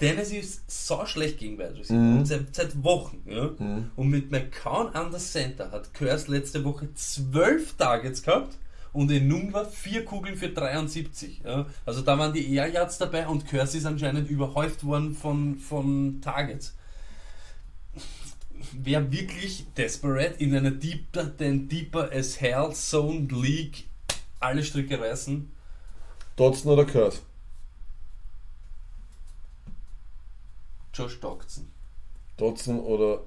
Tennessee 0.00 0.38
ist 0.38 0.62
so 0.66 1.04
schlecht 1.04 1.38
gegen 1.38 1.58
Wide 1.58 1.78
Receiver. 1.78 1.98
Mhm. 1.98 2.24
Seit, 2.24 2.54
seit 2.54 2.82
Wochen, 2.82 3.22
ja. 3.26 3.50
Und 3.96 4.08
mit 4.08 4.30
McCown 4.30 4.88
an 4.94 5.10
der 5.10 5.20
Center 5.20 5.70
hat 5.70 5.92
Curse 5.92 6.30
letzte 6.30 6.64
Woche 6.64 6.92
zwölf 6.94 7.74
Targets 7.74 8.22
gehabt 8.22 8.56
und 8.92 9.10
Enungwa 9.10 9.64
vier 9.66 10.04
Kugeln 10.04 10.36
für 10.36 10.48
73. 10.48 11.42
Ja. 11.44 11.66
Also 11.84 12.00
da 12.00 12.18
waren 12.18 12.32
die 12.32 12.54
Air 12.54 12.68
Yards 12.68 12.98
dabei 12.98 13.28
und 13.28 13.46
Curse 13.46 13.76
ist 13.76 13.86
anscheinend 13.86 14.28
überhäuft 14.28 14.84
worden 14.84 15.14
von, 15.14 15.56
von 15.56 16.20
Targets. 16.22 16.74
Wer 18.72 19.12
wirklich 19.12 19.66
desperate 19.76 20.34
in 20.38 20.56
einer 20.56 20.70
deeper 20.70 21.36
than 21.36 21.68
deeper 21.68 22.10
as 22.12 22.40
hell 22.40 22.72
Zone 22.72 23.28
League 23.30 23.84
alle 24.38 24.64
Stricke 24.64 24.98
reißen, 24.98 25.50
Dodson 26.36 26.72
oder 26.72 26.86
Curse? 26.86 27.20
Josh 31.00 31.20
Doctson. 31.20 31.66
Dodson 32.36 32.80
oder 32.80 33.22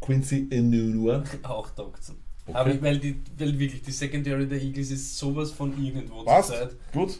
Quincy 0.00 0.46
Enunua? 0.50 1.22
Auch 1.42 1.70
Doctson. 1.70 2.16
Okay. 2.46 2.56
Aber 2.56 2.82
weil, 2.82 2.98
die, 2.98 3.16
weil 3.38 3.58
wirklich 3.58 3.82
die 3.82 3.92
Secondary 3.92 4.46
der 4.46 4.60
Eagles 4.62 4.90
ist 4.90 5.18
sowas 5.18 5.50
von 5.52 5.72
irgendwo 5.84 6.22
Passt. 6.24 6.48
zur 6.48 6.56
Zeit, 6.58 6.70
Gut. 6.92 7.18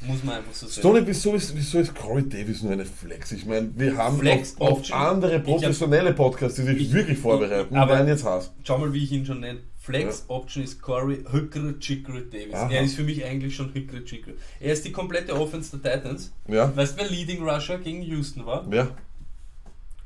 muss 0.00 0.24
man 0.24 0.36
einfach 0.36 0.52
so 0.52 0.66
sagen. 0.66 0.80
Stoney, 0.80 1.02
wieso 1.06 1.34
ist, 1.34 1.54
wieso 1.54 1.78
ist 1.78 1.94
Corey 1.94 2.28
Davis 2.28 2.62
nur 2.62 2.72
eine 2.72 2.84
Flex? 2.84 3.30
Ich 3.32 3.46
meine, 3.46 3.70
wir 3.76 3.96
haben 3.96 4.18
Flex 4.18 4.56
auf 4.58 4.78
Option. 4.78 4.98
andere 4.98 5.38
professionelle 5.40 6.12
Podcasts, 6.14 6.56
die 6.56 6.62
sich 6.64 6.80
Ich- 6.82 6.92
wirklich 6.92 7.16
ich- 7.16 7.22
vorbereiten, 7.22 7.76
aber- 7.76 7.92
werden 7.94 8.08
jetzt 8.08 8.24
Hass. 8.24 8.52
Schau 8.64 8.78
mal, 8.78 8.92
wie 8.92 9.04
ich 9.04 9.12
ihn 9.12 9.24
schon 9.24 9.38
nenne. 9.40 9.60
Flex 9.78 10.24
Option 10.26 10.64
ist 10.64 10.82
Corey 10.82 11.22
Hückre 11.30 11.78
Chickre 11.78 12.22
Davis. 12.22 12.54
Aha. 12.54 12.68
Er 12.72 12.82
ist 12.82 12.96
für 12.96 13.04
mich 13.04 13.24
eigentlich 13.24 13.54
schon 13.54 13.72
Hückre 13.72 14.04
Chickre. 14.04 14.32
Er 14.58 14.72
ist 14.72 14.84
die 14.84 14.90
komplette 14.90 15.32
Offense 15.38 15.78
der 15.78 15.94
Titans. 16.00 16.32
Ja? 16.48 16.76
Weißt 16.76 16.94
du, 16.98 17.02
wer 17.02 17.08
Leading 17.10 17.48
Rusher 17.48 17.78
gegen 17.78 18.02
Houston 18.02 18.44
war? 18.46 18.66
Ja? 18.74 18.88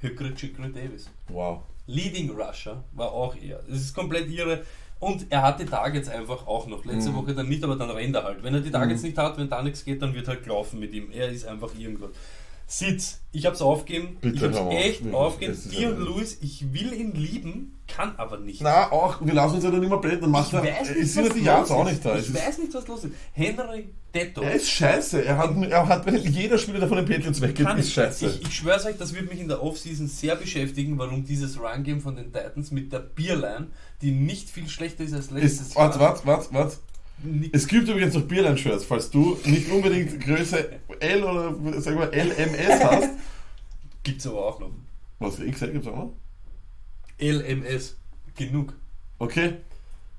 Hückre 0.01 0.35
Chickre 0.35 0.69
Davis. 0.69 1.11
Wow. 1.29 1.63
Leading 1.87 2.31
Rusher 2.31 2.85
war 2.93 3.13
auch 3.13 3.35
er. 3.37 3.61
Das 3.69 3.79
ist 3.79 3.95
komplett 3.95 4.29
ihre. 4.29 4.65
Und 4.99 5.27
er 5.31 5.43
hat 5.43 5.61
die 5.61 5.65
Targets 5.65 6.09
einfach 6.09 6.47
auch 6.47 6.67
noch. 6.67 6.85
Mhm. 6.85 6.93
Letzte 6.93 7.15
Woche 7.15 7.35
dann 7.35 7.49
nicht, 7.49 7.65
aber 7.65 7.77
dann 7.77 7.91
rennt 7.91 8.15
er 8.15 8.25
halt. 8.25 8.43
Wenn 8.43 8.55
er 8.55 8.61
die 8.61 8.71
Targets 8.71 9.03
nicht 9.03 9.17
hat, 9.17 9.39
wenn 9.39 9.49
da 9.49 9.63
nichts 9.63 9.85
geht, 9.85 10.03
dann 10.03 10.15
wird 10.15 10.29
halt 10.29 10.47
laufen 10.47 10.79
mit 10.79 10.93
ihm. 10.93 11.11
Er 11.11 11.29
ist 11.29 11.47
einfach 11.47 11.75
irgendwas. 11.77 12.11
Sitz, 12.73 13.21
ich 13.33 13.47
hab's 13.47 13.61
aufgegeben. 13.61 14.17
Bitte, 14.21 14.37
ich 14.37 14.43
hab's 14.45 14.57
auf. 14.57 14.73
echt 14.73 15.01
Wirklich, 15.01 15.15
aufgegeben. 15.15 15.53
ist 15.55 15.73
Dir 15.73 15.89
und 15.89 15.99
Louis, 15.99 16.39
ich 16.41 16.73
will 16.73 16.93
ihn 16.93 17.13
lieben, 17.15 17.75
kann 17.89 18.15
aber 18.17 18.39
nicht. 18.39 18.61
Na, 18.63 18.93
auch, 18.93 19.21
wir 19.21 19.35
lassen 19.35 19.57
uns 19.57 19.65
ja 19.65 19.73
dann 19.73 19.83
immer 19.83 19.99
blenden, 19.99 20.21
dann 20.23 20.31
macht 20.31 20.53
ich 20.53 20.55
er, 20.55 20.63
weiß 20.63 20.95
nicht, 20.95 21.17
ja 21.17 21.25
was 21.25 21.35
die 21.35 21.41
los 21.41 21.71
auch 21.73 21.85
ist. 21.87 21.91
nicht 21.93 22.05
da. 22.05 22.15
Es 22.15 22.29
Ich 22.29 22.35
ist, 22.35 22.47
weiß 22.47 22.59
nicht, 22.59 22.75
was 22.75 22.87
los 22.87 23.05
ist. 23.05 23.15
Henry 23.33 23.89
Detto. 24.15 24.43
er 24.43 24.53
ist 24.55 24.71
scheiße. 24.71 25.25
Er 25.25 25.37
hat, 25.39 25.51
er 25.65 25.89
hat, 25.89 26.09
jeder 26.25 26.59
Spieler, 26.59 26.79
der 26.79 26.87
von 26.89 26.99
den 26.99 27.07
Patriots 27.07 27.41
weggeht, 27.41 27.69
ist 27.77 27.89
ich, 27.89 27.93
scheiße. 27.95 28.27
ich, 28.27 28.43
ich 28.43 28.55
schwör's 28.55 28.87
euch, 28.87 28.97
das 28.97 29.13
wird 29.17 29.29
mich 29.29 29.41
in 29.41 29.49
der 29.49 29.61
Offseason 29.65 30.07
sehr 30.07 30.37
beschäftigen, 30.37 30.97
warum 30.97 31.25
dieses 31.25 31.59
Run-Game 31.61 32.01
von 32.01 32.15
den 32.15 32.33
Titans 32.33 32.71
mit 32.71 32.93
der 32.93 33.01
Beerline, 33.01 33.67
die 34.01 34.13
nicht 34.13 34.49
viel 34.49 34.69
schlechter 34.69 35.03
ist 35.03 35.13
als 35.15 35.33
letztes 35.33 35.69
Ist, 35.69 35.77
warte, 35.77 35.99
warte, 35.99 36.25
warte, 36.25 36.55
warte. 36.55 36.77
Es 37.53 37.67
gibt 37.67 37.89
übrigens 37.89 38.15
noch 38.15 38.23
Bierline-Shirts, 38.23 38.85
falls 38.85 39.11
du 39.11 39.39
nicht 39.45 39.71
unbedingt 39.71 40.21
Größe 40.21 40.81
L 41.01 41.25
oder 41.25 41.81
sag 41.81 41.95
mal 41.97 42.11
LMS 42.15 42.83
hast. 42.85 43.11
Gibt's 44.03 44.27
aber 44.27 44.47
auch 44.47 44.61
noch. 44.61 44.71
Was 45.19 45.37
für 45.37 45.51
XL 45.51 45.73
gibt 45.73 45.85
es 45.87 45.93
auch 45.93 45.97
noch? 45.97 46.13
LMS. 47.21 47.97
Genug. 48.37 48.73
Okay. 49.19 49.55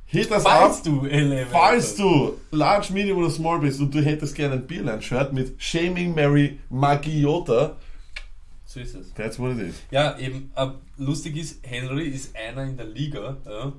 Hit 0.05 0.29
das 0.29 0.43
Falls 0.43 0.77
ab. 0.79 0.83
du 0.83 1.05
LMS 1.05 1.47
Falls 1.51 1.95
du 1.95 2.37
Large, 2.51 2.91
Medium 2.93 3.17
oder 3.19 3.29
Small 3.29 3.59
bist 3.59 3.79
und 3.79 3.95
du 3.95 4.03
hättest 4.03 4.35
gerne 4.35 4.55
ein 4.55 4.67
Bierline-Shirt 4.67 5.31
mit 5.33 5.55
Shaming 5.57 6.13
Mary 6.13 6.59
Magiota, 6.69 7.77
So 8.65 8.79
ist 8.81 8.93
es. 8.93 9.13
that's 9.13 9.39
what 9.39 9.51
it 9.57 9.59
is. 9.69 9.75
Ja, 9.89 10.19
eben, 10.19 10.51
äh, 10.55 10.67
lustig 10.97 11.37
ist, 11.37 11.65
Henry 11.65 12.09
ist 12.09 12.35
einer 12.35 12.63
in 12.65 12.75
der 12.77 12.87
Liga, 12.87 13.37
ja, 13.45 13.71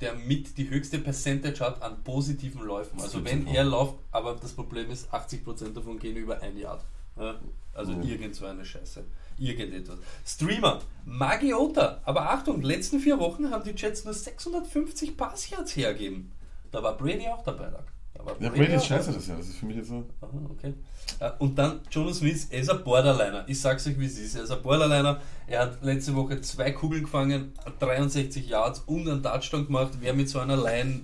der 0.00 0.14
mit 0.14 0.56
die 0.56 0.70
höchste 0.70 0.98
Percentage 0.98 1.60
hat 1.60 1.82
an 1.82 2.02
positiven 2.04 2.62
Läufen. 2.62 3.00
Also 3.00 3.24
wenn 3.24 3.46
er 3.46 3.64
läuft, 3.64 3.94
aber 4.12 4.34
das 4.34 4.52
Problem 4.52 4.90
ist, 4.90 5.12
80% 5.12 5.74
davon 5.74 5.98
gehen 5.98 6.16
über 6.16 6.40
ein 6.40 6.56
Yard. 6.56 6.84
Ja, 7.18 7.38
also 7.74 7.92
Mhm. 7.92 8.02
irgend 8.02 8.34
so 8.34 8.46
eine 8.46 8.64
Scheiße. 8.64 9.04
Irgendetwas. 9.38 9.98
Streamer, 10.26 10.80
Magiota. 11.04 12.00
Aber 12.04 12.30
Achtung, 12.30 12.62
letzten 12.62 13.00
vier 13.00 13.18
Wochen 13.18 13.50
haben 13.50 13.64
die 13.64 13.70
Jets 13.70 14.04
nur 14.04 14.14
650 14.14 15.16
Passyards 15.16 15.76
hergeben. 15.76 16.32
Da 16.70 16.82
war 16.82 16.96
Brady 16.96 17.26
auch 17.28 17.42
dabei. 17.42 17.70
Da 18.14 18.24
war 18.24 18.40
Ja, 18.40 18.48
Brady 18.50 18.74
ist 18.74 18.86
scheiße 18.86 19.12
das 19.12 19.26
Jahr. 19.26 19.38
Das 19.38 19.48
ist 19.48 19.56
für 19.56 19.66
mich 19.66 19.76
jetzt 19.76 19.88
so. 19.88 20.04
Aha, 20.20 20.30
okay. 20.50 20.74
Äh, 21.18 21.30
Und 21.38 21.58
dann 21.58 21.80
Jonas 21.90 22.18
Smith, 22.18 22.46
er 22.50 22.60
ist 22.60 22.70
ein 22.70 22.82
Borderliner. 22.82 23.44
Ich 23.46 23.60
sag's 23.60 23.86
euch, 23.86 23.98
wie 23.98 24.06
es 24.06 24.18
ist. 24.18 24.36
Er 24.36 24.44
ist 24.44 24.50
ein 24.50 24.62
Borderliner. 24.62 25.20
Er 25.46 25.60
hat 25.62 25.82
letzte 25.82 26.14
Woche 26.14 26.40
zwei 26.40 26.70
Kugeln 26.72 27.02
gefangen, 27.02 27.52
63 27.80 28.48
Yards 28.48 28.82
und 28.86 29.08
einen 29.08 29.22
Touchdown 29.22 29.66
gemacht. 29.66 29.92
Wer 30.00 30.14
mit 30.14 30.28
so 30.28 30.38
einer 30.38 30.56
Line 30.56 31.00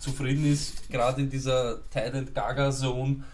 zufrieden 0.00 0.50
ist, 0.50 0.88
gerade 0.90 1.20
in 1.22 1.30
dieser 1.30 1.78
Tight 1.90 2.14
End 2.14 2.34
Gaga 2.34 2.70
Zone, 2.70 3.24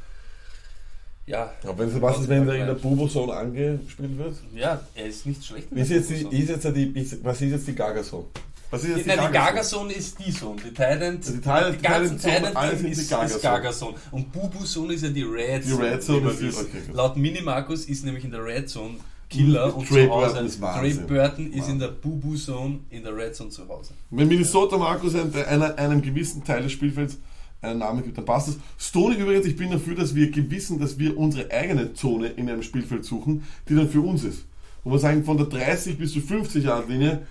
ja. 1.26 1.52
Aber 1.62 1.78
wenn 1.78 2.02
was 2.02 2.18
ist, 2.20 2.28
wenn 2.28 2.44
der 2.44 2.56
in 2.56 2.66
der 2.66 2.74
Bubo-Zone 2.74 3.32
angespielt 3.32 4.18
wird? 4.18 4.36
Ja, 4.52 4.80
er 4.94 5.06
ist 5.06 5.26
nicht 5.26 5.44
schlecht. 5.44 5.70
Ist 5.70 5.90
jetzt 5.90 6.10
die, 6.10 6.22
Zone. 6.24 6.36
ist 6.36 6.48
jetzt 6.48 6.64
die, 6.76 7.18
was 7.22 7.40
ist 7.40 7.50
jetzt 7.52 7.68
die 7.68 7.74
Gaga-Zone? 7.74 8.24
Was 8.70 8.84
ist 8.84 8.96
jetzt 8.98 9.06
Nein, 9.06 9.18
die 9.18 9.32
Gaga-Zone? 9.32 9.32
Gaga-Zone 9.32 9.92
ist 9.92 10.18
die 10.24 10.32
Zone. 10.32 10.56
Die 10.64 10.72
Thailand, 10.74 11.18
Also 11.18 11.32
die 11.32 11.40
Thailand- 11.40 11.78
die 11.78 11.82
ganzen 11.82 12.18
Thailand- 12.20 12.44
Zone, 12.44 12.54
Thailand 12.54 12.82
die 12.82 12.88
ist, 12.90 13.42
Gaga-Zone. 13.42 13.94
Und 14.12 14.32
Bubu-Zone 14.32 14.94
ist 14.94 15.02
ja 15.02 15.08
die 15.10 15.22
Red 15.24 15.64
Die 15.64 15.70
Zone. 15.70 15.90
Red 15.90 16.02
Zone 16.02 16.30
ist 16.30 16.40
die- 16.40 16.48
okay. 16.48 16.82
Laut 16.92 17.16
Mini 17.16 17.40
Markus 17.40 17.84
ist 17.86 18.04
nämlich 18.04 18.24
in 18.24 18.30
der 18.30 18.44
Red 18.44 18.68
Zone 18.68 18.94
Killer 19.28 19.76
und 19.76 19.88
Trey 19.88 20.06
zu 20.06 20.10
Hause. 20.12 20.26
Burton 20.34 20.46
ist 20.46 20.58
Trey 20.60 20.62
Wahnsinn. 20.62 21.06
Burton 21.06 21.52
ist 21.52 21.68
in 21.68 21.78
der 21.78 21.88
Bubu-Zone 21.88 22.78
in 22.90 23.02
der 23.02 23.16
Red 23.16 23.34
Zone 23.34 23.50
zu 23.50 23.68
Hause. 23.68 23.92
Wenn 24.10 24.28
Minnesota 24.28 24.76
Markus 24.78 25.14
ein, 25.14 25.32
einer, 25.34 25.76
einem 25.78 26.02
gewissen 26.02 26.44
Teil 26.44 26.62
des 26.62 26.72
Spielfelds 26.72 27.18
einen 27.62 27.80
Namen 27.80 28.02
gibt, 28.04 28.16
dann 28.18 28.24
passt 28.24 28.48
das. 28.48 28.56
Stoney 28.78 29.16
übrigens, 29.16 29.46
ich 29.46 29.56
bin 29.56 29.70
dafür, 29.70 29.94
dass 29.94 30.14
wir 30.14 30.30
gewissen, 30.30 30.78
dass 30.80 30.98
wir 30.98 31.16
unsere 31.18 31.50
eigene 31.50 31.92
Zone 31.94 32.28
in 32.28 32.48
einem 32.48 32.62
Spielfeld 32.62 33.04
suchen, 33.04 33.44
die 33.68 33.74
dann 33.74 33.88
für 33.88 34.00
uns 34.00 34.24
ist. 34.24 34.44
Wo 34.82 34.92
wir 34.92 34.98
sagen, 34.98 35.24
von 35.24 35.36
der 35.36 35.46
30 35.46 35.98
bis 35.98 36.12
zur 36.12 36.22
50 36.22 36.64
Yard 36.64 36.88
Linie 36.88 37.26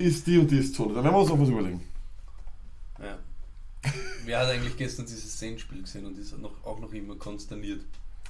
ist 0.00 0.26
die 0.26 0.38
und 0.38 0.50
die 0.50 0.72
Zone. 0.72 0.94
Dann 0.94 1.04
werden 1.04 1.14
wir 1.14 1.20
uns 1.20 1.28
noch 1.30 1.38
was 1.40 1.48
überlegen. 1.48 1.80
Ja. 3.00 3.18
Wer 4.24 4.38
hat 4.40 4.48
eigentlich 4.48 4.76
gestern 4.76 5.06
dieses 5.06 5.38
Saints-Spiel 5.38 5.82
gesehen 5.82 6.06
und 6.06 6.18
ist 6.18 6.36
noch, 6.38 6.52
auch 6.64 6.80
noch 6.80 6.92
immer 6.92 7.16
konsterniert? 7.16 7.80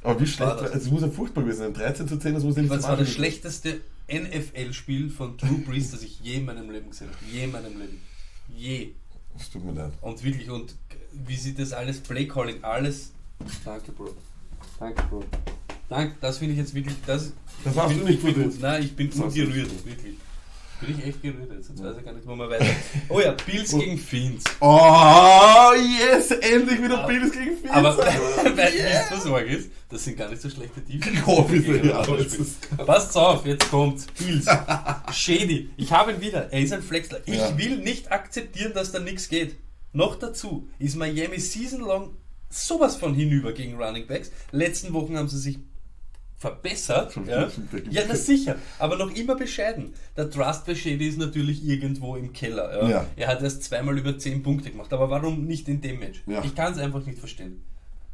Aber 0.03 0.19
wie 0.21 0.27
schlecht, 0.27 0.51
War 0.51 0.57
das? 0.57 0.73
also 0.73 0.87
es 0.87 0.91
muss 0.91 1.03
ja 1.03 1.11
furchtbar 1.11 1.43
gewesen 1.43 1.59
sein. 1.61 1.75
13 1.75 2.09
zu 2.09 2.19
10, 2.19 2.35
das 2.35 2.43
muss 2.45 2.57
ja 2.57 2.63
nicht 2.63 2.73
Das 2.75 2.85
war 2.85 2.97
das 2.97 3.11
schlechteste 3.11 3.81
NFL-Spiel 4.11 5.11
von 5.11 5.37
Drew 5.37 5.59
Brees, 5.59 5.91
das 5.91 6.03
ich 6.03 6.21
je 6.21 6.35
in 6.37 6.45
meinem 6.47 6.71
Leben 6.71 6.91
gesehen 6.91 7.09
habe. 7.09 7.19
Je 7.31 7.45
in 7.45 7.53
meinem 7.53 7.79
Leben. 7.79 8.01
Je. 8.57 8.93
Es 9.39 9.51
tut 9.51 9.65
mir 9.65 9.73
leid. 9.73 9.93
Und 10.01 10.23
wirklich, 10.25 10.51
und 10.51 10.75
wie 11.13 11.37
sie 11.37 11.55
das 11.55 11.73
alles, 11.73 12.01
Playcalling, 12.01 12.63
alles. 12.65 13.13
Danke, 13.65 13.93
Bro. 13.93 14.15
Danke, 14.79 15.03
Bro. 15.09 15.25
Danke, 15.89 16.17
das 16.21 16.39
finde 16.39 16.53
ich 16.55 16.59
jetzt 16.59 16.75
wirklich. 16.75 16.97
Das, 17.07 17.33
Das 17.65 17.75
ich 17.77 17.99
du 17.99 18.05
nicht 18.05 18.15
ich 18.15 18.21
verdient. 18.21 18.61
Nein, 18.61 18.83
ich 18.83 18.97
bin 18.97 19.11
Das 19.11 19.19
ungerührt, 19.19 19.71
wirklich. 19.85 20.17
Bin 20.81 20.99
ich 20.99 21.07
echt 21.07 21.23
gerührt 21.23 21.51
jetzt. 21.55 21.69
Jetzt 21.69 21.83
weiß 21.85 21.97
ich 21.99 22.05
gar 22.05 22.13
nicht, 22.15 22.27
wo 22.27 22.35
wir 22.37 22.49
weiter. 22.49 22.65
Oh 23.09 23.21
ja, 23.21 23.33
Bills 23.47 23.71
gegen 23.73 23.99
Fiends. 23.99 24.45
Oh, 24.61 25.73
yes! 25.99 26.31
Endlich 26.31 26.83
wieder 26.83 27.07
Bills 27.07 27.33
gegen 27.33 27.57
Fiends! 27.57 27.71
Aber 27.71 27.99
Yeah. 28.57 28.71
yeah. 29.11 29.21
so 29.21 29.35
arg 29.37 29.47
ist, 29.49 29.71
das 29.91 30.05
sind 30.05 30.17
gar 30.17 30.29
nicht 30.31 30.41
so 30.41 30.49
schlechte 30.49 30.81
Defense. 30.81 31.23
Oh, 31.27 31.43
bitte, 31.43 31.87
ja, 31.87 32.03
Passt 32.85 33.17
auf, 33.17 33.45
jetzt 33.45 33.71
kommt 33.71 34.07
Bills. 34.17 34.47
Shady. 35.13 35.71
Ich 35.77 35.93
habe 35.93 36.13
ihn 36.13 36.21
wieder. 36.21 36.51
Er 36.53 36.61
ist 36.61 36.73
ein 36.73 36.83
Flexler. 36.83 37.21
Ich 37.27 37.37
Ja. 37.37 37.57
will 37.59 37.77
nicht 37.79 38.11
akzeptieren, 38.11 38.73
dass 38.73 38.93
da 38.93 39.01
nichts 39.01 39.29
geht. 39.29 39.57
Noch 39.93 40.17
dazu 40.17 40.69
ist 40.79 40.97
Miami 40.97 41.39
season 41.41 41.81
long 41.81 42.17
sowas 42.49 42.97
von 42.97 43.15
hinüber 43.15 43.53
gegen 43.53 43.77
Running 43.81 44.07
Backs. 44.07 44.31
Letzten 44.51 44.93
Wochen 44.93 45.17
haben 45.17 45.29
sie 45.29 45.39
sich 45.39 45.59
verbessert. 46.41 47.15
Ja, 47.29 47.49
ja 47.91 48.03
das 48.09 48.25
sicher, 48.27 48.57
aber 48.79 48.97
noch 48.97 49.15
immer 49.15 49.37
bescheiden. 49.37 49.93
Der 50.17 50.31
Trust 50.31 50.65
bei 50.67 50.75
Shady 50.75 51.07
ist 51.07 51.19
natürlich 51.19 51.63
irgendwo 51.65 52.17
im 52.17 52.33
Keller. 52.33 52.83
Ja. 52.83 52.89
Ja. 52.89 53.07
Er 53.17 53.29
hat 53.29 53.43
erst 53.43 53.63
zweimal 53.65 53.97
über 53.99 54.19
10 54.19 54.43
Punkte 54.43 54.71
gemacht, 54.71 54.91
aber 54.93 55.11
warum 55.11 55.45
nicht 55.45 55.69
in 55.69 55.81
dem 55.83 55.99
Match? 56.01 56.23
Ja. 56.27 56.43
Ich 56.43 56.55
kann 56.55 56.73
es 56.73 56.79
einfach 56.79 57.05
nicht 57.05 57.19
verstehen. 57.19 57.63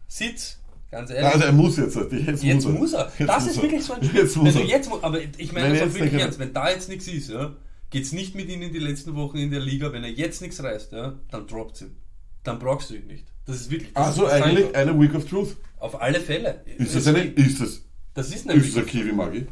Sitz, 0.09 0.59
ganz 0.91 1.11
ehrlich. 1.11 1.33
Also 1.33 1.45
er 1.47 1.53
muss 1.53 1.77
jetzt. 1.77 1.97
Jetzt, 1.97 2.43
Jetzt 2.43 2.65
muss 2.65 2.75
er. 2.75 2.79
muss 2.81 2.93
er. 2.95 3.13
Jetzt 3.17 3.29
das 3.29 3.45
muss 3.45 3.51
ist 3.53 3.57
er. 3.59 3.63
wirklich 3.63 3.85
so 3.85 3.93
ein 3.95 4.05
Spiel. 4.05 4.21
Jetzt 4.21 4.37
muss 4.37 4.53
du 4.55 4.59
er. 4.61 4.67
jetzt, 4.67 4.89
mu- 4.91 4.99
aber 5.03 5.21
ich 5.39 5.53
meine 5.53 5.69
das 5.71 5.79
auch 5.79 5.85
jetzt 5.87 5.95
wirklich 6.01 6.21
ernst. 6.21 6.39
Wenn 6.41 6.53
da 6.53 6.69
jetzt 6.71 6.89
nichts 6.89 7.07
ist, 7.09 7.31
ja, 7.31 7.55
geht's 7.91 8.11
nicht 8.13 8.35
mit 8.35 8.49
ihm 8.49 8.61
in 8.63 8.73
die 8.73 8.79
letzten 8.81 9.15
Wochen 9.15 9.37
in 9.39 9.53
der 9.53 9.61
Liga. 9.61 9.93
Wenn 9.93 10.03
er 10.03 10.11
jetzt 10.11 10.43
nichts 10.43 10.61
reißt, 10.63 10.91
ja, 10.93 11.15
dann 11.31 11.47
droppt 11.47 11.83
ihn. 11.83 11.97
Dann 12.43 12.59
brauchst 12.59 12.91
du 12.91 12.95
ihn 12.97 13.07
nicht. 13.07 13.25
Das 13.47 13.57
ist 13.61 13.71
wirklich. 13.71 13.93
Das 13.93 14.07
Also 14.09 14.27
ist 14.27 14.33
eigentlich 14.33 14.75
eine 14.75 14.99
Week 15.01 15.15
of 15.15 15.25
Truth. 15.29 15.57
Auf 15.79 16.01
alle 16.03 16.19
Fälle. 16.21 16.63
Ist 16.79 16.95
das 16.97 17.03
Es- 17.03 17.09
eine? 17.09 17.21
Ist 17.23 17.61
das? 17.61 17.83
Das 18.17 18.31
ist 18.31 18.49
eine 18.49 18.59
Ist 18.59 18.77
eine 18.77 18.87
Kiwi-Magi? 18.87 19.47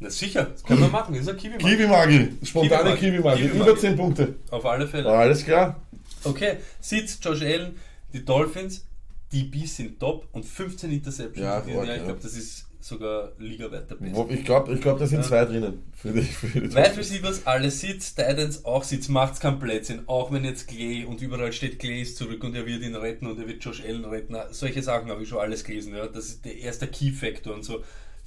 Na 0.00 0.10
sicher, 0.10 0.44
das 0.46 0.64
können 0.64 0.80
wir 0.80 0.88
machen. 0.88 1.14
Ist 1.14 1.28
ein 1.28 1.36
kiwi 1.36 1.54
-Markt. 1.54 1.60
Kiwi-Magi. 1.60 2.32
Spontane 2.42 2.96
Kiwi-Magi. 2.96 3.00
Kiwi-Magi. 3.00 3.42
Kiwi-Magi. 3.42 3.70
Über 3.70 3.78
10 3.78 3.96
Punkte. 3.96 4.34
Auf 4.50 4.66
alle 4.66 4.88
Fälle. 4.88 5.08
Alles 5.08 5.44
klar. 5.44 5.80
Okay, 6.24 6.56
Sitz, 6.80 7.20
Josh 7.22 7.42
Allen, 7.42 7.76
die 8.12 8.24
Dolphins, 8.24 8.84
die 9.30 9.44
Bs 9.44 9.76
sind 9.76 10.00
top 10.00 10.26
und 10.32 10.44
15 10.44 10.90
Interceptions. 10.90 11.38
Ja, 11.38 11.64
Jahr. 11.64 11.84
ich 11.84 11.88
ja. 11.88 12.04
glaube, 12.04 12.18
das 12.20 12.34
ist 12.34 12.66
sogar 12.82 13.32
ligaweiter 13.38 13.94
best. 13.94 14.14
Wo- 14.14 14.28
Ich 14.28 14.44
glaube, 14.44 14.74
ich 14.74 14.80
glaub, 14.80 14.98
da 14.98 15.06
sind 15.06 15.20
Ja. 15.20 15.26
zwei 15.26 15.44
drinnen. 15.44 15.82
Für 15.96 16.10
die, 16.12 16.22
für 16.22 16.48
die 16.60 16.68
Wide 16.74 16.96
Receivers, 16.96 17.46
alle 17.46 17.70
Sitz, 17.70 18.14
Titans 18.14 18.64
auch 18.64 18.82
Sitz, 18.84 19.08
macht's 19.08 19.38
kein 19.40 19.58
Blödsinn, 19.58 20.02
auch 20.06 20.32
wenn 20.32 20.44
jetzt 20.44 20.66
Clay 20.68 21.04
und 21.04 21.22
überall 21.22 21.52
steht 21.52 21.78
Clay 21.78 22.02
ist 22.02 22.16
zurück 22.16 22.42
und 22.44 22.54
er 22.56 22.66
wird 22.66 22.82
ihn 22.82 22.96
retten 22.96 23.26
und 23.28 23.38
er 23.38 23.46
wird 23.46 23.62
Josh 23.64 23.82
Allen 23.82 24.04
retten. 24.04 24.36
Solche 24.50 24.82
Sachen 24.82 25.10
habe 25.10 25.22
ich 25.22 25.28
schon 25.28 25.38
alles 25.38 25.62
gelesen, 25.64 25.94
ja. 25.94 26.06
Das 26.08 26.26
ist 26.26 26.44
der 26.44 26.56
erste 26.58 26.86
Key-Factor 26.88 27.54
und 27.54 27.62
so. 27.64 27.82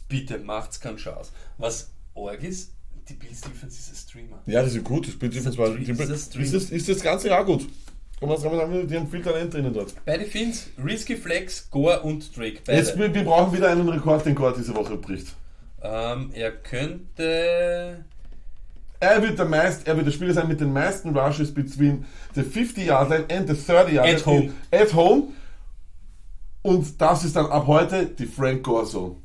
Bitte 0.08 0.40
macht's 0.40 0.80
keinen 0.80 0.98
Chance. 0.98 1.32
Was 1.58 1.92
arg 2.16 2.42
ist, 2.44 2.72
die 3.10 3.14
Bills 3.14 3.42
Defense 3.42 3.78
ist 3.78 3.90
ein 3.92 3.96
Streamer. 3.96 4.42
Ja, 4.46 4.64
die 4.64 4.70
sind 4.70 4.84
gut. 4.84 5.06
Das 5.08 5.14
Spiel 5.14 5.30
Defense 5.30 5.58
war. 5.58 5.68
Ist 5.78 6.00
das 6.00 6.36
ist, 6.36 6.54
das, 6.54 6.64
ist 6.72 6.90
das 6.90 7.02
ganze 7.02 7.28
Jahr 7.28 7.44
gut. 7.46 7.68
Und 8.22 8.30
was 8.30 8.42
kann 8.42 8.56
man 8.56 8.72
sagen? 8.72 8.88
Die 8.88 8.96
haben 8.96 9.08
viel 9.08 9.22
Talent 9.22 9.54
drinnen 9.54 9.74
dort. 9.74 9.94
Beide 10.06 10.26
Fins, 10.26 10.70
Risky 10.84 11.18
Flex, 11.18 11.70
Gore 11.70 12.02
und 12.02 12.36
Drake. 12.36 12.60
Beide. 12.66 12.78
Jetzt, 12.78 12.98
wir, 12.98 13.14
wir 13.14 13.24
brauchen 13.24 13.56
wieder 13.56 13.70
einen 13.70 13.88
Rekord, 13.90 14.26
den 14.26 14.36
Gord 14.36 14.58
diese 14.58 14.74
Woche 14.76 14.96
bricht. 14.96 15.36
Ähm, 15.82 16.32
er 16.34 16.52
könnte. 16.52 18.06
Er 19.00 19.22
wird 19.22 19.38
der, 19.38 19.46
meist, 19.46 19.86
er 19.88 19.98
wird 19.98 20.08
der 20.08 20.12
Spieler 20.12 20.34
sein 20.34 20.48
mit 20.48 20.62
den 20.62 20.72
meisten 20.72 21.16
Rushes 21.16 21.54
between 21.54 22.06
the 22.34 22.42
50-Yard-Line 22.42 23.26
and 23.30 23.48
the 23.50 23.54
30-Yard-Line. 23.54 24.16
At 24.16 24.26
home. 24.26 24.54
At 24.72 24.94
home. 24.94 25.24
Und 26.62 27.00
das 27.00 27.26
ist 27.26 27.36
dann 27.36 27.46
ab 27.48 27.68
heute 27.68 28.06
die 28.06 28.26
Frank 28.26 28.64
Gore 28.64 28.86
Zone. 28.86 29.18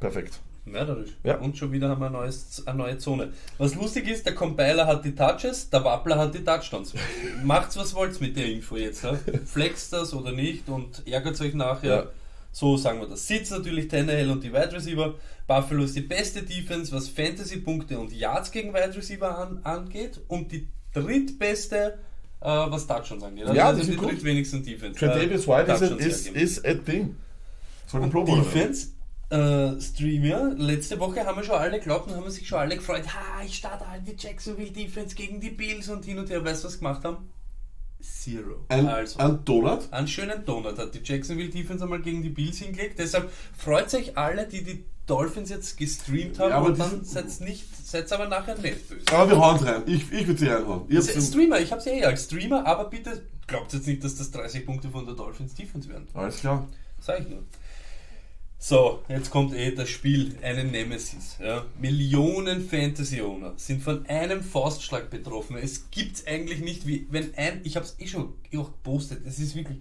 Perfekt. 0.00 0.40
Mörderisch. 0.64 1.10
Ja. 1.24 1.38
Und 1.38 1.56
schon 1.56 1.72
wieder 1.72 1.88
haben 1.88 2.00
wir 2.00 2.06
ein 2.06 2.12
neues, 2.12 2.64
eine 2.66 2.78
neue 2.78 2.98
Zone. 2.98 3.32
Was 3.58 3.74
lustig 3.74 4.08
ist, 4.08 4.24
der 4.24 4.34
Compiler 4.34 4.86
hat 4.86 5.04
die 5.04 5.14
Touches, 5.14 5.68
der 5.70 5.84
Wappler 5.84 6.18
hat 6.18 6.34
die 6.34 6.44
Touchdowns. 6.44 6.94
Macht's 7.44 7.76
was 7.76 7.94
wollt's 7.94 8.20
mit 8.20 8.36
der 8.36 8.46
Info 8.46 8.76
jetzt. 8.76 9.02
Ja? 9.02 9.18
Flext 9.44 9.92
das 9.92 10.14
oder 10.14 10.30
nicht 10.30 10.68
und 10.68 11.06
ärgert 11.06 11.40
euch 11.40 11.54
nachher. 11.54 11.96
Ja. 11.96 12.06
So 12.52 12.76
sagen 12.76 13.00
wir 13.00 13.08
das. 13.08 13.26
Sitz 13.26 13.50
natürlich 13.50 13.88
Tannehill 13.88 14.30
und 14.30 14.44
die 14.44 14.52
Wide 14.52 14.72
Receiver. 14.72 15.14
Buffalo 15.46 15.84
ist 15.84 15.96
die 15.96 16.02
beste 16.02 16.42
Defense, 16.42 16.92
was 16.92 17.08
Fantasy-Punkte 17.08 17.98
und 17.98 18.12
Yards 18.12 18.52
gegen 18.52 18.72
Wide 18.72 18.94
Receiver 18.94 19.36
an, 19.36 19.60
angeht. 19.64 20.20
Und 20.28 20.52
die 20.52 20.68
drittbeste, 20.92 21.98
äh, 22.40 22.44
was 22.44 22.86
Touchdowns 22.86 23.24
angeht. 23.24 23.46
Also 23.46 23.56
Ja, 23.56 23.66
also 23.68 23.90
die 23.90 23.96
drittwenigsten 23.96 24.62
Defense. 24.62 24.98
Tredavious 24.98 25.44
äh, 25.44 25.48
White 25.48 25.72
ist, 26.38 26.64
ein 26.64 26.84
Ding. 26.84 27.16
Soll 27.86 28.02
ein. 28.02 28.10
Defense, 28.10 28.88
äh, 29.32 29.80
Stream, 29.80 30.24
ja. 30.24 30.42
Letzte 30.56 30.98
Woche 31.00 31.24
haben 31.24 31.36
wir 31.38 31.44
schon 31.44 31.54
alle 31.56 31.78
geglaubt 31.78 32.08
und 32.10 32.16
haben 32.16 32.30
sich 32.30 32.46
schon 32.46 32.58
alle 32.58 32.76
gefreut. 32.76 33.04
Ha, 33.06 33.42
ich 33.44 33.54
starte 33.56 33.88
halt 33.88 34.02
die 34.06 34.14
Jacksonville 34.18 34.70
Defense 34.70 35.14
gegen 35.14 35.40
die 35.40 35.50
Bills 35.50 35.88
und 35.88 36.04
hin 36.04 36.18
und 36.18 36.28
her. 36.30 36.44
Weißt 36.44 36.62
du, 36.62 36.66
was 36.66 36.74
sie 36.74 36.78
gemacht 36.80 37.04
haben? 37.04 37.28
Zero. 38.00 38.56
Ein, 38.68 38.88
also, 38.88 39.18
ein 39.20 39.44
Donut. 39.44 39.92
einen 39.92 40.08
schönen 40.08 40.44
Donut 40.44 40.76
hat 40.78 40.94
die 40.94 41.00
Jacksonville 41.04 41.50
Defense 41.50 41.84
einmal 41.84 42.00
gegen 42.02 42.22
die 42.22 42.30
Bills 42.30 42.58
hingelegt. 42.58 42.98
Deshalb 42.98 43.30
freut 43.56 43.94
euch 43.94 44.16
alle, 44.18 44.46
die 44.46 44.64
die 44.64 44.84
Dolphins 45.06 45.50
jetzt 45.50 45.76
gestreamt 45.76 46.38
haben 46.38 46.50
Ja, 46.50 46.56
aber 46.58 46.72
dann 46.72 47.04
sind- 47.04 47.06
seid 47.06 47.40
nicht, 47.46 47.64
seid 47.86 48.10
aber 48.12 48.28
nachher 48.28 48.56
nicht 48.58 48.88
böse. 48.88 49.02
Aber 49.12 49.30
wir 49.30 49.38
hauen 49.38 49.56
rein. 49.64 49.82
Ich, 49.86 50.12
ich 50.12 50.26
würde 50.26 50.38
sie 50.38 50.46
reinhauen. 50.48 50.82
Ich 50.88 51.10
Streamer, 51.28 51.60
ich 51.60 51.72
hab's 51.72 51.84
ja 51.84 51.92
eh 51.92 52.04
als 52.04 52.24
Streamer, 52.24 52.66
aber 52.66 52.84
bitte 52.90 53.22
glaubt 53.46 53.72
jetzt 53.72 53.86
nicht, 53.86 54.02
dass 54.04 54.16
das 54.16 54.30
30 54.30 54.64
Punkte 54.66 54.90
von 54.90 55.04
der 55.06 55.14
Dolphins 55.14 55.54
Defense 55.54 55.88
werden. 55.88 56.06
Alles 56.14 56.40
klar. 56.40 56.66
Sag 57.00 57.20
ich 57.20 57.28
nur. 57.28 57.42
So, 58.64 59.02
jetzt 59.08 59.32
kommt 59.32 59.56
eh 59.56 59.74
das 59.74 59.88
Spiel, 59.88 60.38
eine 60.40 60.62
Nemesis. 60.62 61.36
Ja. 61.40 61.64
Millionen 61.80 62.64
Fantasy-Owner 62.64 63.54
sind 63.56 63.82
von 63.82 64.06
einem 64.06 64.40
Faustschlag 64.40 65.10
betroffen. 65.10 65.56
Es 65.56 65.90
gibt's 65.90 66.24
eigentlich 66.28 66.60
nicht, 66.60 66.86
wie 66.86 67.08
wenn 67.10 67.34
ein, 67.34 67.62
ich 67.64 67.76
hab's 67.76 67.96
eh 67.98 68.06
schon 68.06 68.34
gepostet, 68.52 69.26
es 69.26 69.40
ist 69.40 69.56
wirklich, 69.56 69.78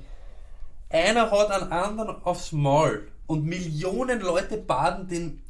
einer 0.90 1.30
haut 1.30 1.52
einen 1.52 1.72
anderen 1.72 2.24
aufs 2.24 2.54
Maul 2.54 3.08
und 3.28 3.46
Millionen 3.46 4.20
Leute 4.20 4.58
baden 4.58 5.08
den. 5.08 5.44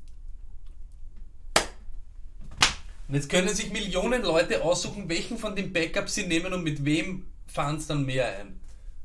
Und 3.07 3.15
jetzt 3.15 3.29
können 3.29 3.47
sich 3.47 3.71
Millionen 3.71 4.23
Leute 4.23 4.61
aussuchen, 4.61 5.07
welchen 5.07 5.37
von 5.37 5.55
den 5.55 5.71
Backups 5.71 6.15
sie 6.15 6.27
nehmen 6.27 6.51
und 6.51 6.65
mit 6.65 6.83
wem 6.83 7.27
fahren 7.47 7.77
es 7.77 7.87
dann 7.87 8.05
mehr 8.05 8.27
ein. 8.39 8.59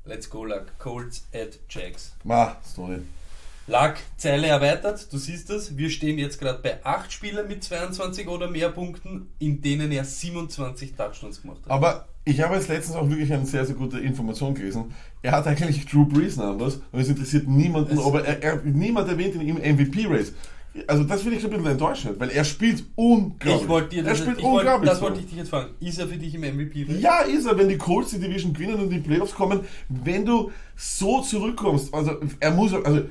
Let's 0.04 0.28
go, 0.28 0.44
Luck. 0.44 0.76
Colts 0.80 1.28
at 1.32 1.60
Jacks. 1.68 2.16
Ma, 2.24 2.56
Story. 2.64 3.02
Lack, 3.68 3.98
Zeile 4.16 4.46
erweitert, 4.46 5.12
du 5.12 5.18
siehst 5.18 5.50
das. 5.50 5.76
Wir 5.76 5.90
stehen 5.90 6.18
jetzt 6.18 6.38
gerade 6.38 6.60
bei 6.62 6.84
8 6.84 7.10
Spielern 7.12 7.48
mit 7.48 7.64
22 7.64 8.28
oder 8.28 8.48
mehr 8.48 8.68
Punkten, 8.68 9.28
in 9.40 9.60
denen 9.60 9.90
er 9.90 10.04
27 10.04 10.94
Touchdowns 10.94 11.42
gemacht 11.42 11.58
hat. 11.64 11.70
Aber 11.70 12.06
ich 12.24 12.40
habe 12.42 12.54
jetzt 12.54 12.68
letztens 12.68 12.96
auch 12.96 13.08
wirklich 13.08 13.32
eine 13.32 13.44
sehr, 13.44 13.66
sehr 13.66 13.74
gute 13.74 13.98
Information 13.98 14.54
gelesen. 14.54 14.94
Er 15.22 15.32
hat 15.32 15.46
eigentlich 15.48 15.84
Drew 15.86 16.04
Brees 16.04 16.36
Numbers 16.36 16.80
und 16.92 17.00
es 17.00 17.08
interessiert 17.08 17.48
niemanden, 17.48 17.98
Es- 17.98 18.04
aber 18.04 18.24
er, 18.24 18.40
er, 18.42 18.62
niemand 18.62 19.08
erwähnt 19.08 19.34
ihn 19.34 19.40
im 19.48 19.56
MVP-Race. 19.56 20.32
Also 20.86 21.04
das 21.04 21.22
finde 21.22 21.36
ich 21.36 21.42
schon 21.42 21.50
ein 21.52 21.56
bisschen 21.56 21.72
enttäuschend, 21.72 22.20
weil 22.20 22.28
er 22.30 22.44
spielt 22.44 22.84
unglaublich. 22.96 23.62
ich 23.62 23.68
wollte 23.68 23.88
dir 23.88 24.04
er 24.04 24.10
das, 24.10 24.18
spielt 24.18 24.38
ich 24.38 24.44
wollte, 24.44 24.58
unglaublich. 24.58 24.90
das 24.90 25.00
gut. 25.00 25.08
wollte 25.08 25.20
ich 25.22 25.26
dich 25.26 25.38
jetzt 25.38 25.48
fragen. 25.48 25.70
Ist 25.80 25.98
er 25.98 26.06
für 26.06 26.18
dich 26.18 26.34
im 26.34 26.42
MVP? 26.42 26.86
Ja, 27.00 27.20
ist 27.22 27.46
er, 27.46 27.56
wenn 27.58 27.68
die 27.70 27.78
Colts 27.78 28.10
die 28.10 28.18
Division 28.20 28.52
gewinnen 28.52 28.74
und 28.74 28.82
in 28.82 28.90
die 28.90 28.98
Playoffs 29.08 29.34
kommen, 29.34 29.60
wenn 29.88 30.26
du 30.26 30.52
so 30.76 31.22
zurückkommst, 31.22 31.92
also 31.94 32.20
er 32.40 32.50
muss, 32.50 32.74
also 32.74 33.02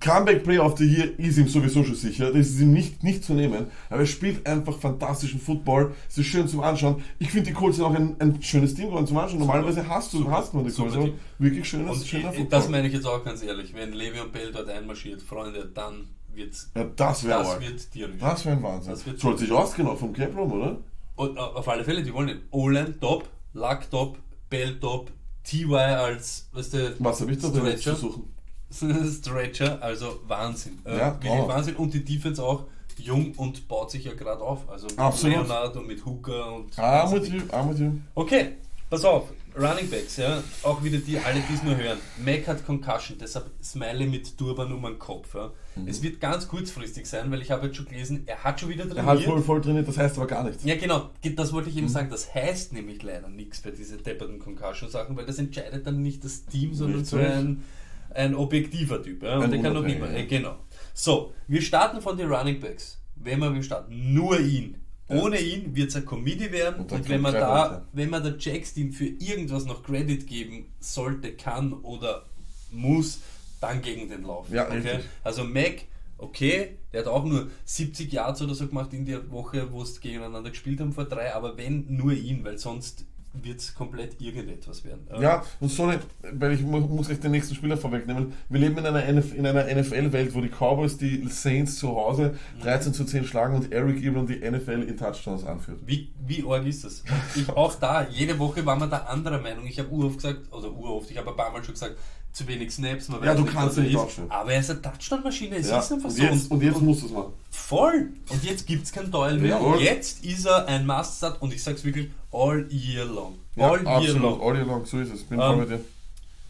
Comeback 0.00 0.44
Player 0.44 0.64
of 0.64 0.76
the 0.78 0.84
Year 0.84 1.18
ist 1.18 1.38
ihm 1.38 1.48
sowieso 1.48 1.82
schon 1.82 1.94
sicher, 1.94 2.26
das 2.32 2.46
ist 2.48 2.60
ihm 2.60 2.72
nicht, 2.72 3.02
nicht 3.02 3.24
zu 3.24 3.32
nehmen, 3.34 3.66
aber 3.88 4.00
er 4.00 4.06
spielt 4.06 4.46
einfach 4.46 4.78
fantastischen 4.78 5.40
Football, 5.40 5.94
es 6.08 6.18
ist 6.18 6.26
schön 6.26 6.46
zum 6.48 6.60
Anschauen. 6.60 7.02
Ich 7.18 7.30
finde 7.30 7.48
die 7.48 7.52
Colts 7.54 7.76
sind 7.76 7.86
auch 7.86 7.94
ein, 7.94 8.14
ein 8.18 8.42
schönes 8.42 8.74
Team 8.74 8.86
geworden 8.88 9.06
zum 9.06 9.16
Anschauen. 9.16 9.38
Normalerweise 9.40 9.88
hast 9.88 10.12
du, 10.12 10.30
hast 10.30 10.52
man 10.54 10.64
die 10.66 10.72
Colts, 10.72 10.94
aber 10.96 11.08
wirklich 11.38 11.68
schönes, 11.68 11.98
Und 11.98 12.06
schöner 12.06 12.32
Football. 12.32 12.46
das 12.60 12.68
meine 12.68 12.88
ich 12.88 12.94
jetzt 12.94 13.06
auch 13.06 13.24
ganz 13.24 13.42
ehrlich. 13.42 13.72
Wenn 13.74 13.92
Levi 13.92 14.20
und 14.20 14.32
Bell 14.32 14.52
dort 14.52 14.68
einmarschiert, 14.68 15.22
Freunde, 15.22 15.70
dann 15.74 16.08
wird's, 16.34 16.70
ja, 16.76 16.84
das 16.84 17.24
wäre 17.24 17.38
das 17.38 17.48
arg. 17.48 17.60
wird 17.62 17.90
tierisch. 17.90 18.16
Das 18.20 18.44
wäre 18.44 18.56
ein 18.56 18.62
Wahnsinn. 18.62 18.90
Das 18.92 19.06
wird- 19.06 19.18
Sollte 19.20 19.40
sich 19.40 19.52
ausgehen 19.52 19.96
vom 19.96 20.12
Cap 20.12 20.36
Room, 20.36 20.52
oder? 20.52 20.78
Und 21.16 21.36
äh, 21.36 21.40
auf 21.40 21.66
alle 21.68 21.82
Fälle, 21.84 22.02
die 22.02 22.12
wollen 22.12 22.28
den 22.28 22.40
Olen 22.50 23.00
top, 23.00 23.26
Luck 23.54 23.90
top, 23.90 24.18
Bell 24.50 24.78
top, 24.78 25.10
TY 25.44 25.74
als, 25.74 26.48
weißt 26.52 26.74
du, 26.74 26.94
Was 26.98 27.20
habe 27.22 27.32
ich 27.32 27.38
da 27.40 27.48
jetzt 27.68 27.82
zu 27.84 27.94
suchen? 27.94 28.24
Stretcher, 29.12 29.82
also 29.82 30.20
Wahnsinn. 30.26 30.78
Äh, 30.84 30.98
Ja, 30.98 31.12
wirklich. 31.14 31.32
Wahnsinn. 31.48 31.76
Und 31.76 31.94
die 31.94 32.04
Defense 32.04 32.42
auch 32.42 32.64
jung 32.98 33.32
und 33.36 33.68
baut 33.68 33.90
sich 33.90 34.04
ja 34.04 34.14
gerade 34.14 34.40
auf. 34.40 34.68
Also 34.68 34.86
mit 34.86 34.98
Absolut. 34.98 35.36
Leonard 35.36 35.76
und 35.76 35.86
mit 35.86 36.04
Hooker 36.04 36.54
und. 36.54 36.78
Ah, 36.78 37.08
mit 37.12 37.28
you, 37.28 37.40
ah, 37.52 37.62
mit 37.62 37.78
you. 37.78 37.92
Okay, 38.14 38.52
pass 38.90 39.04
auf. 39.04 39.28
Running 39.58 39.88
Backs, 39.88 40.18
ja. 40.18 40.42
Auch 40.64 40.84
wieder 40.84 40.98
die, 40.98 41.18
alle, 41.18 41.40
die 41.48 41.54
es 41.54 41.62
nur 41.62 41.74
hören. 41.78 41.96
Mac 42.22 42.46
hat 42.46 42.66
Concussion, 42.66 43.16
deshalb 43.18 43.46
Smiley 43.64 44.04
mit 44.06 44.36
Turban 44.36 44.70
um 44.70 44.82
den 44.82 44.98
Kopf. 44.98 45.34
Ja. 45.34 45.50
Mhm. 45.76 45.88
Es 45.88 46.02
wird 46.02 46.20
ganz 46.20 46.46
kurzfristig 46.46 47.06
sein, 47.06 47.30
weil 47.30 47.40
ich 47.40 47.50
habe 47.50 47.66
jetzt 47.68 47.76
schon 47.76 47.86
gelesen, 47.86 48.24
er 48.26 48.44
hat 48.44 48.60
schon 48.60 48.68
wieder 48.68 48.84
Er 48.84 48.90
trainiert. 48.90 49.06
hat 49.06 49.22
voll, 49.22 49.42
voll 49.42 49.62
trainiert, 49.62 49.88
das 49.88 49.96
heißt 49.96 50.18
aber 50.18 50.26
gar 50.26 50.44
nichts. 50.44 50.62
Ja, 50.62 50.76
genau, 50.76 51.08
das 51.36 51.54
wollte 51.54 51.70
Mhm. 51.70 51.72
ich 51.74 51.78
eben 51.78 51.88
sagen. 51.88 52.10
Das 52.10 52.34
heißt 52.34 52.74
nämlich 52.74 53.02
leider 53.02 53.28
nichts 53.30 53.62
bei 53.62 53.70
diesen 53.70 54.02
depperten 54.02 54.38
Concussion-Sachen, 54.40 55.16
weil 55.16 55.24
das 55.24 55.38
entscheidet 55.38 55.86
dann 55.86 56.02
nicht 56.02 56.22
das 56.22 56.44
Team, 56.44 56.74
sondern 56.74 57.06
so 57.06 57.16
ein, 57.16 57.62
ein 58.10 58.34
objektiver 58.34 59.02
Typ. 59.02 59.22
Ja? 59.22 59.38
Und 59.38 59.50
der 59.50 59.60
kann 59.60 59.72
noch. 59.72 59.80
Unabhängiger, 59.80 60.16
Äh, 60.16 60.26
genau. 60.26 60.56
So, 60.94 61.32
wir 61.46 61.62
starten 61.62 62.00
von 62.00 62.16
den 62.16 62.30
Running 62.32 62.60
Backs. 62.60 62.98
Wenn 63.16 63.40
wir, 63.40 63.54
wir 63.54 63.62
starten 63.62 64.14
nur 64.14 64.38
ihn. 64.40 64.76
Ja. 65.08 65.22
Ohne 65.22 65.40
ihn 65.40 65.74
wird 65.76 65.90
es 65.90 65.96
ein 65.96 66.04
Committee 66.04 66.50
werden 66.50 66.80
Und 66.80 66.92
und, 66.92 67.08
wenn 67.08 67.20
man 67.20 67.32
da, 67.32 67.68
Trevor, 67.68 67.86
wenn 67.92 68.10
man 68.10 68.22
der 68.24 68.36
Jacks-Team 68.38 68.92
für 68.92 69.06
irgendwas 69.06 69.64
noch 69.64 69.82
Credit 69.82 70.26
geben 70.26 70.72
sollte, 70.80 71.32
kann 71.34 71.72
oder 71.72 72.24
muss, 72.72 73.20
dann 73.60 73.82
gegen 73.82 74.08
den 74.08 74.22
Lauf. 74.22 74.50
Ja, 74.50 74.66
okay? 74.66 75.00
Also 75.22 75.44
Mac, 75.44 75.84
okay, 76.18 76.76
der 76.92 77.00
hat 77.02 77.08
auch 77.08 77.24
nur 77.24 77.50
70 77.64 78.12
Yards 78.12 78.42
oder 78.42 78.54
so 78.54 78.66
gemacht 78.66 78.92
in 78.92 79.04
der 79.06 79.30
Woche, 79.30 79.70
wo 79.70 79.82
es 79.82 80.00
gegeneinander 80.00 80.50
gespielt 80.50 80.80
haben 80.80 80.92
vor 80.92 81.04
drei, 81.04 81.34
aber 81.34 81.56
wenn 81.56 81.84
nur 81.88 82.12
ihn, 82.12 82.44
weil 82.44 82.58
sonst 82.58 83.04
wird 83.42 83.60
es 83.60 83.74
komplett 83.74 84.20
irgendetwas 84.20 84.84
werden. 84.84 85.06
Ja, 85.20 85.42
und 85.60 85.70
so 85.70 85.84
eine, 85.84 85.98
weil 86.32 86.52
ich 86.52 86.62
mu- 86.62 86.80
muss 86.80 87.06
gleich 87.08 87.20
den 87.20 87.30
nächsten 87.32 87.54
Spieler 87.54 87.76
vorwegnehmen. 87.76 88.32
Wir 88.48 88.60
leben 88.60 88.78
in 88.78 88.86
einer, 88.86 89.04
in 89.04 89.46
einer 89.46 89.64
NFL-Welt, 89.76 90.34
wo 90.34 90.40
die 90.40 90.48
Cowboys 90.48 90.96
die 90.98 91.26
Saints 91.28 91.76
zu 91.76 91.88
Hause 91.94 92.34
13 92.62 92.94
zu 92.94 93.04
10 93.04 93.24
schlagen 93.24 93.54
und 93.56 93.72
Eric 93.72 94.02
Ebron 94.02 94.26
die 94.26 94.38
NFL 94.38 94.82
in 94.88 94.96
Touchdowns 94.96 95.44
anführt. 95.44 95.80
Wie, 95.86 96.10
wie 96.26 96.44
arg 96.46 96.66
ist 96.66 96.84
das? 96.84 97.02
Ich, 97.34 97.48
auch 97.50 97.74
da, 97.76 98.06
jede 98.08 98.38
Woche 98.38 98.64
war 98.66 98.76
man 98.76 98.90
da 98.90 98.98
anderer 98.98 99.40
Meinung. 99.40 99.66
Ich 99.66 99.78
habe 99.78 99.88
uroft 99.90 100.16
gesagt, 100.16 100.52
oder 100.52 100.70
uroft, 100.70 101.10
ich 101.10 101.18
habe 101.18 101.30
ein 101.30 101.36
paar 101.36 101.52
Mal 101.52 101.62
schon 101.64 101.74
gesagt, 101.74 101.96
zu 102.32 102.46
wenig 102.48 102.70
Snaps. 102.70 103.08
Man 103.08 103.22
Ja, 103.22 103.30
weiß 103.30 103.36
du 103.38 103.44
kannst 103.46 103.78
er 103.78 103.84
ihn 103.84 103.88
nicht 103.88 103.96
aufstellen. 103.98 104.30
Aber 104.30 104.52
er 104.52 104.60
ist 104.60 104.70
eine 104.70 104.82
Touchdown-Maschine, 104.82 105.56
es 105.56 105.70
Ja, 105.70 105.78
ist 105.78 105.90
einfach 105.90 106.10
und 106.10 106.14
so. 106.16 106.22
jetzt, 106.22 106.50
und 106.50 106.62
jetzt 106.62 106.82
musst 106.82 107.02
du 107.02 107.06
es 107.06 107.12
machen. 107.12 107.32
Voll! 107.50 108.10
Und 108.28 108.44
jetzt 108.44 108.66
gibt 108.66 108.84
es 108.84 108.92
kein 108.92 109.10
Doyle 109.10 109.38
mehr. 109.38 109.58
Und 109.58 109.80
jetzt 109.80 110.22
ist 110.22 110.44
er 110.46 110.66
ein 110.66 110.84
Must-Start 110.86 111.40
und 111.40 111.54
ich 111.54 111.62
sag's 111.62 111.82
wirklich 111.82 112.10
all 112.36 112.66
year 112.70 113.04
long. 113.04 113.38
Ja, 113.56 113.70
all 113.70 113.78
year 113.80 113.88
absolut, 113.88 114.22
long. 114.22 114.40
all 114.42 114.54
year 114.54 114.66
long, 114.66 114.84
so 114.84 114.98
ist 114.98 115.12
es. 115.12 115.24
Bin 115.24 115.38
Ähm, 115.40 115.46
voll 115.46 115.66
bei 115.66 115.76
dir. 115.76 115.84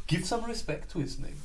Give 0.07 0.24
some 0.24 0.47
respect 0.49 0.91
to 0.93 1.01
his 1.01 1.18
name. 1.18 1.37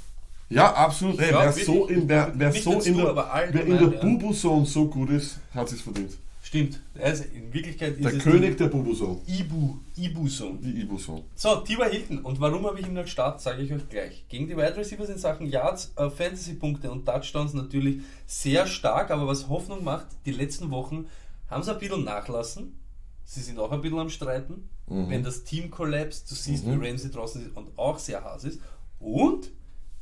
Ja, 0.50 0.74
absolut. 0.74 1.20
Ey, 1.20 1.32
wer 1.32 1.46
wirklich. 1.46 1.66
so 1.66 1.86
in, 1.88 2.10
wer, 2.10 2.32
wer 2.36 2.52
so 2.52 2.80
in 2.82 2.94
du, 2.98 3.02
der, 3.06 3.16
wer 3.54 3.66
in 3.66 3.78
der 3.78 3.94
ja. 3.94 4.02
Bubu-Zone 4.02 4.66
so 4.66 4.88
gut 4.88 5.10
ist, 5.10 5.40
hat 5.54 5.72
es 5.72 5.82
verdient. 5.82 6.18
Stimmt. 6.44 6.82
Also 7.00 7.24
in 7.34 7.54
Wirklichkeit 7.54 7.96
ist 7.98 8.04
Der 8.04 8.14
es 8.14 8.24
König 8.24 8.58
der 8.58 8.68
Bubu-Zone. 8.68 9.20
Ibu, 9.28 9.78
Ibu-Zone. 9.96 10.60
Die 10.62 10.82
Ibu-Zone. 10.82 11.24
So, 11.36 11.56
Tiber 11.58 11.86
Hilton. 11.86 12.20
Und 12.20 12.42
warum 12.42 12.66
habe 12.66 12.80
ich 12.80 12.88
ihn 12.88 12.98
als 12.98 13.10
Start, 13.12 13.40
sage 13.40 13.62
ich 13.62 13.72
euch 13.72 13.88
gleich. 13.88 14.26
Gegen 14.28 14.48
die 14.48 14.58
Wide 14.58 14.76
Receivers 14.76 15.08
in 15.08 15.18
Sachen 15.18 15.48
Yards, 15.48 15.94
äh, 15.96 16.10
Fantasy-Punkte 16.10 16.92
und 16.92 17.06
Touchdowns 17.06 17.54
natürlich 17.54 18.02
sehr 18.28 18.68
stark, 18.68 19.12
aber 19.12 19.28
was 19.28 19.48
Hoffnung 19.48 19.84
macht, 19.86 20.08
die 20.26 20.32
letzten 20.34 20.72
Wochen 20.72 21.06
haben 21.50 21.64
sie 21.64 21.72
ein 21.72 21.80
bisschen 21.80 22.04
nachlassen. 22.04 22.76
Sie 23.34 23.40
sind 23.40 23.60
auch 23.60 23.72
ein 23.72 23.80
bisschen 23.80 23.98
am 24.00 24.10
Streiten. 24.10 24.68
Wenn 24.88 25.24
das 25.24 25.46
Team 25.46 25.72
kollapst, 25.72 26.30
du 26.30 26.36
siehst, 26.36 26.66
wie 26.66 26.76
Ramsey 26.76 27.10
draußen 27.12 27.42
ist 27.48 27.56
und 27.56 27.70
auch 27.78 27.98
sehr 27.98 28.22
heiß 28.22 28.44
ist. 28.44 28.60
Und 29.00 29.52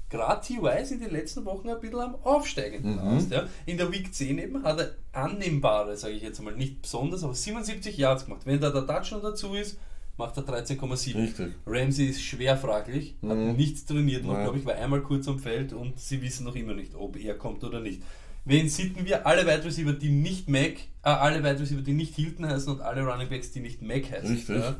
gerade 0.09 0.41
T.Y. 0.43 0.81
ist 0.81 0.91
in 0.91 0.99
den 0.99 1.11
letzten 1.11 1.45
Wochen 1.45 1.69
ein 1.69 1.79
bisschen 1.79 1.99
am 1.99 2.15
aufsteigenden 2.23 2.97
Ast. 2.97 3.29
Ja. 3.29 3.47
In 3.67 3.77
der 3.77 3.91
Week 3.91 4.11
10 4.11 4.39
eben 4.39 4.63
hat 4.63 4.79
er 4.79 4.95
annehmbare, 5.11 5.95
sage 5.95 6.15
ich 6.15 6.23
jetzt 6.23 6.41
mal, 6.41 6.55
nicht 6.55 6.81
besonders, 6.81 7.23
aber 7.23 7.35
77 7.35 7.95
Yards 7.99 8.25
gemacht. 8.25 8.41
Wenn 8.45 8.59
da 8.59 8.71
der 8.71 8.87
Touchdown 8.87 9.21
dazu 9.21 9.53
ist, 9.53 9.77
macht 10.17 10.35
er 10.35 10.43
13,7. 10.43 11.15
Richtig. 11.15 11.53
Ramsey 11.67 12.07
ist 12.07 12.23
schwer 12.23 12.57
fraglich, 12.57 13.15
hat 13.21 13.37
nichts 13.37 13.85
trainiert 13.85 14.25
noch, 14.25 14.41
glaube 14.41 14.57
ich, 14.57 14.65
war 14.65 14.73
einmal 14.73 15.03
kurz 15.03 15.27
am 15.27 15.37
Feld 15.37 15.71
und 15.71 15.99
sie 15.99 16.19
wissen 16.23 16.45
noch 16.45 16.55
immer 16.55 16.73
nicht, 16.73 16.95
ob 16.95 17.15
er 17.15 17.37
kommt 17.37 17.63
oder 17.63 17.79
nicht. 17.79 18.01
Wen 18.45 18.69
sitten 18.69 19.05
wir? 19.05 19.25
Alle 19.27 19.43
Wide 19.45 19.63
Receiver, 19.65 19.93
die 19.93 20.09
nicht 20.09 20.49
Mac, 20.49 20.73
äh, 21.03 21.09
alle 21.09 21.39
Wide 21.43 21.59
Receiver, 21.59 21.81
die 21.81 21.93
nicht 21.93 22.15
Hilton 22.15 22.47
heißen 22.47 22.71
und 22.73 22.81
alle 22.81 23.05
Running 23.05 23.29
Backs, 23.29 23.51
die 23.51 23.59
nicht 23.59 23.81
Mac 23.81 24.09
heißen. 24.11 24.29
Richtig. 24.35 24.57
Ja. 24.57 24.75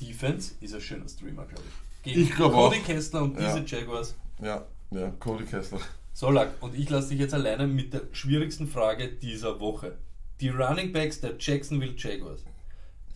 Defense 0.00 0.54
ist 0.60 0.74
ein 0.74 0.80
schöner 0.80 1.08
Streamer, 1.08 1.44
glaube 1.46 1.62
ich. 1.66 2.02
Gegen 2.04 2.22
Ich 2.22 2.34
glaub 2.36 2.52
Cody 2.52 2.78
auch. 2.78 2.84
Kessler 2.84 3.22
und 3.22 3.38
Ja. 3.40 3.54
diese 3.58 3.76
Jaguars. 3.76 4.14
Ja, 4.40 4.64
ja, 4.90 5.10
Cody 5.18 5.44
Kessler. 5.44 5.80
So 6.14 6.30
lag. 6.30 6.48
Und 6.60 6.74
ich 6.78 6.88
lasse 6.90 7.10
dich 7.10 7.18
jetzt 7.18 7.34
alleine 7.34 7.66
mit 7.66 7.92
der 7.92 8.02
schwierigsten 8.12 8.68
Frage 8.68 9.08
dieser 9.08 9.58
Woche. 9.60 9.96
Die 10.40 10.48
Running 10.50 10.92
Backs 10.92 11.20
der 11.20 11.34
Jacksonville 11.38 11.94
Jaguars 11.96 12.44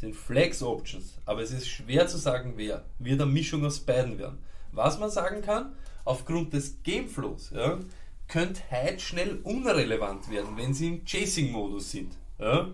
sind 0.01 0.17
Flex 0.17 0.63
Options, 0.65 1.19
aber 1.25 1.43
es 1.43 1.53
ist 1.53 1.69
schwer 1.69 2.09
zu 2.09 2.19
sagen, 2.19 2.55
wer. 2.57 2.85
Wird 2.99 3.21
eine 3.21 3.31
Mischung 3.31 3.65
aus 3.65 3.79
beiden 3.79 4.19
werden. 4.19 4.39
Was 4.73 4.99
man 4.99 5.11
sagen 5.11 5.43
kann, 5.43 5.73
aufgrund 6.05 6.53
des 6.53 6.83
Gameflows, 6.83 7.51
ja, 7.55 7.79
könnte 8.33 8.63
Hyde 8.71 8.99
schnell 8.99 9.41
unrelevant 9.43 10.31
werden, 10.31 10.57
wenn 10.57 10.73
sie 10.73 10.89
im 10.89 11.05
Chasing-Modus 11.05 11.91
sind. 11.91 12.17
Ja. 12.39 12.71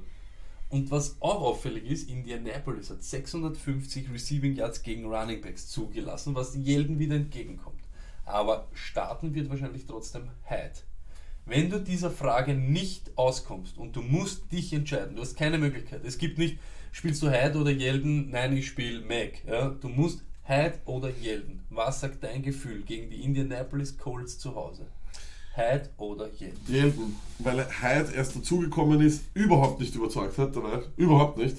Und 0.69 0.93
was 0.93 1.21
auch 1.21 1.43
auffällig 1.43 1.85
ist, 1.85 2.09
Indianapolis 2.09 2.91
hat 2.91 3.03
650 3.03 4.09
Receiving 4.13 4.55
Yards 4.55 4.85
gegen 4.85 5.07
Running 5.13 5.41
Backs 5.41 5.67
zugelassen, 5.67 6.37
was 6.37 6.55
Jelden 6.55 7.01
wieder 7.01 7.17
entgegenkommt. 7.17 7.83
Aber 8.25 8.69
starten 8.73 9.35
wird 9.35 9.51
wahrscheinlich 9.51 9.85
trotzdem 9.85 10.31
Hyde. 10.45 10.79
Wenn 11.45 11.71
du 11.71 11.81
dieser 11.81 12.13
Frage 12.13 12.55
nicht 12.55 13.19
auskommst 13.19 13.79
und 13.79 13.97
du 13.97 14.03
musst 14.03 14.53
dich 14.53 14.73
entscheiden, 14.73 15.17
du 15.17 15.23
hast 15.23 15.37
keine 15.37 15.59
Möglichkeit. 15.59 16.05
Es 16.05 16.19
gibt 16.19 16.39
nicht, 16.39 16.59
spielst 16.93 17.21
du 17.21 17.31
Hyde 17.31 17.59
oder 17.59 17.73
Jelden? 17.73 18.31
Nein, 18.31 18.57
ich 18.57 18.69
spiele 18.69 19.01
Mac. 19.01 19.45
Ja? 19.45 19.71
Du 19.71 19.89
musst 19.89 20.23
Hyde 20.45 20.79
oder 20.85 21.11
Jelden. 21.11 21.65
Was 21.69 22.01
sagt 22.01 22.23
dein 22.23 22.45
Gefühl 22.45 22.83
gegen 22.83 23.11
die 23.11 23.25
Indianapolis 23.25 23.99
Colts 23.99 24.39
zu 24.39 24.55
Hause? 24.55 24.87
Hyde 25.55 25.91
oder 25.97 26.29
Jelden? 26.39 26.61
Jelden, 26.69 27.17
weil 27.39 27.59
Hyde 27.59 28.13
erst 28.15 28.37
dazugekommen 28.37 29.01
ist, 29.01 29.25
überhaupt 29.35 29.81
nicht 29.81 29.95
überzeugt 29.95 30.39
hat 30.39 30.55
dabei. 30.55 30.83
Überhaupt 30.97 31.39
nicht. 31.39 31.57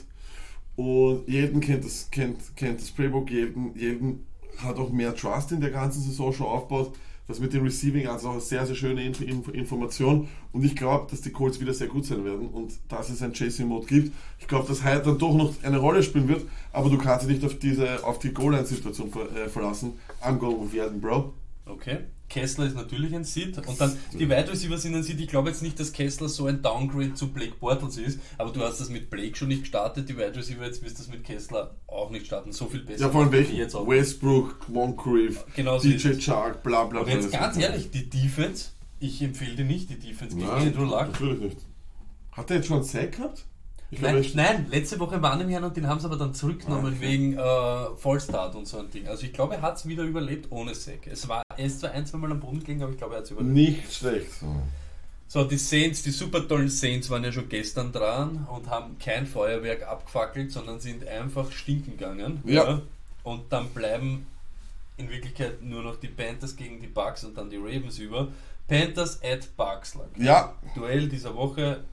Und 0.75 1.27
Jelden 1.27 1.59
kennt 1.59 1.83
das, 1.83 2.09
kennt, 2.09 2.55
kennt 2.55 2.79
das 2.79 2.91
Playbook. 2.91 3.29
Jelden, 3.29 3.75
Jelden 3.75 4.25
hat 4.57 4.77
auch 4.77 4.91
mehr 4.91 5.15
Trust 5.15 5.51
in 5.51 5.61
der 5.61 5.71
ganzen 5.71 6.01
Saison 6.01 6.31
schon 6.31 6.47
aufgebaut. 6.47 6.93
Das 7.27 7.39
mit 7.39 7.53
dem 7.53 7.63
Receiving 7.63 8.07
also 8.07 8.29
auch 8.29 8.31
eine 8.31 8.41
sehr, 8.41 8.65
sehr 8.65 8.75
schöne 8.75 9.03
Inf 9.03 9.21
Inf 9.21 9.49
Information. 9.49 10.27
Und 10.51 10.65
ich 10.65 10.75
glaube, 10.75 11.11
dass 11.11 11.21
die 11.21 11.29
Colts 11.31 11.59
wieder 11.59 11.75
sehr 11.75 11.87
gut 11.87 12.05
sein 12.05 12.25
werden 12.25 12.47
und 12.47 12.73
dass 12.87 13.09
es 13.09 13.21
ein 13.21 13.33
Chasing-Mode 13.33 13.85
gibt. 13.85 14.15
Ich 14.39 14.47
glaube, 14.47 14.67
dass 14.67 14.83
Hyde 14.83 15.03
dann 15.03 15.19
doch 15.19 15.35
noch 15.35 15.53
eine 15.61 15.77
Rolle 15.77 16.01
spielen 16.01 16.27
wird, 16.27 16.45
aber 16.73 16.89
du 16.89 16.97
kannst 16.97 17.27
dich 17.27 17.35
nicht 17.35 17.45
auf 17.45 17.59
diese 17.59 18.03
auf 18.03 18.17
die 18.17 18.33
Goal-Line-Situation 18.33 19.11
ver 19.11 19.35
äh, 19.35 19.47
verlassen. 19.47 19.99
I'm 20.23 20.37
going 20.37 20.59
with 20.59 20.73
Jelden, 20.73 20.99
Bro. 20.99 21.33
Okay. 21.67 21.99
Kessler 22.29 22.65
ist 22.67 22.75
natürlich 22.75 23.13
ein 23.15 23.23
Sit. 23.23 23.57
Und 23.67 23.81
dann 23.81 23.97
die 24.13 24.29
Wide 24.29 24.49
Receiver 24.51 24.77
sind 24.77 24.95
ein 24.95 25.03
Sit. 25.03 25.19
Ich 25.19 25.27
glaube 25.27 25.49
jetzt 25.49 25.61
nicht, 25.63 25.79
dass 25.79 25.91
Kessler 25.91 26.29
so 26.29 26.45
ein 26.45 26.61
Downgrade 26.61 27.13
zu 27.15 27.29
Blake 27.33 27.55
Bortles 27.59 27.97
ist, 27.97 28.19
aber 28.37 28.51
du 28.51 28.61
hast 28.61 28.79
das 28.79 28.89
mit 28.89 29.09
Blake 29.09 29.35
schon 29.35 29.47
nicht 29.49 29.61
gestartet. 29.61 30.07
Die 30.07 30.15
Wide 30.17 30.35
Receiver, 30.35 30.63
jetzt 30.65 30.83
wirst 30.83 30.99
du 30.99 31.03
das 31.03 31.11
mit 31.11 31.23
Kessler 31.23 31.75
auch 31.87 32.09
nicht 32.11 32.27
starten. 32.27 32.51
So 32.51 32.67
viel 32.67 32.81
besser. 32.81 33.05
Ja, 33.05 33.09
vor 33.09 33.21
allem 33.23 33.31
welchen? 33.31 33.55
Jetzt 33.55 33.75
auch. 33.75 33.87
Westbrook, 33.87 34.69
Moncrief, 34.69 35.43
Genau 35.55 35.79
DJ. 35.79 36.13
Chark, 36.19 36.63
bla 36.63 36.85
bla 36.85 36.99
Und 37.01 37.05
bla. 37.07 37.15
jetzt 37.15 37.31
ganz 37.31 37.57
ehrlich, 37.57 37.89
die 37.91 38.09
Defense, 38.09 38.69
ich 38.99 39.21
empfehle 39.21 39.55
dir 39.55 39.65
nicht 39.65 39.89
die 39.89 39.99
Defense 39.99 40.35
gegen 40.35 40.47
Nein, 40.47 40.67
Andrew 40.67 40.85
Luck. 40.85 41.07
natürlich 41.11 41.39
nicht. 41.39 41.57
Hat 42.31 42.49
der 42.49 42.57
jetzt 42.57 42.67
schon 42.67 42.77
einen 42.77 42.85
Sack 42.85 43.13
gehabt? 43.17 43.45
Ich 43.91 44.01
Nein, 44.01 44.23
nein, 44.35 44.67
letzte 44.69 44.99
Woche 44.99 45.19
waren 45.21 45.41
im 45.41 45.49
Herrn 45.49 45.63
und 45.63 45.75
den 45.75 45.87
haben 45.87 45.99
sie 45.99 46.05
aber 46.05 46.17
dann 46.17 46.35
zurückgenommen 46.35 46.93
okay. 46.95 47.07
wegen 47.07 47.33
äh, 47.37 47.95
Fallstart 47.97 48.55
und 48.55 48.67
so 48.67 48.77
ein 48.77 48.91
Ding. 48.91 49.07
Also 49.07 49.25
ich 49.25 49.33
glaube, 49.33 49.55
er 49.55 49.61
hat 49.63 49.77
es 49.77 49.87
wieder 49.87 50.03
überlebt 50.03 50.51
ohne 50.51 50.75
Sack. 50.75 51.07
Es 51.07 51.27
war, 51.27 51.41
er 51.57 51.65
ist 51.65 51.79
zwar 51.79 51.91
ein, 51.91 52.05
zwei 52.05 52.19
Mal 52.19 52.31
am 52.31 52.39
Boden 52.39 52.59
gelegen, 52.59 52.83
aber 52.83 52.91
ich 52.91 52.99
glaube, 52.99 53.15
er 53.15 53.17
hat 53.17 53.25
es 53.25 53.31
überlebt. 53.31 53.55
nicht 53.55 53.93
schlecht. 53.93 54.29
So, 55.27 55.43
die 55.43 55.57
Saints, 55.57 56.03
die 56.03 56.11
super 56.11 56.47
tollen 56.47 56.69
Saints 56.69 57.09
waren 57.09 57.23
ja 57.23 57.31
schon 57.31 57.49
gestern 57.49 57.91
dran 57.91 58.47
und 58.51 58.69
haben 58.69 58.97
kein 58.99 59.25
Feuerwerk 59.25 59.87
abgefackelt, 59.87 60.51
sondern 60.51 60.79
sind 60.79 61.07
einfach 61.07 61.51
stinken 61.51 61.97
gegangen. 61.97 62.41
Ja. 62.45 62.81
Und 63.23 63.51
dann 63.51 63.69
bleiben 63.69 64.27
in 64.97 65.09
Wirklichkeit 65.09 65.61
nur 65.63 65.81
noch 65.81 65.95
die 65.95 66.07
Panthers 66.07 66.55
gegen 66.55 66.79
die 66.79 66.87
Bucks 66.87 67.23
und 67.23 67.37
dann 67.37 67.49
die 67.49 67.57
Ravens 67.57 67.97
über. 67.97 68.27
Panthers 68.67 69.19
at 69.23 69.55
Bucks 69.57 69.95
lag. 69.95 70.07
Ja, 70.17 70.55
Duell 70.75 71.07
dieser 71.09 71.35
Woche. 71.35 71.83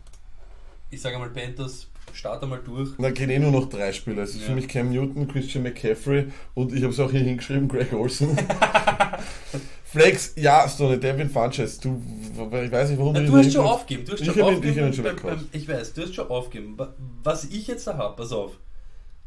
Ich 0.91 1.01
sage 1.03 1.19
mal 1.19 1.31
Panthers, 1.31 1.89
start 2.13 2.43
einmal 2.43 2.61
durch. 2.65 2.91
da 2.99 3.11
gehen 3.11 3.31
eh 3.31 3.39
nur 3.39 3.51
noch 3.51 3.69
drei 3.69 3.93
Spieler. 3.93 4.23
Es 4.23 4.31
ist 4.35 4.43
Ja. 4.43 4.47
für 4.49 4.55
mich 4.55 4.69
Cam 4.69 4.91
Newton, 4.91 5.27
Christian 5.29 5.65
McCaffrey 5.65 6.27
und 6.55 6.73
ich 6.73 6.83
habe 6.83 6.93
es 6.93 7.01
auch 7.01 7.11
hier 7.11 7.21
hingeschrieben, 7.21 7.69
Greg 7.69 7.93
Olson. 7.93 8.37
Flex, 9.85 10.35
ja, 10.37 10.69
Stone, 10.69 10.99
Devin 10.99 11.31
Funches. 11.31 11.79
Du, 11.79 12.01
ich 12.33 12.71
weiß 12.73 12.91
nicht, 12.91 12.99
warum 12.99 13.15
Na, 13.15 13.21
ihn 13.21 13.27
du 13.27 13.37
hast 13.37 13.53
schon 13.53 13.65
aufgegeben, 13.65 14.05
du 14.07 14.13
hast 14.13 14.21
Ich 14.21 14.27
schon 14.27 14.43
aufgegeben. 14.43 14.91
ich 14.93 15.03
beim- 15.03 15.17
beim- 15.17 15.49
ich 15.53 15.69
weiß, 15.69 15.93
du 15.95 16.03
hast 16.03 16.15
schon 16.15 16.29
aufgegeben. 16.29 16.79
Wa- 16.79 16.95
Was 17.23 17.45
ich 17.45 17.67
jetzt 17.67 17.87
da 17.87 17.97
habe, 17.97 18.17
pass 18.17 18.33
auf. 18.33 18.53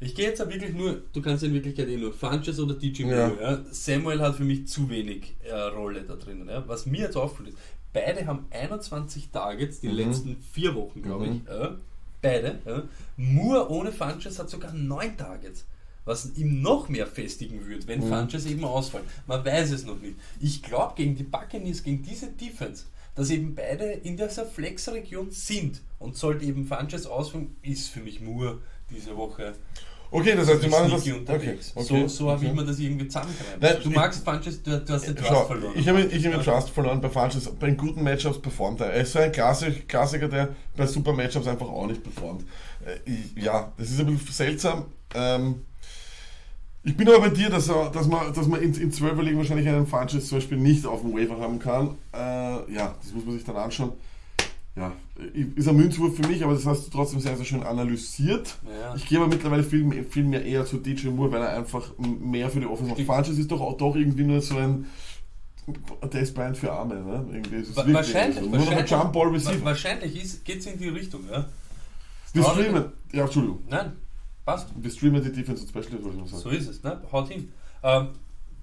Ich 0.01 0.16
gehe 0.16 0.28
jetzt 0.28 0.39
wirklich 0.39 0.74
nur, 0.74 1.01
du 1.12 1.22
kannst 1.22 1.43
in 1.43 1.53
Wirklichkeit 1.53 1.89
eh 1.89 1.97
nur 1.97 2.14
Funches 2.14 2.60
oder 2.60 2.74
DJ 2.76 3.03
Ja. 3.03 3.32
Ja. 3.41 3.60
Samuel 3.72 4.22
hat 4.22 4.36
für 4.36 4.43
mich 4.45 4.68
zu 4.68 4.89
wenig 4.89 5.36
äh, 5.43 5.53
Rolle 5.53 6.03
da 6.03 6.16
drinnen. 6.16 6.47
Ja. 6.47 6.64
Was 6.68 6.86
mir 6.86 7.01
jetzt 7.01 7.18
auffällt 7.18 7.49
ist, 7.49 7.57
beide 7.94 8.26
haben 8.28 8.46
21 8.52 9.30
Targets 9.32 9.80
die 9.80 9.88
Mhm. 9.90 9.94
letzten 9.96 10.38
vier 10.54 10.76
Wochen, 10.76 11.02
glaube 11.02 11.28
Mhm. 11.28 11.42
ich. 11.46 11.50
Ja. 11.52 11.76
Beide. 12.22 12.60
Ja. 12.66 12.84
Moore 13.18 13.70
ohne 13.72 13.92
Funches 13.92 14.40
hat 14.40 14.50
sogar 14.50 14.74
neun 14.74 15.16
Targets. 15.18 15.66
Was 16.06 16.36
ihm 16.38 16.62
noch 16.62 16.90
mehr 16.90 17.06
festigen 17.08 17.66
würde, 17.66 17.88
wenn 17.88 18.00
Mhm. 18.02 18.10
Funches 18.10 18.46
eben 18.46 18.64
ausfallen. 18.66 19.06
Man 19.28 19.46
weiß 19.46 19.72
es 19.72 19.86
noch 19.86 20.00
nicht. 20.02 20.16
Ich 20.40 20.64
glaube, 20.64 20.94
gegen 20.96 21.16
die 21.16 21.24
Buccaneers, 21.24 21.84
gegen 21.84 22.02
diese 22.04 22.28
Defense, 22.28 22.86
dass 23.16 23.30
eben 23.30 23.54
beide 23.56 23.86
in 23.86 24.18
dieser 24.18 24.46
Flex-Region 24.46 25.32
sind 25.32 25.82
und 26.00 26.16
sollte 26.16 26.46
eben 26.46 26.66
Funches 26.66 27.06
ausfallen, 27.06 27.56
ist 27.62 27.90
für 27.90 28.00
mich 28.00 28.22
Moore 28.22 28.60
diese 28.90 29.16
Woche 29.18 29.54
Okay, 30.12 30.34
das 30.36 30.47
heißt, 30.49 30.62
wir 30.64 30.70
machen 30.70 30.89
das. 30.91 31.03
sneaky 31.03 31.22
Okay, 31.32 31.57
okay, 31.76 31.84
so 31.84 32.07
so 32.07 32.32
habe 32.32 32.43
ich 32.43 32.51
mir 32.53 32.64
das 32.66 32.80
irgendwie 32.80 33.07
zusammengereimt. 33.07 33.62
Nein, 33.62 33.78
du 33.84 33.89
magst 33.91 34.24
Funches, 34.26 34.64
du, 34.64 34.80
du 34.80 34.93
hast 34.93 35.07
den 35.07 35.16
Trust 35.16 35.30
Schau, 35.30 35.45
verloren. 35.45 35.74
ich 35.76 35.88
habe 35.88 36.01
ich 36.01 36.26
hab 36.26 36.34
den. 36.34 36.41
Trust 36.43 36.70
verloren 36.72 36.99
bei 37.01 37.10
Funches. 37.10 37.49
Bei 37.60 37.70
guten 37.72 38.03
Matchups 38.03 38.39
performt 38.41 38.82
er. 38.82 38.88
Er 38.88 39.01
ist 39.03 39.12
so 39.14 39.20
ein 39.20 39.32
Klassik, 39.32 39.88
Klassiker, 39.88 40.28
der 40.28 40.49
bei 40.76 40.88
super 40.88 41.14
Matchups 41.14 41.47
einfach 41.47 41.68
auch 41.68 41.86
nicht 41.88 42.01
performt. 42.03 42.43
Äh, 42.86 43.39
Ja, 43.39 43.72
das 43.78 43.91
ist 43.91 43.99
ein 43.99 44.07
bisschen 44.07 44.34
seltsam. 44.34 44.86
Ähm, 45.14 45.62
ich 46.84 46.95
bin 46.95 47.07
aber 47.10 47.20
bei 47.20 47.30
dir, 47.30 47.49
dass, 47.49 47.68
dass 47.68 48.07
man, 48.07 48.34
dass 48.34 48.47
man 48.47 48.62
in, 48.62 48.74
in 48.74 48.91
12er 48.91 49.22
Ligen 49.22 49.38
wahrscheinlich 49.38 49.68
einen 49.68 49.86
Funches 49.86 50.28
zum 50.30 50.38
Beispiel 50.38 50.57
nicht 50.57 50.86
auf 50.86 51.01
dem 51.01 51.14
Waiver 51.14 51.39
haben 51.39 51.60
kann. 51.60 51.97
Äh, 52.14 52.18
ja, 52.74 52.95
das 53.01 53.12
muss 53.14 53.26
man 53.26 53.36
sich 53.36 53.43
dann 53.43 53.57
anschauen. 53.57 53.91
Ja, 54.76 54.94
ist 55.56 55.68
ein 55.68 55.76
Münzwurf 55.76 56.16
für 56.16 56.28
mich, 56.28 56.44
aber 56.44 56.54
das 56.54 56.66
hast 56.66 56.88
du 56.88 56.92
trotzdem 56.92 57.20
sehr, 57.20 57.36
sehr 57.36 57.46
schön 57.46 57.64
analysiert. 57.64 58.56
Ja. 58.82 58.96
Ich 58.96 59.06
gehe 59.08 59.18
aber 59.20 59.28
mittlerweile 59.28 59.64
viel, 59.64 59.84
mehr- 59.84 60.06
viel 60.06 60.24
mehr 60.24 60.46
eher 60.46 60.66
zu 60.66 60.78
DJ 60.78 61.08
Moore, 61.10 61.32
weil 61.34 61.42
er 61.42 61.58
einfach 61.58 61.92
mehr 61.98 62.50
für 62.50 62.60
die 62.62 62.66
Offense 62.66 62.92
macht. 62.92 63.02
Funches 63.02 63.38
ist 63.40 63.52
doch 63.52 63.60
auch 63.62 63.76
doch 63.78 63.96
irgendwie 63.96 64.24
nur 64.24 64.42
so 64.42 64.56
ein 64.58 64.86
Bryant 66.34 66.58
für 66.58 66.72
Arme, 66.72 66.96
ne? 66.96 67.26
Irgendwie 67.32 67.58
ist 67.58 67.70
es 67.72 67.76
Wa- 67.78 67.86
wahrscheinlich, 67.94 68.40
so. 68.40 68.50
Nur 68.50 68.60
wahrscheinlich, 68.60 68.90
Jump 68.90 69.14
Ball 69.14 69.28
wa- 69.28 69.32
Receiver. 69.34 69.66
wahrscheinlich 69.66 70.44
geht 70.44 70.60
es 70.60 70.66
in 70.66 70.80
die 70.80 70.90
Richtung. 70.90 71.22
Ja? 71.30 71.46
Wir 72.34 72.44
streamen, 72.44 72.86
ja, 73.12 73.24
Entschuldigung, 73.26 73.60
Nein, 73.70 73.92
passt. 74.46 74.70
wir 74.76 74.90
streamen 74.92 75.22
die 75.24 75.32
Defense 75.32 75.64
und 75.64 75.70
Special, 75.70 76.02
sagen. 76.02 76.26
So 76.28 76.50
ist 76.50 76.68
es, 76.70 76.84
ne? 76.84 77.02
haut 77.12 77.28
hin. 77.30 77.52
Ähm, 77.84 78.10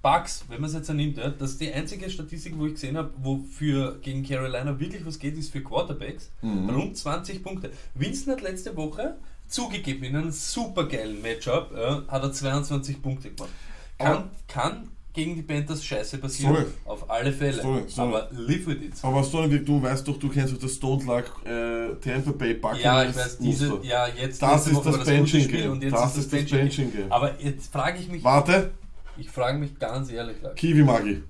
Bugs, 0.06 0.44
wenn 0.48 0.60
man 0.60 0.70
es 0.70 0.76
jetzt 0.76 0.88
annimmt, 0.88 1.16
ja, 1.18 1.30
das 1.30 1.50
ist 1.52 1.60
die 1.60 1.72
einzige 1.72 2.08
Statistik, 2.08 2.56
wo 2.56 2.66
ich 2.66 2.74
gesehen 2.74 2.96
habe, 2.96 3.10
wofür 3.22 3.98
gegen 4.02 4.22
Carolina 4.22 4.78
wirklich 4.78 5.04
was 5.04 5.18
geht, 5.18 5.36
ist 5.36 5.50
für 5.50 5.60
Quarterbacks. 5.62 6.30
Mhm. 6.42 6.70
Rund 6.70 6.96
20 6.96 7.42
Punkte. 7.42 7.70
Winston 7.94 8.34
hat 8.34 8.42
letzte 8.42 8.76
Woche 8.76 9.16
zugegeben, 9.48 10.04
in 10.04 10.14
einem 10.16 10.30
supergeilen 10.30 11.20
Matchup 11.22 11.72
ja, 11.76 12.02
hat 12.06 12.22
er 12.22 12.32
22 12.32 13.02
Punkte 13.02 13.30
gemacht. 13.30 13.50
Kann, 13.98 14.06
Aber- 14.12 14.28
kann 14.46 14.88
gegen 15.12 15.34
die 15.34 15.42
Panthers 15.42 15.82
scheiße 15.84 16.18
passieren, 16.18 16.54
Sorry. 16.54 16.66
auf 16.84 17.10
alle 17.10 17.32
Fälle. 17.32 17.62
Sorry, 17.62 17.82
sorry. 17.88 18.08
Aber 18.08 18.28
live 18.32 18.66
with 18.66 18.82
it. 18.82 18.92
Aber 19.02 19.24
Sonny, 19.24 19.64
du 19.64 19.82
weißt 19.82 20.06
doch, 20.06 20.18
du 20.18 20.28
kennst 20.28 20.52
doch 20.54 20.58
das 20.60 20.74
Stone 20.74 21.02
Luck 21.04 21.24
äh, 21.44 21.94
Tampa 22.00 22.32
Bay 22.32 22.54
Buccaneers 22.54 22.84
Ja, 22.84 23.02
ich 23.04 23.16
weiß, 23.16 23.38
diese, 23.38 23.68
Muster. 23.70 23.84
ja, 23.86 24.06
jetzt 24.08 24.40
Das 24.42 24.66
ist 24.68 24.76
das 24.84 24.84
gute 24.98 25.04
Benching 25.04 25.48
Game. 25.48 25.80
jetzt 25.80 25.92
Das 25.92 26.16
ist 26.16 26.32
das 26.32 26.44
Benching 26.50 26.92
Game. 26.92 27.10
Aber 27.10 27.40
jetzt 27.40 27.72
frage 27.72 27.98
ich 27.98 28.08
mich, 28.08 28.22
Warte, 28.22 28.70
ich 29.18 29.30
frage 29.30 29.58
mich 29.58 29.78
ganz 29.78 30.10
ehrlich, 30.10 30.36
Leute, 30.42 30.54
Kiwi 30.54 30.82
Magi. 30.84 31.22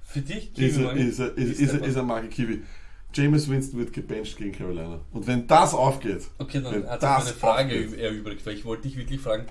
für 0.00 0.20
dich, 0.20 0.56
Ist 0.58 0.76
Kiwi, 0.76 0.84
er, 0.84 0.92
ist 0.96 1.18
er, 1.18 1.36
ist, 1.36 1.60
ist 1.60 1.72
er, 1.74 1.84
ist 1.84 1.96
er 1.96 2.02
Magi 2.02 2.28
Kiwi. 2.28 2.62
James 3.14 3.48
Winston 3.48 3.78
wird 3.78 3.92
gebencht 3.92 4.36
gegen 4.36 4.52
Carolina. 4.52 5.00
Und 5.12 5.26
wenn 5.26 5.46
das 5.46 5.72
aufgeht, 5.72 6.26
Okay, 6.38 6.60
dann 6.60 6.86
hat 6.86 7.02
das 7.02 7.24
sich 7.26 7.40
meine 7.42 7.54
Frage 7.54 7.84
aufgeht. 7.86 7.98
erübrigt, 8.00 8.44
weil 8.44 8.54
ich 8.54 8.64
wollte 8.64 8.82
dich 8.88 8.96
wirklich 8.96 9.20
fragen, 9.20 9.46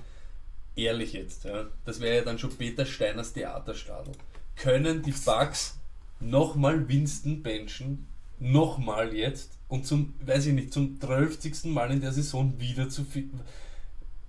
ehrlich 0.76 1.14
jetzt, 1.14 1.44
ja, 1.44 1.66
das 1.84 2.00
wäre 2.00 2.16
ja 2.18 2.22
dann 2.22 2.38
schon 2.38 2.50
Peter 2.50 2.86
Steiners 2.86 3.32
Theaterstadel. 3.32 4.12
Können 4.56 5.02
die 5.02 5.12
Bugs 5.12 5.78
nochmal 6.20 6.88
Winston 6.88 7.42
benchen, 7.42 8.06
nochmal 8.38 9.14
jetzt 9.14 9.52
und 9.68 9.84
zum, 9.86 10.14
weiß 10.24 10.46
ich 10.46 10.52
nicht, 10.52 10.72
zum 10.72 11.00
12. 11.00 11.64
Mal 11.64 11.90
in 11.90 12.00
der 12.00 12.12
Saison 12.12 12.54
wieder 12.60 12.88
zu 12.88 13.04
viel. 13.04 13.30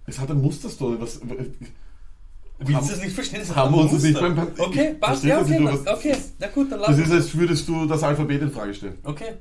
es 0.07 0.17
hat 0.19 0.31
ein 0.31 0.41
Musterstory. 0.41 0.99
Was, 0.99 1.21
Willst 2.59 2.73
Haben- 2.73 2.87
du 2.87 2.93
das 2.93 3.01
nicht 3.03 3.13
verstehen? 3.13 3.39
Das 3.39 3.55
haben 3.55 3.73
wir 3.75 3.81
uns 3.81 4.03
nicht 4.03 4.19
beim- 4.19 4.51
Okay, 4.57 4.95
passt, 4.99 5.23
ja, 5.23 5.41
okay, 5.41 5.59
was- 5.63 5.85
okay, 5.87 6.15
na 6.39 6.47
gut, 6.47 6.71
dann 6.71 6.79
lass 6.79 6.89
das 6.89 6.99
ist, 6.99 7.11
als 7.11 7.35
würdest 7.37 7.67
du 7.67 7.85
das 7.85 8.01
Alphabet 8.01 8.41
in 8.41 8.51
Frage 8.51 8.73
stellen. 8.73 8.97
Okay. 9.03 9.33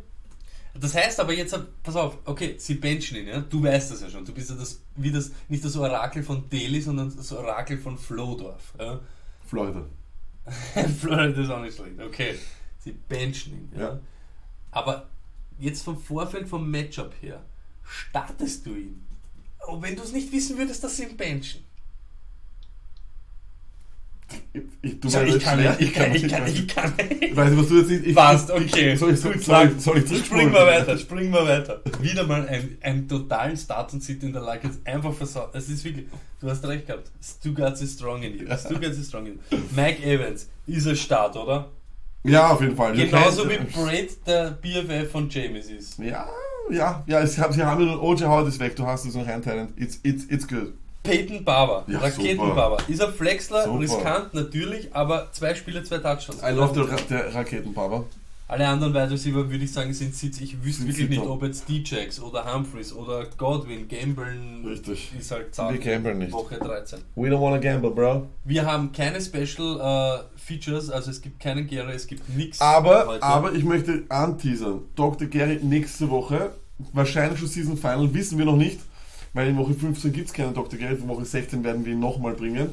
Das 0.79 0.95
heißt 0.95 1.19
aber 1.21 1.33
jetzt, 1.33 1.59
pass 1.83 1.97
auf, 1.97 2.19
okay, 2.27 2.57
sie 2.59 2.75
benchen 2.75 3.17
ihn, 3.17 3.29
ja? 3.29 3.41
Du 3.41 3.63
weißt 3.63 3.91
das 3.91 4.03
ja 4.03 4.11
schon. 4.11 4.27
Du 4.27 4.35
bist 4.35 4.51
ja 4.51 4.57
das, 4.57 4.83
wie 4.97 5.11
das, 5.11 5.31
nicht 5.49 5.65
das 5.65 5.75
Orakel 5.77 6.23
von 6.23 6.51
Delhi, 6.51 6.83
sondern 6.83 7.15
das 7.17 7.33
Orakel 7.33 7.79
von 7.79 7.97
Flodorf. 7.97 8.75
Ja? 8.79 9.01
Florida. 9.47 9.87
Florida 11.01 11.41
ist 11.41 11.51
auch 11.51 11.63
nicht 11.63 11.77
schlecht. 11.77 11.99
Okay, 11.99 12.35
sie 12.79 12.93
benchen 12.93 13.55
ihn. 13.55 13.71
Ja? 13.75 13.81
Ja. 13.81 14.01
Aber 14.71 15.09
jetzt 15.59 15.83
vom 15.83 15.99
Vorfeld, 15.99 16.47
vom 16.47 16.71
Matchup 16.71 17.15
her, 17.23 17.43
startest 17.83 18.67
du 18.67 18.75
ihn. 18.75 19.03
Und 19.69 19.81
wenn 19.83 19.97
du 19.97 20.03
es 20.03 20.13
nicht 20.13 20.31
wissen 20.31 20.59
würdest, 20.59 20.85
dass 20.85 20.99
sie 20.99 21.05
ihn 21.05 21.17
benchen. 21.17 21.65
Ich, 24.83 25.01
du 25.01 25.09
So, 25.09 25.21
ich, 25.21 25.39
kann 25.41 25.61
nicht, 25.61 25.81
ich 25.81 25.93
kann, 25.93 26.15
ich 26.15 26.29
kann, 26.29 26.43
weiß 26.43 26.55
ich 26.55 26.69
kann 26.69 26.93
nicht. 26.97 27.23
Ich 27.23 27.37
weiß 27.37 27.51
nicht, 27.51 27.61
was 27.61 27.69
du 27.69 27.79
jetzt 27.79 27.91
nicht. 27.91 28.07
Ich, 28.07 28.15
Passt, 28.15 28.51
okay. 28.51 28.97
Soll 28.97 29.13
ich, 29.13 29.21
soll, 29.21 29.39
soll, 29.39 29.79
soll 29.79 29.99
ich 29.99 30.25
Springen 30.25 30.53
wir 30.53 30.67
weiter, 30.67 30.99
springen 30.99 31.33
wir 31.33 31.47
weiter. 31.47 31.81
Wieder 32.01 32.27
mal 32.27 32.49
ein, 32.49 32.79
einen 32.81 33.09
totalen 33.09 33.57
Start 33.57 33.93
und 33.93 34.03
Sit 34.03 34.23
in 34.23 34.33
der 34.33 34.43
Lage 34.43 34.69
jetzt 34.69 34.87
einfach 34.87 35.13
versaut. 35.13 35.55
Es 35.55 35.69
ist 35.69 35.85
wirklich, 35.85 36.07
du 36.41 36.49
hast 36.49 36.67
recht 36.67 36.87
gehabt. 36.87 37.11
Stuttgart 37.23 37.81
is 37.81 37.93
strong 37.93 38.23
in 38.23 38.39
you. 38.39 38.47
Stuttgart 38.57 38.93
is 38.93 39.07
strong 39.07 39.27
in 39.27 39.35
you. 39.51 39.59
Mike 39.75 40.03
Evans 40.03 40.49
ist 40.67 40.87
ein 40.87 40.97
Start, 40.97 41.37
oder? 41.37 41.71
Ja, 42.25 42.51
auf 42.51 42.61
jeden 42.61 42.75
Fall. 42.75 42.95
Genauso 42.95 43.49
wie 43.49 43.59
Braid 43.59 44.27
der 44.27 44.51
BFF 44.51 45.13
von 45.13 45.29
James 45.31 45.71
ist. 45.71 45.99
Ja, 45.99 46.27
ja, 46.71 47.05
ja, 47.07 47.25
sie 47.27 47.41
haben 47.41 47.85
nur 47.85 48.03
OJ 48.03 48.25
Howard 48.25 48.49
ist 48.49 48.59
weg, 48.59 48.75
du 48.75 48.85
hast 48.85 49.05
es 49.05 49.15
noch 49.15 49.27
einteilen. 49.27 49.73
It's, 49.77 50.01
it's, 50.03 50.25
it's 50.25 50.49
good. 50.49 50.73
Peyton 51.07 51.45
Barber, 51.45 51.85
Ja, 51.87 51.99
Raketenbarber. 52.01 52.79
Ist 52.89 53.03
ein 53.03 53.13
Flexler, 53.13 53.65
Super. 53.65 53.81
riskant 53.81 54.35
natürlich, 54.35 54.95
aber 54.95 55.29
zwei 55.33 55.55
Spiele, 55.55 55.83
zwei 55.85 55.99
Touchdowns. 55.99 56.43
I 56.43 56.51
love 56.53 56.73
der, 56.75 56.97
der 57.23 57.35
Raketenbaba. 57.35 58.05
Alle 58.49 58.69
anderen 58.69 58.95
Wide 58.95 59.11
Receiver 59.11 59.51
würde 59.51 59.65
ich 59.65 59.73
sagen 59.73 59.93
sind 59.93 60.15
Sitz. 60.15 60.41
Ich 60.41 60.63
wüsste 60.63 60.83
Sind 60.83 60.89
wirklich 60.93 61.09
nicht, 61.19 61.21
ob 61.29 61.43
jetzt 61.43 61.69
D-Jacks 61.69 62.21
oder 62.21 62.55
Humphreys 62.55 62.93
oder 62.93 63.27
Godwin, 63.37 63.89
Gamblen 63.89 64.65
Richtig. 64.65 65.11
ist 65.19 65.33
halt 65.33 65.47
Wir 65.47 65.53
zart. 65.53 65.81
gamblen 65.81 66.19
nicht. 66.19 66.31
Woche 66.31 66.57
13. 66.57 67.01
We 67.17 67.29
don't 67.29 67.41
wanna 67.41 67.59
gamble, 67.59 67.91
bro. 67.91 68.29
Wir 68.45 68.65
haben 68.65 68.93
keine 68.93 69.21
Special 69.21 69.81
äh, 69.81 70.39
Features, 70.39 70.91
also 70.91 71.11
es 71.11 71.21
gibt 71.21 71.41
keinen 71.41 71.67
Gary, 71.67 71.93
es 71.95 72.07
gibt 72.07 72.29
nichts. 72.37 72.61
Aber, 72.61 73.07
heute. 73.09 73.23
aber 73.25 73.53
ich 73.53 73.65
möchte 73.65 74.05
anteasern. 74.11 74.83
Dr. 74.95 75.27
Gary 75.27 75.59
nächste 75.63 76.09
Woche, 76.09 76.51
wahrscheinlich 76.93 77.41
schon 77.41 77.49
Season 77.49 77.77
Final, 77.77 78.15
wissen 78.15 78.39
wir 78.39 78.45
noch 78.45 78.57
nicht, 78.57 78.79
weil 79.37 79.49
in 79.49 79.57
Woche 79.59 79.75
15 79.75 80.13
gibt 80.13 80.29
es 80.29 80.33
keinen 80.33 80.55
Dr. 80.55 80.79
Gary, 80.79 80.95
in 80.95 81.07
Woche 81.09 81.25
16 81.27 81.63
werden 81.63 81.85
wir 81.85 81.93
ihn 81.93 82.01
nochmal 82.01 82.33
bringen. 82.35 82.71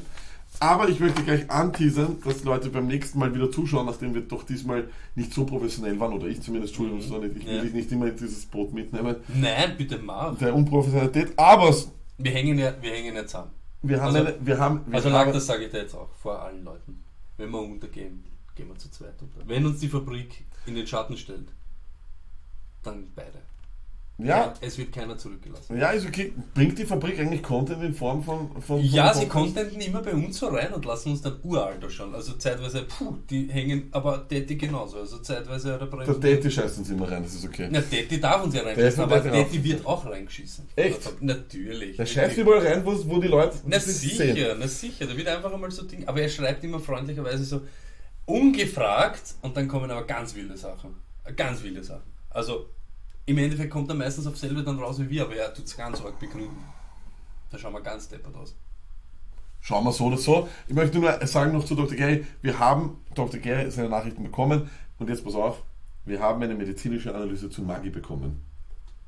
Aber 0.60 0.88
ich 0.88 0.98
möchte 1.00 1.22
gleich 1.22 1.50
anteasern, 1.50 2.16
dass 2.24 2.42
Leute 2.44 2.70
beim 2.70 2.86
nächsten 2.86 3.18
Mal 3.18 3.34
wieder 3.34 3.50
zuschauen, 3.50 3.86
nachdem 3.86 4.14
wir 4.14 4.22
doch 4.22 4.44
diesmal 4.44 4.88
nicht 5.14 5.34
so 5.34 5.44
professionell 5.44 5.98
waren, 6.00 6.12
oder 6.14 6.26
ich 6.26 6.40
zumindest, 6.40 6.72
Entschuldigung, 6.72 7.00
Mhm. 7.04 7.08
so 7.08 7.18
nicht, 7.18 7.36
ich 7.36 7.46
will 7.46 7.56
Ja. 7.56 7.62
dich 7.62 7.74
nicht 7.74 7.92
immer 7.92 8.06
in 8.06 8.16
dieses 8.16 8.46
Boot 8.46 8.72
mitnehmen, 8.72 9.16
Nein, 9.34 9.74
bitte 9.76 9.98
mach. 9.98 10.38
der 10.38 10.54
Unprofessionalität, 10.54 11.32
aber 11.38 11.74
Wir 12.18 12.30
hängen 12.30 12.56
ja, 12.58 12.72
wir 12.80 12.92
hängen 12.92 13.14
ja 13.16 13.26
zusammen. 13.26 13.50
wir 13.82 14.00
haben 14.00 14.14
Also- 14.14 14.18
eine, 14.28 14.46
wir 14.46 14.58
haben, 14.58 14.80
wir 14.86 14.94
Also 14.94 15.08
lag, 15.10 15.32
das 15.32 15.46
sage 15.46 15.64
ich 15.64 15.70
dir 15.70 15.78
jetzt 15.80 15.94
auch 15.94 16.08
vor 16.22 16.40
allen 16.40 16.64
Leuten. 16.64 17.02
Wenn 17.36 17.50
wir 17.50 17.60
untergehen, 17.60 18.22
gehen 18.54 18.68
wir 18.68 18.78
zu 18.78 18.88
zweit 18.90 19.20
unter. 19.20 19.46
Wenn 19.48 19.66
uns 19.66 19.80
die 19.80 19.88
Fabrik 19.88 20.44
in 20.66 20.76
den 20.76 20.86
Schatten 20.86 21.16
stellt, 21.16 21.48
dann 22.84 23.08
beide. 23.14 23.42
Ja, 24.16 24.54
Es 24.60 24.78
wird 24.78 24.92
keiner 24.92 25.18
zurückgelassen. 25.18 25.76
ja, 25.76 25.90
ist 25.90 26.06
okay. 26.06 26.32
Bringt 26.54 26.78
die 26.78 26.84
Fabrik 26.84 27.18
eigentlich 27.18 27.42
Content 27.42 27.82
in 27.82 27.94
Form 27.94 28.22
von, 28.22 28.62
von 28.62 28.80
Ja, 28.80 29.12
von 29.12 29.20
sie 29.20 29.26
Podcast? 29.26 29.54
contenten 29.56 29.80
immer 29.80 30.02
bei 30.02 30.12
uns 30.12 30.38
so 30.38 30.46
rein 30.46 30.72
und 30.72 30.84
lassen 30.84 31.10
uns 31.10 31.20
dann 31.22 31.36
uralter 31.42 31.90
schauen. 31.90 32.14
Also 32.14 32.34
zeitweise, 32.34 32.82
puh, 32.84 33.16
die 33.28 33.48
hängen, 33.50 33.88
aber 33.90 34.18
Detti 34.18 34.54
genauso. 34.56 34.98
Also 34.98 35.18
zeitweise 35.18 35.74
oder 35.76 35.86
Der 36.04 36.14
Daddy 36.14 36.50
scheißt 36.50 36.78
uns 36.78 36.90
immer 36.90 37.10
rein, 37.10 37.24
das 37.24 37.34
ist 37.34 37.44
okay. 37.44 37.68
Na, 37.70 37.80
Detti 37.80 38.20
darf 38.20 38.44
uns 38.44 38.54
ja 38.54 38.62
reinschießen, 38.62 39.02
aber 39.02 39.18
Detti 39.18 39.36
Detti 39.44 39.64
wird 39.64 39.84
auch 39.84 40.06
reingeschissen. 40.06 40.68
Echt? 40.76 41.20
Natürlich. 41.22 41.96
Der 41.96 42.06
scheißt 42.06 42.36
überall 42.38 42.64
rein, 42.66 42.86
wo, 42.86 42.92
wo 43.08 43.18
die 43.20 43.26
Leute 43.28 43.56
Na 43.66 43.80
sicher, 43.80 44.32
sehen. 44.32 44.56
na 44.60 44.68
sicher. 44.68 45.06
Da 45.06 45.16
wird 45.16 45.26
einfach 45.26 45.52
einmal 45.52 45.70
so 45.72 45.84
Ding. 45.84 46.06
Aber 46.06 46.20
er 46.20 46.28
schreibt 46.28 46.62
immer 46.62 46.78
freundlicherweise 46.78 47.44
so 47.44 47.62
ungefragt 48.26 49.34
und 49.42 49.56
dann 49.56 49.68
kommen 49.68 49.90
aber 49.90 50.06
ganz 50.06 50.34
wilde 50.34 50.56
Sachen. 50.56 50.94
Ganz 51.36 51.62
wilde 51.62 51.82
Sachen. 51.82 52.02
Also 52.30 52.68
im 53.26 53.38
Endeffekt 53.38 53.70
kommt 53.70 53.88
er 53.88 53.94
meistens 53.94 54.26
auf 54.26 54.36
selber 54.36 54.62
dann 54.62 54.78
raus 54.78 54.98
wie 55.00 55.08
wir, 55.10 55.22
aber 55.24 55.36
er 55.36 55.52
tut 55.54 55.66
es 55.66 55.76
ganz 55.76 56.00
arg 56.02 56.18
begründen. 56.18 56.62
Da 57.50 57.58
schauen 57.58 57.72
wir 57.72 57.80
ganz 57.80 58.08
deppert 58.08 58.34
aus. 58.34 58.54
Schauen 59.60 59.84
wir 59.84 59.92
so 59.92 60.06
oder 60.06 60.18
so. 60.18 60.48
Ich 60.68 60.74
möchte 60.74 60.98
nur 60.98 61.26
sagen 61.26 61.52
noch 61.52 61.64
zu 61.64 61.74
Dr. 61.74 61.96
Gary, 61.96 62.26
wir 62.42 62.58
haben 62.58 62.98
Dr. 63.14 63.40
Gary 63.40 63.70
seine 63.70 63.88
Nachrichten 63.88 64.22
bekommen 64.22 64.68
und 64.98 65.08
jetzt 65.08 65.24
pass 65.24 65.34
auf, 65.34 65.62
wir 66.04 66.20
haben 66.20 66.42
eine 66.42 66.54
medizinische 66.54 67.14
Analyse 67.14 67.48
zu 67.48 67.62
Magi 67.62 67.88
bekommen. 67.88 68.42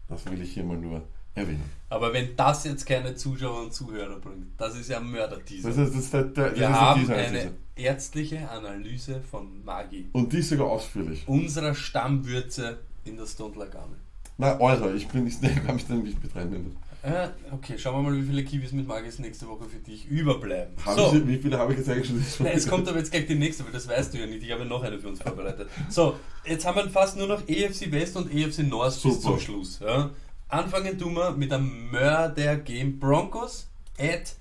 Das 0.09 0.25
will 0.31 0.41
ich 0.41 0.55
hier 0.55 0.65
mal 0.65 0.79
nur 0.79 1.03
erwähnen. 1.35 1.71
Aber 1.91 2.13
wenn 2.15 2.35
das 2.37 2.65
jetzt 2.65 2.87
keine 2.87 3.15
Zuschauer 3.15 3.65
und 3.65 3.75
Zuhörer 3.75 4.19
bringt, 4.19 4.59
das 4.59 4.77
ist 4.77 4.89
ja 4.89 4.99
ein 4.99 5.11
Mörder-Teaser. 5.11 5.69
Das 5.69 5.77
ist, 5.77 5.95
das 5.95 6.05
ist 6.05 6.15
der, 6.15 6.25
der, 6.25 6.57
Wir 6.57 6.69
haben 6.73 7.01
dieser 7.01 7.17
eine 7.17 7.53
ärztliche 7.75 8.49
Analyse 8.49 9.21
von 9.21 9.63
Magi, 9.63 10.09
Und 10.13 10.33
die 10.33 10.39
ist 10.39 10.49
sogar 10.49 10.69
ausführlich. 10.69 11.29
unserer 11.29 11.75
Stammwürze 11.75 12.79
in 13.05 13.19
der 13.19 13.27
Stondler-Gamme. 13.27 13.97
Na, 14.39 14.61
eure, 14.61 14.95
ich 14.95 15.09
bin 15.09 15.25
nicht, 15.25 15.39
ich 15.43 15.65
kann 15.65 15.77
mich 15.77 15.87
da 15.87 15.95
nicht 15.95 16.23
mit 16.23 16.35
reinnehmen. 16.35 16.77
Äh, 17.03 17.29
okay, 17.53 17.79
schauen 17.79 18.03
wir 18.03 18.11
mal, 18.11 18.21
wie 18.21 18.27
viele 18.27 18.43
Kiwis 18.43 18.73
mit 18.73 18.89
Magis 18.89 19.21
nächste 19.21 19.47
Woche 19.47 19.67
für 19.67 19.79
dich 19.79 20.07
überbleiben. 20.07 20.75
So, 20.97 21.11
Sie, 21.11 21.29
wie 21.29 21.39
viele 21.39 21.57
habe 21.57 21.73
ich 21.73 21.79
jetzt 21.79 21.89
eigentlich 21.89 22.09
schon? 22.09 22.45
Nein, 22.47 22.57
es 22.57 22.67
kommt 22.67 22.89
aber 22.89 22.99
jetzt 22.99 23.13
gleich 23.13 23.27
die 23.27 23.37
nächste, 23.37 23.65
weil 23.65 23.73
das 23.73 23.87
weißt 23.87 24.13
du 24.13 24.19
ja 24.19 24.27
nicht. 24.27 24.43
Ich 24.43 24.51
habe 24.51 24.65
noch 24.65 24.83
eine 24.83 24.99
für 24.99 25.09
uns 25.09 25.23
vorbereitet. 25.23 25.69
So, 25.89 26.19
jetzt 26.45 26.67
haben 26.67 26.77
wir 26.77 26.91
fast 26.91 27.17
nur 27.17 27.29
noch 27.29 27.49
EFC 27.49 27.93
West 27.93 28.17
und 28.17 28.35
EFC 28.35 28.61
North 28.61 28.95
bis 28.95 29.03
Super. 29.03 29.21
zum 29.21 29.39
Schluss. 29.39 29.79
Ja. 29.79 30.11
Anfangen 30.49 30.99
tun 30.99 31.15
wir 31.15 31.31
mit 31.33 31.53
einem 31.53 31.91
Mörder-Game 31.93 32.99
Broncos 32.99 33.69
at 33.99 34.35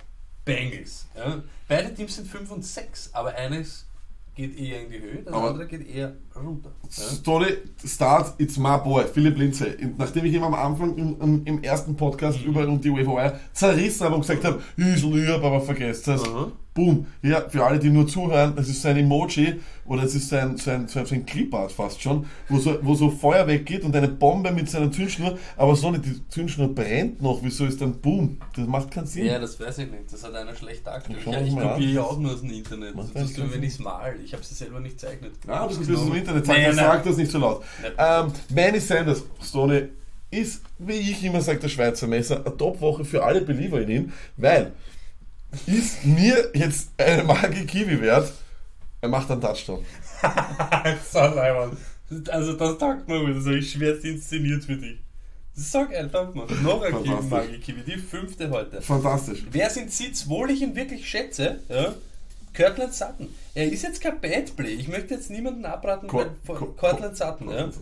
Bengals. 0.43 1.05
Ja. 1.15 1.43
Beide 1.67 1.93
Teams 1.93 2.15
sind 2.15 2.27
5 2.27 2.49
und 2.49 2.65
6, 2.65 3.11
aber 3.13 3.35
eines 3.35 3.84
geht 4.35 4.59
eher 4.59 4.81
in 4.83 4.89
die 4.91 4.99
Höhe, 4.99 5.23
das 5.23 5.33
Aber- 5.33 5.49
andere 5.51 5.67
geht 5.67 5.87
eher 5.89 6.13
runter. 6.35 6.71
Story, 6.89 7.57
Start, 7.85 8.33
it's 8.39 8.57
my 8.57 8.77
boy, 8.83 9.05
Philipp. 9.05 9.37
Und 9.37 9.97
nachdem 9.97 10.25
ich 10.25 10.33
ihm 10.33 10.43
am 10.43 10.53
Anfang 10.53 10.95
im, 10.97 11.19
im, 11.21 11.41
im 11.45 11.63
ersten 11.63 11.95
Podcast 11.95 12.41
Mhm. 12.41 12.47
über 12.51 12.67
und 12.67 12.83
die 12.83 12.91
Wave 12.91 13.39
zerrissen 13.53 14.03
habe 14.05 14.15
und 14.15 14.21
gesagt 14.21 14.43
habe, 14.43 14.61
ich 14.77 15.03
lieb, 15.03 15.29
aber 15.43 15.61
vergesst 15.61 16.07
es. 16.07 16.23
Aha. 16.23 16.51
Boom. 16.75 17.07
Ja, 17.21 17.47
für 17.47 17.63
alle, 17.63 17.79
die 17.79 17.89
nur 17.89 18.05
zuhören, 18.05 18.53
das 18.53 18.67
ist 18.67 18.81
so 18.81 18.89
ein 18.89 18.97
Emoji 18.97 19.61
oder 19.85 20.03
es 20.03 20.13
ist 20.13 20.27
so 20.27 20.35
ein, 20.35 20.57
so 20.57 20.71
ein, 20.71 20.89
so 20.89 20.99
ein, 20.99 21.05
so 21.05 21.15
ein 21.15 21.25
Clipart 21.25 21.71
fast 21.71 22.01
schon, 22.01 22.25
wo 22.49 22.59
so, 22.59 22.77
wo 22.81 22.95
so 22.95 23.09
Feuer 23.09 23.47
weggeht 23.47 23.85
und 23.85 23.95
eine 23.95 24.09
Bombe 24.09 24.51
mit 24.51 24.69
seiner 24.69 24.91
Zündschnur, 24.91 25.37
aber 25.55 25.73
so 25.77 25.89
nicht, 25.89 26.05
die 26.05 26.27
Zündschnur 26.27 26.75
brennt 26.75 27.21
noch, 27.21 27.39
wieso 27.41 27.65
ist 27.65 27.79
dann 27.79 27.93
Boom? 28.01 28.39
Das 28.57 28.67
macht 28.67 28.91
keinen 28.91 29.07
Sinn. 29.07 29.25
Ja, 29.25 29.39
das 29.39 29.57
weiß 29.57 29.77
ich 29.77 29.89
nicht. 29.89 30.11
Das 30.11 30.21
hat 30.25 30.35
einer 30.35 30.53
schlecht 30.53 30.85
dargestellt. 30.85 31.25
Ja, 31.25 31.39
das 31.39 31.47
ich 31.47 31.55
kopiere 31.55 31.91
ja 31.91 32.01
auch 32.01 32.19
nur 32.19 32.33
aus 32.33 32.41
dem 32.41 32.51
Internet. 32.51 32.93
Das 32.97 33.05
ist 33.07 33.39
wenn 33.39 33.49
Sinn. 33.51 33.63
ich 33.63 33.69
es 33.73 33.79
mal. 33.79 34.13
Ich 34.21 34.33
habe 34.33 34.43
es 34.43 34.49
selber 34.49 34.81
nicht 34.81 34.99
gezeichnet. 34.99 35.31
Ah, 35.47 35.59
du 35.59 35.75
Hab's 35.75 35.77
bist 35.77 35.91
aus 35.91 36.05
dem. 36.05 36.15
Internet. 36.15 36.45
Nein, 36.45 36.65
Sag, 36.65 36.75
nein, 36.75 36.85
sag 36.85 37.03
das 37.05 37.17
nicht 37.17 37.31
so 37.31 37.37
laut. 37.39 37.63
Nein. 37.81 37.91
Ähm, 37.97 38.33
Manny 38.53 38.79
Sanders, 38.81 39.23
Stone, 39.41 39.89
ist, 40.29 40.61
wie 40.79 40.93
ich 40.93 41.23
immer 41.23 41.39
sage, 41.39 41.59
der 41.59 41.69
Schweizer 41.69 42.07
Messer, 42.07 42.45
eine 42.45 42.57
Top-Woche 42.57 43.05
für 43.05 43.23
alle 43.23 43.39
Believer 43.41 43.81
in 43.81 43.89
ihm, 43.89 44.13
weil 44.35 44.73
ist 45.67 46.05
mir 46.05 46.51
jetzt 46.53 46.89
eine 46.97 47.23
Magie 47.23 47.65
Kiwi 47.65 48.01
wert, 48.01 48.31
er 49.01 49.09
macht 49.09 49.29
einen 49.31 49.41
Touchdown. 49.41 49.83
Also 52.29 52.53
das 52.53 52.77
taugt 52.77 53.07
mir, 53.07 53.33
das 53.33 53.45
habe 53.45 53.57
ich 53.57 53.71
schwerst 53.71 54.05
inszeniert 54.05 54.63
für 54.63 54.75
dich. 54.77 54.99
Sag 55.53 55.95
ein, 55.95 56.11
taugt 56.11 56.35
mir. 56.35 56.45
Noch 56.61 56.81
ein 56.81 57.01
Kiwi. 57.03 57.23
Magi 57.29 57.57
Kiwi, 57.59 57.81
die 57.83 57.97
fünfte 57.97 58.49
heute. 58.49 58.81
Fantastisch. 58.81 59.43
Wer 59.51 59.69
sind 59.69 59.91
Sie, 59.91 60.11
wohl 60.27 60.51
ich 60.51 60.61
ihn 60.61 60.75
wirklich 60.75 61.09
schätze? 61.09 61.59
Ja? 61.69 61.95
Kirtland 62.53 62.93
Sutton. 62.93 63.27
Er 63.53 63.71
ist 63.71 63.83
jetzt 63.83 64.01
kein 64.01 64.19
Bad 64.21 64.55
Play. 64.55 64.73
Ich 64.73 64.87
möchte 64.87 65.13
jetzt 65.15 65.29
niemanden 65.29 65.65
abraten 65.65 66.07
Cor- 66.07 66.29
bei 66.45 66.53
Cortland 66.53 67.17
Sutton. 67.17 67.49
Ja? 67.49 67.53
Cortland. 67.63 67.75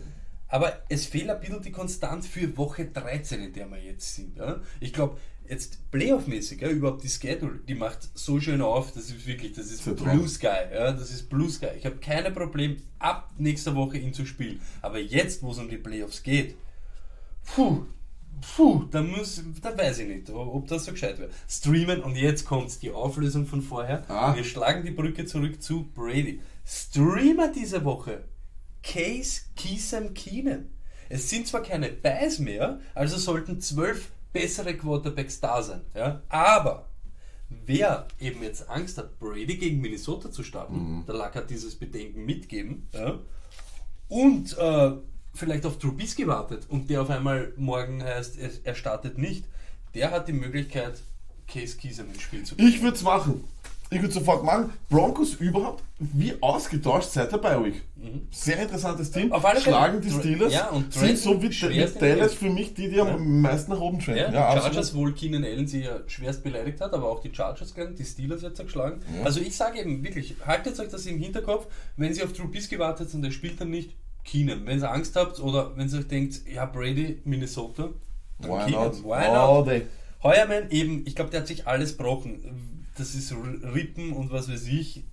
Aber 0.48 0.72
es 0.88 1.06
fehlt 1.06 1.28
ein 1.28 1.40
bisschen 1.40 1.62
die 1.62 1.72
Konstanz 1.72 2.26
für 2.28 2.56
Woche 2.56 2.84
13, 2.86 3.42
in 3.42 3.52
der 3.52 3.68
wir 3.70 3.78
jetzt 3.82 4.14
sind. 4.14 4.36
Ja? 4.36 4.60
Ich 4.80 4.92
glaube, 4.92 5.16
jetzt 5.48 5.90
Playoff-mäßig, 5.90 6.60
ja, 6.60 6.68
überhaupt 6.68 7.04
die 7.04 7.08
Schedule, 7.08 7.60
die 7.68 7.74
macht 7.74 8.08
so 8.14 8.40
schön 8.40 8.60
auf, 8.60 8.92
das 8.92 9.04
ist 9.04 9.26
wirklich, 9.26 9.52
das 9.52 9.70
ist 9.70 9.84
Traum. 9.84 9.96
Blue 9.96 10.28
Sky. 10.28 10.46
Ja? 10.72 10.92
Das 10.92 11.10
ist 11.10 11.28
Blue 11.28 11.50
Sky. 11.50 11.68
Ich 11.78 11.86
habe 11.86 11.96
keine 11.96 12.30
Probleme, 12.30 12.76
ab 12.98 13.30
nächster 13.38 13.74
Woche 13.74 13.98
ihn 13.98 14.12
zu 14.12 14.26
spielen. 14.26 14.60
Aber 14.82 14.98
jetzt, 14.98 15.42
wo 15.42 15.52
es 15.52 15.58
um 15.58 15.68
die 15.68 15.76
Playoffs 15.76 16.22
geht, 16.22 16.56
puh, 17.44 17.84
puh, 18.56 18.84
da 18.90 19.02
muss, 19.02 19.42
da 19.60 19.76
weiß 19.76 20.00
ich 20.00 20.08
nicht, 20.08 20.30
ob 20.30 20.66
das 20.68 20.84
so 20.84 20.92
gescheit 20.92 21.18
wäre. 21.18 21.30
Streamen 21.48 22.02
und 22.02 22.16
jetzt 22.16 22.44
kommt 22.44 22.82
die 22.82 22.90
Auflösung 22.90 23.46
von 23.46 23.62
vorher. 23.62 24.08
Ah. 24.08 24.34
Wir 24.34 24.44
schlagen 24.44 24.84
die 24.84 24.90
Brücke 24.90 25.26
zurück 25.26 25.62
zu 25.62 25.90
Brady. 25.94 26.40
Streamer 26.66 27.48
diese 27.48 27.84
Woche. 27.84 28.24
Case 28.82 29.42
Keesam 29.56 30.14
Keenan. 30.14 30.70
Es 31.08 31.28
sind 31.28 31.46
zwar 31.46 31.62
keine 31.62 31.90
Buys 31.90 32.38
mehr, 32.38 32.80
also 32.94 33.18
sollten 33.18 33.60
zwölf 33.60 34.10
bessere 34.34 34.76
Quarterbacks 34.76 35.40
da 35.40 35.62
sein. 35.62 35.80
Ja? 35.94 36.20
Aber 36.28 36.90
wer 37.48 38.06
eben 38.20 38.42
jetzt 38.42 38.68
Angst 38.68 38.98
hat, 38.98 39.18
Brady 39.18 39.56
gegen 39.56 39.80
Minnesota 39.80 40.30
zu 40.30 40.42
starten, 40.42 41.04
der 41.06 41.14
Lack 41.14 41.36
hat 41.36 41.48
dieses 41.48 41.76
Bedenken 41.76 42.26
mitgeben, 42.26 42.88
ja? 42.92 43.18
und 44.08 44.58
äh, 44.58 44.92
vielleicht 45.32 45.64
auf 45.64 45.78
Trubisky 45.78 46.26
wartet 46.26 46.66
und 46.68 46.90
der 46.90 47.00
auf 47.00 47.10
einmal 47.10 47.54
morgen 47.56 48.02
heißt, 48.02 48.38
er, 48.38 48.50
er 48.64 48.74
startet 48.74 49.16
nicht, 49.16 49.46
der 49.94 50.10
hat 50.10 50.28
die 50.28 50.32
Möglichkeit, 50.32 51.00
Case 51.46 51.76
Keesam 51.76 52.08
ins 52.08 52.22
Spiel 52.22 52.42
zu 52.42 52.56
bringen. 52.56 52.68
Ich 52.68 52.82
würde 52.82 52.96
es 52.96 53.02
machen. 53.02 53.44
Ich 53.90 54.00
würde 54.00 54.12
sofort 54.14 54.44
machen. 54.44 54.70
Broncos 54.88 55.34
überhaupt 55.34 55.84
wie 55.98 56.34
ausgetauscht 56.40 57.10
seit 57.10 57.30
der 57.32 57.38
Bye 57.38 57.64
Week. 57.64 57.82
Sehr 58.30 58.58
interessantes 58.60 59.10
Team. 59.10 59.26
Mhm. 59.26 59.32
Auf 59.32 59.44
alle 59.44 59.60
Fälle. 59.60 59.76
Schlagen 59.76 60.00
die 60.00 60.10
Steelers. 60.10 60.52
ja, 60.52 60.68
und 60.70 60.92
sind 60.92 61.18
so 61.18 61.40
wie, 61.40 61.48
Dallas 61.98 62.34
für 62.34 62.50
mich 62.50 62.74
die, 62.74 62.88
die 62.90 63.00
am 63.00 63.40
meisten 63.40 63.70
nach 63.72 63.80
oben 63.80 64.00
trenden. 64.00 64.22
Ja, 64.22 64.28
die 64.30 64.34
Ja, 64.34 64.52
Chargers, 64.60 64.76
absolut. 64.78 64.94
wohl 64.94 65.14
Keenan 65.14 65.44
Allen 65.44 65.66
sie 65.66 65.82
ja 65.82 66.00
schwerst 66.06 66.42
beleidigt 66.42 66.80
hat, 66.80 66.92
aber 66.92 67.08
auch 67.08 67.20
die 67.20 67.32
Chargers 67.34 67.74
gegangen, 67.74 67.94
die 67.96 68.04
Steelers 68.04 68.42
jetzt 68.42 68.58
geschlagen. 68.60 69.00
Also 69.22 69.40
ich 69.40 69.56
sage 69.56 69.80
eben 69.80 70.02
wirklich, 70.02 70.34
haltet 70.44 70.78
euch 70.80 70.88
das 70.88 71.06
im 71.06 71.18
Hinterkopf, 71.18 71.66
wenn 71.96 72.12
ihr 72.14 72.24
auf 72.24 72.32
Trubisky 72.32 72.78
wartet 72.78 73.12
und 73.14 73.22
der 73.22 73.30
spielt 73.30 73.60
dann 73.60 73.70
nicht, 73.70 73.94
Keenan. 74.24 74.66
Wenn 74.66 74.80
ihr 74.80 74.90
Angst 74.90 75.16
habt 75.16 75.38
oder 75.40 75.76
wenn 75.76 75.88
ihr 75.88 75.98
euch 75.98 76.08
denkt, 76.08 76.42
ja 76.52 76.64
Brady, 76.66 77.20
Minnesota, 77.24 77.90
dann 78.40 78.50
Why 78.50 78.64
Keenan. 78.70 78.84
not? 78.84 79.04
Why 79.04 79.32
not? 79.32 79.82
Heuermann 80.22 80.70
eben, 80.70 81.02
ich 81.06 81.14
glaube, 81.14 81.30
der 81.30 81.40
hat 81.40 81.46
sich 81.46 81.66
alles 81.66 81.96
gebrochen. 81.98 82.73
Das 82.96 83.14
ist 83.14 83.32
Rippen 83.32 84.12
und 84.12 84.30
was 84.30 84.50
weiß 84.50 84.66
ich. 84.68 85.04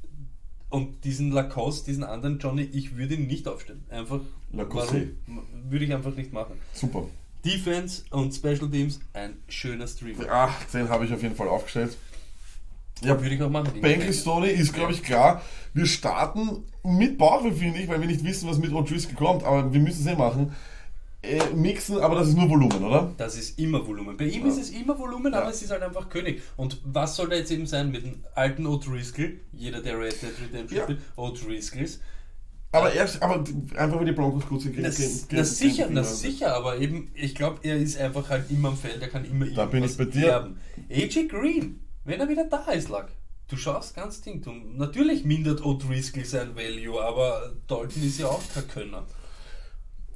Und 0.69 1.03
diesen 1.03 1.31
Lacoste, 1.31 1.87
diesen 1.91 2.03
anderen 2.03 2.39
Johnny, 2.39 2.61
ich 2.61 2.95
würde 2.95 3.15
ihn 3.15 3.27
nicht 3.27 3.47
aufstellen. 3.47 3.83
Einfach, 3.89 4.21
Lacoste. 4.53 5.13
warum? 5.27 5.47
würde 5.69 5.85
ich 5.85 5.93
einfach 5.93 6.15
nicht 6.15 6.31
machen. 6.31 6.53
Super. 6.73 7.07
Defense 7.43 8.03
und 8.11 8.33
Special 8.33 8.69
Teams, 8.69 8.99
ein 9.13 9.37
schöner 9.49 9.87
Stream. 9.87 10.15
Ach, 10.29 10.63
den 10.65 10.89
habe 10.89 11.05
ich 11.05 11.13
auf 11.13 11.21
jeden 11.23 11.35
Fall 11.35 11.47
aufgestellt. 11.47 11.97
Ja, 13.03 13.19
Würde 13.19 13.33
ich 13.33 13.41
auch 13.41 13.49
machen. 13.49 13.81
Bengals 13.81 14.23
Tony 14.23 14.49
ist, 14.49 14.73
glaube 14.73 14.93
ich, 14.93 15.01
klar. 15.01 15.41
Wir 15.73 15.87
starten 15.87 16.65
mit 16.83 17.17
Bauchweh, 17.17 17.51
finde 17.51 17.79
ich, 17.79 17.87
weil 17.87 17.99
wir 17.99 18.07
nicht 18.07 18.23
wissen, 18.23 18.47
was 18.47 18.59
mit 18.59 18.71
O'Driscoll 18.71 19.15
kommt, 19.15 19.43
aber 19.43 19.73
wir 19.73 19.79
müssen 19.79 20.05
es 20.05 20.13
eh 20.13 20.15
machen. 20.15 20.53
Äh, 21.23 21.53
mixen, 21.53 21.99
aber 21.99 22.15
das 22.15 22.29
ist 22.29 22.37
nur 22.37 22.49
Volumen, 22.49 22.83
oder? 22.83 23.13
Das 23.17 23.37
ist 23.37 23.59
immer 23.59 23.85
Volumen. 23.85 24.17
Bei 24.17 24.25
ihm 24.25 24.41
Ja. 24.41 24.47
ist 24.51 24.57
es 24.59 24.69
immer 24.71 24.97
Volumen, 24.97 25.31
Ja. 25.31 25.41
aber 25.41 25.51
es 25.51 25.61
ist 25.61 25.69
halt 25.69 25.83
einfach 25.83 26.09
König. 26.09 26.41
Und 26.57 26.81
was 26.83 27.15
soll 27.15 27.29
da 27.29 27.35
jetzt 27.35 27.51
eben 27.51 27.67
sein 27.67 27.91
mit 27.91 28.03
dem 28.03 28.23
alten 28.33 28.65
O'Driscoll? 28.65 29.33
Jeder, 29.53 29.81
der 29.81 29.99
Red 29.99 30.19
Dead 30.19 30.31
Redemption 30.41 30.77
Ja. 30.79 30.83
spielt, 30.85 30.99
O'Driscolls. 31.15 31.99
Aber 32.71 32.91
erst, 32.93 33.21
aber 33.21 33.43
einfach 33.75 33.99
weil 33.99 34.05
die 34.05 34.13
Broncos 34.13 34.63
sind. 34.63 34.79
Na, 34.79 34.89
gegen- 34.89 34.97
gegen- 34.97 35.17
na 35.29 35.35
gegen- 35.35 35.45
sicher, 35.45 35.83
gegen- 35.83 35.93
na 35.93 36.03
sicher, 36.03 36.55
aber 36.55 36.77
eben, 36.79 37.11
ich 37.13 37.35
glaube, 37.35 37.59
er 37.63 37.77
ist 37.77 37.97
einfach 37.99 38.29
halt 38.29 38.49
immer 38.49 38.69
am 38.69 38.77
Feld, 38.77 39.01
er 39.01 39.09
kann 39.09 39.25
immer 39.25 39.45
Da 39.47 39.65
bin 39.65 39.83
ich 39.83 39.95
bei 39.97 40.05
dir. 40.05 40.27
erben. 40.27 40.57
AJ 40.89 41.27
Green, 41.27 41.81
wenn 42.05 42.19
er 42.19 42.29
wieder 42.29 42.45
da 42.45 42.71
ist, 42.71 42.89
Lack. 42.89 43.09
Du 43.49 43.57
schaust 43.57 43.93
ganz 43.95 44.21
Ding. 44.21 44.41
Du, 44.41 44.51
natürlich 44.53 45.25
mindert 45.25 45.59
O'Driscoll 45.61 46.23
sein 46.25 46.55
Value, 46.55 46.99
aber 47.03 47.51
Dalton 47.67 48.01
ist 48.03 48.17
ja 48.19 48.27
auch 48.27 48.41
kein 48.53 48.67
Könner. 48.69 49.05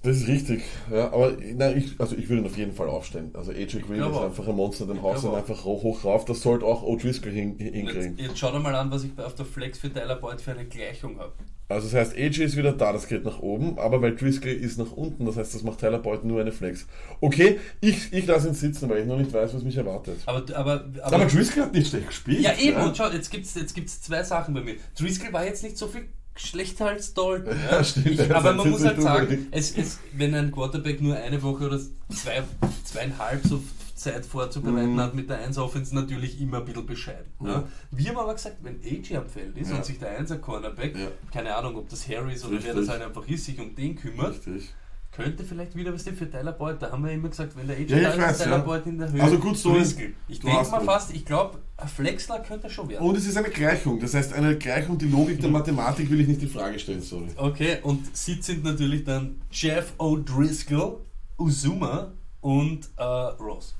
Das 0.06 0.18
ist 0.18 0.28
richtig, 0.28 0.62
ja, 0.92 1.06
aber 1.12 1.34
nein, 1.56 1.78
ich, 1.78 2.00
also 2.00 2.16
ich 2.16 2.30
würde 2.30 2.44
ihn 2.44 2.48
auf 2.48 2.58
jeden 2.58 2.74
Fall 2.74 2.88
aufstellen. 2.88 3.32
Also 3.34 3.52
AJ 3.52 3.82
Green 3.82 4.00
ist 4.02 4.18
einfach 4.18 4.48
ein 4.48 4.56
Monster, 4.56 4.86
den 4.86 5.02
haust 5.02 5.24
du 5.24 5.30
glaube 5.30 5.38
einfach 5.40 5.66
hoch, 5.66 5.82
hoch 5.84 6.04
rauf. 6.06 6.26
Das 6.26 6.42
sollte 6.42 6.66
auch 6.66 6.84
O'Driscoll 6.84 7.32
hin, 7.32 7.52
Und 7.54 7.60
Jetzt, 7.60 7.74
hinkriegen. 7.74 8.18
jetzt 8.18 8.38
schau 8.38 8.52
dir 8.52 8.60
mal 8.60 8.76
an, 8.76 8.92
was 8.92 9.04
ich 9.04 9.12
auf 9.18 9.34
der 9.34 9.46
Flex 9.46 9.80
für 9.80 9.92
Tyler 9.92 10.16
Boyd 10.18 10.40
für 10.42 10.52
eine 10.52 10.66
Gleichung 10.66 11.18
habe. 11.20 11.34
Also 11.68 11.88
das 11.88 11.96
heißt, 11.96 12.16
AJ 12.16 12.44
ist 12.44 12.56
wieder 12.58 12.74
da, 12.74 12.94
das 12.94 13.08
geht 13.08 13.26
nach 13.26 13.40
oben, 13.40 13.80
aber 13.80 14.00
weil 14.00 14.16
Driscoll 14.16 14.52
ist 14.52 14.78
nach 14.78 14.92
unten, 14.92 15.26
das 15.26 15.36
heißt, 15.38 15.56
das 15.56 15.64
macht 15.64 15.80
Tyler 15.80 15.98
Boyd 15.98 16.24
nur 16.24 16.40
eine 16.40 16.52
Flex. 16.52 16.86
Okay, 17.22 17.60
ich, 17.82 18.14
ich 18.14 18.28
lasse 18.28 18.50
ihn 18.50 18.54
sitzen, 18.54 18.88
weil 18.88 19.00
ich 19.00 19.08
noch 19.08 19.18
nicht 19.18 19.34
weiß, 19.34 19.56
was 19.56 19.64
mich 19.64 19.76
erwartet. 19.76 20.20
Aber, 20.28 20.44
aber, 20.56 20.86
aber, 21.02 21.16
Aber 21.16 21.26
Driscoll 21.26 21.64
hat 21.64 21.74
nicht 21.74 21.88
schlecht 21.88 22.08
gespielt. 22.08 22.42
ja, 22.42 22.54
eben, 22.56 22.78
und 22.82 22.96
schau, 22.96 23.10
jetzt 23.10 23.32
gibt 23.32 23.46
es 23.48 23.56
jetzt 23.56 23.74
gibt's 23.74 24.00
zwei 24.02 24.22
Sachen 24.22 24.54
bei 24.54 24.62
mir. 24.62 24.76
Driscoll 24.96 25.34
war 25.34 25.44
jetzt 25.44 25.64
nicht 25.64 25.76
so 25.78 25.88
viel 25.88 26.06
schlechter 26.36 26.88
als 26.88 27.14
Dalton. 27.14 27.56
Ja, 27.72 27.84
stimmt, 27.84 28.08
Ich, 28.08 28.20
er 28.20 28.36
aber 28.36 28.54
man 28.54 28.70
muss 28.70 28.84
halt 28.84 29.02
sagen, 29.02 29.48
es, 29.52 29.76
es, 29.78 30.00
wenn 30.14 30.34
ein 30.36 30.52
Quarterback 30.52 31.02
nur 31.02 31.16
eine 31.16 31.42
Woche 31.42 31.66
oder 31.68 31.80
zwei, 32.10 32.44
zweieinhalb 32.84 33.46
so 33.46 33.62
Zeit 33.96 34.26
vorzubereiten 34.26 34.94
Mhm. 34.94 35.00
hat 35.00 35.16
mit 35.16 35.30
der 35.30 35.40
1 35.40 35.58
Offense 35.58 35.96
natürlich 35.96 36.40
immer 36.42 36.58
ein 36.58 36.66
bisschen 36.66 36.86
bescheiden. 36.86 37.26
Ja. 37.42 37.48
Ja. 37.50 37.68
Wir 37.92 38.10
haben 38.10 38.18
aber 38.18 38.34
gesagt, 38.34 38.58
wenn 38.62 38.80
AJ 38.84 39.16
am 39.16 39.30
Feld 39.30 39.58
ist 39.58 39.70
Ja. 39.72 39.78
und 39.78 39.86
sich 39.86 39.98
der 39.98 40.20
1er 40.20 40.38
Cornerback, 40.38 40.96
keine 41.32 41.56
Ahnung, 41.56 41.78
ob 41.78 41.90
das 41.90 42.08
Harry 42.10 42.34
ist 42.34 42.44
oder 42.44 42.58
wer 42.62 42.76
Richtig. 42.76 42.76
das 42.82 42.90
halt 42.90 43.02
einfach 43.02 43.26
ist, 43.28 43.46
sich 43.46 43.58
um 43.60 43.74
den 43.74 43.96
kümmert, 43.96 44.36
Richtig. 44.46 44.74
Könnte 45.16 45.44
vielleicht 45.44 45.76
wieder 45.76 45.94
was 45.94 46.04
denn 46.04 46.16
für 46.16 46.30
Tyler 46.30 46.52
Boyd. 46.52 46.82
Da 46.82 46.92
haben 46.92 47.04
wir 47.06 47.12
immer 47.12 47.30
gesagt, 47.30 47.56
wenn 47.56 47.68
der 47.68 47.78
AJ 47.78 47.90
Ja, 47.90 48.10
ist, 48.10 48.18
weiß, 48.18 48.32
ist 48.32 48.44
Tyler 48.44 48.58
ja. 48.58 48.64
Boyd 48.64 48.86
in 48.86 48.98
der 48.98 49.12
Höhe. 49.12 49.24
Also 49.24 49.40
gut, 49.40 49.58
so 49.58 49.74
Driscoll. 49.74 50.14
Ich 50.28 50.40
denke 50.40 50.70
mal 50.70 50.82
fast, 50.82 51.14
ich 51.14 51.26
glaube, 51.26 51.60
ein 51.78 51.88
Flexler 51.88 52.40
könnte 52.40 52.70
schon 52.70 52.90
werden. 52.90 53.08
Und 53.08 53.16
es 53.18 53.26
ist 53.26 53.38
eine 53.38 53.50
Gleichung, 53.50 54.00
das 54.00 54.14
heißt, 54.14 54.34
eine 54.34 54.58
Gleichung, 54.58 54.98
die 54.98 55.08
Logik 55.08 55.40
der 55.40 55.50
Mathematik 55.50 56.10
will 56.10 56.20
ich 56.22 56.28
nicht 56.28 56.42
in 56.42 56.50
Frage 56.50 56.78
stellen, 56.80 57.02
sorry. 57.02 57.28
Okay, 57.38 57.78
und 57.84 58.16
Sitz 58.16 58.48
sind 58.48 58.64
natürlich 58.64 59.04
dann 59.04 59.42
Jeff 59.52 59.94
O'Driscoll, 59.98 60.98
Uzuma 61.38 62.12
und 62.42 62.90
äh, 62.98 63.04
Ross. 63.04 63.76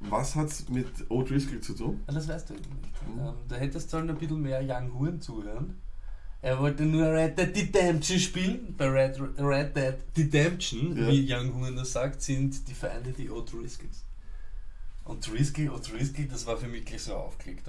Was 0.00 0.34
hat 0.34 0.48
es 0.48 0.68
mit 0.68 0.88
O'Driscoll 1.08 1.60
zu 1.60 1.74
tun? 1.74 2.00
Ja, 2.08 2.14
Das 2.14 2.28
weißt 2.28 2.50
du 2.50 2.54
eben 2.54 2.62
nicht. 2.82 3.14
Mhm. 3.16 3.20
Ähm, 3.28 3.34
da 3.48 3.56
hättest 3.56 3.92
du 3.92 3.98
halt 3.98 4.10
ein 4.10 4.16
bisschen 4.16 4.42
mehr 4.42 4.60
Young 4.62 4.92
Huren 4.98 5.20
zuhören. 5.20 5.78
Er 6.42 6.58
wollte 6.58 6.82
nur 6.82 7.06
Red 7.12 7.38
Dead 7.38 7.56
Redemption 7.56 8.18
spielen. 8.18 8.74
Bei 8.76 8.88
Red, 8.88 9.20
Red 9.38 9.76
Dead 9.76 9.94
Redemption, 10.18 10.96
Ja. 11.00 11.08
wie 11.08 11.32
Young 11.32 11.76
das 11.76 11.92
sagt, 11.92 12.20
sind 12.20 12.66
die 12.68 12.74
Feinde 12.74 13.12
die 13.12 13.30
O'Driscolls. 13.30 14.02
Und 15.04 15.26
Driscoll, 15.26 15.68
O'Driscoll, 15.68 16.28
das 16.28 16.44
war 16.46 16.56
für 16.56 16.66
mich 16.66 16.84
gleich 16.84 17.02
so 17.02 17.14
aufgelegt. 17.14 17.68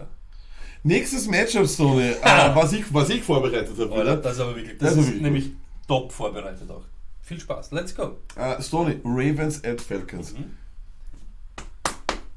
Nächstes 0.83 1.27
Matchup, 1.27 1.67
Sony, 1.67 2.09
äh, 2.09 2.15
was, 2.55 2.73
ich, 2.73 2.91
was 2.93 3.09
ich 3.09 3.21
vorbereitet 3.23 3.77
habe. 3.77 3.89
Oder? 3.91 4.17
Das 4.17 4.33
ist 4.33 4.39
aber 4.41 4.55
wirklich, 4.55 4.77
Das 4.79 4.95
das, 4.95 5.05
ist 5.05 5.13
ist 5.13 5.21
nämlich 5.21 5.51
top 5.87 6.11
vorbereitet 6.11 6.69
auch. 6.69 6.83
Viel 7.21 7.39
Spaß, 7.39 7.71
let's 7.71 7.95
go. 7.95 8.17
Äh, 8.35 8.61
Stoney, 8.61 8.99
Ravens 9.05 9.63
at 9.63 9.79
Falcons. 9.81 10.33
Mhm. 10.33 10.57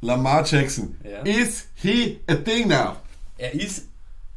Lamar 0.03 0.45
Jackson. 0.45 0.97
Ja. 1.03 1.22
Is 1.22 1.66
he 1.74 2.20
a 2.28 2.34
thing 2.37 2.68
now? 2.68 2.97
Er 3.39 3.53
ist 3.55 3.89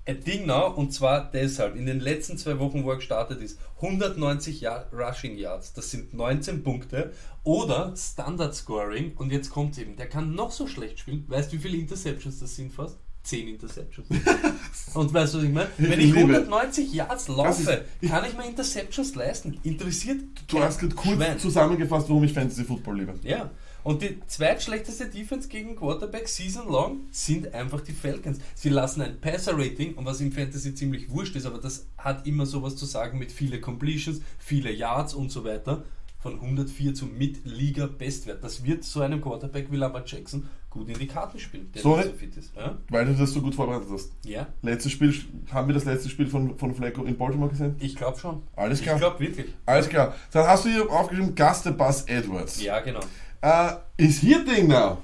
ein 0.10 0.24
Ding 0.24 0.46
now 0.46 0.74
und 0.76 0.94
zwar 0.94 1.30
deshalb, 1.32 1.76
in 1.76 1.86
den 1.86 2.00
letzten 2.00 2.38
zwei 2.38 2.60
Wochen, 2.60 2.84
wo 2.84 2.92
er 2.92 2.98
gestartet 2.98 3.42
ist, 3.42 3.60
190 3.78 4.62
Jahr 4.62 4.86
Rushing 4.94 5.38
Yards, 5.38 5.74
das 5.74 5.92
sind 5.92 6.14
19 6.14 6.64
Punkte 6.64 7.14
oder 7.44 7.94
Standard 7.96 8.54
Scoring 8.56 9.14
und 9.16 9.32
jetzt 9.32 9.50
kommt 9.50 9.78
eben, 9.78 9.96
der 9.96 10.08
kann 10.08 10.36
noch 10.36 10.52
so 10.52 10.68
schlecht 10.68 11.00
spielen, 11.00 11.24
weißt 11.28 11.52
du 11.52 11.58
wie 11.58 11.62
viele 11.62 11.78
Interceptions 11.78 12.40
das 12.40 12.56
sind 12.56 12.74
fast? 12.74 12.98
10 13.24 13.48
Interceptions. 13.50 14.08
Und 14.94 15.14
weißt 15.14 15.34
du, 15.34 15.38
was 15.40 15.44
ich 15.44 15.52
meine? 15.52 15.70
Wenn 15.78 16.00
ich 16.00 16.06
liebe- 16.14 16.20
190 16.38 16.94
Yards 16.94 17.28
laufe, 17.28 17.86
kann 18.08 18.26
ich 18.26 18.36
mir 18.36 18.46
Interceptions 18.48 19.14
leisten. 19.14 19.60
Interessiert 19.64 20.22
Du 20.48 20.60
hast 20.64 20.80
gerade 20.80 20.96
kurz 20.96 21.16
Schwein. 21.18 21.38
zusammengefasst, 21.38 22.08
warum 22.10 22.24
ich 22.24 22.34
Fantasy 22.34 22.64
Football 22.64 23.00
liebe. 23.02 23.14
Ja. 23.24 23.52
Und 23.84 24.02
die 24.02 24.20
zweitschlechteste 24.28 25.08
Defense 25.08 25.48
gegen 25.48 25.76
Quarterback 25.76 26.28
season 26.28 26.68
long 26.68 27.02
sind 27.12 27.54
einfach 27.54 27.82
die 27.82 27.94
Falcons. 27.94 28.40
Sie 28.56 28.70
lassen 28.70 29.02
ein 29.02 29.20
Passer-Rating, 29.22 29.94
und 29.96 30.06
was 30.06 30.20
im 30.22 30.32
Fantasy 30.32 30.76
ziemlich 30.76 31.10
wurscht 31.10 31.36
ist, 31.36 31.46
aber 31.46 31.60
das 31.60 31.88
hat 31.98 32.28
immer 32.28 32.46
sowas 32.46 32.76
zu 32.76 32.86
sagen 32.86 33.18
mit 33.20 33.32
viele 33.32 33.60
Completions, 33.62 34.22
viele 34.38 34.72
Yards 34.72 35.14
und 35.14 35.32
so 35.32 35.44
weiter, 35.46 35.84
von 36.22 36.34
104 36.34 36.94
zum 36.94 37.18
Mid-Liga-Bestwert. 37.18 38.44
Das 38.44 38.64
wird 38.64 38.84
so 38.84 39.02
einem 39.02 39.22
Quarterback 39.22 39.72
wie 39.72 39.78
Lamar 39.78 40.04
Jackson 40.06 40.48
gut 40.70 40.88
in 40.90 41.00
die 41.00 41.08
Karten 41.08 41.40
spielen, 41.40 41.72
der 41.74 41.82
So 41.82 41.96
nicht 41.96 42.06
ne- 42.06 42.12
so 42.12 42.18
fit 42.18 42.38
ist. 42.38 42.56
Ja? 42.56 42.78
Weil 42.90 43.06
du 43.06 43.14
das 43.16 43.32
so 43.32 43.42
gut 43.42 43.56
vorbereitet 43.56 43.88
hast. 43.92 44.12
ja, 44.26 44.48
Letztes 44.62 44.92
Spiel, 44.92 45.14
haben 45.52 45.68
wir 45.68 45.74
das 45.74 45.86
letzte 45.86 46.10
Spiel 46.10 46.28
von, 46.28 46.58
von 46.58 46.76
Flecko 46.76 47.04
in 47.06 47.18
Baltimore 47.18 47.50
gesehen? 47.50 47.76
ich 47.80 47.96
glaube 47.96 48.20
schon. 48.20 48.44
Alles 48.56 48.80
Ich 48.80 48.86
klar. 48.86 49.00
glaube 49.00 49.20
wirklich. 49.20 49.48
Alles 49.66 49.90
klar. 49.90 50.14
Dann 50.32 50.46
hast 50.48 50.66
du 50.66 50.70
hier 50.70 50.90
aufgeschrieben, 50.92 51.34
Gaste 51.34 51.72
Buzz 51.72 52.04
Edwards. 52.08 52.62
Ja, 52.62 52.82
genau. 52.82 53.00
Uh, 53.44 53.78
is 53.98 54.20
he 54.20 54.36
a 54.36 54.40
thing 54.40 54.68
now? 54.68 54.98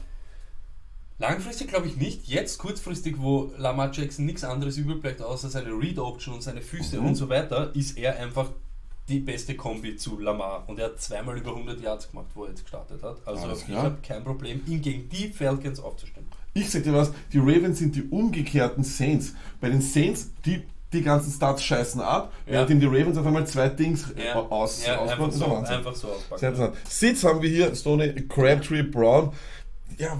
Langfristig 1.17 1.69
glaube 1.69 1.87
ich 1.87 1.95
nicht. 1.95 2.27
Jetzt 2.27 2.57
kurzfristig, 2.57 3.15
wo 3.19 3.51
Lamar 3.57 3.91
Jackson 3.93 4.25
nichts 4.25 4.43
anderes 4.43 4.75
übrig 4.77 5.01
bleibt, 5.01 5.21
außer 5.21 5.49
seine 5.49 5.69
Read-Option 5.71 6.35
und 6.35 6.41
seine 6.43 6.61
Füße 6.61 6.99
Mhm. 6.99 7.07
und 7.07 7.15
so 7.15 7.29
weiter, 7.29 7.73
ist 7.73 7.97
er 7.97 8.17
einfach 8.19 8.49
die 9.07 9.19
beste 9.19 9.55
Kombi 9.55 9.95
zu 9.95 10.19
Lamar. 10.19 10.67
Und 10.67 10.79
er 10.79 10.87
hat 10.87 11.01
zweimal 11.01 11.37
über 11.37 11.55
100 11.55 11.79
Yards 11.79 12.09
gemacht, 12.11 12.27
wo 12.33 12.43
er 12.43 12.49
jetzt 12.49 12.63
gestartet 12.63 13.01
hat. 13.03 13.17
Also 13.25 13.49
ich 13.51 13.73
habe 13.75 13.97
kein 14.05 14.23
Problem, 14.25 14.61
ihn 14.67 14.81
gegen 14.81 15.07
die 15.09 15.29
Falcons 15.29 15.79
aufzustellen. 15.79 16.27
Ich 16.53 16.69
sag 16.71 16.83
dir 16.83 16.93
was, 16.93 17.11
die 17.31 17.37
Ravens 17.39 17.79
sind 17.79 17.95
die 17.95 18.03
umgekehrten 18.03 18.83
Saints. 18.83 19.33
Bei 19.61 19.69
den 19.69 19.81
Saints, 19.81 20.31
die, 20.45 20.63
die 20.93 21.01
ganzen 21.01 21.31
Stats 21.31 21.63
scheißen 21.63 21.99
ab, 22.01 22.31
Ja. 22.45 22.53
während 22.67 22.81
die 22.81 22.85
Ravens 22.85 23.17
auf 23.17 23.25
einmal 23.25 23.45
zwei 23.47 23.69
Dings 23.69 24.11
äh, 24.15 24.31
aus, 24.33 24.85
ja 24.85 24.97
ausbauen. 24.97 25.09
einfach, 25.29 25.31
so, 25.31 25.49
Wahnsinn. 25.51 25.75
einfach 25.75 25.95
so 25.95 26.07
auspacken. 26.09 26.39
Sehr 26.39 26.49
interessant. 26.49 26.77
Sitz 26.87 27.23
haben 27.23 27.41
wir 27.41 27.49
hier, 27.49 27.75
Stoney, 27.75 28.13
Crabtree, 28.27 28.83
Brown. 28.83 29.31
Ja, 29.97 30.19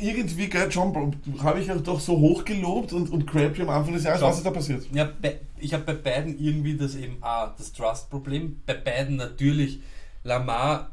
irgendwie, 0.00 0.48
gell, 0.48 0.68
John 0.70 0.92
Brown, 0.92 1.16
habe 1.42 1.60
ich 1.60 1.66
ja 1.68 1.74
doch 1.76 2.00
so 2.00 2.18
hoch 2.18 2.44
gelobt 2.44 2.92
und, 2.92 3.10
und 3.10 3.26
Crabtree 3.26 3.62
am 3.62 3.70
Anfang 3.70 3.94
des 3.94 4.04
Jahres, 4.04 4.20
Schau. 4.20 4.28
was 4.28 4.36
ist 4.38 4.46
da 4.46 4.50
passiert? 4.50 4.86
Ja, 4.92 5.08
bei, 5.22 5.40
ich 5.58 5.72
habe 5.72 5.84
bei 5.84 5.94
beiden 5.94 6.38
irgendwie 6.38 6.76
das 6.76 6.94
eben 6.94 7.18
A, 7.22 7.54
das 7.56 7.72
Trust-Problem. 7.72 8.60
Bei 8.66 8.74
beiden 8.74 9.16
natürlich 9.16 9.80
Lamar. 10.24 10.90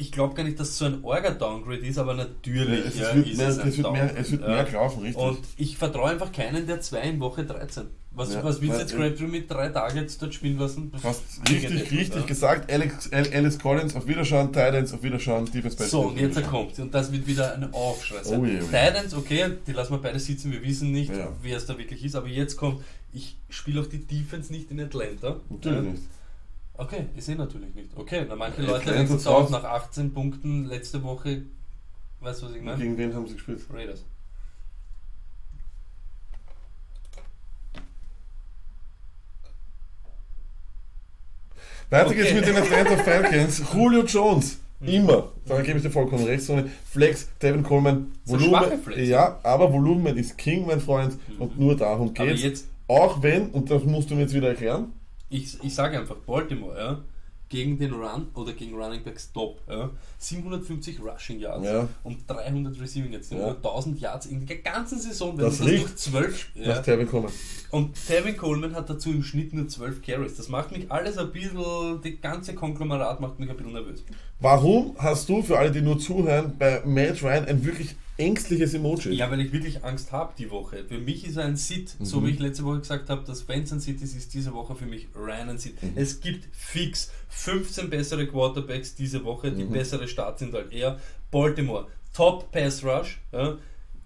Ich 0.00 0.12
glaube 0.12 0.34
gar 0.34 0.44
nicht, 0.44 0.60
dass 0.60 0.68
es 0.68 0.78
so 0.78 0.84
ein 0.84 1.02
Orga-Downgrade 1.02 1.78
ist, 1.84 1.98
aber 1.98 2.14
natürlich 2.14 2.86
es, 2.86 2.98
ja, 3.00 3.14
wird 3.16 3.26
ist 3.26 3.36
mehr, 3.36 3.48
es 3.48 3.58
ein 3.58 3.68
es 3.68 3.78
wird 3.78 3.92
mehr, 3.92 4.16
es 4.16 4.30
wird 4.30 4.42
Downgrade. 4.42 4.62
mehr 4.70 4.80
laufen, 4.80 5.02
richtig. 5.02 5.22
Und 5.24 5.38
ich 5.56 5.76
vertraue 5.76 6.10
einfach 6.10 6.30
keinen 6.30 6.66
der 6.68 6.80
zwei 6.80 7.00
in 7.00 7.18
Woche 7.18 7.44
13. 7.44 7.86
Was, 8.18 8.34
Ja, 8.34 8.42
was 8.42 8.60
willst 8.60 8.74
du 8.76 8.80
jetzt 8.80 8.94
Crabtree 8.96 9.26
mit 9.28 9.48
drei 9.48 9.68
Targets 9.68 10.18
dort 10.18 10.34
spielen 10.34 10.58
lassen? 10.58 10.90
Hast 11.04 11.22
richtig, 11.48 11.90
richtig 11.92 12.14
ja. 12.16 12.22
gesagt. 12.22 12.70
Alex, 12.72 13.12
Al- 13.12 13.32
Alice 13.32 13.58
Collins, 13.60 13.94
auf 13.94 14.06
Wiederschauen, 14.08 14.48
Titans, 14.48 14.92
auf 14.92 15.02
Wiederschauen, 15.04 15.44
Defense 15.46 15.76
Best. 15.76 15.90
So, 15.90 16.00
und 16.08 16.18
jetzt 16.18 16.36
er 16.36 16.42
kommt. 16.42 16.76
Und 16.80 16.92
das 16.92 17.12
wird 17.12 17.26
wieder 17.28 17.54
ein 17.54 17.72
Aufschrei 17.72 18.22
sein. 18.24 18.40
Oh 18.40 18.44
je, 18.44 18.58
oh. 18.60 18.64
Titans, 18.64 19.14
okay, 19.14 19.52
die 19.66 19.72
lassen 19.72 19.92
wir 19.92 19.98
beide 19.98 20.18
sitzen, 20.18 20.50
wir 20.50 20.62
wissen 20.62 20.90
nicht, 20.90 21.14
Ja. 21.14 21.28
wer 21.42 21.56
es 21.56 21.66
da 21.66 21.78
wirklich 21.78 22.04
ist. 22.04 22.16
Aber 22.16 22.26
jetzt 22.26 22.56
kommt, 22.56 22.82
ich 23.12 23.36
spiele 23.50 23.80
auch 23.82 23.86
die 23.86 24.04
Defense 24.04 24.52
nicht 24.52 24.70
in 24.72 24.80
Atlanta. 24.80 25.36
Natürlich 25.48 25.84
Ja. 25.84 25.90
nicht. 25.92 26.02
Okay, 26.74 27.06
ich 27.16 27.24
sehe 27.24 27.36
natürlich 27.36 27.74
nicht. 27.74 27.90
Okay, 27.96 28.24
na 28.28 28.34
manche 28.36 28.62
Leute 28.62 28.92
denken 28.92 29.14
es 29.14 29.26
auch 29.26 29.48
nach 29.50 29.64
18 29.64 30.12
Punkten 30.12 30.64
letzte 30.66 31.02
Woche. 31.02 31.42
Weißt 32.20 32.42
du, 32.42 32.46
was 32.46 32.54
ich 32.54 32.62
meine? 32.62 32.78
Gegen 32.82 32.98
wen 32.98 33.14
haben 33.14 33.26
sie 33.28 33.34
gespielt? 33.34 33.60
Raiders. 33.72 34.04
Weiter 41.90 42.14
geht's 42.14 42.34
mit 42.34 42.46
den 42.46 42.56
Atlanta 42.56 42.96
Falcons. 42.98 43.62
Julio 43.72 44.04
Jones. 44.04 44.58
Immer. 44.80 45.32
Da 45.46 45.60
gebe 45.62 45.78
ich 45.78 45.82
dir 45.84 45.90
vollkommen 45.90 46.24
recht. 46.24 46.42
So 46.44 46.52
eine 46.52 46.70
Flex, 46.90 47.28
Devin 47.42 47.62
Coleman, 47.62 48.12
Volumen. 48.26 48.80
Flex. 48.80 49.08
Ja, 49.08 49.38
aber 49.42 49.72
Volumen 49.72 50.16
ist 50.16 50.38
King, 50.38 50.66
mein 50.66 50.80
Freund. 50.80 51.14
Und 51.38 51.58
nur 51.58 51.76
darum 51.76 52.10
Aber 52.16 52.26
geht's. 52.26 52.42
jetzt, 52.42 52.68
Auch 52.86 53.22
wenn, 53.22 53.48
und 53.50 53.70
das 53.70 53.82
musst 53.84 54.10
du 54.10 54.14
mir 54.14 54.22
jetzt 54.22 54.34
wieder 54.34 54.48
erklären, 54.48 54.92
ich, 55.30 55.58
ich 55.62 55.74
sage 55.74 55.98
einfach, 55.98 56.16
Baltimore, 56.26 56.78
ja, 56.78 56.98
gegen 57.48 57.78
den 57.78 57.92
Run 57.94 58.28
oder 58.34 58.52
gegen 58.52 58.74
Running 58.74 59.02
Backs 59.02 59.32
top, 59.32 59.60
ja, 59.68 59.90
750 60.18 61.00
Rushing 61.00 61.40
Yards 61.40 61.64
Ja. 61.66 61.88
und 62.04 62.28
300 62.28 62.78
Receiving 62.80 63.12
Yards, 63.12 63.30
Ja. 63.30 63.38
ja. 63.38 63.54
1000 63.54 64.00
Yards 64.00 64.26
in 64.26 64.44
der 64.46 64.58
ganzen 64.58 64.98
Saison, 65.00 65.36
wenn 65.36 65.44
Das 65.46 65.58
das 65.58 65.66
durch 65.66 65.96
12 65.96 66.48
nach 66.56 66.66
ja. 66.66 66.80
Devin 66.82 67.08
Coleman. 67.08 67.32
Und 67.70 67.94
Tevin 68.06 68.36
Coleman 68.36 68.74
hat 68.74 68.88
dazu 68.90 69.10
im 69.10 69.22
Schnitt 69.22 69.52
nur 69.54 69.68
12 69.68 70.02
Carries. 70.02 70.36
Das 70.36 70.48
macht 70.48 70.72
mich 70.72 70.90
alles 70.90 71.18
ein 71.18 71.32
bisschen, 71.32 72.00
die 72.02 72.20
ganze 72.20 72.54
Konglomerat 72.54 73.20
macht 73.20 73.38
mich 73.38 73.48
ein 73.50 73.56
bisschen 73.56 73.72
nervös. 73.72 74.02
Warum 74.40 74.94
hast 74.98 75.28
du, 75.28 75.42
für 75.42 75.58
alle, 75.58 75.70
die 75.70 75.80
nur 75.82 75.98
zuhören, 75.98 76.54
bei 76.58 76.82
Matt 76.84 77.22
Ryan 77.22 77.44
ein 77.46 77.64
wirklich 77.64 77.96
ängstliches 78.18 78.74
Emoji? 78.74 79.14
Ja, 79.14 79.30
weil 79.30 79.40
ich 79.40 79.52
wirklich 79.52 79.84
Angst 79.84 80.12
habe 80.12 80.34
die 80.36 80.50
Woche. 80.50 80.84
Für 80.84 80.98
mich 80.98 81.26
ist 81.26 81.38
ein 81.38 81.56
Sit, 81.56 81.94
Mhm. 81.98 82.04
so 82.04 82.26
wie 82.26 82.30
ich 82.30 82.38
letzte 82.38 82.64
Woche 82.64 82.80
gesagt 82.80 83.08
habe, 83.08 83.24
dass 83.24 83.42
Benz 83.44 83.72
ein 83.72 83.80
Sit 83.80 84.02
ist, 84.02 84.14
ist 84.16 84.34
diese 84.34 84.52
Woche 84.52 84.74
für 84.74 84.86
mich 84.86 85.08
Ryan 85.16 85.50
ein 85.50 85.58
Sit. 85.58 85.82
Mhm. 85.82 85.92
Es 85.94 86.20
gibt 86.20 86.48
fix 86.54 87.10
15 87.28 87.88
bessere 87.90 88.26
Quarterbacks 88.26 88.94
diese 88.94 89.24
Woche, 89.24 89.50
Mhm. 89.50 89.56
die 89.58 89.64
bessere 89.64 90.08
Start 90.08 90.38
sind 90.38 90.52
halt 90.52 90.72
eher. 90.72 90.98
Baltimore, 91.30 91.86
Top 92.12 92.50
Pass 92.52 92.84
Rush. 92.84 93.20
Ja. 93.32 93.56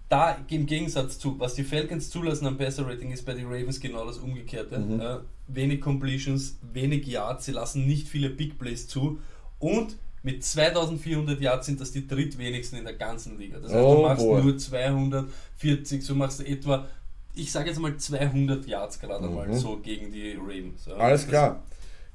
Da 0.09 0.37
im 0.49 0.67
Gegensatz 0.67 1.17
zu, 1.17 1.39
was 1.39 1.55
die 1.55 1.63
Falcons 1.63 2.09
zulassen 2.11 2.45
am 2.45 2.57
Passer 2.57 2.85
Rating, 2.85 3.11
ist 3.11 3.25
bei 3.25 3.33
den 3.33 3.45
Ravens 3.47 3.79
genau 3.79 4.05
das 4.05 4.19
Umgekehrte. 4.19 4.77
Mhm. 4.77 4.99
Ja. 4.99 5.21
Wenig 5.47 5.81
Completions, 5.81 6.57
wenig 6.71 7.07
Yards, 7.07 7.45
sie 7.45 7.51
lassen 7.51 7.87
nicht 7.87 8.07
viele 8.07 8.29
Big 8.29 8.59
Plays 8.59 8.87
zu 8.87 9.19
und 9.59 9.97
mit 10.23 10.43
2400 10.43 11.39
Yards 11.41 11.65
sind 11.65 11.79
das 11.81 11.91
die 11.91 12.07
drittwenigsten 12.07 12.79
in 12.79 12.85
der 12.85 12.93
ganzen 12.95 13.37
Liga. 13.37 13.59
Das 13.59 13.71
heißt, 13.73 13.83
Oh 13.83 13.95
du 13.95 14.01
machst 14.03 14.25
boy. 14.25 14.41
nur 14.41 14.57
240, 14.57 16.03
so 16.05 16.15
machst 16.15 16.39
du 16.39 16.43
etwa, 16.45 16.87
ich 17.35 17.51
sage 17.51 17.69
jetzt 17.69 17.79
mal 17.79 17.95
200 17.97 18.65
Yards 18.65 18.99
gerade 18.99 19.27
mal 19.27 19.47
Mhm. 19.47 19.53
so 19.57 19.77
gegen 19.77 20.11
die 20.11 20.33
Ravens. 20.39 20.85
Ja. 20.85 20.95
Alles 20.95 21.27
klar. 21.27 21.63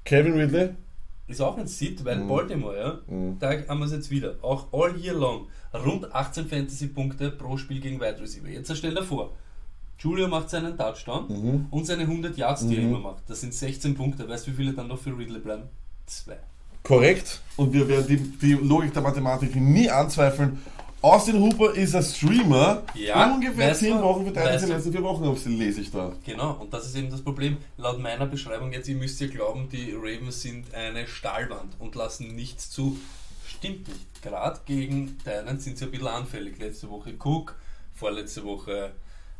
Kevin 0.04 0.34
Ridley? 0.34 0.70
Ist 1.26 1.42
auch 1.42 1.58
ein 1.58 1.66
Sit, 1.66 2.02
weil 2.06 2.16
Mhm. 2.20 2.28
Baltimore, 2.28 2.78
ja, 2.78 2.98
Mhm. 3.14 3.38
da 3.38 3.50
haben 3.68 3.80
wir 3.80 3.84
es 3.86 3.92
jetzt 3.92 4.10
wieder. 4.10 4.36
Auch 4.40 4.72
all 4.72 4.96
year 4.98 5.12
long. 5.14 5.48
Rund 5.74 6.10
18 6.14 6.46
Fantasy-Punkte 6.48 7.30
pro 7.32 7.58
Spiel 7.58 7.80
gegen 7.80 8.00
Wide 8.00 8.18
Receiver. 8.20 8.48
Jetzt 8.48 8.74
stell 8.74 8.94
dir 8.94 9.02
vor, 9.02 9.32
Julio 9.98 10.28
macht 10.28 10.48
seinen 10.48 10.78
Touchdown 10.78 11.26
Mhm. 11.28 11.66
und 11.70 11.84
seine 11.84 12.06
100 12.06 12.38
Yards, 12.38 12.66
die 12.66 12.76
er 12.76 12.82
Mhm. 12.84 12.88
immer 12.88 13.00
macht. 13.00 13.24
Das 13.28 13.42
sind 13.42 13.52
16 13.52 13.94
Punkte. 13.94 14.26
Weißt 14.26 14.46
du, 14.46 14.52
wie 14.52 14.56
viele 14.56 14.72
dann 14.72 14.88
noch 14.88 14.98
für 14.98 15.10
Ridley 15.10 15.40
bleiben? 15.40 15.64
Zwei. 16.06 16.38
Korrekt. 16.88 17.40
Und 17.56 17.72
wir 17.72 17.86
werden 17.86 18.06
die, 18.08 18.16
die 18.16 18.52
Logik 18.54 18.92
der 18.94 19.02
Mathematik 19.02 19.54
nie 19.54 19.90
anzweifeln. 19.90 20.58
Austin 21.02 21.40
Hooper 21.40 21.74
ist 21.74 21.94
ein 21.94 22.02
Streamer. 22.02 22.82
Ja, 22.94 23.32
Ungefähr 23.32 23.68
weißt 23.70 23.80
10 23.80 23.98
du- 23.98 24.02
Wochen 24.02 24.24
verteilt 24.24 24.62
in 24.62 24.66
den 24.68 24.76
letzten 24.76 24.92
vier 24.92 25.02
Wochen, 25.02 25.36
lese 25.56 25.80
ich 25.82 25.92
da. 25.92 26.12
Genau, 26.24 26.56
und 26.60 26.72
das 26.74 26.86
ist 26.86 26.96
eben 26.96 27.10
das 27.10 27.20
Problem. 27.22 27.58
Laut 27.76 28.00
meiner 28.00 28.26
Beschreibung 28.26 28.72
jetzt, 28.72 28.88
ihr 28.88 28.96
müsst 28.96 29.20
ja 29.20 29.28
glauben, 29.28 29.68
die 29.70 29.92
Ravens 29.92 30.42
sind 30.42 30.74
eine 30.74 31.06
Stahlwand 31.06 31.74
und 31.78 31.94
lassen 31.94 32.34
nichts 32.34 32.70
zu. 32.70 32.98
Stimmt 33.46 33.86
nicht. 33.86 34.22
Gerade 34.22 34.58
gegen 34.66 35.18
Thailand 35.24 35.62
sind 35.62 35.78
sie 35.78 35.84
ein 35.84 35.90
bisschen 35.92 36.08
anfällig. 36.08 36.58
Letzte 36.58 36.90
Woche 36.90 37.14
Cook, 37.22 37.54
vorletzte 37.94 38.44
Woche 38.44 38.90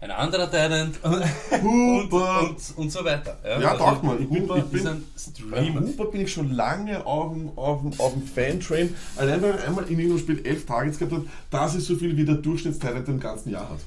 ein 0.00 0.10
anderer 0.12 0.48
Thailand 0.50 1.02
und, 1.02 1.24
Hooper. 1.62 2.42
und, 2.42 2.56
und 2.76 2.92
so 2.92 3.04
weiter. 3.04 3.36
Ja, 3.60 3.74
taugt 3.74 4.04
mal. 4.04 4.20
Ich 4.20 4.28
bin- 4.28 4.42
Hooper 4.42 4.58
ich 4.58 4.64
bin- 4.64 4.86
ein 4.86 5.04
Bei 5.14 5.20
Streamer. 5.60 5.80
Hooper 5.80 6.04
bin 6.06 6.20
ich 6.20 6.32
schon 6.32 6.52
lange 6.52 7.04
auf 7.04 7.32
dem, 7.32 7.50
auf 7.56 7.80
dem, 7.80 8.00
auf 8.00 8.12
dem 8.12 8.22
Fan-Train. 8.22 8.94
Allein 9.16 9.42
weil 9.42 9.50
er 9.58 9.66
einmal 9.66 9.84
in 9.88 9.98
jedem 9.98 10.18
Spiel 10.18 10.44
11 10.44 10.66
Targets 10.66 10.98
gehabt 10.98 11.14
hat, 11.16 11.22
das 11.50 11.74
ist 11.74 11.86
so 11.86 11.96
viel 11.96 12.16
wie 12.16 12.24
der 12.24 12.36
Durchschnittstalent 12.36 13.08
im 13.08 13.18
ganzen 13.18 13.50
Jahr 13.50 13.68
hat. 13.68 13.78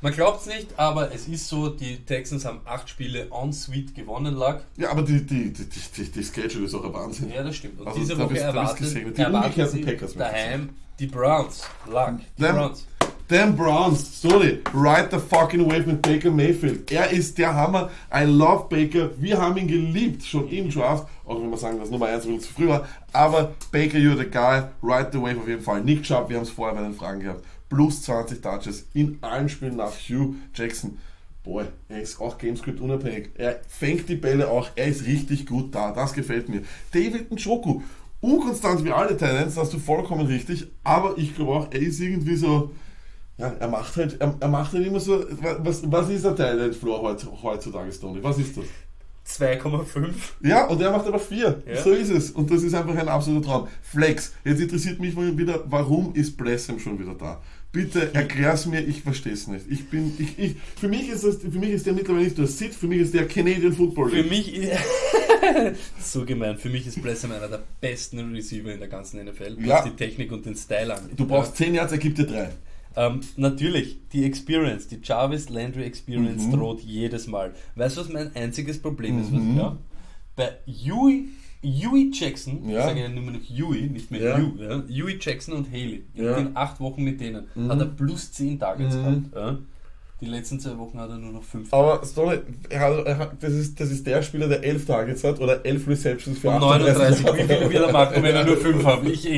Man 0.00 0.12
glaubt 0.12 0.40
es 0.40 0.46
nicht, 0.52 0.66
aber 0.80 1.14
es 1.14 1.28
ist 1.28 1.46
so, 1.46 1.68
die 1.68 2.04
Texans 2.04 2.44
haben 2.44 2.60
acht 2.64 2.88
Spiele 2.88 3.28
en 3.30 3.52
suite 3.52 3.94
gewonnen 3.94 4.34
lag. 4.34 4.62
Ja, 4.76 4.90
aber 4.90 5.02
die, 5.02 5.24
die, 5.24 5.52
die, 5.52 5.64
die, 5.64 6.10
die 6.10 6.24
Schedule 6.24 6.64
ist 6.66 6.74
auch 6.74 6.84
ein 6.84 6.92
Wahnsinn. 6.92 7.30
Ja, 7.32 7.44
das 7.44 7.54
stimmt. 7.54 7.78
Und 7.78 7.86
Also 7.86 8.00
diese 8.00 8.18
Woche 8.18 8.26
bist- 8.30 8.42
erwarten 8.42 8.84
umgekehrten 8.84 9.84
sie 9.84 10.16
daheim 10.18 10.70
die 10.98 11.06
Browns. 11.06 11.62
Luck. 11.88 12.14
Die 12.36 12.42
Browns. 12.42 12.84
Dan 13.32 13.56
Browns, 13.56 14.20
sorry, 14.20 14.60
ride 14.74 15.10
the 15.10 15.18
fucking 15.18 15.66
wave 15.66 15.86
mit 15.86 16.02
Baker 16.02 16.30
Mayfield. 16.30 16.92
Er 16.92 17.10
ist 17.10 17.38
der 17.38 17.54
Hammer. 17.54 17.90
I 18.14 18.24
love 18.24 18.68
Baker. 18.68 19.10
Wir 19.18 19.40
haben 19.40 19.56
ihn 19.56 19.68
geliebt, 19.68 20.22
schon 20.22 20.50
im 20.50 20.68
Draft. 20.68 21.08
Auch 21.24 21.40
wenn 21.40 21.48
wir 21.48 21.56
sagen, 21.56 21.78
dass 21.78 21.88
Nummer 21.88 22.08
1 22.08 22.26
ein 22.26 22.36
bisschen 22.36 22.40
zu 22.40 22.52
früh 22.52 22.68
war. 22.68 22.86
Aber 23.10 23.54
Baker, 23.70 23.96
you're 23.96 24.18
the 24.18 24.28
guy. 24.28 24.64
Ride 24.82 25.08
the 25.12 25.18
wave 25.18 25.38
auf 25.40 25.48
jeden 25.48 25.62
Fall. 25.62 25.82
Nick 25.82 26.02
Chubb, 26.02 26.28
wir 26.28 26.36
haben 26.36 26.42
es 26.42 26.50
vorher 26.50 26.74
bei 26.74 26.82
den 26.82 26.92
Fragen 26.92 27.20
gehabt. 27.20 27.42
Plus 27.70 28.02
20 28.02 28.42
Touches 28.42 28.86
in 28.92 29.16
allen 29.22 29.48
Spielen 29.48 29.76
nach 29.76 29.92
Hugh 29.92 30.34
Jackson. 30.54 30.98
Boy, 31.42 31.64
er 31.88 32.02
ist 32.02 32.20
auch 32.20 32.36
Gamescript 32.36 32.82
unabhängig. 32.82 33.30
Er 33.38 33.62
fängt 33.66 34.10
die 34.10 34.16
Bälle 34.16 34.50
auch. 34.50 34.68
Er 34.76 34.88
ist 34.88 35.06
richtig 35.06 35.46
gut 35.46 35.74
da. 35.74 35.92
Das 35.92 36.12
gefällt 36.12 36.50
mir. 36.50 36.64
David 36.92 37.32
Njoku. 37.32 37.80
Unkonstant 38.20 38.84
wie 38.84 38.92
alle 38.92 39.16
Talents, 39.16 39.56
hast 39.56 39.72
du 39.72 39.78
vollkommen 39.78 40.26
richtig. 40.26 40.66
Aber 40.84 41.16
ich 41.16 41.34
glaube 41.34 41.52
auch, 41.52 41.68
er 41.70 41.80
ist 41.80 41.98
irgendwie 41.98 42.36
so 42.36 42.72
Ja, 43.38 43.48
er 43.58 43.68
macht 43.68 43.96
halt, 43.96 44.20
er, 44.20 44.34
er 44.38 44.48
macht 44.48 44.72
halt 44.72 44.86
immer 44.86 45.00
so, 45.00 45.24
was, 45.58 45.90
was 45.90 46.08
ist 46.10 46.24
der 46.24 46.36
Teil 46.36 46.72
Floor 46.72 47.16
heutzutage, 47.42 47.90
Tony? 47.98 48.22
Was 48.22 48.38
ist 48.38 48.56
das? 48.56 48.64
2,5. 49.26 50.10
Ja, 50.42 50.66
und 50.66 50.80
er 50.82 50.90
macht 50.90 51.06
aber 51.06 51.18
4. 51.18 51.62
Ja. 51.66 51.80
So 51.82 51.92
ist 51.92 52.10
es. 52.10 52.30
Und 52.32 52.50
das 52.50 52.62
ist 52.62 52.74
einfach 52.74 52.96
ein 52.96 53.08
absoluter 53.08 53.46
Traum. 53.46 53.68
Flex, 53.82 54.32
jetzt 54.44 54.60
interessiert 54.60 55.00
mich 55.00 55.14
mal 55.14 55.36
wieder, 55.38 55.62
warum 55.66 56.14
ist 56.14 56.36
Blessem 56.36 56.78
schon 56.78 56.98
wieder 56.98 57.14
da? 57.14 57.40
Bitte 57.70 58.12
erklär's 58.14 58.66
mir, 58.66 58.80
ich 58.80 59.02
verstehe 59.02 59.32
es 59.32 59.46
nicht. 59.46 59.64
Ich 59.70 59.88
bin, 59.88 60.12
ich, 60.18 60.38
ich, 60.38 60.56
für 60.78 60.88
mich 60.88 61.08
ist 61.08 61.24
das, 61.24 61.36
für 61.38 61.58
mich 61.58 61.70
ist 61.70 61.86
der 61.86 61.94
mittlerweile 61.94 62.24
nicht 62.24 62.36
der 62.36 62.46
Sid, 62.46 62.74
für 62.74 62.86
mich 62.86 63.00
ist 63.00 63.14
der 63.14 63.26
Canadian 63.26 63.72
Football 63.72 64.10
Für 64.10 64.16
League. 64.16 64.30
mich 64.30 64.54
ist. 64.54 64.72
so 66.00 66.24
gemein. 66.26 66.58
Für 66.58 66.68
mich 66.68 66.86
ist 66.86 67.00
Blessem 67.00 67.32
einer 67.32 67.48
der 67.48 67.62
besten 67.80 68.18
Receiver 68.34 68.72
in 68.72 68.78
der 68.80 68.88
ganzen 68.88 69.24
NFL, 69.24 69.56
was 69.58 69.66
Ja. 69.66 69.82
die 69.84 69.90
Technik 69.96 70.32
und 70.32 70.44
den 70.44 70.54
Style 70.54 70.94
angeht. 70.94 71.18
Du 71.18 71.26
brauchst 71.26 71.56
10 71.56 71.74
Yards, 71.74 71.92
er 71.92 71.98
gibt 71.98 72.18
dir 72.18 72.26
3. 72.26 72.50
Ähm, 72.96 73.20
natürlich, 73.36 73.98
die 74.12 74.24
Experience, 74.24 74.88
die 74.88 74.98
Jarvis 75.02 75.48
Landry 75.48 75.84
Experience 75.84 76.44
Mhm. 76.46 76.52
droht 76.52 76.80
jedes 76.80 77.26
Mal. 77.26 77.54
Weißt 77.76 77.96
du, 77.96 78.00
was 78.02 78.08
mein 78.12 78.34
einziges 78.36 78.80
Problem 78.80 79.20
ist? 79.20 79.30
Mhm. 79.30 79.56
Was, 79.56 79.62
ja? 79.62 79.78
Bei 80.36 80.50
Huey, 80.66 81.28
Huey 81.64 82.10
Jackson, 82.12 82.68
Ja. 82.68 82.80
ich 82.80 82.84
sage 82.86 83.00
ja 83.00 83.08
nur 83.08 83.30
noch 83.32 83.40
Huey, 83.40 83.82
nicht 83.88 84.10
mehr 84.10 84.20
Ja. 84.20 84.38
Hugh, 84.38 84.62
ja? 84.62 84.82
Huey 85.04 85.16
Jackson 85.20 85.54
und 85.54 85.70
Haley, 85.70 86.02
Ja. 86.14 86.36
in 86.36 86.56
acht 86.56 86.80
Wochen 86.80 87.02
mit 87.04 87.20
denen, 87.20 87.46
Mhm. 87.54 87.68
hat 87.70 87.78
er 87.80 87.86
plus 87.86 88.32
10 88.32 88.58
Targets 88.58 88.94
Mhm. 88.96 89.30
gehabt. 89.32 89.62
Die 90.22 90.28
letzten 90.28 90.60
zwei 90.60 90.78
Wochen 90.78 91.00
hat 91.00 91.10
er 91.10 91.18
nur 91.18 91.32
noch 91.32 91.42
5 91.42 91.74
Aber 91.74 92.00
er 92.70 93.04
er 93.04 93.18
hat, 93.18 93.42
das, 93.42 93.52
ist, 93.54 93.80
das 93.80 93.90
ist 93.90 94.06
der 94.06 94.22
Spieler, 94.22 94.46
der 94.46 94.62
11 94.62 94.86
Targets 94.86 95.24
hat 95.24 95.40
oder 95.40 95.66
11 95.66 95.88
Receptions 95.88 96.38
für 96.38 96.48
Und 96.48 96.62
38 96.62 97.24
39, 97.24 97.48
wie 97.48 97.54
viel 97.54 97.70
wird 97.72 97.86
er 97.86 97.92
machen, 97.92 98.22
wenn 98.22 98.36
er 98.36 98.44
nur 98.44 98.56
5 98.56 98.84
hat? 98.84 99.04
Ich 99.04 99.28
eh. 99.28 99.36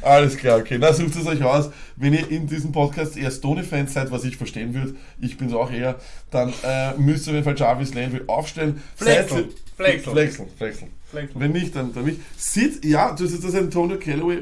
Alles 0.00 0.38
klar, 0.38 0.60
okay. 0.60 0.78
Na, 0.80 0.94
sucht 0.94 1.14
es 1.14 1.26
euch 1.26 1.44
aus. 1.44 1.68
Wenn 1.96 2.14
ihr 2.14 2.30
in 2.30 2.46
diesem 2.46 2.72
Podcast 2.72 3.18
eher 3.18 3.30
Stone-Fans 3.30 3.92
seid, 3.92 4.10
was 4.10 4.24
ich 4.24 4.38
verstehen 4.38 4.72
würde, 4.72 4.94
ich 5.20 5.36
bin 5.36 5.48
es 5.48 5.54
auch 5.54 5.70
eher, 5.70 5.96
dann 6.30 6.54
äh, 6.64 6.94
müsst 6.96 7.26
ihr 7.26 7.32
auf 7.32 7.34
jeden 7.34 7.44
Fall 7.44 7.58
Jarvis 7.58 7.92
Landry 7.92 8.22
aufstellen. 8.28 8.82
Flexeln. 8.96 9.50
Flexeln. 9.76 10.12
Flexeln, 10.14 10.48
flexeln. 10.56 10.90
Flexeln. 11.10 11.40
Wenn 11.40 11.52
nicht, 11.52 11.76
dann, 11.76 11.92
dann 11.92 12.04
nicht. 12.04 12.20
Sid, 12.36 12.84
ja, 12.84 13.12
das 13.12 13.32
ist 13.32 13.44
das 13.44 13.54
Antonio 13.54 13.98
Callaway 13.98 14.38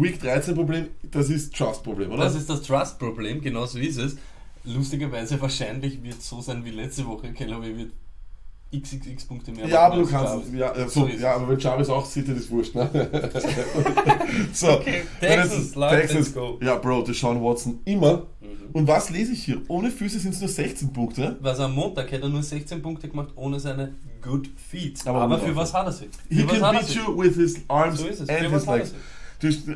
Week 0.00 0.20
13 0.20 0.54
Problem, 0.54 0.88
das 1.10 1.28
ist 1.28 1.54
Trust-Problem, 1.54 2.10
oder? 2.10 2.24
Das 2.24 2.34
ist 2.34 2.50
das 2.50 2.62
Trust-Problem, 2.62 3.40
genau 3.40 3.66
so 3.66 3.78
ist 3.78 3.98
es. 3.98 4.16
Lustigerweise 4.64 5.40
wahrscheinlich 5.40 6.02
wird 6.02 6.18
es 6.18 6.28
so 6.28 6.40
sein 6.40 6.64
wie 6.64 6.70
letzte 6.70 7.06
Woche. 7.06 7.32
Callaway 7.32 7.76
wird 7.76 7.92
xxx 8.74 9.24
Punkte 9.26 9.50
mehr 9.52 9.66
ja, 9.68 9.80
aber 9.86 9.96
du 9.96 10.06
kannst, 10.06 10.32
Jarvis. 10.54 10.78
ja, 10.78 10.88
So 10.88 11.06
ja, 11.06 11.34
aber 11.34 11.48
wenn 11.50 11.58
Jarvis 11.58 11.88
auch 11.90 12.06
sieht, 12.06 12.26
dann 12.28 12.36
ist 12.36 12.50
wurscht, 12.50 12.74
ne? 12.74 12.88
so, 14.54 14.72
Okay, 14.78 15.02
Texans, 15.20 15.74
let's 15.74 16.32
go. 16.32 16.58
ja, 16.62 16.76
Bro, 16.76 17.02
Deshaun 17.02 17.42
Watson 17.42 17.80
immer. 17.84 18.26
Mhm. 18.40 18.70
Und 18.72 18.88
was 18.88 19.10
lese 19.10 19.32
ich 19.32 19.44
hier? 19.44 19.60
Ohne 19.68 19.90
Füße 19.90 20.18
sind 20.18 20.32
es 20.34 20.40
nur 20.40 20.48
16 20.48 20.90
Punkte. 20.92 21.36
Was 21.40 21.60
am 21.60 21.74
Montag 21.74 22.10
hätte 22.10 22.22
er 22.24 22.28
nur 22.30 22.42
16 22.42 22.80
Punkte 22.80 23.08
gemacht 23.08 23.28
ohne 23.36 23.60
seine 23.60 23.94
Good 24.22 24.48
Feet. 24.70 25.06
Aber 25.06 25.20
Aber, 25.22 25.38
für 25.38 25.54
was 25.54 25.74
hat 25.74 25.84
er 25.86 25.92
sie? 25.92 26.08
He 26.30 26.36
Für 26.36 26.46
was 26.48 26.52
can 26.58 26.62
hat 26.66 26.74
er 26.76 26.80
beat 26.80 26.94
you 26.94 27.18
with 27.22 27.34
his 27.36 27.56
arms 27.68 27.98
So 27.98 28.06
ist 28.06 28.20
es. 28.20 28.28
and 28.30 28.50
his 28.50 28.66
legs. 28.66 28.94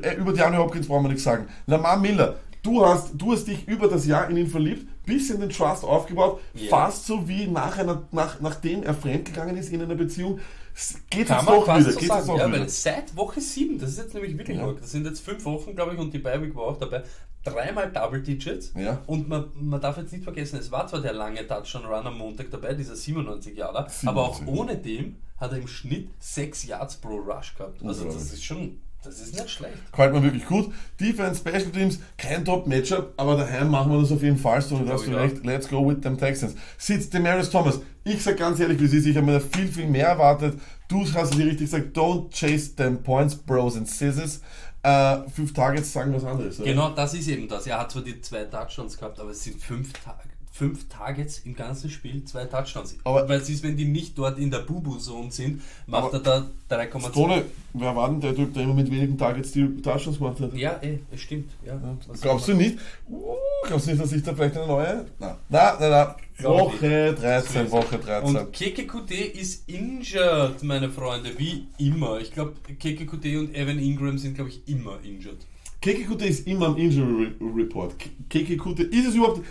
äh, 0.03 0.15
über 0.17 0.33
Diano 0.33 0.57
Hopkins 0.59 0.87
brauchen 0.87 1.05
wir 1.05 1.09
nichts 1.09 1.25
sagen. 1.25 1.47
Lamar 1.67 1.99
Miller, 1.99 2.37
du 2.67 2.85
hast, 2.85 3.11
du 3.15 3.33
hast 3.33 3.47
dich 3.47 3.67
über 3.69 3.89
das 3.89 4.07
Jahr 4.07 4.29
in 4.29 4.37
ihn 4.37 4.47
verliebt, 4.49 4.87
bisschen 5.07 5.41
den 5.41 5.51
Trust 5.51 5.85
aufgebaut, 5.85 6.41
Ja. 6.55 6.69
fast 6.69 7.07
so 7.07 7.29
wie 7.29 7.47
nach 7.47 7.79
einer, 7.79 8.03
nach, 8.13 8.41
nachdem 8.41 8.83
er 8.83 8.95
fremdgegangen 8.95 9.57
ist 9.57 9.71
in 9.73 9.83
einer 9.83 9.95
Beziehung. 9.95 10.39
Es 10.75 10.97
Geht 11.09 11.29
Kann 11.29 11.45
man 11.45 11.55
doch 11.55 11.63
wieder, 11.65 11.81
so 11.83 11.91
geht 11.93 12.01
jetzt 12.03 12.09
sagen. 12.09 12.27
doch 12.27 12.39
Ja, 12.39 12.49
wieder. 12.49 12.61
weil 12.61 12.69
seit 12.69 13.17
Woche 13.17 13.41
7, 13.41 13.79
das 13.79 13.91
ist 13.91 13.99
jetzt 13.99 14.15
nämlich 14.15 14.37
wirklich 14.37 14.59
Ja. 14.59 14.67
arg, 14.67 14.79
das 14.81 14.91
sind 14.93 15.07
jetzt 15.07 15.21
5 15.21 15.43
Wochen, 15.47 15.75
glaube 15.75 15.95
ich, 15.95 15.99
und 15.99 16.13
die 16.13 16.19
Bi-Week 16.19 16.55
war 16.55 16.65
auch 16.65 16.79
dabei, 16.79 17.03
dreimal 17.45 17.91
Double 17.93 18.21
Digits. 18.23 18.73
Ja. 18.75 19.01
Und 19.07 19.29
man, 19.29 19.47
man 19.59 19.81
darf 19.81 19.97
jetzt 19.97 20.13
nicht 20.13 20.25
vergessen, 20.25 20.59
es 20.59 20.71
war 20.71 20.87
zwar 20.87 21.01
der 21.01 21.13
lange 21.15 21.47
Touchdown-Run 21.47 22.07
am 22.09 22.19
Montag 22.19 22.51
dabei, 22.51 22.75
dieser 22.75 22.97
97 22.97 23.57
Jahre, 23.57 23.87
aber 24.05 24.23
auch 24.25 24.35
97. 24.39 24.49
ohne 24.61 24.77
dem 24.77 25.17
hat 25.39 25.53
er 25.53 25.59
im 25.59 25.69
Schnitt 25.69 26.09
6 26.19 26.65
Yards 26.65 26.97
pro 26.97 27.17
Rush 27.17 27.55
gehabt. 27.55 27.83
Also 27.85 28.05
das 28.05 28.33
ist 28.33 28.45
schon, 28.45 28.81
das 29.07 29.21
ist 29.21 29.35
nicht 29.35 29.51
schlecht. 29.51 29.75
Gefällt 29.91 30.13
mir 30.13 30.23
wirklich 30.23 30.45
gut. 30.45 30.73
Defense, 31.01 31.41
Special 31.41 31.71
Teams, 31.73 31.99
kein 32.19 32.45
Top-Matchup, 32.45 33.15
aber 33.17 33.37
daheim 33.37 33.71
machen 33.71 33.93
wir 33.93 34.01
das 34.01 34.13
auf 34.13 34.23
jeden 34.23 34.39
Fall 34.39 34.61
so. 34.61 34.79
Da 34.79 34.93
hast 34.93 35.07
du 35.07 35.13
recht. 35.17 35.45
Let's 35.45 35.69
go 35.69 35.89
with 35.89 36.01
them 36.03 36.19
Texans. 36.19 36.55
Sitzt 36.79 37.15
Demaris 37.15 37.51
Thomas. 37.51 37.81
Ich 38.05 38.23
sag 38.23 38.37
ganz 38.37 38.61
ehrlich, 38.61 38.79
wie 38.81 38.85
es 38.85 38.93
ist, 38.93 39.07
ich 39.07 39.17
habe 39.17 39.27
mir 39.27 39.33
da 39.33 39.41
viel, 39.41 39.67
viel 39.69 39.87
mehr 39.87 40.09
erwartet. 40.09 40.59
Du 40.89 41.01
hast 41.15 41.33
es 41.33 41.39
richtig 41.39 41.71
gesagt, 41.71 41.97
don't 41.97 42.31
chase 42.31 42.75
them 42.77 43.03
points, 43.03 43.35
bros 43.35 43.77
and 43.77 43.89
scissors. 43.89 44.41
Äh, 44.83 45.29
fünf 45.35 45.53
Targets 45.53 45.93
sagen 45.93 46.15
was 46.15 46.23
anderes. 46.25 46.61
oder? 46.61 46.69
Genau, 46.69 46.91
das 46.91 47.15
ist 47.15 47.27
eben 47.27 47.49
das. 47.49 47.67
Er 47.67 47.81
hat 47.81 47.91
zwar 47.91 48.03
die 48.03 48.21
zwei 48.21 48.45
Touchdowns 48.45 48.97
gehabt, 48.97 49.19
aber 49.19 49.31
es 49.31 49.43
sind 49.43 49.61
fünf, 49.61 49.93
Ta 49.95 50.17
fünf 50.57 50.89
Targets 50.89 51.41
im 51.45 51.55
ganzen 51.55 51.91
Spiel, 51.91 52.25
zwei 52.25 52.45
Touchdowns. 52.47 52.97
Aber- 53.05 53.29
Weil 53.29 53.41
es 53.41 53.49
ist, 53.51 53.63
wenn 53.63 53.77
die 53.77 53.85
nicht 53.85 54.17
dort 54.17 54.39
in 54.39 54.51
der 54.51 54.61
Bubu-Zone 54.61 55.31
sind, 55.31 55.61
macht 55.87 56.13
er 56.15 56.21
da 56.21 56.47
3,2. 56.71 57.11
Stone, 57.11 57.43
wer 57.75 57.95
war 57.95 58.09
denn 58.09 58.21
der 58.21 58.35
Typ, 58.35 58.55
der 58.55 58.63
immer 58.63 58.75
mit 58.75 58.91
wenigen 58.91 59.19
Targets 59.19 59.53
die 59.53 59.67
Touchdowns 59.83 60.19
gemacht 60.19 60.41
hat? 60.41 60.55
Ja, 60.55 60.79
eh, 60.83 60.99
es 61.13 61.21
stimmt. 61.21 61.51
Ja. 61.65 61.79
Was 62.09 62.21
Glaubst 62.23 62.49
du 62.49 62.55
nicht? 62.55 62.79
Uh, 63.09 63.35
glaubst 63.67 63.87
du 63.87 63.91
nicht, 63.91 64.03
dass 64.03 64.13
ich 64.13 64.23
da 64.23 64.35
vielleicht 64.35 64.57
eine 64.57 64.67
neue? 64.67 65.05
Nein, 65.19 65.35
nein, 65.51 65.75
nein. 65.79 65.91
nein. 65.91 66.15
Woche 66.39 67.15
So 67.17 67.23
13, 67.23 67.65
ist 67.67 67.73
Woche 67.73 67.97
es. 67.97 68.05
13. 68.05 68.37
Und 68.37 68.53
KKQT 68.53 69.11
ist 69.41 69.69
injured, 69.69 70.63
meine 70.63 70.91
Freunde, 70.91 71.31
wie 71.39 71.67
immer. 71.79 72.19
Ich 72.21 72.33
glaube, 72.33 72.55
KKQT 72.79 73.37
und 73.39 73.55
Evan 73.55 73.79
Ingram 73.79 74.19
sind, 74.19 74.35
glaube 74.35 74.51
ich, 74.51 74.67
immer 74.69 74.99
injured. 75.03 75.39
KKQT 75.81 76.23
ist 76.23 76.47
immer 76.47 76.67
am 76.67 76.77
Injury 76.77 77.27
Re- 77.41 77.57
Report. 77.57 77.95
KKQT, 78.31 78.81
ist 78.81 79.09
es 79.09 79.15
überhaupt. 79.15 79.43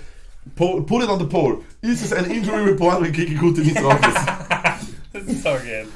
Po- 0.55 0.81
Put 0.81 1.03
it 1.03 1.09
on 1.09 1.19
the 1.19 1.25
poll. 1.25 1.63
Ist 1.81 2.03
es 2.05 2.13
ein 2.13 2.29
Injury 2.29 2.63
Report, 2.69 3.01
wenn 3.01 3.11
KKQT 3.11 3.57
nicht 3.59 3.79
drauf 3.81 3.99
ist? 4.07 4.17
Das 5.13 5.23
ist 5.23 5.43
so 5.43 5.49
geil. 5.49 5.87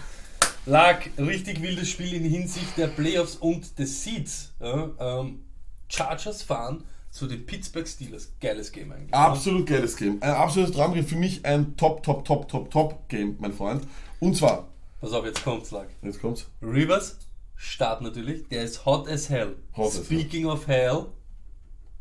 Lag 0.65 1.01
richtig 1.17 1.61
wildes 1.61 1.89
Spiel 1.89 2.13
in 2.13 2.23
Hinsicht 2.23 2.77
der 2.77 2.87
Playoffs 2.87 3.35
und 3.35 3.77
des 3.77 4.01
Seeds. 4.03 4.53
Ja, 4.61 4.89
ähm, 4.99 5.41
Chargers 5.89 6.41
fahren 6.41 6.85
zu 7.09 7.27
den 7.27 7.45
Pittsburgh 7.45 7.85
Steelers. 7.87 8.31
Geiles 8.39 8.71
Game 8.71 8.91
eigentlich. 8.93 9.13
Absolut 9.13 9.65
geiles 9.67 9.97
Game. 9.97 10.19
Ein 10.21 10.31
absolutes 10.31 10.73
Traumgame. 10.73 11.03
Für 11.05 11.17
mich 11.17 11.43
ein 11.45 11.75
Top, 11.75 12.01
Top, 12.03 12.23
Top, 12.23 12.47
Top, 12.47 12.71
Top 12.71 13.09
Game, 13.09 13.35
mein 13.39 13.51
Freund. 13.51 13.85
Und 14.21 14.37
zwar, 14.37 14.69
Pass 15.01 15.11
auf, 15.11 15.25
jetzt 15.25 15.43
kommt's, 15.43 15.71
Lag. 15.71 15.87
jetzt 16.01 16.21
kommt's. 16.21 16.45
Rivers, 16.61 17.17
Start 17.55 18.01
natürlich. 18.01 18.47
Der 18.47 18.63
ist 18.63 18.85
hot 18.85 19.09
as 19.09 19.27
hell. 19.29 19.55
Hot 19.75 19.87
as 19.87 19.95
hell. 19.95 20.03
Speaking 20.05 20.45
of 20.45 20.65
hell, 20.67 21.07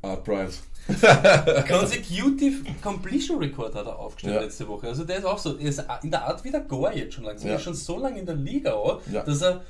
Ah, 0.03 0.17
Bryant. 0.17 0.55
Consecutive 1.69 2.65
Completion 2.83 3.39
Record 3.39 3.75
hat 3.75 3.87
er 3.87 3.99
aufgestellt 3.99 4.35
Ja. 4.37 4.41
letzte 4.41 4.67
Woche. 4.69 4.87
Also 4.89 5.05
der 5.05 5.19
ist 5.19 5.25
auch 5.25 5.39
so, 5.39 5.57
er 5.59 5.69
ist 5.69 5.85
in 6.03 6.11
der 6.11 6.25
Art 6.27 6.43
wie 6.45 6.51
der 6.51 6.61
Gore 6.61 6.95
jetzt 6.97 7.15
schon 7.15 7.25
langsam. 7.25 7.49
Ja. 7.49 7.55
Er 7.55 7.59
ist 7.59 7.65
schon 7.65 7.75
so 7.75 7.99
lange 7.99 8.19
in 8.21 8.27
der 8.27 8.37
Liga, 8.37 8.73
auch, 8.73 9.01
Ja. 9.13 9.23
dass 9.23 9.43
er 9.43 9.61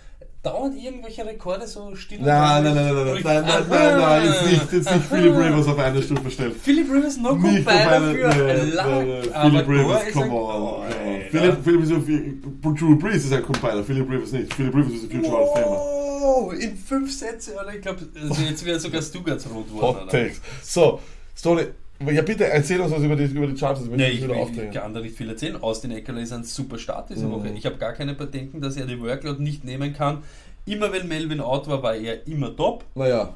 dauernd 0.43 0.81
irgendwelche 0.81 1.26
Rekorde 1.26 1.66
so 1.66 1.93
still 1.97 2.20
Nein, 2.20 2.62
nein, 2.62 2.74
nein, 2.74 2.95
nein, 2.95 2.95
nein, 2.95 3.22
nein, 3.24 3.45
nein, 3.45 3.64
nein, 3.68 3.99
nein, 3.99 4.24
jetzt 4.26 4.43
nicht, 4.47 4.72
jetzt 4.72 4.72
nicht 4.72 4.87
Aha. 4.89 4.99
Philip 5.16 5.37
Rivers 5.37 5.66
auf 5.66 5.79
eine 5.79 6.03
Stufe 6.03 6.31
stellen. 6.31 6.53
Philip 6.55 6.89
Rivers 6.93 7.16
no 7.16 7.33
Nicht 7.35 7.43
good 7.43 7.59
auf 7.59 7.64
bei 7.64 7.89
eine, 7.89 8.07
dafür. 8.07 8.29
nein, 8.29 8.70
Lag, 8.72 8.87
nein, 8.87 9.09
nein, 9.09 9.33
aber 9.33 9.51
Philip 9.51 9.66
Gore 9.66 9.79
Rivers, 9.81 10.03
ist 10.07 10.12
come 10.12 10.24
ein- 10.26 10.31
on. 10.31 10.37
Oh, 10.62 10.83
Ja. 10.83 11.11
Alter. 11.12 11.31
Philip, 11.31 11.64
Philip 11.64 11.83
ist 11.83 11.93
auf, 11.93 12.74
Drew 12.79 12.97
Brees 12.97 13.24
ist 13.24 13.33
ein 13.33 13.43
Compiler, 13.43 13.83
Philip 13.83 14.09
Rivers 14.11 14.33
nicht. 14.33 14.55
Philip 14.55 14.74
Rivers 14.76 14.93
ist 14.93 15.03
ein 15.05 15.11
Future 15.11 15.33
Hall 15.37 15.43
of 15.43 15.53
Famer. 15.59 15.97
Wow, 16.21 16.53
in 16.53 16.77
fünf 16.77 17.12
Sätze, 17.16 17.59
Alter. 17.59 17.75
Ich 17.75 17.83
glaube, 17.83 18.01
also 18.21 18.43
jetzt 18.43 18.64
wäre 18.64 18.79
sogar 18.81 19.03
Stuttgart 19.03 19.45
rot 19.55 19.73
worden. 19.73 19.83
Hot 19.83 19.97
Alter. 20.03 20.11
Takes. 20.11 20.41
So, 20.62 21.01
Stone, 21.37 21.69
ja 22.11 22.23
bitte 22.23 22.47
erzähl 22.47 22.81
uns 22.81 22.93
was 22.93 23.03
über 23.03 23.16
die, 23.16 23.25
über 23.25 23.47
die 23.47 23.61
wenn 23.61 23.97
Nee, 23.97 24.09
ich 24.11 24.23
ich, 24.25 24.59
ich 24.59 24.71
kann 24.73 24.95
da 24.95 25.01
nicht 25.01 25.16
viel 25.16 25.29
erzählen. 25.29 25.57
Austin 25.62 25.91
Eckler 25.91 26.21
ist 26.21 26.33
ein 26.33 26.45
super 26.45 26.79
Start 26.79 27.11
diese 27.11 27.27
Mhm. 27.27 27.33
Woche. 27.33 27.49
Ich 27.51 27.66
habe 27.66 27.77
gar 27.77 27.93
keine 27.93 28.14
Bedenken, 28.14 28.61
dass 28.61 28.77
er 28.77 28.87
die 28.87 29.01
Workload 29.01 29.43
nicht 29.43 29.64
nehmen 29.64 29.93
kann. 29.93 30.23
Immer 30.66 30.93
wenn 30.93 31.09
Melvin 31.09 31.41
out 31.41 31.66
war, 31.69 31.83
war 31.83 31.95
er 31.95 32.27
immer 32.27 32.55
top. 32.55 32.85
Naja, 32.95 33.35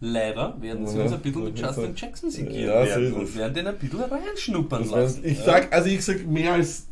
Leider 0.00 0.56
werden 0.60 0.86
sie 0.86 0.96
Ja, 0.96 1.02
uns 1.04 1.12
ein 1.12 1.20
bisschen 1.20 1.42
mit 1.44 1.58
ja, 1.58 1.66
Justin 1.66 1.84
so. 1.96 2.06
Jackson 2.06 2.30
segieren 2.30 2.66
Ja, 2.68 2.84
so 2.84 2.88
werden 2.90 3.06
ist 3.06 3.14
und 3.14 3.36
werden 3.36 3.54
den 3.54 3.66
ein 3.66 3.78
bisschen 3.78 4.00
reinschnuppern 4.00 4.82
das 4.82 4.90
lassen. 4.92 5.24
ich 5.24 5.38
Ja. 5.38 5.44
sag, 5.44 5.72
also 5.72 5.88
ich 5.88 6.04
sag, 6.04 6.24
mehr 6.24 6.52
als 6.52 6.86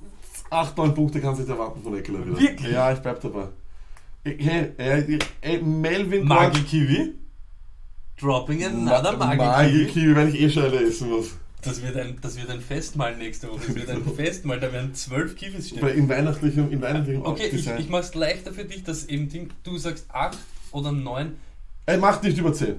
8, 0.50 0.76
9 0.76 0.92
Punkte 0.94 1.20
kannst 1.20 1.38
du 1.38 1.44
nicht 1.44 1.52
erwarten 1.52 1.82
von 1.82 1.96
Eckler 1.96 2.26
wieder. 2.26 2.40
Wirklich? 2.40 2.72
Ja, 2.72 2.92
ich 2.92 2.98
bleib 2.98 3.20
dabei. 3.20 3.44
Melvin 5.62 6.26
Magi 6.26 6.62
Kiwi. 6.62 7.14
Dropping 8.18 8.64
another 8.64 9.16
Magi 9.16 9.36
Magi 9.36 9.70
Kiwi. 9.70 9.92
Kiwi, 9.92 10.16
wenn 10.16 10.28
ich 10.28 10.40
eh 10.40 10.50
schon 10.50 10.64
eine 10.64 10.80
essen 10.82 11.10
muss. 11.10 11.36
Das 11.62 11.82
wird, 11.82 11.96
ein, 11.96 12.16
das 12.20 12.36
wird 12.36 12.48
ein 12.50 12.60
Festmahl 12.60 13.16
nächste 13.16 13.48
Woche. 13.48 13.60
Das 13.66 13.74
wird 13.74 13.90
ein 13.90 14.04
Festmahl, 14.04 14.60
da 14.60 14.72
werden 14.72 14.94
zwölf 14.94 15.34
Kiwis 15.34 15.68
stehen. 15.68 15.82
Weil 15.82 15.96
in 15.96 16.08
weihnachtlichem, 16.08 16.70
in 16.70 16.80
weihnachtlichem 16.80 17.22
Okay, 17.22 17.48
ich, 17.52 17.66
ich 17.66 17.88
mach's 17.88 18.14
leichter 18.14 18.52
für 18.52 18.64
dich, 18.64 18.84
dass 18.84 19.06
eben 19.06 19.28
Ding, 19.28 19.50
du 19.64 19.76
sagst 19.76 20.06
8 20.12 20.38
oder 20.70 20.92
9. 20.92 21.32
Er 21.86 21.98
macht 21.98 22.22
nicht 22.22 22.38
über 22.38 22.52
10. 22.52 22.76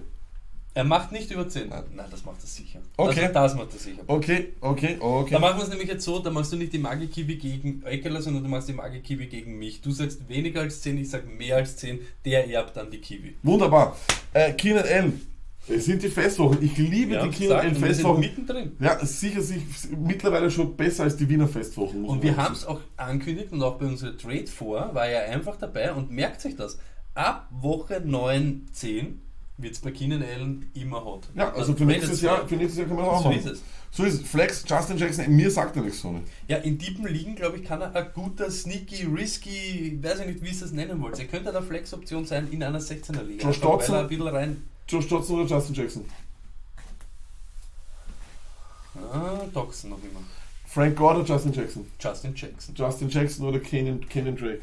Er 0.77 0.83
macht 0.83 1.11
nicht 1.11 1.31
über 1.31 1.49
10. 1.49 1.69
Nein. 1.69 1.85
Nein, 1.95 2.05
das 2.11 2.23
macht 2.23 2.37
er 2.43 2.45
sicher. 2.47 2.79
Okay. 2.97 3.21
Also 3.21 3.33
das 3.33 3.55
macht 3.55 3.73
er 3.73 3.79
sicher. 3.79 4.03
Okay, 4.05 4.53
okay, 4.61 4.97
okay. 4.99 5.33
Da 5.33 5.39
machen 5.39 5.57
wir 5.57 5.63
es 5.63 5.69
nämlich 5.69 5.87
jetzt 5.87 6.05
so, 6.05 6.19
da 6.19 6.29
machst 6.29 6.53
du 6.53 6.55
nicht 6.55 6.71
die 6.71 6.77
Magi-Kiwi 6.77 7.35
gegen 7.37 7.81
Eckler, 7.81 8.21
sondern 8.21 8.43
du 8.43 8.49
machst 8.49 8.69
die 8.69 8.73
Magi-Kiwi 8.73 9.25
gegen 9.25 9.57
mich. 9.57 9.81
Du 9.81 9.89
sagst 9.89 10.29
weniger 10.29 10.61
als 10.61 10.81
10, 10.81 10.99
ich 10.99 11.09
sag 11.09 11.27
mehr 11.27 11.55
als 11.55 11.77
10, 11.77 11.97
der 12.25 12.47
erbt 12.47 12.77
dann 12.77 12.91
die 12.91 12.99
Kiwi. 12.99 13.37
Wunderbar. 13.41 13.97
Äh, 14.33 14.53
Keenan 14.53 14.83
Allen. 14.83 15.27
Es 15.67 15.85
sind 15.85 16.03
die 16.03 16.09
Festwochen. 16.09 16.59
Ich 16.61 16.77
liebe 16.77 17.15
Ja, 17.15 17.23
die 17.25 17.31
Kieler 17.31 17.55
sagen, 17.55 17.69
wir 17.69 17.75
sind 17.75 17.85
Festwochen. 17.87 18.19
mittendrin. 18.19 18.71
Ja, 18.79 19.03
sicher 19.03 19.41
sich 19.41 19.63
mittlerweile 19.97 20.51
schon 20.51 20.77
besser 20.77 21.05
als 21.05 21.17
die 21.17 21.27
Wiener 21.27 21.47
Festwochen. 21.47 22.05
Und 22.05 22.21
wir 22.21 22.37
haben 22.37 22.53
es 22.53 22.67
auch 22.67 22.81
angekündigt 22.97 23.51
und 23.51 23.63
auch 23.63 23.79
bei 23.79 23.87
unserer 23.87 24.15
Trade 24.15 24.45
vor 24.45 24.93
war 24.93 25.07
er 25.07 25.31
einfach 25.33 25.55
dabei 25.55 25.91
und 25.93 26.11
merkt 26.11 26.39
sich 26.39 26.55
das. 26.55 26.77
Ab 27.15 27.47
Woche 27.49 27.99
9, 28.05 28.67
10 28.71 29.23
wird 29.57 29.73
es 29.73 29.79
bei 29.79 29.91
Keenan 29.91 30.21
Allen 30.23 30.69
immer 30.75 31.03
hot. 31.03 31.27
Ja, 31.35 31.51
also 31.53 31.73
für 31.73 31.79
wenn 31.79 31.87
nächstes, 31.87 32.11
es- 32.17 32.21
Jahr, 32.21 32.47
für 32.47 32.55
nächstes 32.55 32.77
Jahr 32.77 32.87
kann 32.87 32.95
man 32.97 33.05
das 33.05 33.13
auch 33.15 33.23
So 33.23 33.29
machen. 33.29 33.39
ist 33.39 33.45
es. 33.47 33.61
So 33.91 34.03
ist 34.03 34.13
es. 34.21 34.27
Flex, 34.27 34.63
Justin 34.67 34.97
Jackson, 34.97 35.35
mir 35.35 35.49
sagt 35.49 35.75
er 35.75 35.81
nichts 35.81 36.01
so 36.01 36.11
nicht. 36.11 36.27
Ja, 36.47 36.57
in 36.57 36.77
tiefen 36.77 37.07
Ligen, 37.07 37.35
glaube 37.35 37.57
ich, 37.57 37.63
kann 37.65 37.81
er 37.81 37.95
ein 37.95 38.07
guter, 38.13 38.51
sneaky, 38.51 39.05
risky, 39.05 39.97
weiß 40.01 40.19
ich 40.19 40.25
nicht, 40.27 40.41
wie 40.43 40.47
ihr 40.49 40.51
es 40.65 40.71
nennen 40.71 41.01
wollt. 41.01 41.17
Er 41.17 41.25
könnte 41.25 41.49
eine 41.55 41.65
Flex-Option 41.65 42.25
sein 42.25 42.49
in 42.51 42.61
einer 42.61 42.79
16er 42.79 43.23
Liga. 43.23 43.43
Josh 43.47 43.55
Einfach, 43.57 43.71
Dotson? 43.71 43.95
Ein 43.95 44.07
bisschen 44.07 44.27
rein. 44.27 44.63
Josh 44.87 45.07
Dotson 45.07 45.39
oder 45.41 45.49
Justin 45.49 45.75
Jackson? 45.75 46.05
Ah, 49.11 49.45
Doxen 49.53 49.89
noch 49.91 49.99
immer. 50.03 50.21
Frank 50.65 50.95
Gore 50.95 51.19
oder 51.19 51.25
Justin 51.27 51.53
Jackson? 51.53 51.85
Justin 51.99 52.35
Jackson. 52.35 52.75
Justin 52.75 53.09
Jackson 53.09 53.47
oder 53.47 53.59
Kenan, 53.59 54.07
Kenan 54.07 54.35
Drake? 54.35 54.61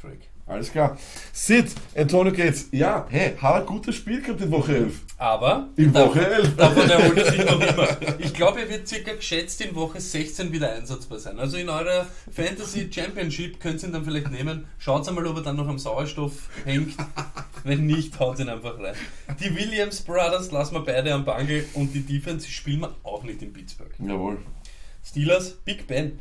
Drake. 0.00 0.26
Alles 0.48 0.70
klar. 0.70 0.96
Sid, 1.32 1.72
Antonio 1.96 2.32
Gates. 2.32 2.68
Ja, 2.70 3.04
hey, 3.10 3.36
hat 3.36 3.62
ein 3.62 3.66
gutes 3.66 3.96
Spiel 3.96 4.22
gehabt 4.22 4.40
in 4.40 4.50
Woche 4.52 4.76
11. 4.76 5.00
Aber 5.18 5.70
In 5.76 5.92
davon- 5.92 6.10
Woche 6.10 6.26
11. 6.34 6.56
Davon 6.56 6.88
erholt 6.88 7.18
er 7.18 7.32
sich 7.32 7.44
noch 7.44 7.60
immer. 7.60 7.88
Ich 8.20 8.32
glaube, 8.32 8.60
er 8.60 8.68
wird 8.70 8.86
circa 8.86 9.14
geschätzt 9.14 9.60
in 9.62 9.74
Woche 9.74 10.00
16 10.00 10.52
wieder 10.52 10.70
einsatzbar 10.72 11.18
sein. 11.18 11.40
Also 11.40 11.56
in 11.56 11.68
eurer 11.68 12.06
Fantasy 12.30 12.88
Championship 12.92 13.58
könnt 13.58 13.82
ihr 13.82 13.88
ihn 13.88 13.92
dann 13.92 14.04
vielleicht 14.04 14.30
nehmen. 14.30 14.66
Schaut 14.78 15.08
einmal, 15.08 15.26
ob 15.26 15.36
er 15.38 15.42
dann 15.42 15.56
noch 15.56 15.66
am 15.66 15.80
Sauerstoff 15.80 16.48
hängt. 16.64 16.94
Wenn 17.64 17.86
nicht, 17.86 18.16
haut 18.20 18.38
ihn 18.38 18.48
einfach 18.48 18.78
rein. 18.78 18.94
Die 19.40 19.52
Williams 19.56 20.02
Brothers 20.02 20.52
lassen 20.52 20.74
wir 20.74 20.84
beide 20.84 21.12
am 21.12 21.24
Bangel 21.24 21.64
und 21.74 21.92
die 21.92 22.02
Defense 22.02 22.48
spielen 22.48 22.80
wir 22.82 22.94
auch 23.02 23.24
nicht 23.24 23.42
in 23.42 23.52
Pittsburgh. 23.52 23.90
Jawohl. 23.98 24.38
Steelers, 25.04 25.52
Big 25.64 25.86
Ben. 25.88 26.18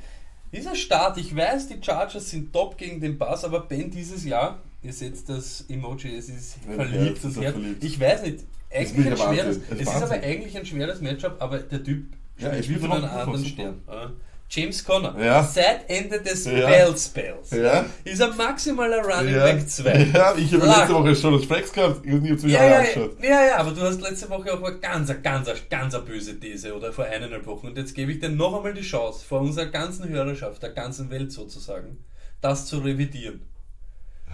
Dieser 0.56 0.76
Start, 0.76 1.18
ich 1.18 1.36
weiß, 1.36 1.68
die 1.68 1.84
Chargers 1.84 2.30
sind 2.30 2.54
top 2.54 2.78
gegen 2.78 3.02
den 3.02 3.18
Pass, 3.18 3.44
aber 3.44 3.62
Ben 3.62 3.92
dieses 3.92 4.24
Jahr, 4.24 4.60
ihr 4.82 4.94
seht 4.94 5.28
das 5.28 5.66
Emoji, 5.68 6.16
es 6.16 6.30
ist 6.30 6.58
Ja, 6.68 6.76
verliebt, 6.76 7.18
ja, 7.24 7.30
das 7.30 7.38
er 7.38 7.44
Herz. 7.44 7.56
Ich 7.82 8.00
weiß 8.00 8.22
nicht, 8.24 8.40
eigentlich 8.74 9.08
ein 9.08 9.18
schweres. 9.18 9.60
Es 9.70 9.82
ist 9.82 9.90
aber 9.90 10.14
eigentlich 10.14 10.58
ein 10.58 10.66
schweres 10.66 11.02
Matchup, 11.02 11.36
aber 11.40 11.60
der 11.60 11.84
Typ 11.84 12.06
Ja, 12.38 12.64
spielt 12.64 12.80
von 12.80 12.92
einem 12.94 13.04
anderen. 13.04 13.46
Stern. 13.46 13.82
Äh, 13.88 14.08
James 14.48 14.84
Conner, 14.86 15.16
Ja. 15.20 15.44
seit 15.44 15.90
Ende 15.90 16.22
des 16.22 16.46
Ja. 16.46 16.68
Bell 16.68 16.96
Spells, 16.98 17.52
Ja. 17.52 17.86
ist 18.04 18.20
er 18.22 18.32
maximaler 18.36 19.02
Running 19.04 19.34
Ja, 19.36 19.44
Back 19.44 19.68
2. 19.68 19.92
ja 20.14 20.36
ich 20.38 20.54
habe 20.54 20.66
letzte 20.68 20.94
Woche 20.94 21.16
schon 21.16 21.34
das 21.34 21.46
Flex 21.46 21.74
gehabt. 21.74 22.06
Ich 22.06 22.12
habe 22.12 22.22
nie 22.22 22.30
Ja, 22.30 22.48
Jahre 22.64 22.70
ja, 22.72 22.78
angeschaut. 22.80 23.24
ja, 23.24 23.46
ja, 23.48 23.58
aber 23.58 23.72
du 23.72 23.82
hast 23.82 24.02
letzte 24.02 24.30
Woche 24.30 24.54
auch 24.54 24.62
eine 24.64 24.78
ganz, 24.80 25.12
ganz, 25.24 25.50
ganz 25.70 25.98
böse 26.06 26.40
These 26.40 26.76
oder 26.76 26.94
vor 26.94 27.06
eineinhalb 27.06 27.46
Wochen. 27.48 27.68
Und 27.68 27.78
jetzt 27.78 27.96
gebe 27.96 28.12
ich 28.12 28.20
dir 28.20 28.30
noch 28.30 28.56
einmal 28.56 28.74
die 28.76 28.82
Chance, 28.82 29.26
vor 29.26 29.42
unserer 29.42 29.66
ganzen 29.66 30.08
Hörerschaft, 30.10 30.62
der 30.62 30.70
ganzen 30.70 31.10
Welt 31.10 31.32
sozusagen, 31.32 31.98
das 32.40 32.68
zu 32.68 32.78
revidieren. 32.80 33.42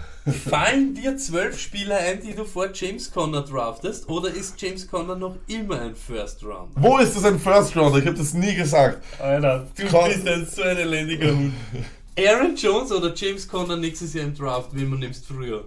Fallen 0.50 0.94
dir 0.94 1.18
zwölf 1.18 1.60
Spieler 1.60 1.98
ein, 1.98 2.22
die 2.22 2.34
du 2.36 2.46
vor 2.46 2.70
James 2.74 3.12
Conner 3.12 3.42
draftest, 3.42 4.08
oder 4.08 4.30
ist 4.30 4.62
James 4.62 4.88
Conner 4.88 5.16
noch 5.16 5.36
immer 5.48 5.82
ein 5.82 5.96
First 5.96 6.44
Round? 6.44 6.72
Wo 6.76 6.98
ist 7.00 7.16
das 7.16 7.26
ein 7.26 7.40
First 7.40 7.76
Rounder? 7.76 7.98
Ich 8.00 8.06
habe 8.06 8.18
das 8.18 8.34
nie 8.34 8.54
gesagt. 8.54 9.04
Alter, 9.20 9.68
du 9.76 9.88
Con- 9.88 10.10
bist 10.10 10.28
ein 10.28 10.46
so 10.46 10.62
ein 10.62 10.78
elendiger 10.78 11.30
Hund. 11.36 11.54
Aaron 12.20 12.56
Jones 12.56 12.92
oder 12.92 13.14
James 13.16 13.48
Conner 13.48 13.78
nächstes 13.78 14.14
Jahr 14.14 14.26
im 14.26 14.36
Draft, 14.36 14.70
wen 14.74 14.90
man 14.90 15.00
nimmst 15.00 15.26
früher? 15.26 15.66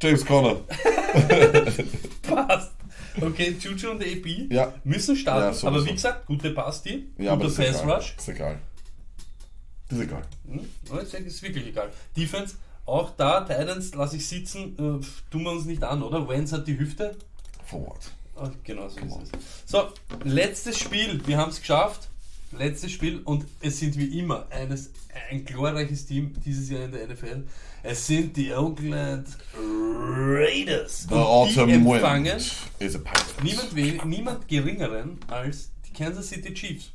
James 0.00 0.24
Conner. 0.26 0.56
Passt. 2.22 2.72
Okay, 3.20 3.54
Juju 3.60 3.90
und 3.90 4.02
AB 4.02 4.26
Ja. 4.50 4.72
müssen 4.84 5.14
starten, 5.16 5.56
Ja, 5.62 5.68
aber 5.68 5.84
wie 5.84 5.92
gesagt, 5.92 6.26
gute 6.26 6.50
Pass 6.50 6.82
die, 6.82 7.08
Ja, 7.18 7.32
aber 7.34 7.44
guter 7.46 7.62
das 7.62 8.12
ist 8.18 8.28
egal. 8.28 8.58
Ist 9.92 10.00
egal. 10.00 10.22
Hm? 10.48 10.68
Ich 11.02 11.10
denke, 11.10 11.28
ist 11.28 11.42
wirklich 11.42 11.66
egal. 11.66 11.90
Defense, 12.16 12.56
auch 12.86 13.10
da, 13.16 13.42
Titans 13.42 13.94
lasse 13.94 14.16
ich 14.16 14.26
sitzen, 14.26 14.74
äh, 14.78 15.30
tun 15.30 15.42
wir 15.44 15.52
uns 15.52 15.66
nicht 15.66 15.84
an, 15.84 16.02
oder? 16.02 16.28
Wentz 16.28 16.52
hat 16.52 16.66
die 16.66 16.78
Hüfte. 16.78 17.16
Forward. 17.64 18.10
Ah, 18.36 18.50
genau 18.64 18.88
so 18.88 18.98
ist 19.00 19.34
es. 19.34 19.70
So, 19.70 19.88
letztes 20.24 20.78
Spiel, 20.78 21.20
wir 21.26 21.36
haben 21.36 21.50
es 21.50 21.60
geschafft. 21.60 22.08
Letztes 22.58 22.92
Spiel 22.92 23.20
und 23.24 23.46
es 23.60 23.78
sind 23.78 23.96
wie 23.96 24.18
immer 24.18 24.46
eines, 24.50 24.90
ein 25.30 25.42
glorreiches 25.44 26.04
Team 26.04 26.34
dieses 26.44 26.68
Jahr 26.68 26.84
in 26.84 26.92
der 26.92 27.06
NFL. 27.08 27.44
Es 27.82 28.06
sind 28.06 28.36
die 28.36 28.52
Oakland 28.52 29.26
Raiders. 29.56 31.06
The 31.08 31.14
Und 31.14 31.20
autumn 31.20 31.68
die 31.68 31.74
empfangen 31.74 32.42
niemand, 33.42 34.04
niemand 34.04 34.48
geringeren 34.48 35.18
als 35.28 35.70
die 35.88 35.92
Kansas 35.94 36.28
City 36.28 36.52
Chiefs. 36.52 36.92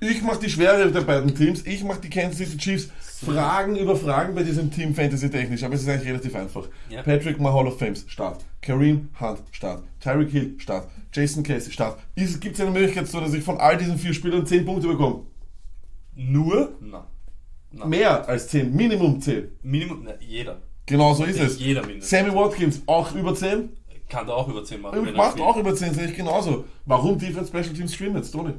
Ich 0.00 0.22
mache 0.22 0.40
die 0.40 0.50
Schwere 0.50 0.90
der 0.90 1.00
beiden 1.02 1.34
Teams. 1.34 1.64
Ich 1.66 1.84
mache 1.84 2.00
die 2.00 2.10
Kansas 2.10 2.38
City 2.38 2.56
Chiefs. 2.56 2.90
Fragen 3.24 3.74
über 3.74 3.96
Fragen 3.96 4.34
bei 4.36 4.44
diesem 4.44 4.70
Team 4.70 4.94
Fantasy 4.94 5.28
technisch, 5.28 5.64
aber 5.64 5.74
es 5.74 5.82
ist 5.82 5.88
eigentlich 5.88 6.08
relativ 6.08 6.36
einfach. 6.36 6.68
Ja. 6.88 7.02
Patrick 7.02 7.40
Mah 7.40 7.52
Hall 7.52 7.66
of 7.66 7.76
Fames, 7.76 8.04
Start. 8.06 8.44
Kareem 8.62 9.08
Hunt, 9.20 9.42
Start. 9.50 9.82
Tyreek 9.98 10.30
Hill, 10.30 10.54
Start. 10.58 10.88
Jason 11.12 11.42
Casey, 11.42 11.72
Start. 11.72 11.98
Gibt 12.14 12.54
es 12.54 12.60
eine 12.60 12.70
Möglichkeit, 12.70 13.08
so 13.08 13.18
dass 13.20 13.34
ich 13.34 13.42
von 13.42 13.58
all 13.58 13.76
diesen 13.76 13.98
vier 13.98 14.14
Spielern 14.14 14.46
10 14.46 14.64
Punkte 14.64 14.86
bekomme? 14.86 15.24
Nur? 16.14 16.76
Nein. 16.80 17.00
Nein. 17.72 17.88
Mehr 17.88 18.28
als 18.28 18.48
10, 18.48 18.74
Minimum 18.74 19.20
10. 19.20 19.48
Minimum, 19.62 20.02
na, 20.04 20.12
jeder. 20.20 20.62
Genau 20.86 21.12
so 21.14 21.24
ist 21.24 21.40
es. 21.40 21.58
Jeder 21.58 21.84
mindestens. 21.84 22.10
Sammy 22.10 22.34
Watkins, 22.34 22.82
auch 22.86 23.14
über 23.16 23.34
10? 23.34 23.70
Kann 24.08 24.26
da 24.28 24.34
auch 24.34 24.48
über 24.48 24.64
10 24.64 24.80
machen. 24.80 25.12
Macht 25.14 25.40
auch 25.40 25.56
über 25.56 25.74
10, 25.74 25.92
sehe 25.92 26.06
ich 26.06 26.14
genauso. 26.14 26.64
Warum 26.86 27.18
Defense 27.18 27.48
Special 27.48 27.74
Teams 27.74 27.94
streamen 27.94 28.16
jetzt, 28.16 28.30
Tony? 28.30 28.54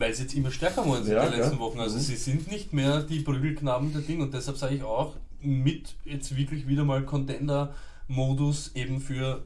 Weil 0.00 0.14
sie 0.14 0.22
jetzt 0.22 0.34
immer 0.34 0.50
stärker 0.50 0.82
sind 0.82 1.06
Ja, 1.14 1.24
in 1.24 1.30
den 1.32 1.40
letzten 1.40 1.56
ja. 1.56 1.60
Wochen. 1.60 1.78
Also 1.78 1.96
Mhm. 1.96 2.00
sie 2.00 2.16
sind 2.16 2.50
nicht 2.50 2.72
mehr 2.72 3.02
die 3.02 3.20
Prügelknaben 3.20 3.92
der 3.92 4.00
Ding 4.02 4.20
und 4.22 4.32
deshalb 4.34 4.56
sage 4.56 4.74
ich 4.76 4.82
auch 4.82 5.14
mit 5.42 5.94
jetzt 6.04 6.34
wirklich 6.36 6.66
wieder 6.66 6.84
mal 6.84 7.02
Contender-Modus 7.04 8.72
eben 8.74 9.00
für 9.00 9.42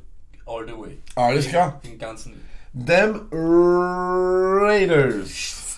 All 0.47 0.65
the 0.67 0.73
Way. 0.75 0.99
Alles 1.17 1.45
Den- 1.47 1.51
klar. 1.51 1.81
Den 1.85 1.99
ganzen. 1.99 2.35
Them 2.87 3.23
Raiders. 3.33 5.31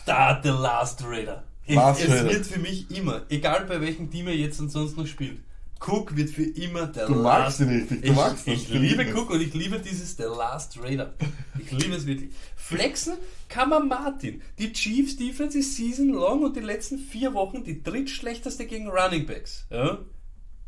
Start 0.03 0.43
the 0.45 0.51
Last 0.51 1.03
Raider. 1.05 1.43
Last 1.69 2.03
es 2.03 2.11
Raider. 2.11 2.31
wird 2.31 2.47
für 2.47 2.59
mich 2.61 2.91
immer, 2.97 3.23
egal 3.29 3.65
bei 3.67 3.81
welchem 3.81 4.11
Team 4.11 4.29
er 4.29 4.37
jetzt 4.37 4.61
und 4.61 4.69
sonst 4.71 4.97
noch 4.97 5.07
spielt, 5.07 5.39
Cook 5.79 6.17
wird 6.17 6.31
für 6.31 6.45
immer 6.45 6.87
der 6.87 7.07
Du 7.07 7.17
magst 7.17 7.61
Last 7.61 7.61
ihn 7.61 7.69
richtig, 7.69 8.01
du 8.03 8.09
ich, 8.09 8.15
magst 8.15 8.47
ihn. 8.47 8.53
ich 8.55 8.69
liebe 8.69 9.05
Cook 9.15 9.31
und 9.31 9.41
ich 9.41 9.55
liebe 9.55 9.79
dieses 9.79 10.17
The 10.17 10.25
Last 10.25 10.79
Raider. 10.83 11.15
Ich 11.59 11.71
liebe 11.71 11.95
es 11.95 12.07
wirklich. 12.07 12.31
Flexen 12.57 13.15
kann 13.49 13.69
man 13.69 13.89
Martin. 13.89 14.43
Die 14.59 14.73
Chiefs 14.73 15.17
Defense 15.17 15.59
ist 15.59 15.77
season 15.77 16.09
long 16.09 16.43
und 16.43 16.57
die 16.57 16.61
letzten 16.61 16.99
vier 16.99 17.35
Wochen 17.35 17.63
die 17.63 17.83
drittschlechteste 17.83 18.67
gegen 18.67 18.89
Running 18.89 19.27
Backs. 19.27 19.67
Ja? 19.71 19.99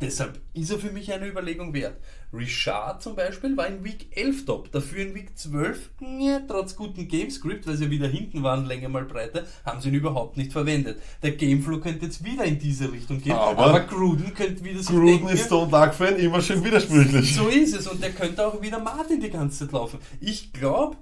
Deshalb 0.01 0.41
ist 0.55 0.71
er 0.71 0.79
für 0.79 0.93
mich 0.93 1.13
eine 1.13 1.27
Überlegung 1.27 1.75
wert. 1.75 1.97
Richard 2.33 3.03
zum 3.03 3.17
Beispiel 3.17 3.57
war 3.57 3.67
in 3.67 3.83
Week 3.85 4.07
11 4.11 4.45
top, 4.45 4.71
dafür 4.71 5.07
in 5.07 5.15
Week 5.15 5.37
12, 5.37 5.91
ja, 6.21 6.41
trotz 6.47 6.77
guten 6.77 7.09
Gamescript, 7.09 7.67
weil 7.67 7.77
sie 7.77 7.91
wieder 7.91 8.07
hinten 8.07 8.43
waren, 8.43 8.67
länger 8.67 8.89
mal 8.91 9.05
breiter, 9.05 9.45
haben 9.65 9.81
sie 9.81 9.89
ihn 9.89 9.95
überhaupt 9.95 10.37
nicht 10.37 10.53
verwendet. 10.53 11.01
Der 11.23 11.33
Gameflow 11.33 11.81
könnte 11.81 12.07
jetzt 12.07 12.23
wieder 12.25 12.45
in 12.45 12.59
diese 12.59 12.93
Richtung 12.93 13.21
gehen, 13.21 13.33
Aber 13.33 13.67
aber, 13.67 13.81
Gruden 13.81 14.35
könnte 14.35 14.63
wieder 14.63 14.81
sich 14.81 14.89
Gruden 14.89 15.07
denken, 15.07 15.29
ist 15.29 15.47
Stone 15.47 15.71
Dark 15.71 15.95
Fan 15.95 16.17
immer 16.17 16.43
schön 16.43 16.63
widersprüchlich. 16.63 17.35
so 17.35 17.49
ist 17.49 17.75
es 17.75 17.87
und 17.87 18.03
der 18.03 18.11
könnte 18.11 18.47
auch 18.47 18.61
wieder 18.61 18.79
Martin 18.79 19.21
die 19.21 19.31
ganze 19.31 19.61
Zeit 19.65 19.73
laufen. 19.73 19.99
Ich 20.21 20.53
glaube, 20.53 20.97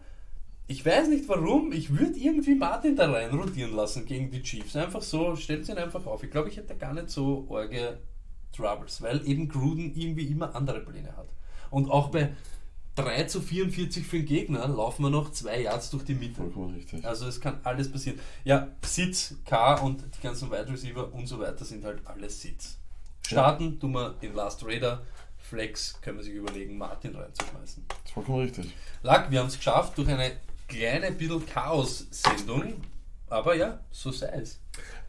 ich 0.69 0.85
weiß 0.85 1.09
nicht 1.09 1.28
warum, 1.28 1.73
ich 1.73 1.97
würde 1.97 2.19
irgendwie 2.19 2.55
Martin 2.55 2.97
da 2.97 3.11
rein 3.11 3.31
rotieren 3.31 3.74
lassen 3.74 4.05
gegen 4.05 4.31
die 4.31 4.43
Chiefs. 4.43 4.77
Einfach 4.77 5.03
so, 5.03 5.35
stellt 5.36 5.69
ihn 5.69 5.77
einfach 5.78 6.07
auf. 6.07 6.23
Ich 6.23 6.31
glaube, 6.31 6.48
ich 6.48 6.57
hätte 6.57 6.77
gar 6.77 6.93
nicht 6.93 7.11
so 7.11 7.47
orge 7.48 7.98
Troubles, 8.57 9.03
weil 9.03 9.27
eben 9.28 9.49
Gruden 9.49 9.95
irgendwie 9.95 10.27
immer 10.27 10.55
andere 10.55 10.81
Pläne 10.81 11.16
hat. 11.16 11.28
Und 11.70 11.91
auch 11.91 12.11
bei 12.11 12.31
3 12.97 13.24
zu 13.24 13.43
44 13.43 14.07
für 14.07 14.16
den 14.16 14.27
Gegner 14.27 14.66
laufen 14.69 15.03
wir 15.03 15.11
noch 15.11 15.31
zwei 15.31 15.61
Yards 15.61 15.91
durch 15.91 16.05
die 16.05 16.15
Mitte. 16.15 16.37
Vollkommen 16.37 16.74
richtig. 16.74 17.05
Also 17.05 17.27
es 17.27 17.41
kann 17.41 17.61
alles 17.62 17.93
passieren. 17.93 18.19
Ja, 18.45 18.69
Sitz, 18.83 19.35
K 19.45 19.74
und 19.74 20.03
die 20.16 20.23
ganzen 20.23 20.51
Wide 20.51 20.69
Receiver 20.69 21.12
und 21.12 21.27
so 21.27 21.39
weiter 21.39 21.65
sind 21.65 21.85
halt 21.85 22.01
alles 22.07 22.41
Sitz. 22.41 22.78
Starten 23.27 23.78
tun 23.78 23.93
wir 23.93 24.11
den 24.23 24.35
Last 24.35 24.65
Raider. 24.65 25.03
Flex 25.39 26.01
können 26.01 26.16
wir 26.16 26.24
sich 26.24 26.35
überlegen, 26.35 26.78
Martin 26.78 27.15
reinzuschmeißen. 27.15 27.85
Vollkommen 28.15 28.41
richtig. 28.41 28.74
Lack, 29.03 29.31
wir 29.31 29.41
haben 29.41 29.49
es 29.49 29.57
geschafft 29.57 29.99
durch 29.99 30.09
eine 30.09 30.33
kleine 30.66 31.12
bisschen 31.12 31.45
Chaos-Sendung. 31.47 32.74
Aber 33.28 33.55
ja, 33.55 33.81
so 33.91 34.11
sei 34.11 34.28
es. 34.28 34.59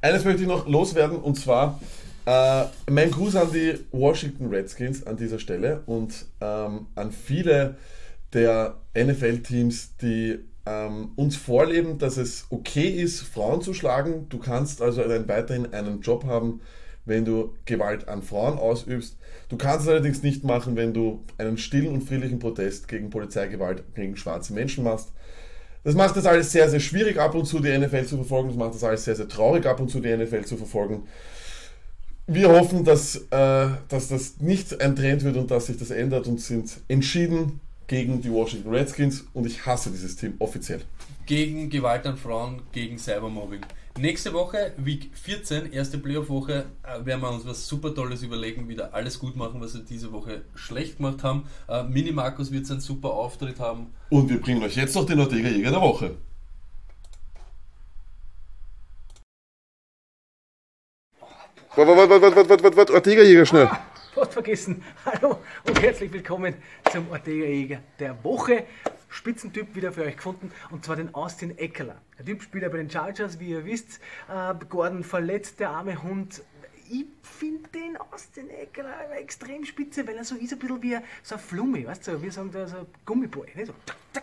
Eines 0.01 0.25
möchte 0.25 0.41
ich 0.41 0.47
noch 0.47 0.67
loswerden 0.67 1.17
und 1.17 1.35
zwar 1.35 1.79
äh, 2.27 2.65
mein 2.91 3.09
Gruß 3.09 3.35
an 3.35 3.51
die 3.51 3.79
Washington 3.91 4.47
Redskins 4.47 5.07
an 5.07 5.17
dieser 5.17 5.39
Stelle 5.39 5.81
und 5.87 6.25
ähm, 6.41 6.87
an 6.93 7.11
viele 7.11 7.77
der 8.33 8.75
NFL-Teams, 8.95 9.97
die 9.97 10.39
ähm, 10.65 11.13
uns 11.15 11.37
vorleben, 11.37 11.97
dass 11.97 12.17
es 12.17 12.45
okay 12.51 12.89
ist, 12.89 13.21
Frauen 13.21 13.61
zu 13.61 13.73
schlagen. 13.73 14.27
Du 14.29 14.37
kannst 14.37 14.81
also 14.81 15.01
einen, 15.01 15.27
weiterhin 15.27 15.73
einen 15.73 16.01
Job 16.01 16.25
haben 16.25 16.61
wenn 17.07 17.25
du 17.25 17.55
Gewalt 17.65 18.07
an 18.07 18.21
Frauen 18.21 18.59
ausübst. 18.59 19.17
Du 19.49 19.55
kannst 19.55 19.85
es 19.85 19.87
allerdings 19.87 20.23
nicht 20.23 20.43
machen, 20.43 20.75
wenn 20.75 20.93
du 20.93 21.23
einen 21.37 21.57
stillen 21.57 21.93
und 21.93 22.03
friedlichen 22.03 22.39
Protest 22.39 22.87
gegen 22.87 23.09
Polizeigewalt 23.09 23.83
gegen 23.95 24.17
schwarze 24.17 24.53
Menschen 24.53 24.83
machst. 24.83 25.13
Das 25.83 25.95
macht 25.95 26.17
das 26.17 26.25
alles 26.25 26.51
sehr, 26.51 26.69
sehr 26.69 26.81
schwierig 26.81 27.17
ab 27.17 27.33
und 27.33 27.45
zu 27.45 27.59
die 27.59 27.75
NFL 27.75 28.05
zu 28.05 28.17
verfolgen. 28.17 28.49
Das 28.49 28.57
macht 28.57 28.75
das 28.75 28.83
alles 28.83 29.05
sehr, 29.05 29.15
sehr 29.15 29.29
traurig 29.29 29.65
ab 29.65 29.79
und 29.79 29.89
zu 29.89 30.01
die 30.01 30.15
NFL 30.15 30.43
zu 30.43 30.57
verfolgen. 30.57 31.07
Wir 32.29 32.49
hoffen, 32.49 32.83
dass, 32.83 33.15
äh, 33.15 33.69
dass 33.87 34.09
das 34.09 34.41
nicht 34.41 34.81
ein 34.81 34.97
Trend 34.97 35.23
wird 35.23 35.37
und 35.37 35.49
dass 35.49 35.67
sich 35.67 35.77
das 35.77 35.91
ändert 35.91 36.27
und 36.27 36.41
sind 36.41 36.81
entschieden 36.89 37.61
gegen 37.87 38.21
die 38.21 38.29
Washington 38.29 38.69
Redskins 38.69 39.25
und 39.33 39.47
ich 39.47 39.65
hasse 39.65 39.91
dieses 39.91 40.17
Team 40.17 40.33
offiziell. 40.39 40.81
Gegen 41.25 41.69
Gewalt 41.69 42.05
an 42.05 42.17
Frauen, 42.17 42.63
gegen 42.73 42.97
Cybermobbing. 42.97 43.61
Nächste 43.97 44.33
Woche, 44.33 44.73
Week 44.75 45.09
14, 45.13 45.71
erste 45.71 45.99
Playoff-Woche, 45.99 46.65
äh, 46.83 47.05
werden 47.05 47.21
wir 47.21 47.31
uns 47.31 47.45
was 47.45 47.65
super 47.65 47.95
Tolles 47.95 48.21
überlegen, 48.23 48.67
wieder 48.67 48.93
alles 48.93 49.19
gut 49.19 49.37
machen, 49.37 49.61
was 49.61 49.73
wir 49.75 49.81
diese 49.83 50.11
Woche 50.11 50.41
schlecht 50.53 50.97
gemacht 50.97 51.23
haben. 51.23 51.45
Äh, 51.69 51.83
Mini 51.83 52.11
Markus 52.11 52.51
wird 52.51 52.65
seinen 52.65 52.81
super 52.81 53.11
Auftritt 53.11 53.61
haben. 53.61 53.87
Und 54.09 54.29
wir 54.29 54.41
bringen 54.41 54.61
euch 54.63 54.75
jetzt 54.75 54.95
noch 54.95 55.05
den 55.05 55.21
Ortega 55.21 55.47
Jäger 55.47 55.71
der 55.71 55.81
Woche. 55.81 56.17
Warte, 61.77 61.95
warte, 61.95 62.09
warte, 62.09 62.35
warte, 62.35 62.63
warte, 62.63 62.77
warte, 62.77 62.93
Ortega 62.95 63.21
Jäger 63.21 63.45
schnell. 63.45 63.67
Ah, 63.67 63.85
fast 64.15 64.33
vergessen. 64.33 64.83
Hallo 65.05 65.37
und 65.63 65.79
herzlich 65.79 66.11
willkommen 66.11 66.55
zum 66.91 67.07
Ortega 67.11 67.45
Jäger 67.45 67.81
der 67.99 68.23
Woche. 68.23 68.65
Spitzentyp 69.09 69.75
wieder 69.75 69.91
für 69.91 70.01
euch 70.01 70.15
gefunden 70.15 70.51
und 70.71 70.83
zwar 70.83 70.95
den 70.95 71.13
Austin 71.13 71.55
Eckler. 71.55 72.01
Der 72.17 72.25
Typ 72.25 72.41
spielt 72.41 72.63
ja 72.63 72.69
bei 72.69 72.77
den 72.77 72.89
Chargers, 72.89 73.39
wie 73.39 73.49
ihr 73.49 73.63
wisst. 73.63 73.99
Äh, 74.27 74.55
Gordon 74.67 75.03
verletzt, 75.03 75.59
der 75.59 75.69
arme 75.69 76.01
Hund. 76.01 76.41
Ich 76.89 77.05
finde 77.21 77.69
den 77.69 77.95
Austin 78.11 78.49
Eckler 78.49 79.11
extrem 79.15 79.63
spitze, 79.63 80.07
weil 80.07 80.15
er 80.15 80.23
so 80.23 80.33
ist 80.33 80.53
ein 80.53 80.57
bisschen 80.57 80.81
wie 80.81 80.95
ein, 80.95 81.03
so 81.21 81.35
ein 81.35 81.41
Flummi, 81.41 81.85
weißt 81.85 82.07
du, 82.07 82.23
wir 82.23 82.31
sagen 82.31 82.49
da 82.51 82.65
so 82.65 82.77
ein 82.77 82.87
Gummiboy, 83.05 83.49
ne? 83.53 83.67
so 83.67 83.73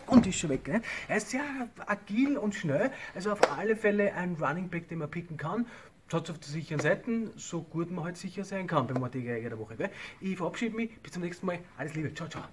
und 0.07 0.27
ist 0.27 0.39
schon 0.39 0.49
weg. 0.49 0.67
Ne? 0.67 0.81
Er 1.07 1.17
ist 1.17 1.29
sehr 1.29 1.41
agil 1.85 2.37
und 2.37 2.53
schnell, 2.53 2.91
also 3.15 3.31
auf 3.31 3.39
alle 3.57 3.77
Fälle 3.77 4.13
ein 4.13 4.35
Running 4.41 4.67
Back, 4.67 4.89
den 4.89 4.97
man 4.97 5.09
picken 5.09 5.37
kann. 5.37 5.65
Schaut 6.07 6.29
auf 6.29 6.37
der 6.37 6.49
sicheren 6.49 6.79
Seite, 6.79 7.31
so 7.35 7.63
gut 7.63 7.89
man 7.89 8.05
halt 8.05 8.17
sicher 8.17 8.43
sein 8.43 8.67
kann 8.67 8.85
beim 8.85 9.01
Ortega 9.01 9.33
Jäger 9.33 9.49
der 9.49 9.59
Woche. 9.59 9.75
Gell? 9.75 9.89
Ich 10.21 10.37
verabschiede 10.37 10.75
mich, 10.75 11.01
bis 11.01 11.13
zum 11.13 11.23
nächsten 11.23 11.47
Mal. 11.47 11.59
Alles 11.77 11.95
Liebe, 11.95 12.13
ciao, 12.13 12.29
ciao. 12.29 12.43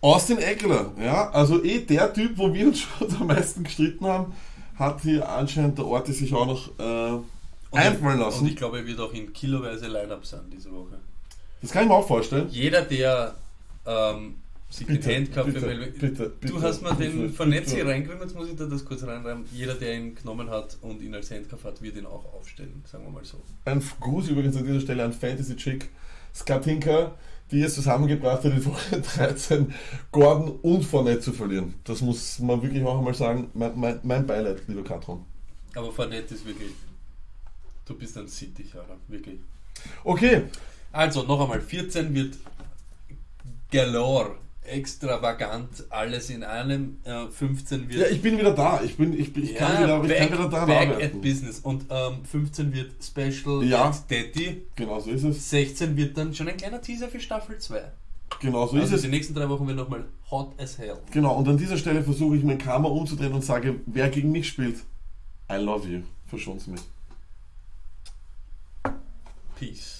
Austin 0.00 0.38
Eckler, 0.38 0.92
ja, 0.98 1.28
also 1.30 1.62
eh 1.62 1.80
der 1.80 2.12
Typ, 2.14 2.38
wo 2.38 2.54
wir 2.54 2.68
uns 2.68 2.80
schon 2.98 3.14
am 3.16 3.26
meisten 3.26 3.64
gestritten 3.64 4.06
haben, 4.06 4.32
hat 4.76 5.02
hier 5.02 5.28
anscheinend 5.28 5.76
der 5.76 5.86
Orte 5.86 6.12
sich 6.12 6.32
auch 6.32 6.46
noch 6.46 6.78
äh, 6.78 7.20
einfallen 7.76 8.20
lassen. 8.20 8.44
Und 8.44 8.48
ich 8.48 8.56
glaube, 8.56 8.78
er 8.78 8.86
wird 8.86 9.00
auch 9.00 9.12
in 9.12 9.32
kiloweise 9.32 9.88
Line-Up 9.88 10.24
sein 10.24 10.48
diese 10.50 10.72
Woche. 10.72 11.00
Das 11.60 11.72
kann 11.72 11.82
ich 11.82 11.88
mir 11.88 11.96
auch 11.96 12.06
vorstellen. 12.06 12.48
Jeder, 12.48 12.82
der 12.82 13.34
ähm, 13.86 14.36
sich 14.70 14.86
Bitte, 14.86 15.08
den 15.08 15.24
Handcuff 15.26 15.46
bitte, 15.46 15.62
weil- 15.66 15.90
bitte, 15.90 16.08
Du 16.40 16.54
bitte, 16.54 16.62
hast 16.62 16.80
mir 16.82 16.94
den 16.94 17.28
bitte, 17.32 17.44
bitte. 17.44 17.70
hier 17.74 17.86
reingekriegt, 17.86 18.22
jetzt 18.22 18.34
muss 18.36 18.48
ich 18.48 18.56
da 18.56 18.66
das 18.66 18.84
kurz 18.84 19.02
reinreiben. 19.02 19.44
Jeder, 19.52 19.74
der 19.74 19.96
ihn 19.96 20.14
genommen 20.14 20.48
hat 20.48 20.78
und 20.80 21.02
ihn 21.02 21.12
als 21.14 21.30
Handcuff 21.32 21.64
hat, 21.64 21.82
wird 21.82 21.96
ihn 21.96 22.06
auch 22.06 22.32
aufstellen, 22.32 22.82
sagen 22.90 23.04
wir 23.04 23.10
mal 23.10 23.24
so. 23.24 23.38
Ein 23.64 23.82
Gruß 24.00 24.28
übrigens 24.28 24.56
an 24.56 24.64
dieser 24.64 24.80
Stelle 24.80 25.04
an 25.04 25.12
Fantasy 25.12 25.56
Chick 25.56 25.88
Skatinka, 26.34 27.12
die 27.50 27.62
es 27.62 27.74
zusammengebracht 27.74 28.44
hat, 28.44 28.52
in 28.52 28.64
Woche 28.64 29.00
13 29.16 29.74
Gordon 30.12 30.60
und 30.62 30.84
Fournette 30.84 31.20
zu 31.20 31.32
verlieren. 31.32 31.74
Das 31.82 32.00
muss 32.00 32.38
man 32.38 32.62
wirklich 32.62 32.84
auch 32.84 32.98
einmal 32.98 33.14
sagen. 33.14 33.50
Mein, 33.54 33.72
mein, 33.78 33.98
mein 34.04 34.24
Beileid, 34.24 34.62
lieber 34.68 34.84
Katron. 34.84 35.24
Aber 35.74 35.90
Fournette 35.90 36.34
ist 36.34 36.46
wirklich, 36.46 36.70
du 37.86 37.94
bist 37.96 38.16
ein 38.16 38.28
Sittich, 38.28 38.72
Alter, 38.76 38.96
wirklich. 39.08 39.40
Okay, 40.04 40.42
Also, 40.92 41.24
noch 41.24 41.40
einmal, 41.40 41.60
14 41.60 42.14
wird 42.14 42.36
galore, 43.70 44.36
extravagant, 44.62 45.84
alles 45.90 46.30
in 46.30 46.44
einem. 46.44 46.98
Äh, 47.04 47.26
15 47.28 47.88
wird... 47.88 48.00
ja, 48.00 48.06
ich 48.08 48.20
bin 48.22 48.38
wieder 48.38 48.52
da. 48.52 48.80
Ich, 48.82 48.96
bin, 48.96 49.18
ich, 49.18 49.32
bin, 49.32 49.44
ich 49.44 49.54
kann, 49.54 49.88
Ja, 49.88 50.02
wieder, 50.02 50.14
ich 50.14 50.18
kann 50.20 50.28
back, 50.30 50.38
wieder 50.38 50.48
daran 50.50 50.68
back 50.68 50.88
arbeiten. 50.90 51.16
at 51.16 51.22
business. 51.22 51.60
Und 51.60 51.86
ähm, 51.90 52.24
15 52.24 52.72
wird 52.72 52.92
Special 53.02 53.64
Ja. 53.64 53.90
Daddy. 54.08 54.62
Genau 54.76 55.00
so 55.00 55.10
ist 55.10 55.24
es. 55.24 55.50
16 55.50 55.96
wird 55.96 56.16
dann 56.16 56.34
schon 56.34 56.48
ein 56.48 56.56
kleiner 56.56 56.80
Teaser 56.80 57.08
für 57.08 57.20
Staffel 57.20 57.58
2. 57.58 57.80
Genau 58.40 58.66
so 58.68 58.76
also 58.76 58.94
ist 58.94 59.02
die 59.02 59.08
es. 59.08 59.10
nächsten 59.12 59.34
drei 59.34 59.48
Wochen 59.48 59.66
werden 59.66 59.76
nochmal 59.78 60.04
hot 60.30 60.52
as 60.60 60.78
hell. 60.78 60.98
Genau, 61.10 61.34
und 61.36 61.48
an 61.48 61.56
dieser 61.58 61.76
Stelle 61.76 62.02
versuche 62.02 62.36
ich 62.36 62.44
mein 62.44 62.58
Karma 62.58 62.88
umzudrehen 62.88 63.32
und 63.32 63.44
sage, 63.44 63.80
wer 63.86 64.08
gegen 64.08 64.30
mich 64.30 64.46
spielt, 64.48 64.76
I 65.50 65.56
love 65.56 65.88
you. 65.88 66.02
Verschon's 66.28 66.68
mich. 66.68 66.80
Peace. 69.58 69.99